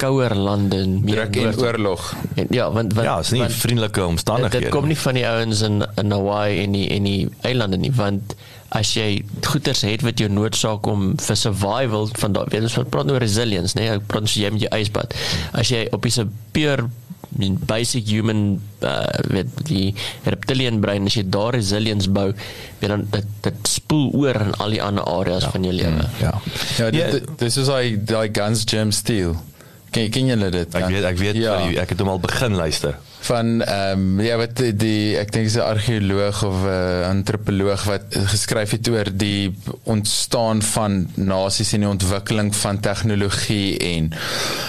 kouer 0.02 0.34
lande 0.36 0.80
en 0.84 0.96
meer 1.06 1.22
druk 1.30 1.36
en 1.42 1.60
oorlog 1.62 2.08
En, 2.34 2.46
ja, 2.50 2.70
want 2.72 2.94
want 2.96 3.06
Ja, 3.06 3.18
is 3.22 3.30
nie 3.34 3.42
want, 3.44 3.52
vriendelike 3.64 4.00
dit, 4.00 4.08
omstandighede. 4.08 4.64
dit 4.66 4.74
kom 4.74 4.88
nie 4.90 4.98
van 4.98 5.14
die 5.20 5.26
ouens 5.28 5.62
in 5.68 5.82
in 6.00 6.10
Hawaii 6.14 6.62
en 6.64 6.72
die 6.78 6.88
en 6.96 7.06
die 7.08 7.20
eilande 7.48 7.78
nie, 7.82 7.92
want 7.98 8.34
as 8.72 8.94
jy 8.96 9.20
goeders 9.44 9.82
het 9.84 10.00
wat 10.06 10.20
jou 10.22 10.30
noodsaak 10.32 10.86
om 10.88 11.12
vir 11.20 11.36
survival 11.36 12.08
van 12.22 12.32
daai 12.32 12.46
weet 12.54 12.64
ons 12.70 12.78
wat 12.80 12.88
praat 12.94 13.10
oor 13.12 13.20
resilience, 13.20 13.76
nee, 13.76 13.90
ek 13.92 14.06
praat 14.08 14.24
as 14.30 14.36
jy 14.40 14.50
met 14.54 14.64
jou 14.64 14.72
ysbad. 14.78 15.12
As 15.52 15.68
jy 15.74 15.82
op 15.92 16.06
'n 16.08 16.30
pure 16.56 16.88
I 17.32 17.38
mean, 17.38 17.56
basic 17.64 18.08
human 18.12 18.60
uh, 18.84 19.08
weet 19.32 19.48
die 19.64 19.94
reptilian 20.28 20.80
brein 20.84 21.06
as 21.08 21.14
jy 21.16 21.22
daar 21.32 21.54
resilience 21.56 22.10
bou, 22.12 22.26
weet 22.80 22.90
dan 22.92 23.06
dit 23.14 23.28
dit 23.46 23.68
spoel 23.68 24.10
oor 24.20 24.36
in 24.36 24.52
al 24.60 24.74
die 24.76 24.82
ander 24.84 25.04
areas 25.08 25.46
ja. 25.46 25.50
van 25.54 25.64
jou 25.64 25.72
lewe. 25.72 26.04
Ja. 26.20 26.34
ja 26.76 26.90
dit, 26.90 27.00
Ja. 27.00 27.10
dit, 27.16 27.30
dis 27.38 27.56
is 27.56 27.68
hy 27.72 27.96
daai 28.04 28.28
guns 28.36 28.64
gem 28.68 28.92
steel 28.92 29.36
ken 29.92 30.10
ken 30.10 30.30
julle 30.32 30.50
dit 30.54 30.76
Ek 30.78 30.90
weet 30.90 31.08
ek 31.12 31.18
weet 31.20 31.40
ja. 31.40 31.56
ja. 31.62 31.82
ek 31.84 31.94
het 31.94 32.02
hom 32.02 32.14
al 32.14 32.22
begin 32.22 32.56
luister. 32.58 32.98
van 33.22 33.62
ehm 33.62 34.00
um, 34.00 34.20
ja 34.20 34.36
wat 34.36 34.56
die, 34.58 34.72
die 34.74 35.16
ek 35.18 35.30
dink 35.34 35.46
dis 35.46 35.54
'n 35.54 35.62
argeoloog 35.62 36.42
of 36.42 36.56
'n 36.62 36.72
uh, 36.72 37.06
antropoloog 37.06 37.84
wat 37.86 38.16
geskryf 38.32 38.70
het 38.74 38.88
oor 38.90 39.10
die 39.14 39.54
ontstaan 39.94 40.62
van 40.62 41.06
nasies 41.14 41.72
en 41.72 41.84
die 41.86 41.88
ontwikkeling 41.88 42.50
van 42.56 42.80
tegnologie 42.80 43.78
en 43.78 44.10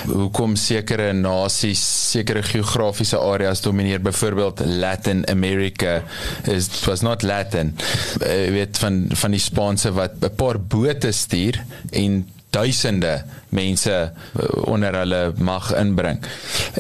hoekom 0.06 0.56
sekere 0.56 1.14
nasies 1.14 1.82
sekere 2.12 2.44
geografiese 2.44 3.18
areas 3.18 3.62
domineer 3.62 4.02
byvoorbeeld 4.02 4.62
Latin 4.66 5.26
America 5.30 6.04
is 6.46 6.70
was 6.86 7.02
not 7.02 7.24
Latin 7.24 7.74
uh, 8.22 8.50
weet 8.54 8.78
van 8.78 9.06
van 9.10 9.32
die 9.32 9.42
Spaanse 9.50 9.92
wat 9.98 10.12
'n 10.22 10.36
paar 10.36 10.62
bote 10.62 11.12
stuur 11.12 11.64
en 11.92 12.28
duisende 12.54 13.14
mense 13.54 13.94
uh, 13.94 14.46
onder 14.70 14.96
hulle 14.98 15.20
mag 15.46 15.68
inbring 15.78 16.18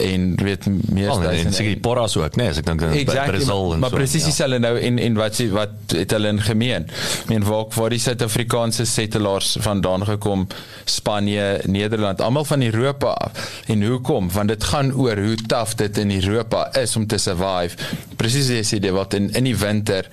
en 0.01 0.23
weet 0.41 0.65
meer 0.69 1.11
Oh, 1.11 1.17
en, 1.17 1.21
en 1.21 1.27
duisende- 1.29 1.53
seker 1.57 1.73
die 1.75 1.81
porras 1.85 2.15
ook, 2.17 2.35
nee, 2.39 2.49
as 2.49 2.57
ek 2.61 2.65
dink 2.69 2.81
aan 2.85 2.95
Exactly, 2.97 3.35
Brazil 3.35 3.59
maar, 3.67 3.73
en 3.75 3.83
maar 3.83 3.93
so. 3.93 3.99
presies 3.99 4.23
ja. 4.23 4.31
dieselfde 4.31 4.59
nou 4.63 4.73
en 4.89 4.97
en 5.07 5.19
wat 5.19 5.41
wat 5.53 5.93
het 5.93 6.15
hulle 6.15 6.31
in 6.33 6.41
gemeen? 6.41 6.87
Ek 7.23 7.29
meen 7.29 7.45
waar 7.45 7.65
waar 7.77 7.93
die 7.93 7.99
Suid-Afrikaanse 8.01 8.85
settlers 8.89 9.53
vandaan 9.61 10.05
gekom, 10.07 10.47
Spanje, 10.89 11.61
Nederland, 11.69 12.21
almal 12.21 12.45
van 12.45 12.61
Europa 12.65 13.13
af. 13.27 13.45
En 13.67 13.83
hoekom? 13.83 14.31
Want 14.33 14.47
dit 14.53 14.63
gaan 14.63 14.93
oor 14.93 15.17
hoe 15.17 15.35
taaf 15.47 15.75
dit 15.79 15.97
in 15.97 16.11
Europa 16.17 16.65
is 16.81 16.95
om 16.95 17.07
te 17.07 17.17
survive. 17.21 17.77
Presies 18.19 18.49
as 18.49 18.71
jy 18.73 18.81
sê 18.81 18.91
wat 18.93 19.13
in 19.17 19.29
in 19.37 19.47
die 19.49 19.55
winter 19.57 20.09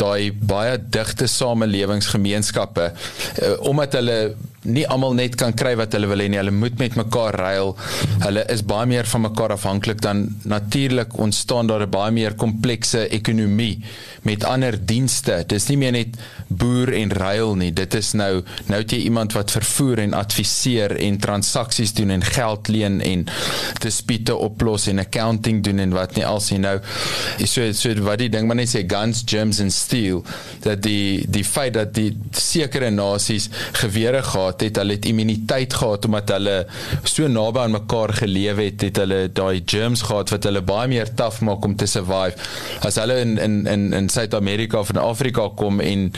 daai 0.00 0.32
baie 0.32 0.76
digte 0.90 1.26
samelewingsgemeenskappe 1.26 2.90
uh, 2.92 3.52
omdat 3.68 3.92
hulle 3.98 4.18
nie 4.62 4.84
almal 4.86 5.16
net 5.18 5.34
kan 5.38 5.54
kry 5.58 5.72
wat 5.78 5.94
hulle 5.96 6.08
wil 6.10 6.22
hê 6.22 6.28
nie. 6.30 6.38
Hulle 6.38 6.54
moet 6.54 6.78
met 6.78 6.94
mekaar 6.98 7.34
ruil. 7.38 7.74
Hulle 8.22 8.44
is 8.52 8.62
baie 8.66 8.86
meer 8.86 9.08
van 9.10 9.24
mekaar 9.26 9.56
afhanklik 9.56 10.02
dan 10.04 10.28
natuurlik 10.48 11.16
ontstaan 11.18 11.66
daar 11.66 11.82
'n 11.86 11.90
baie 11.90 12.12
meer 12.12 12.34
komplekse 12.34 13.08
ekonomie 13.08 13.82
met 14.22 14.44
ander 14.44 14.78
dienste. 14.86 15.44
Dis 15.46 15.68
nie 15.68 15.76
meer 15.76 15.92
net 15.92 16.16
boer 16.46 16.92
en 16.92 17.12
ruil 17.12 17.54
nie. 17.54 17.72
Dit 17.72 17.94
is 17.94 18.12
nou 18.12 18.42
nou 18.66 18.80
het 18.80 18.90
jy 18.90 18.98
iemand 18.98 19.32
wat 19.32 19.50
vervoer 19.50 19.98
en 19.98 20.14
adviseer 20.14 20.96
en 20.96 21.18
transaksies 21.18 21.92
doen 21.92 22.10
en 22.10 22.22
geld 22.22 22.68
leen 22.68 23.00
en 23.00 23.26
dispute 23.80 24.36
oplos 24.36 24.86
en 24.86 24.98
accounting 24.98 25.62
doen 25.64 25.78
en 25.78 25.90
wat 25.90 26.14
nie 26.14 26.26
als 26.26 26.50
nie. 26.50 26.58
Nou 26.58 26.80
so 27.44 27.72
so 27.72 27.94
wat 27.94 28.18
die 28.18 28.28
ding 28.28 28.46
maar 28.46 28.56
net 28.56 28.68
sê 28.68 28.84
guns, 28.86 29.22
germs 29.26 29.60
and 29.60 29.72
steel 29.72 30.24
dat 30.62 30.82
die 30.82 31.26
die 31.28 31.44
feit 31.44 31.74
dat 31.74 31.94
die 31.94 32.16
sekere 32.30 32.90
nasies 32.90 33.48
gewere 33.72 34.22
gehad 34.22 34.51
het, 34.60 34.76
hulle 34.76 34.92
het 34.92 35.04
immuniteit 35.08 35.72
gehad 35.74 36.04
omdat 36.04 36.28
hulle 36.28 36.66
so 37.04 37.28
naby 37.28 37.58
aan 37.58 37.70
mekaar 37.70 38.12
geleef 38.12 38.56
het, 38.56 38.80
het 38.82 38.96
hulle 38.96 39.28
daai 39.32 39.62
germs 39.66 40.02
gehad 40.02 40.30
wat 40.30 40.44
hulle 40.44 40.60
baie 40.62 40.88
meer 40.88 41.14
taaf 41.14 41.40
maak 41.40 41.64
om 41.64 41.76
te 41.76 41.86
survive. 41.86 42.36
As 42.84 42.96
hulle 43.00 43.20
in 43.20 43.38
in 43.38 43.66
in 43.66 43.92
in 43.92 44.08
Suid-Amerika 44.08 44.78
of 44.78 44.90
in 44.90 44.98
Afrika 44.98 45.48
kom 45.56 45.80
en 45.80 46.10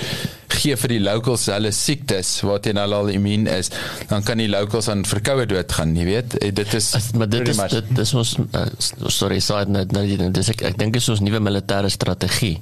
gee 0.55 0.77
vir 0.77 0.89
die 0.89 1.01
locals 1.03 1.47
hulle 1.51 1.71
siektes 1.75 2.41
waarteen 2.47 2.77
hulle 2.79 2.95
al 2.95 3.09
immuun 3.09 3.47
is, 3.51 3.71
dan 4.09 4.23
kan 4.23 4.39
die 4.39 4.49
locals 4.49 4.89
aan 4.89 5.05
verkoue 5.05 5.47
doodgaan, 5.51 5.97
jy 5.97 6.05
weet. 6.05 6.37
Eh, 6.39 6.53
Dit 6.55 6.75
is 6.75 6.93
As, 6.95 7.11
maar 7.19 7.29
dit 7.29 7.49
is 7.49 7.57
much- 7.59 7.71
dit 7.75 7.85
dis 7.97 8.15
ons 8.15 8.37
uh, 8.55 8.67
sorry 9.11 9.41
side 9.41 9.69
note 9.71 9.93
nou 9.95 10.07
dit 10.07 10.35
dis 10.35 10.49
ek 10.55 10.63
ek 10.63 10.79
dink 10.79 10.93
dit 10.93 11.03
is 11.03 11.09
ons 11.09 11.21
nuwe 11.21 11.41
militêre 11.43 11.91
strategie 11.91 12.61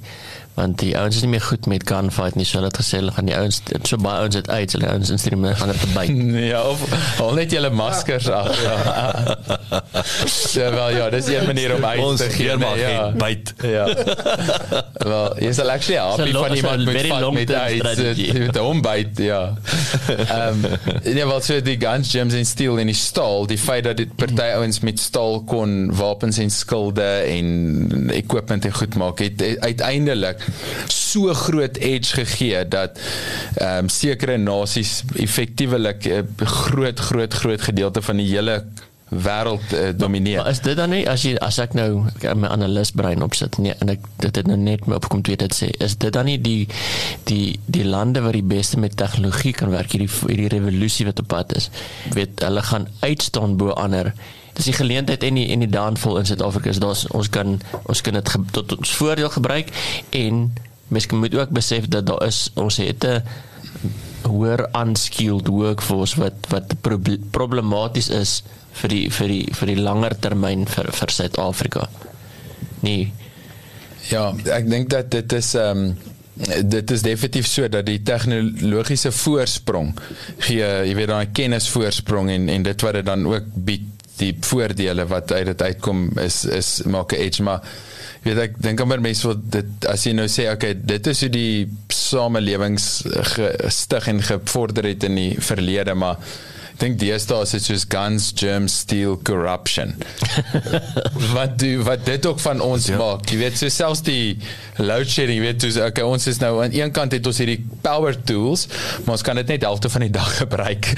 want 0.55 0.79
die 0.79 0.93
ouens 0.99 1.17
is 1.17 1.23
nie 1.23 1.31
meer 1.31 1.41
goed 1.41 1.67
met 1.67 1.87
gunfight 1.89 2.35
nie 2.37 2.45
so 2.45 2.59
hulle 2.59 2.69
het 2.69 2.77
gesê 2.81 2.99
hulle 3.01 3.13
gaan 3.17 3.25
die 3.31 3.37
ouens 3.37 3.63
so 3.89 3.97
baie 3.97 4.19
ouens 4.21 4.35
het 4.37 4.51
uit 4.51 4.73
hulle 4.77 4.89
ouens 4.93 5.11
instrumente 5.11 5.57
gaan 5.61 5.69
dit 5.73 5.81
verby 5.87 6.05
Ja, 6.53 6.63
of 6.69 6.83
al 7.21 7.33
net 7.35 7.51
julle 7.51 7.71
maskers 7.71 8.29
af. 8.29 8.63
Ja. 8.63 8.77
ja, 10.59 10.71
wel 10.75 10.91
ja, 10.97 11.11
dis 11.11 11.27
'n 11.27 11.47
manier 11.47 11.75
om 11.77 11.85
uit 11.85 12.01
Ons 12.01 12.21
te 12.21 12.31
gee. 12.31 12.47
weermag 12.47 12.75
nee, 12.75 12.93
ja. 12.93 13.11
byt. 13.11 13.55
Ja. 13.63 13.87
Wel, 14.99 15.41
jy 15.43 15.53
sal 15.53 15.71
actually 15.71 15.99
happy 16.01 16.31
lo- 16.33 16.45
van 16.45 16.57
iemand 16.57 16.91
vat 16.91 17.21
long 17.21 17.35
met 17.35 17.47
term 17.47 17.61
uit 17.61 17.81
strategy. 17.81 18.39
met 18.39 18.57
hom 18.57 18.81
byt, 18.83 19.19
ja. 19.19 19.55
Ehm 20.37 20.61
nee, 21.05 21.27
wel 21.27 21.41
so 21.41 21.61
die 21.63 21.79
guns, 21.81 22.11
gems 22.11 22.35
en 22.35 22.47
steel 22.47 22.79
en 22.79 22.87
die 22.87 22.95
staal, 22.99 23.47
die 23.47 23.59
feit 23.59 23.85
dat 23.85 23.97
dit 23.97 24.15
party 24.17 24.43
ouens 24.55 24.81
met 24.81 25.01
staal 25.01 25.43
kon 25.45 25.95
wapens 25.97 26.39
en 26.39 26.51
skilde 26.51 27.03
en 27.27 28.11
equipment 28.13 28.65
en 28.65 28.73
goed 28.75 28.95
maak, 28.95 29.19
het, 29.19 29.41
het 29.41 29.61
uiteindelik 29.61 30.42
so 30.93 31.35
groot 31.35 31.77
edge 31.77 32.15
gegee 32.21 32.63
dat 32.69 32.99
ehm 33.57 33.85
um, 33.85 33.89
sekere 33.93 34.37
nasies 34.39 35.03
effektiewelik 35.17 36.07
'n 36.07 36.47
groot 36.47 37.01
groot 37.01 37.35
groot 37.35 37.63
gedeelte 37.63 38.03
van 38.03 38.17
die 38.17 38.31
hele 38.31 38.63
wêreld 39.13 39.73
uh, 39.73 39.89
domineer. 39.97 40.37
Maar 40.37 40.51
is 40.51 40.61
dit 40.61 40.77
dan 40.77 40.91
nie 40.91 41.03
as 41.11 41.23
jy 41.27 41.35
as 41.45 41.59
ek 41.63 41.75
nou 41.77 42.07
ek 42.09 42.33
my 42.39 42.49
analis 42.49 42.95
brein 42.97 43.23
opsit 43.25 43.59
nee 43.61 43.75
en 43.85 43.93
ek 43.93 44.07
dit 44.25 44.41
het 44.41 44.49
nou 44.49 44.57
net 44.57 44.87
my 44.89 44.97
opkom 44.97 45.23
twee 45.27 45.37
dit 45.37 45.57
sê 45.57 45.69
is 45.85 45.99
dit 46.01 46.13
dan 46.15 46.29
nie 46.31 46.39
die 46.41 46.65
die 47.29 47.59
die 47.67 47.85
lande 47.85 48.23
wat 48.25 48.37
die 48.39 48.47
beste 48.55 48.81
met 48.81 48.97
tegnologie 48.97 49.53
kan 49.59 49.73
werk 49.75 49.93
hierdie 49.93 50.09
hierdie 50.09 50.53
revolusie 50.57 51.07
wat 51.09 51.21
op 51.21 51.29
pad 51.29 51.57
is. 51.61 51.69
Weet 52.17 52.41
hulle 52.45 52.65
gaan 52.65 52.89
uitstaan 53.01 53.59
bo 53.61 53.77
ander. 53.77 54.15
Dis 54.53 54.69
die 54.69 54.77
geleentheid 54.77 55.23
en 55.23 55.35
die 55.35 55.47
en 55.55 55.65
die 55.65 55.71
downfall 55.71 56.19
in 56.21 56.29
Suid-Afrika 56.29 56.71
is 56.71 56.83
daar's 56.83 57.07
ons 57.17 57.31
kan 57.33 57.61
ons 57.83 58.01
kan 58.01 58.19
dit 58.19 58.35
tot 58.53 58.77
ons 58.77 58.95
voordeel 59.01 59.33
gebruik 59.33 59.73
en 60.11 60.45
mens 60.93 61.07
moet 61.07 61.35
ook 61.35 61.55
besef 61.57 61.89
dat 61.89 62.07
daar 62.07 62.27
is 62.27 62.51
ons 62.55 62.77
het 62.77 63.05
'n 63.05 63.23
hoër 64.29 64.69
unskilled 64.77 65.47
workforce 65.47 66.21
wat 66.21 66.35
wat 66.49 66.75
problematies 67.31 68.09
is 68.09 68.43
vir 68.73 68.89
die 68.89 69.11
vir 69.11 69.29
die 69.29 69.47
vir 69.55 69.67
die 69.67 69.81
langer 69.81 70.15
termyn 70.21 70.67
vir 70.67 70.93
vir 70.93 71.11
Suid-Afrika. 71.11 71.89
Nee. 72.81 73.13
Ja, 74.11 74.33
ek 74.53 74.69
dink 74.71 74.91
dat 74.91 75.11
dit 75.11 75.33
is 75.33 75.55
ehm 75.55 75.87
um, 75.87 75.97
dit 76.65 76.91
is 76.91 77.03
definitief 77.05 77.47
so 77.47 77.69
dat 77.69 77.87
die 77.87 78.01
tegnologiese 78.03 79.13
voorsprong 79.13 79.93
gee 80.39 80.65
jy 80.65 80.95
weet 80.97 81.11
daai 81.11 81.33
kennisvoorsprong 81.37 82.31
en 82.33 82.49
en 82.49 82.63
dit 82.63 82.85
wat 82.87 82.97
dit 82.97 83.07
dan 83.07 83.27
ook 83.29 83.51
bied 83.69 83.92
die 84.23 84.33
voordele 84.47 85.07
wat 85.11 85.33
uit 85.33 85.51
dit 85.53 85.65
uitkom 85.69 86.07
is 86.23 86.45
is 86.45 86.71
maak 86.87 87.13
'n 87.13 87.23
edge 87.27 87.43
maar 87.43 87.61
weet 88.23 88.39
ek 88.39 88.57
dink 88.63 88.81
amper 88.81 89.03
mense 89.03 89.27
wil 89.27 89.39
dit 89.59 89.87
as 89.91 90.07
jy 90.07 90.15
nou 90.15 90.29
sê 90.31 90.49
okay 90.53 90.75
dit 90.79 91.07
is 91.13 91.21
hoe 91.27 91.31
die 91.33 91.67
samelewings 91.89 92.89
gestig 93.35 94.09
en 94.13 94.23
gevorder 94.23 94.91
het 94.93 95.05
in 95.09 95.19
die 95.19 95.35
verlede 95.41 95.95
maar 95.95 96.17
dink 96.83 96.99
deesdae 97.01 97.45
is 97.47 97.55
dit 97.55 97.67
soos 97.69 97.85
guns, 97.89 98.29
germs, 98.39 98.81
steel, 98.83 99.17
corruption. 99.27 99.95
wat 101.37 101.57
do 101.63 101.83
wat 101.87 102.05
dit 102.07 102.27
ook 102.27 102.41
van 102.43 102.63
ons 102.65 102.89
ja. 102.91 102.99
maak. 103.01 103.27
Jy 103.31 103.39
weet 103.41 103.59
so 103.61 103.73
selfs 103.73 104.03
die 104.07 104.39
load 104.83 105.11
shedding, 105.11 105.39
jy 105.39 105.47
weet 105.47 105.67
so 105.67 105.87
okay, 105.87 106.07
ons 106.07 106.27
is 106.31 106.41
nou 106.43 106.55
aan 106.65 106.75
een 106.75 106.93
kant 106.95 107.15
het 107.15 107.27
ons 107.29 107.41
hierdie 107.43 107.61
power 107.85 108.17
tools, 108.29 108.67
maar 109.05 109.17
ons 109.17 109.27
kan 109.27 109.39
dit 109.39 109.55
net 109.55 109.67
helfte 109.67 109.91
van 109.93 110.07
die 110.07 110.13
dag 110.15 110.31
gebruik 110.43 110.91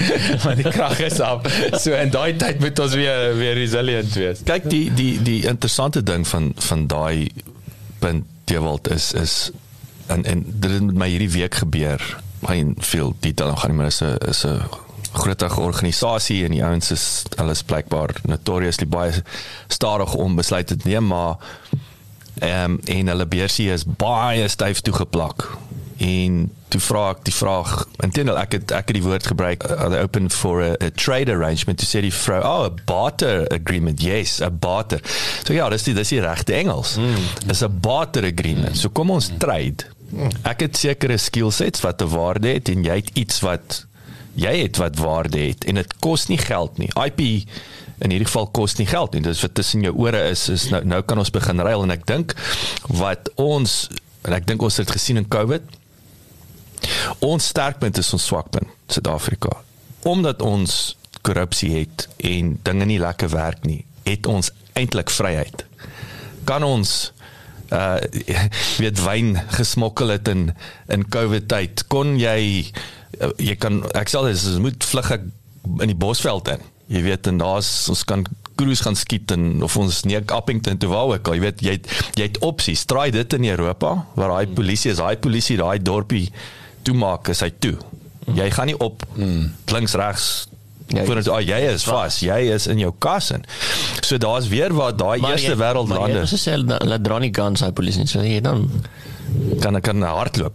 want 0.45 0.63
die 0.63 0.71
krag 0.71 1.01
is 1.05 1.19
af. 1.23 1.45
So 1.81 1.93
in 1.97 2.13
daai 2.13 2.35
tyd 2.41 2.63
moet 2.63 2.79
ons 2.81 2.97
weer 2.97 3.35
weer 3.37 3.57
resilient 3.59 4.13
wees. 4.17 4.45
Kyk 4.47 4.69
die 4.71 4.87
die 4.95 5.13
die 5.25 5.41
interessante 5.49 6.03
ding 6.05 6.25
van 6.27 6.53
van 6.69 6.87
daai 6.91 7.29
punt 8.01 8.25
Dewald 8.45 8.89
is 8.93 9.13
is 9.17 9.51
en 10.13 10.25
en 10.25 10.43
dit 10.45 10.71
het 10.71 10.83
met 10.85 10.97
my 11.01 11.09
hierdie 11.09 11.31
week 11.33 11.61
gebeur. 11.63 12.01
Geen 12.45 12.75
veel 12.77 13.15
detail 13.19 13.55
gaan 13.57 13.71
nie, 13.71 13.77
maar 13.77 13.93
is 13.93 14.01
'n 14.01 14.17
is 14.29 14.45
'n 14.45 14.84
groter 15.15 15.59
organisasie 15.59 16.43
en 16.45 16.51
die 16.51 16.63
ouens 16.63 16.91
is 16.91 17.23
alles 17.41 17.63
blykbaar 17.63 18.15
notoriously 18.23 18.87
baie 18.87 19.23
stadig 19.67 20.13
om 20.13 20.35
besluite 20.35 20.77
te 20.77 20.87
neem 20.87 21.07
maar 21.07 21.37
ehm 22.39 22.71
um, 22.71 22.79
en 22.83 23.07
hulle 23.07 23.25
beursie 23.25 23.69
is 23.71 23.85
baie 23.85 24.47
styf 24.47 24.81
toegeplak. 24.81 25.47
En 25.97 26.51
toe 26.67 26.81
vra 26.83 27.03
ek 27.13 27.21
die 27.29 27.33
vraag 27.33 27.71
intendeel 28.03 28.35
ek 28.41 28.57
het 28.57 28.73
ek 28.75 28.89
het 28.91 28.97
die 28.97 29.03
woord 29.05 29.29
gebruik 29.31 29.63
uh, 29.63 29.87
they 29.93 30.01
open 30.03 30.27
for 30.33 30.59
a, 30.63 30.73
a 30.83 30.89
trade 30.91 31.31
arrangement 31.31 31.79
to 31.79 31.87
say 31.87 32.01
die 32.03 32.11
vrou 32.13 32.41
oh 32.43 32.65
a 32.67 32.73
barter 32.89 33.45
agreement 33.55 34.03
yes 34.03 34.41
a 34.43 34.49
barter. 34.51 34.99
So 35.47 35.55
ja 35.55 35.69
dis 35.71 35.87
die 35.87 35.95
dis 35.95 36.11
die 36.11 36.19
regte 36.25 36.57
Engels. 36.57 36.97
Mm. 36.99 37.49
is 37.49 37.63
'n 37.63 37.79
barter 37.79 38.27
agreement. 38.27 38.77
So 38.77 38.89
kom 38.89 39.15
ons 39.15 39.31
trade. 39.39 39.87
Ek 40.43 40.67
het 40.67 40.77
sekere 40.77 41.17
skill 41.17 41.51
sets 41.51 41.81
wat 41.81 42.01
'n 42.01 42.11
waarde 42.11 42.51
het 42.59 42.69
en 42.69 42.83
jy 42.83 42.95
het 42.99 43.09
iets 43.15 43.39
wat 43.39 43.85
jy 44.35 44.53
het 44.61 44.79
wat 44.81 44.99
waarde 44.99 45.39
het 45.39 45.65
en 45.65 45.79
dit 45.81 45.97
kos 46.03 46.27
nie 46.31 46.39
geld 46.41 46.77
nie. 46.81 46.91
IP 47.05 47.21
in 48.03 48.11
hierdie 48.11 48.27
geval 48.27 48.49
kos 48.51 48.75
nie 48.79 48.87
geld 48.89 49.15
nie. 49.15 49.23
Dis 49.23 49.43
wat 49.45 49.55
tussen 49.55 49.85
jou 49.85 49.93
ore 50.07 50.21
is 50.31 50.49
is 50.51 50.69
nou 50.73 50.83
nou 50.83 51.01
kan 51.07 51.21
ons 51.21 51.31
begin 51.31 51.63
ruil 51.63 51.85
en 51.87 51.95
ek 51.95 52.05
dink 52.09 52.35
wat 52.91 53.31
ons 53.39 53.87
en 54.25 54.35
ek 54.35 54.47
dink 54.49 54.63
ons 54.65 54.81
het 54.81 54.91
gesien 54.91 55.21
in 55.21 55.27
COVID 55.31 55.73
ons 57.25 57.51
sterkpunt 57.51 57.97
is 57.97 58.13
ons 58.13 58.25
swakpunt 58.25 58.69
Suid-Afrika. 58.91 59.49
Omdat 60.05 60.41
ons 60.45 60.95
korrupsie 61.25 61.71
het 61.73 62.05
en 62.21 62.55
dinge 62.67 62.85
nie 62.85 62.99
lekker 63.01 63.31
werk 63.33 63.63
nie, 63.65 63.81
het 64.05 64.27
ons 64.29 64.51
eintlik 64.77 65.09
vryheid. 65.09 65.65
Kan 66.45 66.63
ons 66.63 67.14
uh 67.73 67.97
weet 68.81 69.01
wyn 69.05 69.35
gesmokkel 69.55 70.13
het 70.15 70.27
in 70.31 70.49
in 70.91 71.07
COVID 71.09 71.47
tyd. 71.51 71.85
Kon 71.91 72.15
jy 72.19 72.71
uh, 73.21 73.31
jy 73.41 73.55
kan 73.59 73.83
ek 73.97 74.11
sê 74.11 74.23
dis 74.27 74.47
moet 74.61 74.83
vlug 74.83 75.11
ek 75.17 75.27
in 75.81 75.91
die 75.91 75.97
bosveld 75.97 76.49
in. 76.53 76.65
Jy 76.91 77.01
weet 77.07 77.27
en 77.31 77.41
daar's 77.41 77.69
ons 77.89 78.03
kan 78.05 78.25
cruise 78.55 78.83
gaan 78.85 78.95
skiet 78.95 79.31
en 79.35 79.63
of 79.65 79.75
ons 79.77 80.03
nie 80.07 80.17
Appington 80.31 80.77
toe 80.79 80.89
wou 80.91 81.09
ek 81.15 81.27
al. 81.27 81.39
Jy 81.39 81.43
weet 81.43 81.63
jy 81.65 81.77
het, 81.79 81.89
jy 82.19 82.29
het 82.29 82.39
opsies 82.45 82.85
try 82.87 83.09
dit 83.13 83.37
in 83.39 83.49
Europa 83.49 83.97
waar 84.15 84.35
daai 84.35 84.53
polisie 84.55 84.93
is. 84.93 85.01
Daai 85.01 85.17
polisie 85.21 85.57
daai 85.59 85.79
dorpie 85.81 86.29
toe 86.85 86.95
maak 86.97 87.31
is 87.33 87.41
hy 87.43 87.51
toe. 87.59 87.75
Jy 88.35 88.47
gaan 88.53 88.71
nie 88.71 88.77
op 88.81 89.03
mm. 89.17 89.49
links 89.73 89.93
regs 89.99 90.29
Ja, 90.87 91.03
voordat 91.05 91.27
oh, 91.33 91.41
jy 91.41 91.57
is 91.71 91.83
vas, 91.83 92.19
jy 92.21 92.37
is 92.53 92.67
in 92.67 92.77
jou 92.77 92.91
kas 92.99 93.31
in. 93.33 93.45
So 94.05 94.17
daar's 94.21 94.47
weer 94.47 94.73
waar 94.73 94.93
daai 94.95 95.17
eerste 95.17 95.55
wêreld 95.57 95.89
lande. 95.89 96.21
Maar 96.21 96.29
jy 96.29 96.37
sê 96.37 96.53
hulle 96.59 97.01
dra 97.01 97.19
nie 97.19 97.33
guns 97.33 97.65
hy 97.65 97.71
polisie, 97.73 98.05
so 98.09 98.21
jy 98.21 98.41
dan 98.45 98.67
kan 99.59 99.81
kan 99.81 100.01
hardloop. 100.01 100.53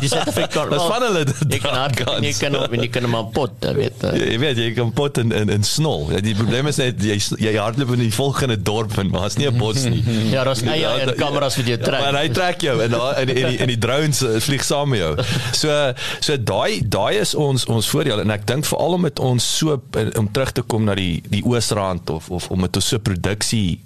Dis 0.00 0.12
net 0.14 0.48
kar. 0.52 0.70
Dis 0.70 0.84
van 0.90 1.04
hulle. 1.04 1.22
Jy 1.48 1.60
kan 1.62 1.76
hardloop. 1.76 2.24
Jy 2.24 2.32
kan 2.38 2.56
op 2.58 2.74
en 2.74 2.82
jy 2.84 2.88
kan 2.92 3.06
maar 3.10 3.28
pot, 3.34 3.66
weet 3.76 4.04
jy. 4.04 4.12
Jy 4.32 4.38
weet 4.42 4.60
jy 4.60 4.68
kan 4.76 4.92
pot 4.96 5.20
in 5.22 5.32
in 5.36 5.52
in 5.52 5.66
snol. 5.66 6.08
Ja, 6.14 6.22
die 6.24 6.34
probleem 6.38 6.70
is 6.70 6.80
net 6.80 7.02
jy 7.04 7.16
jy 7.40 7.54
hardloop 7.56 7.94
in 7.96 8.04
die 8.04 8.12
volgende 8.14 8.58
dorp 8.70 8.96
en 9.00 9.12
maar 9.12 9.28
is 9.30 9.38
nie 9.40 9.48
'n 9.50 9.58
bos 9.58 9.84
nie. 9.84 10.02
ja, 10.34 10.44
daar's 10.44 10.62
eie 10.66 10.80
ja, 10.82 10.94
en 11.04 11.14
kameras 11.18 11.58
vir 11.60 11.72
jou 11.74 11.78
trek. 11.84 12.00
Maar 12.04 12.20
hy 12.22 12.28
trek 12.40 12.66
jou 12.66 12.76
en 12.84 12.96
daar 12.96 13.20
in 13.22 13.34
in 13.34 13.46
die 13.52 13.58
in 13.66 13.72
die 13.74 13.78
drones 13.78 14.22
eh, 14.26 14.40
vlieg 14.40 14.64
saam 14.64 14.92
met 14.94 15.04
jou. 15.04 15.12
So 15.52 15.92
so 16.20 16.36
daai 16.36 16.82
daai 16.84 17.20
is 17.20 17.34
ons 17.34 17.66
ons 17.70 17.90
voordeel 17.94 18.24
en 18.24 18.34
ek 18.34 18.46
dink 18.50 18.66
veral 18.66 18.98
om 18.98 19.06
met 19.08 19.19
ons 19.20 19.46
so 19.58 19.76
om 20.18 20.30
terug 20.32 20.52
te 20.56 20.62
kom 20.62 20.88
na 20.88 20.96
die 20.98 21.20
die 21.28 21.44
Oosrand 21.46 22.10
of 22.10 22.30
of 22.30 22.50
om 22.50 22.66
ons 22.68 22.88
so 22.92 22.98
produksie 22.98 23.80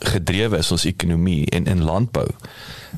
gedrewe 0.00 0.58
is 0.58 0.72
ons 0.72 0.88
ekonomie 0.88 1.44
en 1.52 1.68
in 1.68 1.84
landbou 1.84 2.28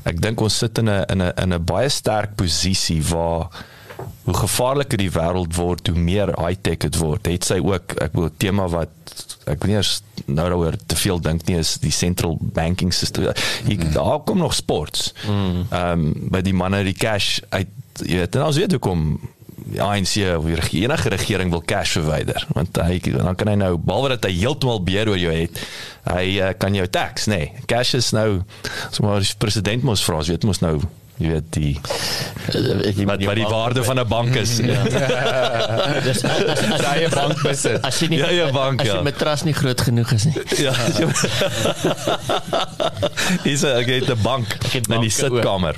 ek 0.09 0.21
dink 0.23 0.41
ons 0.41 0.57
sit 0.63 0.77
in 0.79 0.89
'n 0.89 1.05
in 1.11 1.21
'n 1.21 1.33
in 1.43 1.53
'n 1.53 1.65
baie 1.65 1.89
sterk 1.89 2.35
posisie 2.35 3.01
waar 3.03 3.49
hoe 4.23 4.35
gevaarliker 4.35 4.97
die 4.97 5.11
wêreld 5.11 5.55
word 5.55 5.87
hoe 5.87 5.99
meer 5.99 6.31
high-tech 6.39 6.77
dit 6.85 6.97
word. 7.01 7.27
Het 7.27 7.45
sy 7.47 7.59
ook 7.63 7.95
ek 8.03 8.15
wil 8.17 8.31
tema 8.41 8.67
wat 8.71 8.91
ek 9.43 9.59
weet 9.59 9.69
nie 9.73 9.77
eens 9.77 9.93
nou 10.25 10.47
daaroor 10.47 10.77
te 10.87 10.95
veel 10.95 11.19
dink 11.19 11.45
nie 11.49 11.57
is 11.59 11.75
die 11.83 11.91
central 11.91 12.37
banking 12.55 12.93
system. 12.95 13.33
Hier 13.67 13.83
mm. 13.83 13.93
daar 13.97 14.21
kom 14.23 14.39
nog 14.39 14.55
sports. 14.55 15.11
Mm. 15.27 15.65
Ehm 15.69 15.99
mm. 15.99 16.07
um, 16.07 16.29
by 16.31 16.43
die 16.45 16.55
manne 16.55 16.83
die 16.87 16.97
cash 16.97 17.39
uit 17.49 17.69
jy 18.01 18.23
weet 18.23 18.35
en 18.39 18.47
ons 18.47 18.57
weet 18.57 18.71
hoe 18.73 18.81
kom 18.81 19.01
die 19.65 19.81
ANC 19.81 20.17
of 20.37 20.45
die 20.45 20.83
enige 20.83 21.09
regering 21.09 21.51
wil 21.51 21.63
cash 21.65 21.97
verwyder. 21.97 22.47
Want 22.53 22.77
hy 22.77 22.99
dan 22.99 23.35
kan 23.35 23.47
hy 23.47 23.55
nou 23.55 23.77
behalwe 23.77 24.15
dat 24.15 24.27
hy 24.29 24.33
heeltemal 24.37 24.83
beheer 24.83 25.09
oor 25.13 25.21
jou 25.21 25.33
het 25.33 25.61
hy 26.11 26.25
uh, 26.41 26.51
kan 26.59 26.75
jou 26.75 26.87
tax 26.91 27.29
nê. 27.31 27.37
Nee. 27.37 27.63
cash 27.69 27.93
is 27.95 28.11
nou 28.15 28.43
sommer 28.91 29.23
die 29.23 29.39
president 29.39 29.85
mos 29.87 30.03
vra 30.03 30.19
as 30.19 30.31
weet 30.31 30.43
mos 30.47 30.59
nou 30.63 30.79
jy 31.21 31.29
weet 31.29 31.49
die 31.53 31.73
wat 33.07 33.21
wat 33.23 33.37
die 33.37 33.47
waarde 33.47 33.83
van 33.85 33.99
'n 34.01 34.07
bank 34.07 34.35
is. 34.35 34.57
Ja. 34.57 34.81
Dis 36.07 36.21
daai 36.25 37.09
bank 37.13 37.41
besit. 37.41 37.81
as 37.85 37.99
jy 38.01 38.07
nie 38.15 38.19
ja 38.19 38.31
ja 38.31 38.51
bank 38.51 38.81
ja 38.81 38.89
as 38.89 38.97
jy 38.97 39.03
met 39.03 39.17
trust 39.17 39.45
nie 39.45 39.53
groot 39.53 39.81
genoeg 39.81 40.11
is 40.17 40.25
nie. 40.25 40.35
Ja. 40.57 40.73
Is 43.53 43.63
'n 43.63 43.77
okay, 43.79 44.01
bank 44.21 44.57
in 44.73 45.01
die 45.01 45.13
sitkamer 45.13 45.77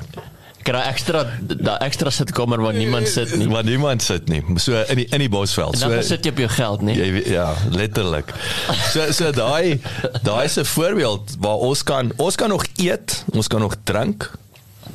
kry 0.66 0.82
ekstra 0.90 1.24
daai 1.40 1.76
ekstra 1.86 2.10
sitkamer 2.14 2.62
waar 2.64 2.76
niemand 2.76 3.08
sit 3.10 3.34
nie. 3.38 3.48
Waar 3.50 3.66
niemand 3.66 4.02
sit 4.02 4.28
nie. 4.32 4.42
So 4.62 4.82
in 4.92 5.02
die 5.02 5.06
in 5.14 5.24
die 5.24 5.30
bosveld. 5.32 5.78
So 5.78 6.00
sit 6.06 6.26
jy 6.26 6.34
op 6.34 6.42
jou 6.44 6.48
geld, 6.56 6.86
nie? 6.88 6.96
Jy, 6.98 7.22
ja, 7.34 7.48
letterlik. 7.74 8.32
So 8.92 9.10
so 9.16 9.30
daai 9.36 9.78
daai 10.26 10.44
is 10.44 10.58
'n 10.58 10.64
voorbeeld 10.64 11.36
waar 11.40 11.62
ons 11.70 11.82
kan 11.82 12.12
ons 12.16 12.36
kan 12.36 12.48
nog 12.48 12.66
eet, 12.76 13.22
ons 13.32 13.46
kan 13.48 13.60
nog 13.60 13.76
drink 13.84 14.30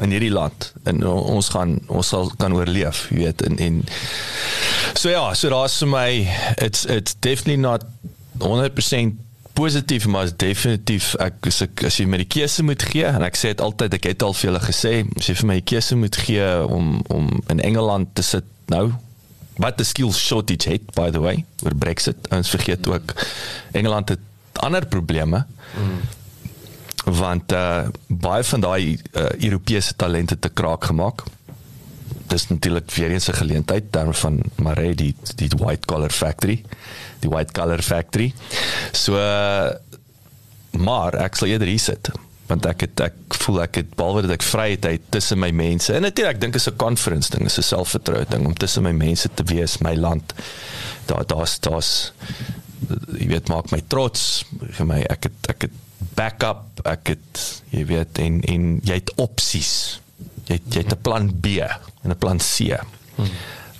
in 0.02 0.12
hierdie 0.12 0.32
land 0.32 0.74
en 0.84 1.04
ons 1.08 1.50
gaan 1.54 1.80
ons 1.88 2.08
sal 2.08 2.32
kan 2.38 2.54
oorleef, 2.54 3.08
jy 3.10 3.26
weet, 3.26 3.42
en 3.42 3.58
en 3.58 3.82
so 4.94 5.10
ja, 5.10 5.34
so 5.34 5.50
daar's 5.50 5.78
vir 5.82 5.92
my 5.92 6.10
it's 6.58 6.86
it's 6.86 7.16
definitely 7.20 7.60
not 7.62 7.84
100% 8.40 9.20
positief 9.54 10.08
maar 10.08 10.30
definitief 10.38 11.14
ek 11.22 11.48
as 11.52 11.62
ek 11.66 11.86
as 11.90 12.00
jy 12.00 12.08
my 12.10 12.22
die 12.22 12.30
keuse 12.38 12.64
moet 12.64 12.84
gee 12.92 13.06
en 13.08 13.26
ek 13.26 13.40
sê 13.40 13.54
dit 13.54 13.64
altyd 13.64 13.98
ek 14.00 14.10
het 14.12 14.26
al 14.26 14.36
vir 14.38 14.50
julle 14.50 14.64
gesê 14.64 14.94
as 15.18 15.30
jy 15.30 15.38
vir 15.42 15.50
my 15.52 15.60
die 15.60 15.70
keuse 15.74 15.98
moet 16.00 16.20
gee 16.26 16.50
om 16.66 17.00
om 17.14 17.30
in 17.54 17.64
Engeland 17.72 18.14
te 18.16 18.26
sit 18.26 18.48
nou 18.72 18.90
wat 19.62 19.78
die 19.78 19.88
skills 19.88 20.20
shortage 20.20 20.70
het 20.72 20.94
by 20.98 21.10
the 21.14 21.22
way 21.24 21.44
oor 21.66 21.76
Brexit 21.78 22.32
ons 22.32 22.54
vergeet 22.54 22.88
ook 22.90 23.16
Engeland 23.78 24.16
het 24.16 24.28
ander 24.54 24.86
probleme 24.86 25.44
mm. 25.78 26.00
want 27.18 27.52
uh 27.52 27.88
baie 28.08 28.44
van 28.44 28.62
daai 28.62 29.00
uh, 29.14 29.30
Europese 29.40 29.96
talente 29.96 30.40
te 30.40 30.50
kraak 30.50 30.84
gemaak. 30.92 31.24
Dis 32.32 32.48
natuurlik 32.48 32.92
weer 32.96 33.12
eens 33.12 33.28
'n 33.30 33.40
geleentheid 33.44 33.92
terwyl 33.92 34.14
van 34.14 34.42
Maree 34.56 34.96
die 34.96 35.16
die 35.36 35.52
White 35.58 35.86
Collar 35.86 36.12
Factory, 36.12 36.64
die 37.20 37.30
White 37.30 37.52
Collar 37.52 37.82
Factory. 37.82 38.34
So 38.92 39.14
maar 40.72 41.14
ek 41.20 41.36
sal 41.36 41.52
eerder 41.52 41.68
hier 41.68 41.84
sit 41.84 42.12
want 42.52 42.68
ek 42.68 42.86
het 42.86 43.04
ek 43.06 43.38
voel 43.44 43.62
ek 43.66 43.80
het 43.82 43.94
behalwe 43.96 44.26
dat 44.26 44.36
ek 44.36 44.46
vryheid 44.46 44.88
het 44.88 45.06
tussen 45.16 45.40
my 45.40 45.52
mense 45.56 45.94
en 45.96 46.04
natuurlik 46.06 46.36
ek 46.36 46.42
dink 46.44 46.58
is 46.60 46.68
'n 46.68 46.80
conference 46.80 47.32
ding 47.32 47.46
is 47.48 47.58
'n 47.58 47.70
selfvertroue 47.70 48.26
ding 48.30 48.46
om 48.46 48.56
tussen 48.56 48.84
my 48.84 48.92
mense 48.92 49.30
te 49.34 49.44
wees 49.44 49.80
my 49.80 49.96
land 49.96 50.34
daar 51.08 51.26
daar's 51.28 51.60
daar's 51.60 52.14
jy 53.20 53.28
weet 53.28 53.48
maak 53.48 53.72
my 53.72 53.82
trots 53.88 54.44
vir 54.60 54.86
my 54.86 55.02
ek 55.10 55.30
het 55.30 55.50
ek 55.56 55.62
het 55.68 55.76
backup 56.16 56.82
ek 56.86 57.16
het 57.16 57.64
jy 57.72 57.86
weet 57.86 58.20
en 58.20 58.42
en 58.42 58.80
jy 58.84 59.00
het 59.00 59.14
opsies 59.16 60.02
jy 60.48 60.58
het, 60.60 60.74
jy 60.74 60.84
het 60.86 60.94
'n 60.96 61.02
plan 61.02 61.30
B 61.42 61.62
en 62.04 62.10
'n 62.10 62.18
plan 62.18 62.38
C 62.38 62.72
hmm. 63.16 63.30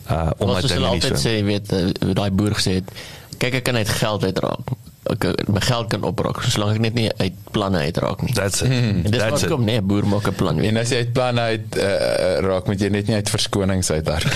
uh 0.10 0.30
omdat 0.38 0.70
jy 0.70 0.80
altyd 0.84 1.18
so. 1.18 1.28
sê 1.28 1.38
jy 1.40 1.44
weet 1.44 1.74
uh, 1.74 2.14
daai 2.14 2.32
boer 2.32 2.56
gesê 2.60 2.80
het 2.82 2.90
kyk 3.38 3.62
ek 3.62 3.64
kan 3.64 3.74
net 3.80 3.90
geld 3.90 4.24
uitraak 4.24 4.76
ek 5.10 5.24
my 5.50 5.62
geld 5.66 5.88
kan 5.90 6.04
opraak 6.06 6.44
solank 6.46 6.78
ek 6.78 6.84
net 6.84 6.94
nie 6.94 7.08
uit 7.18 7.38
planne 7.52 7.80
uitraak 7.90 8.22
nie. 8.22 8.34
That's 8.38 8.62
it. 8.62 8.70
Hmm, 8.70 9.02
en 9.02 9.10
dis 9.10 9.18
That's 9.22 9.42
wat 9.42 9.50
kom 9.50 9.64
nee, 9.66 9.82
boer 9.82 10.06
maak 10.08 10.28
'n 10.30 10.36
plan. 10.38 10.60
En 10.62 10.78
as 10.78 10.90
jy 10.94 11.02
uit 11.02 11.14
planne 11.14 11.42
uit 11.42 11.78
uh, 11.78 12.38
raak 12.46 12.68
met 12.70 12.80
jy 12.80 12.90
net 12.94 13.08
nie 13.10 13.18
uit 13.18 13.30
verskonings 13.30 13.90
uit 13.92 14.06
daar. 14.06 14.22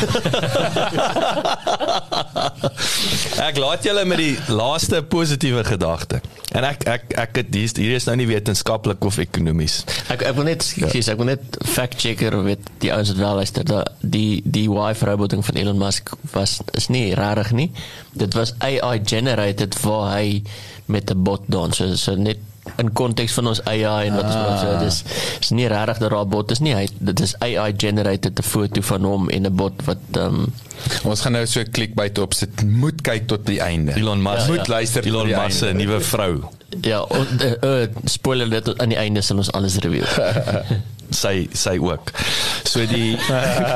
ek 3.49 3.57
laat 3.61 3.85
julle 3.85 4.05
met 4.09 4.17
die 4.17 4.37
laaste 4.49 5.03
positiewe 5.03 5.63
gedagte. 5.63 6.21
En 6.57 6.63
ek 6.65 6.87
ek 6.89 7.13
ek 7.13 7.35
het 7.43 7.53
hier 7.53 7.69
hier 7.77 7.95
is 7.99 8.07
nou 8.09 8.15
nie 8.17 8.27
wetenskaplik 8.29 9.05
of 9.05 9.17
ekonomies. 9.21 9.83
Ek 10.09 10.25
ek 10.25 10.35
wil 10.37 10.49
net 10.49 10.65
ja. 10.73 10.89
sê 10.89 11.13
ek 11.13 11.21
wil 11.21 11.29
net 11.29 11.59
fact 11.61 12.01
checker 12.01 12.41
weet 12.45 12.63
die 12.81 12.93
ouens 12.93 13.13
wat 13.13 13.21
wel 13.21 13.35
luister 13.43 13.63
dat 13.65 13.93
die 14.01 14.41
die 14.45 14.65
wifi 14.71 15.05
roboting 15.05 15.45
van 15.45 15.61
Elon 15.61 15.77
Musk 15.77 16.15
was 16.33 16.59
is 16.73 16.89
nie 16.89 17.13
rarig 17.13 17.53
nie. 17.53 17.69
Dit 18.15 18.33
was 18.33 18.53
AI 18.63 18.99
generated 19.03 19.75
vir 19.75 20.03
hy 20.11 20.43
met 20.85 21.11
'n 21.11 21.23
bot 21.23 21.43
dans. 21.51 21.75
So, 21.75 21.95
so 21.95 22.15
net 22.15 22.37
in 22.81 22.89
konteks 22.97 23.33
van 23.37 23.47
ons 23.47 23.61
AI 23.69 24.07
en 24.09 24.15
wat 24.17 24.25
ons 24.25 24.35
ah. 24.35 24.59
so 24.59 24.77
dis 24.81 24.97
is 25.39 25.51
nie 25.55 25.67
regtig 25.71 26.01
dat 26.01 26.11
daar 26.11 26.27
bot 26.27 26.51
is 26.51 26.61
nie. 26.65 26.73
Hy 26.75 26.87
dit 26.97 27.23
is 27.23 27.35
AI 27.45 27.73
generated 27.77 28.39
'n 28.39 28.47
foto 28.47 28.81
van 28.81 29.05
hom 29.05 29.29
en 29.29 29.45
'n 29.45 29.55
bot 29.55 29.85
wat 29.85 30.01
um, 30.17 30.53
ons 31.03 31.21
gaan 31.21 31.37
nou 31.37 31.45
so 31.45 31.59
'n 31.61 31.71
clickbait 31.71 32.17
opsit. 32.17 32.63
Moet 32.63 33.01
kyk 33.01 33.27
tot 33.27 33.45
die 33.45 33.61
einde. 33.61 33.93
Elon 33.95 34.21
Musk 34.21 34.47
ja, 34.47 34.47
moet 34.47 34.65
ja. 34.65 34.71
luister 34.77 35.05
Elon 35.05 35.29
Musk 35.29 35.57
se 35.57 35.73
nuwe 35.73 35.99
vrou. 36.01 36.43
Ja, 36.81 37.05
en, 37.07 37.27
uh, 37.39 37.81
uh, 37.81 37.87
spoiler 38.05 38.49
dit 38.49 38.77
aan 38.77 38.89
die 38.89 38.97
einde 38.97 39.21
sal 39.21 39.37
ons 39.37 39.51
alles 39.51 39.77
reveal. 39.77 40.09
sy 41.21 41.47
sy 41.53 41.77
ook. 41.77 42.11
So 42.63 42.85
die 42.89 43.15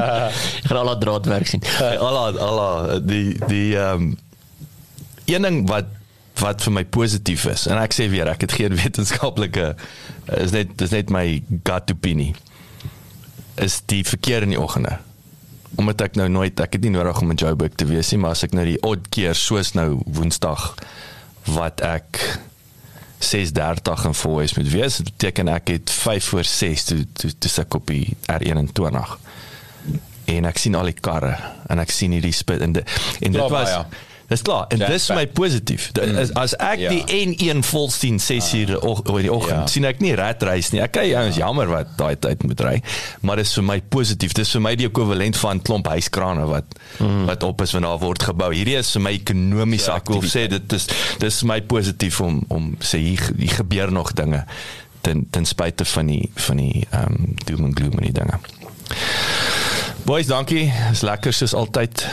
gaan 0.68 0.78
al 0.82 0.96
die 0.96 1.06
draadwerk 1.06 1.48
sien. 1.48 1.64
Al 2.00 2.18
al 2.18 2.60
die 3.06 3.38
die 3.48 3.78
ehm 3.78 4.10
um, 4.10 4.18
een 5.30 5.48
ding 5.48 5.64
wat 5.70 5.96
wat 6.40 6.64
vir 6.64 6.74
my 6.74 6.86
positief 6.88 7.46
is 7.52 7.66
en 7.68 7.80
ek 7.82 7.96
sê 7.96 8.08
weer 8.12 8.30
ek 8.32 8.46
het 8.48 8.56
geen 8.60 8.76
wetenskaplike 8.82 9.74
is 10.40 10.56
net 10.56 10.76
dis 10.80 10.96
net 10.96 11.14
my 11.14 11.26
gut 11.68 11.94
opinion 11.96 12.36
is 13.60 13.82
die 13.92 14.04
verkeer 14.08 14.48
in 14.48 14.56
die 14.56 14.62
oggende 14.62 14.98
omdat 15.80 16.02
ek 16.08 16.20
nou 16.20 16.30
nooit 16.32 16.60
ek 16.64 16.78
het 16.78 16.86
nie 16.86 16.94
nodig 16.96 17.20
om 17.22 17.34
in 17.34 17.40
Joburg 17.40 17.76
te 17.78 17.88
wees 17.90 18.12
nie 18.14 18.22
maar 18.24 18.38
as 18.38 18.46
ek 18.48 18.56
nou 18.58 18.66
die 18.68 18.80
odd 18.88 19.10
keer 19.14 19.38
soos 19.38 19.74
nou 19.78 19.90
woensdag 20.06 20.72
wat 21.50 21.84
ek 21.86 22.22
6:30 23.20 24.06
en 24.08 24.16
voor 24.16 24.44
is 24.44 24.56
met 24.56 24.70
wees 24.72 25.02
dit 25.02 25.12
beteken 25.12 25.52
ek 25.52 25.74
het 25.76 25.92
5 25.92 26.32
voor 26.34 26.48
6 26.48 26.84
toe 26.92 27.02
toe 27.14 27.32
toe 27.38 27.52
se 27.52 27.66
kopie 27.68 28.16
R21 28.32 29.18
en 30.30 30.46
ek 30.46 30.62
sien 30.62 30.78
al 30.80 30.92
die 30.92 31.00
karre 31.02 31.36
en 31.68 31.82
ek 31.84 31.92
sien 31.92 32.14
hierdie 32.16 32.36
spit 32.36 32.64
en, 32.64 32.78
de, 32.78 32.84
en 33.20 33.36
dit 33.36 33.52
was 33.52 33.74
ja. 33.74 33.84
Dis 34.30 34.44
klaar. 34.46 34.68
En 34.70 34.82
dis 34.84 35.08
my 35.10 35.26
positief. 35.28 35.90
Mm. 35.98 36.18
As, 36.22 36.32
as 36.38 36.54
ek 36.62 36.84
ja. 36.84 36.92
die 36.94 37.26
N1 37.26 37.64
volsteen 37.66 38.20
6 38.22 38.50
uur 38.60 38.74
oor 38.86 39.22
die 39.24 39.32
oggend 39.34 39.66
ja. 39.66 39.70
sien 39.74 39.88
ek 39.90 40.04
nie 40.06 40.14
rat 40.18 40.44
reis 40.46 40.70
nie. 40.70 40.84
Ek 40.86 40.94
kyk 41.00 41.16
ouens 41.18 41.40
ja. 41.40 41.48
jammer 41.48 41.72
wat 41.72 41.96
daai 41.98 42.14
tyd 42.22 42.46
moet 42.46 42.62
ry. 42.62 42.76
Maar 43.26 43.42
dis 43.42 43.56
vir 43.58 43.66
my 43.66 43.80
positief. 43.96 44.36
Dis 44.38 44.54
vir 44.54 44.62
my 44.68 44.76
die 44.78 44.86
ekwivalent 44.90 45.40
van 45.42 45.64
klomp 45.66 45.90
huiskrane 45.90 46.46
wat 46.50 46.78
mm. 47.00 47.24
wat 47.32 47.46
op 47.48 47.64
is 47.66 47.74
wanneer 47.74 47.96
daar 47.96 48.04
word 48.04 48.28
gebou. 48.30 48.52
Hierdie 48.54 48.78
is 48.84 48.92
vir 48.94 49.06
my 49.08 49.16
ekonomies 49.18 49.90
ek 49.96 50.14
wil 50.14 50.22
sê 50.30 50.46
dit 50.52 50.78
is 50.78 50.86
dis 51.24 51.42
my 51.50 51.58
positief 51.66 52.22
om 52.22 52.44
om 52.54 52.70
sê 52.86 53.02
hier, 53.02 53.26
hier 53.40 53.58
gebeur 53.64 53.94
nog 53.94 54.14
dinge 54.18 54.44
ten 55.02 55.26
ten 55.34 55.50
spyte 55.50 55.86
van 55.90 56.14
die 56.14 56.30
van 56.36 56.62
die 56.62 56.86
ehm 56.92 57.18
um, 57.18 57.34
doom 57.50 57.66
and 57.72 57.82
gloom 57.82 57.98
en 57.98 58.06
die 58.12 58.16
dinge. 58.22 58.38
Boys, 60.06 60.30
dankie. 60.30 60.70
Is 60.92 61.02
lekker 61.02 61.34
soos 61.34 61.58
altyd. 61.58 62.06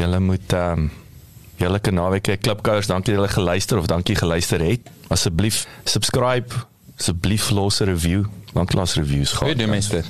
Julle 0.00 0.20
moet 0.20 0.56
ehm 0.56 0.88
um, 0.88 0.90
heerlike 1.62 1.90
naweek. 1.94 2.28
Klipkouers, 2.40 2.86
dankie 2.90 3.14
dat 3.14 3.22
julle 3.22 3.32
geluister 3.32 3.78
of 3.78 3.86
dankie 3.86 4.16
geluister 4.18 4.60
het. 4.60 4.90
Asseblief 5.08 5.66
subscribe, 5.84 6.54
asseblief 6.98 7.50
los 7.50 7.80
'n 7.80 7.84
review. 7.84 8.24
Want 8.52 8.74
los 8.74 8.94
reviews 8.94 9.32
gaan. 9.32 9.56
Doen 9.56 9.68
mense 9.68 9.90
dit? 9.90 10.06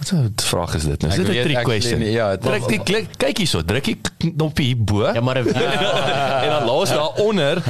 Wat 0.00 0.12
'n 0.12 0.32
vraag 0.34 0.74
is 0.74 0.82
dit 0.82 1.00
nou? 1.00 1.12
Is 1.12 1.18
dit 1.26 1.36
'n 1.36 1.42
trick 1.42 1.62
question? 1.62 1.98
Nie, 1.98 2.10
ja, 2.10 2.36
druk 2.36 2.68
die 2.68 2.82
klik, 2.82 3.08
kyk 3.16 3.36
hierso, 3.36 3.64
druk 3.64 3.84
die 3.84 4.00
knoppie 4.16 4.66
hier 4.66 4.84
bo. 4.84 5.04
Ja, 5.12 5.20
maar 5.20 5.36
en 6.44 6.48
dan 6.48 6.64
los 6.64 6.88
daar 6.88 7.08
onder. 7.08 7.62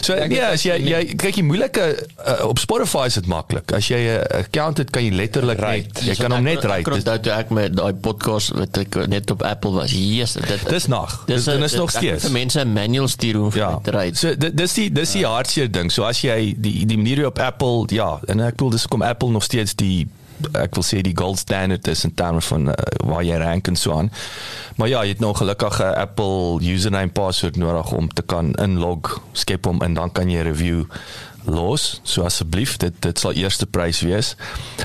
So 0.00 0.14
ja, 0.14 0.26
nee, 0.26 0.44
as 0.44 0.62
jy 0.62 0.76
jy 0.80 1.14
kyk 1.20 1.36
jy 1.36 1.42
moeilike 1.44 1.84
uh, 2.26 2.46
op 2.48 2.58
Spotify 2.58 3.04
is 3.06 3.14
dit 3.14 3.26
maklik. 3.26 3.72
As 3.76 3.88
jy 3.88 3.98
'n 3.98 4.16
uh, 4.16 4.38
account 4.38 4.78
het, 4.78 4.90
kan 4.90 5.04
jy 5.04 5.12
letterlik 5.12 5.60
right. 5.60 6.00
jy 6.04 6.14
kan 6.14 6.32
hom 6.32 6.42
net 6.42 6.64
ry. 6.64 6.80
Ek 6.80 6.88
onthou 6.88 7.18
toe 7.20 7.32
ek 7.32 7.50
met 7.50 7.76
daai 7.76 7.92
podcast 7.92 8.54
wat 8.56 8.76
ek 8.76 8.96
net 9.06 9.30
op 9.30 9.42
Apple 9.42 9.70
was. 9.70 9.92
Yes, 9.92 10.32
dit 10.32 10.68
Dis 10.68 10.86
nog. 10.86 11.22
Dis 11.26 11.44
dit 11.44 11.62
is 11.62 11.74
nog 11.74 11.90
steeds. 11.90 12.24
Die 12.24 12.32
mense 12.32 12.64
manual 12.64 13.08
stuur 13.08 13.34
hoe 13.34 13.50
ja. 13.54 13.78
te 13.82 13.90
ry. 13.90 14.10
So 14.14 14.34
dis 14.36 14.74
die 14.74 14.92
dis 14.92 15.12
die 15.12 15.20
ja. 15.20 15.34
hartseer 15.36 15.70
ding. 15.70 15.92
So 15.92 16.08
as 16.08 16.20
jy 16.24 16.54
die 16.56 16.86
die 16.86 16.96
manier 16.96 17.26
op 17.26 17.38
Apple, 17.38 17.84
ja, 17.92 18.18
en 18.26 18.40
ek 18.40 18.56
bedoel 18.56 18.70
dis 18.70 18.86
kom 18.86 19.02
Apple 19.02 19.30
nog 19.30 19.44
steeds 19.44 19.74
die 19.74 20.08
ek 20.52 20.74
wil 20.74 20.84
sê 20.86 21.00
die 21.02 21.16
gold 21.16 21.38
standard 21.38 21.88
is 21.88 22.04
in 22.04 22.14
terme 22.14 22.40
van 22.40 22.68
uh, 22.68 22.74
waar 23.04 23.24
jy 23.24 23.36
rank 23.40 23.68
en 23.68 23.76
so 23.76 23.96
aan. 23.96 24.10
Maar 24.76 24.88
ja, 24.88 25.02
jy 25.04 25.14
het 25.14 25.20
nou 25.20 25.34
gelukkig 25.34 25.80
'n 25.80 25.94
Apple 26.00 26.60
username 26.60 27.12
password 27.12 27.56
nodig 27.56 27.92
om 27.92 28.08
te 28.08 28.22
kan 28.22 28.54
inlog, 28.54 29.20
skep 29.32 29.64
hom 29.64 29.82
en 29.82 29.94
dan 29.94 30.12
kan 30.12 30.30
jy 30.30 30.42
review 30.42 30.84
los. 31.44 32.00
So 32.02 32.22
asseblief, 32.22 32.76
dit 32.76 32.94
dit 33.02 33.18
sal 33.18 33.32
eerste 33.32 33.66
prys 33.66 34.00
wees. 34.00 34.36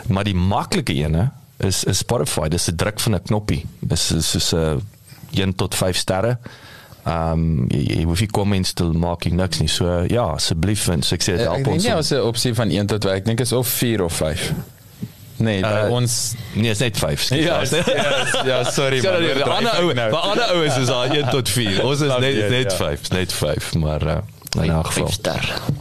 Maar 0.08 0.24
die 0.24 0.36
maklike 0.36 0.94
ene 0.94 1.32
is 1.58 1.84
is 1.84 1.98
Spotify. 1.98 2.48
Dis 2.48 2.70
'n 2.70 2.76
druk 2.76 3.00
van 3.00 3.16
'n 3.16 3.22
knoppie. 3.22 3.66
Dis 3.80 4.12
is 4.12 4.30
soos 4.30 4.54
'n 4.54 4.82
1 5.32 5.56
tot 5.56 5.76
5 5.76 5.96
sterre. 5.96 6.38
Ehm 7.06 7.32
um, 7.32 7.66
jy 7.70 8.04
hoef 8.04 8.20
nie 8.20 8.32
comments 8.34 8.74
te 8.74 8.84
maak 8.84 9.26
nie 9.26 9.34
niks 9.34 9.60
nie. 9.60 9.68
So 9.70 10.06
ja, 10.10 10.24
asseblief 10.24 10.88
en 10.88 11.04
so 11.04 11.16
ek 11.16 11.22
sê 11.22 11.36
dit 11.38 11.48
op 11.48 11.68
ons. 11.68 11.84
Ja, 11.84 12.02
so 12.02 12.24
opsie 12.26 12.54
van 12.54 12.70
1 12.70 12.86
tot 12.86 13.04
5. 13.04 13.16
Ek 13.16 13.26
dink 13.26 13.40
is 13.40 13.52
of 13.52 13.68
4 13.68 14.04
of 14.04 14.14
5. 14.14 14.54
Nee, 15.38 15.60
uh, 15.60 15.90
ons 15.92 16.34
nee, 16.54 16.70
is 16.72 16.78
net 16.80 16.98
5. 16.98 17.30
Ja, 17.30 17.62
ja, 17.72 18.44
ja, 18.46 18.64
sorry 18.64 19.02
man. 19.04 19.22
Die 19.22 19.44
ander 19.44 19.84
ou, 19.84 19.94
die 19.94 20.02
ander 20.02 20.54
ou 20.56 20.64
is 20.64 20.78
is 20.78 20.88
al 20.90 21.12
1 21.12 21.30
tot 21.30 21.50
4. 21.50 21.84
Ons 21.84 22.06
is 22.08 22.14
net 22.24 22.50
net 22.50 22.74
5, 22.74 23.08
ja. 23.10 23.16
net 23.16 23.34
5, 23.34 23.74
maar 23.74 24.04
uh, 24.04 24.18
in 24.62 24.70
elk 24.70 24.88
geval. 24.88 25.12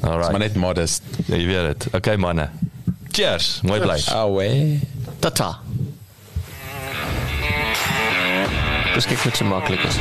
Alright. 0.01 0.31
Maar 0.31 0.39
net 0.39 0.55
modest. 0.55 1.03
Ja, 1.27 1.37
jy 1.37 1.47
weet 1.47 1.67
dit. 1.67 1.95
Okay 1.95 2.17
manne. 2.17 2.49
Cheers. 3.11 3.61
Mooi 3.63 3.81
bly. 3.81 4.01
Away. 4.11 4.81
Tata. 5.19 5.59
Dis 8.95 9.07
kyk 9.07 9.25
net 9.25 9.37
so 9.39 9.47
maklik 9.47 9.83
is. 9.87 9.99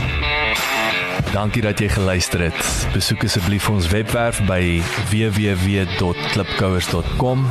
Dankie 1.34 1.66
dat 1.66 1.80
jy 1.82 1.88
geluister 1.90 2.46
het. 2.46 2.62
Besoek 2.94 3.24
asseblief 3.26 3.66
ons 3.70 3.88
webwerf 3.90 4.38
by 4.46 4.82
www.klipkouers.com 5.10 7.48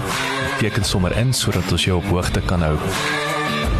teken 0.60 0.84
sommer 0.86 1.16
in 1.18 1.32
sodat 1.34 1.72
ons 1.74 1.84
jou 1.90 1.98
op 1.98 2.06
hoogte 2.14 2.40
kan 2.46 2.62
hou. 2.62 2.78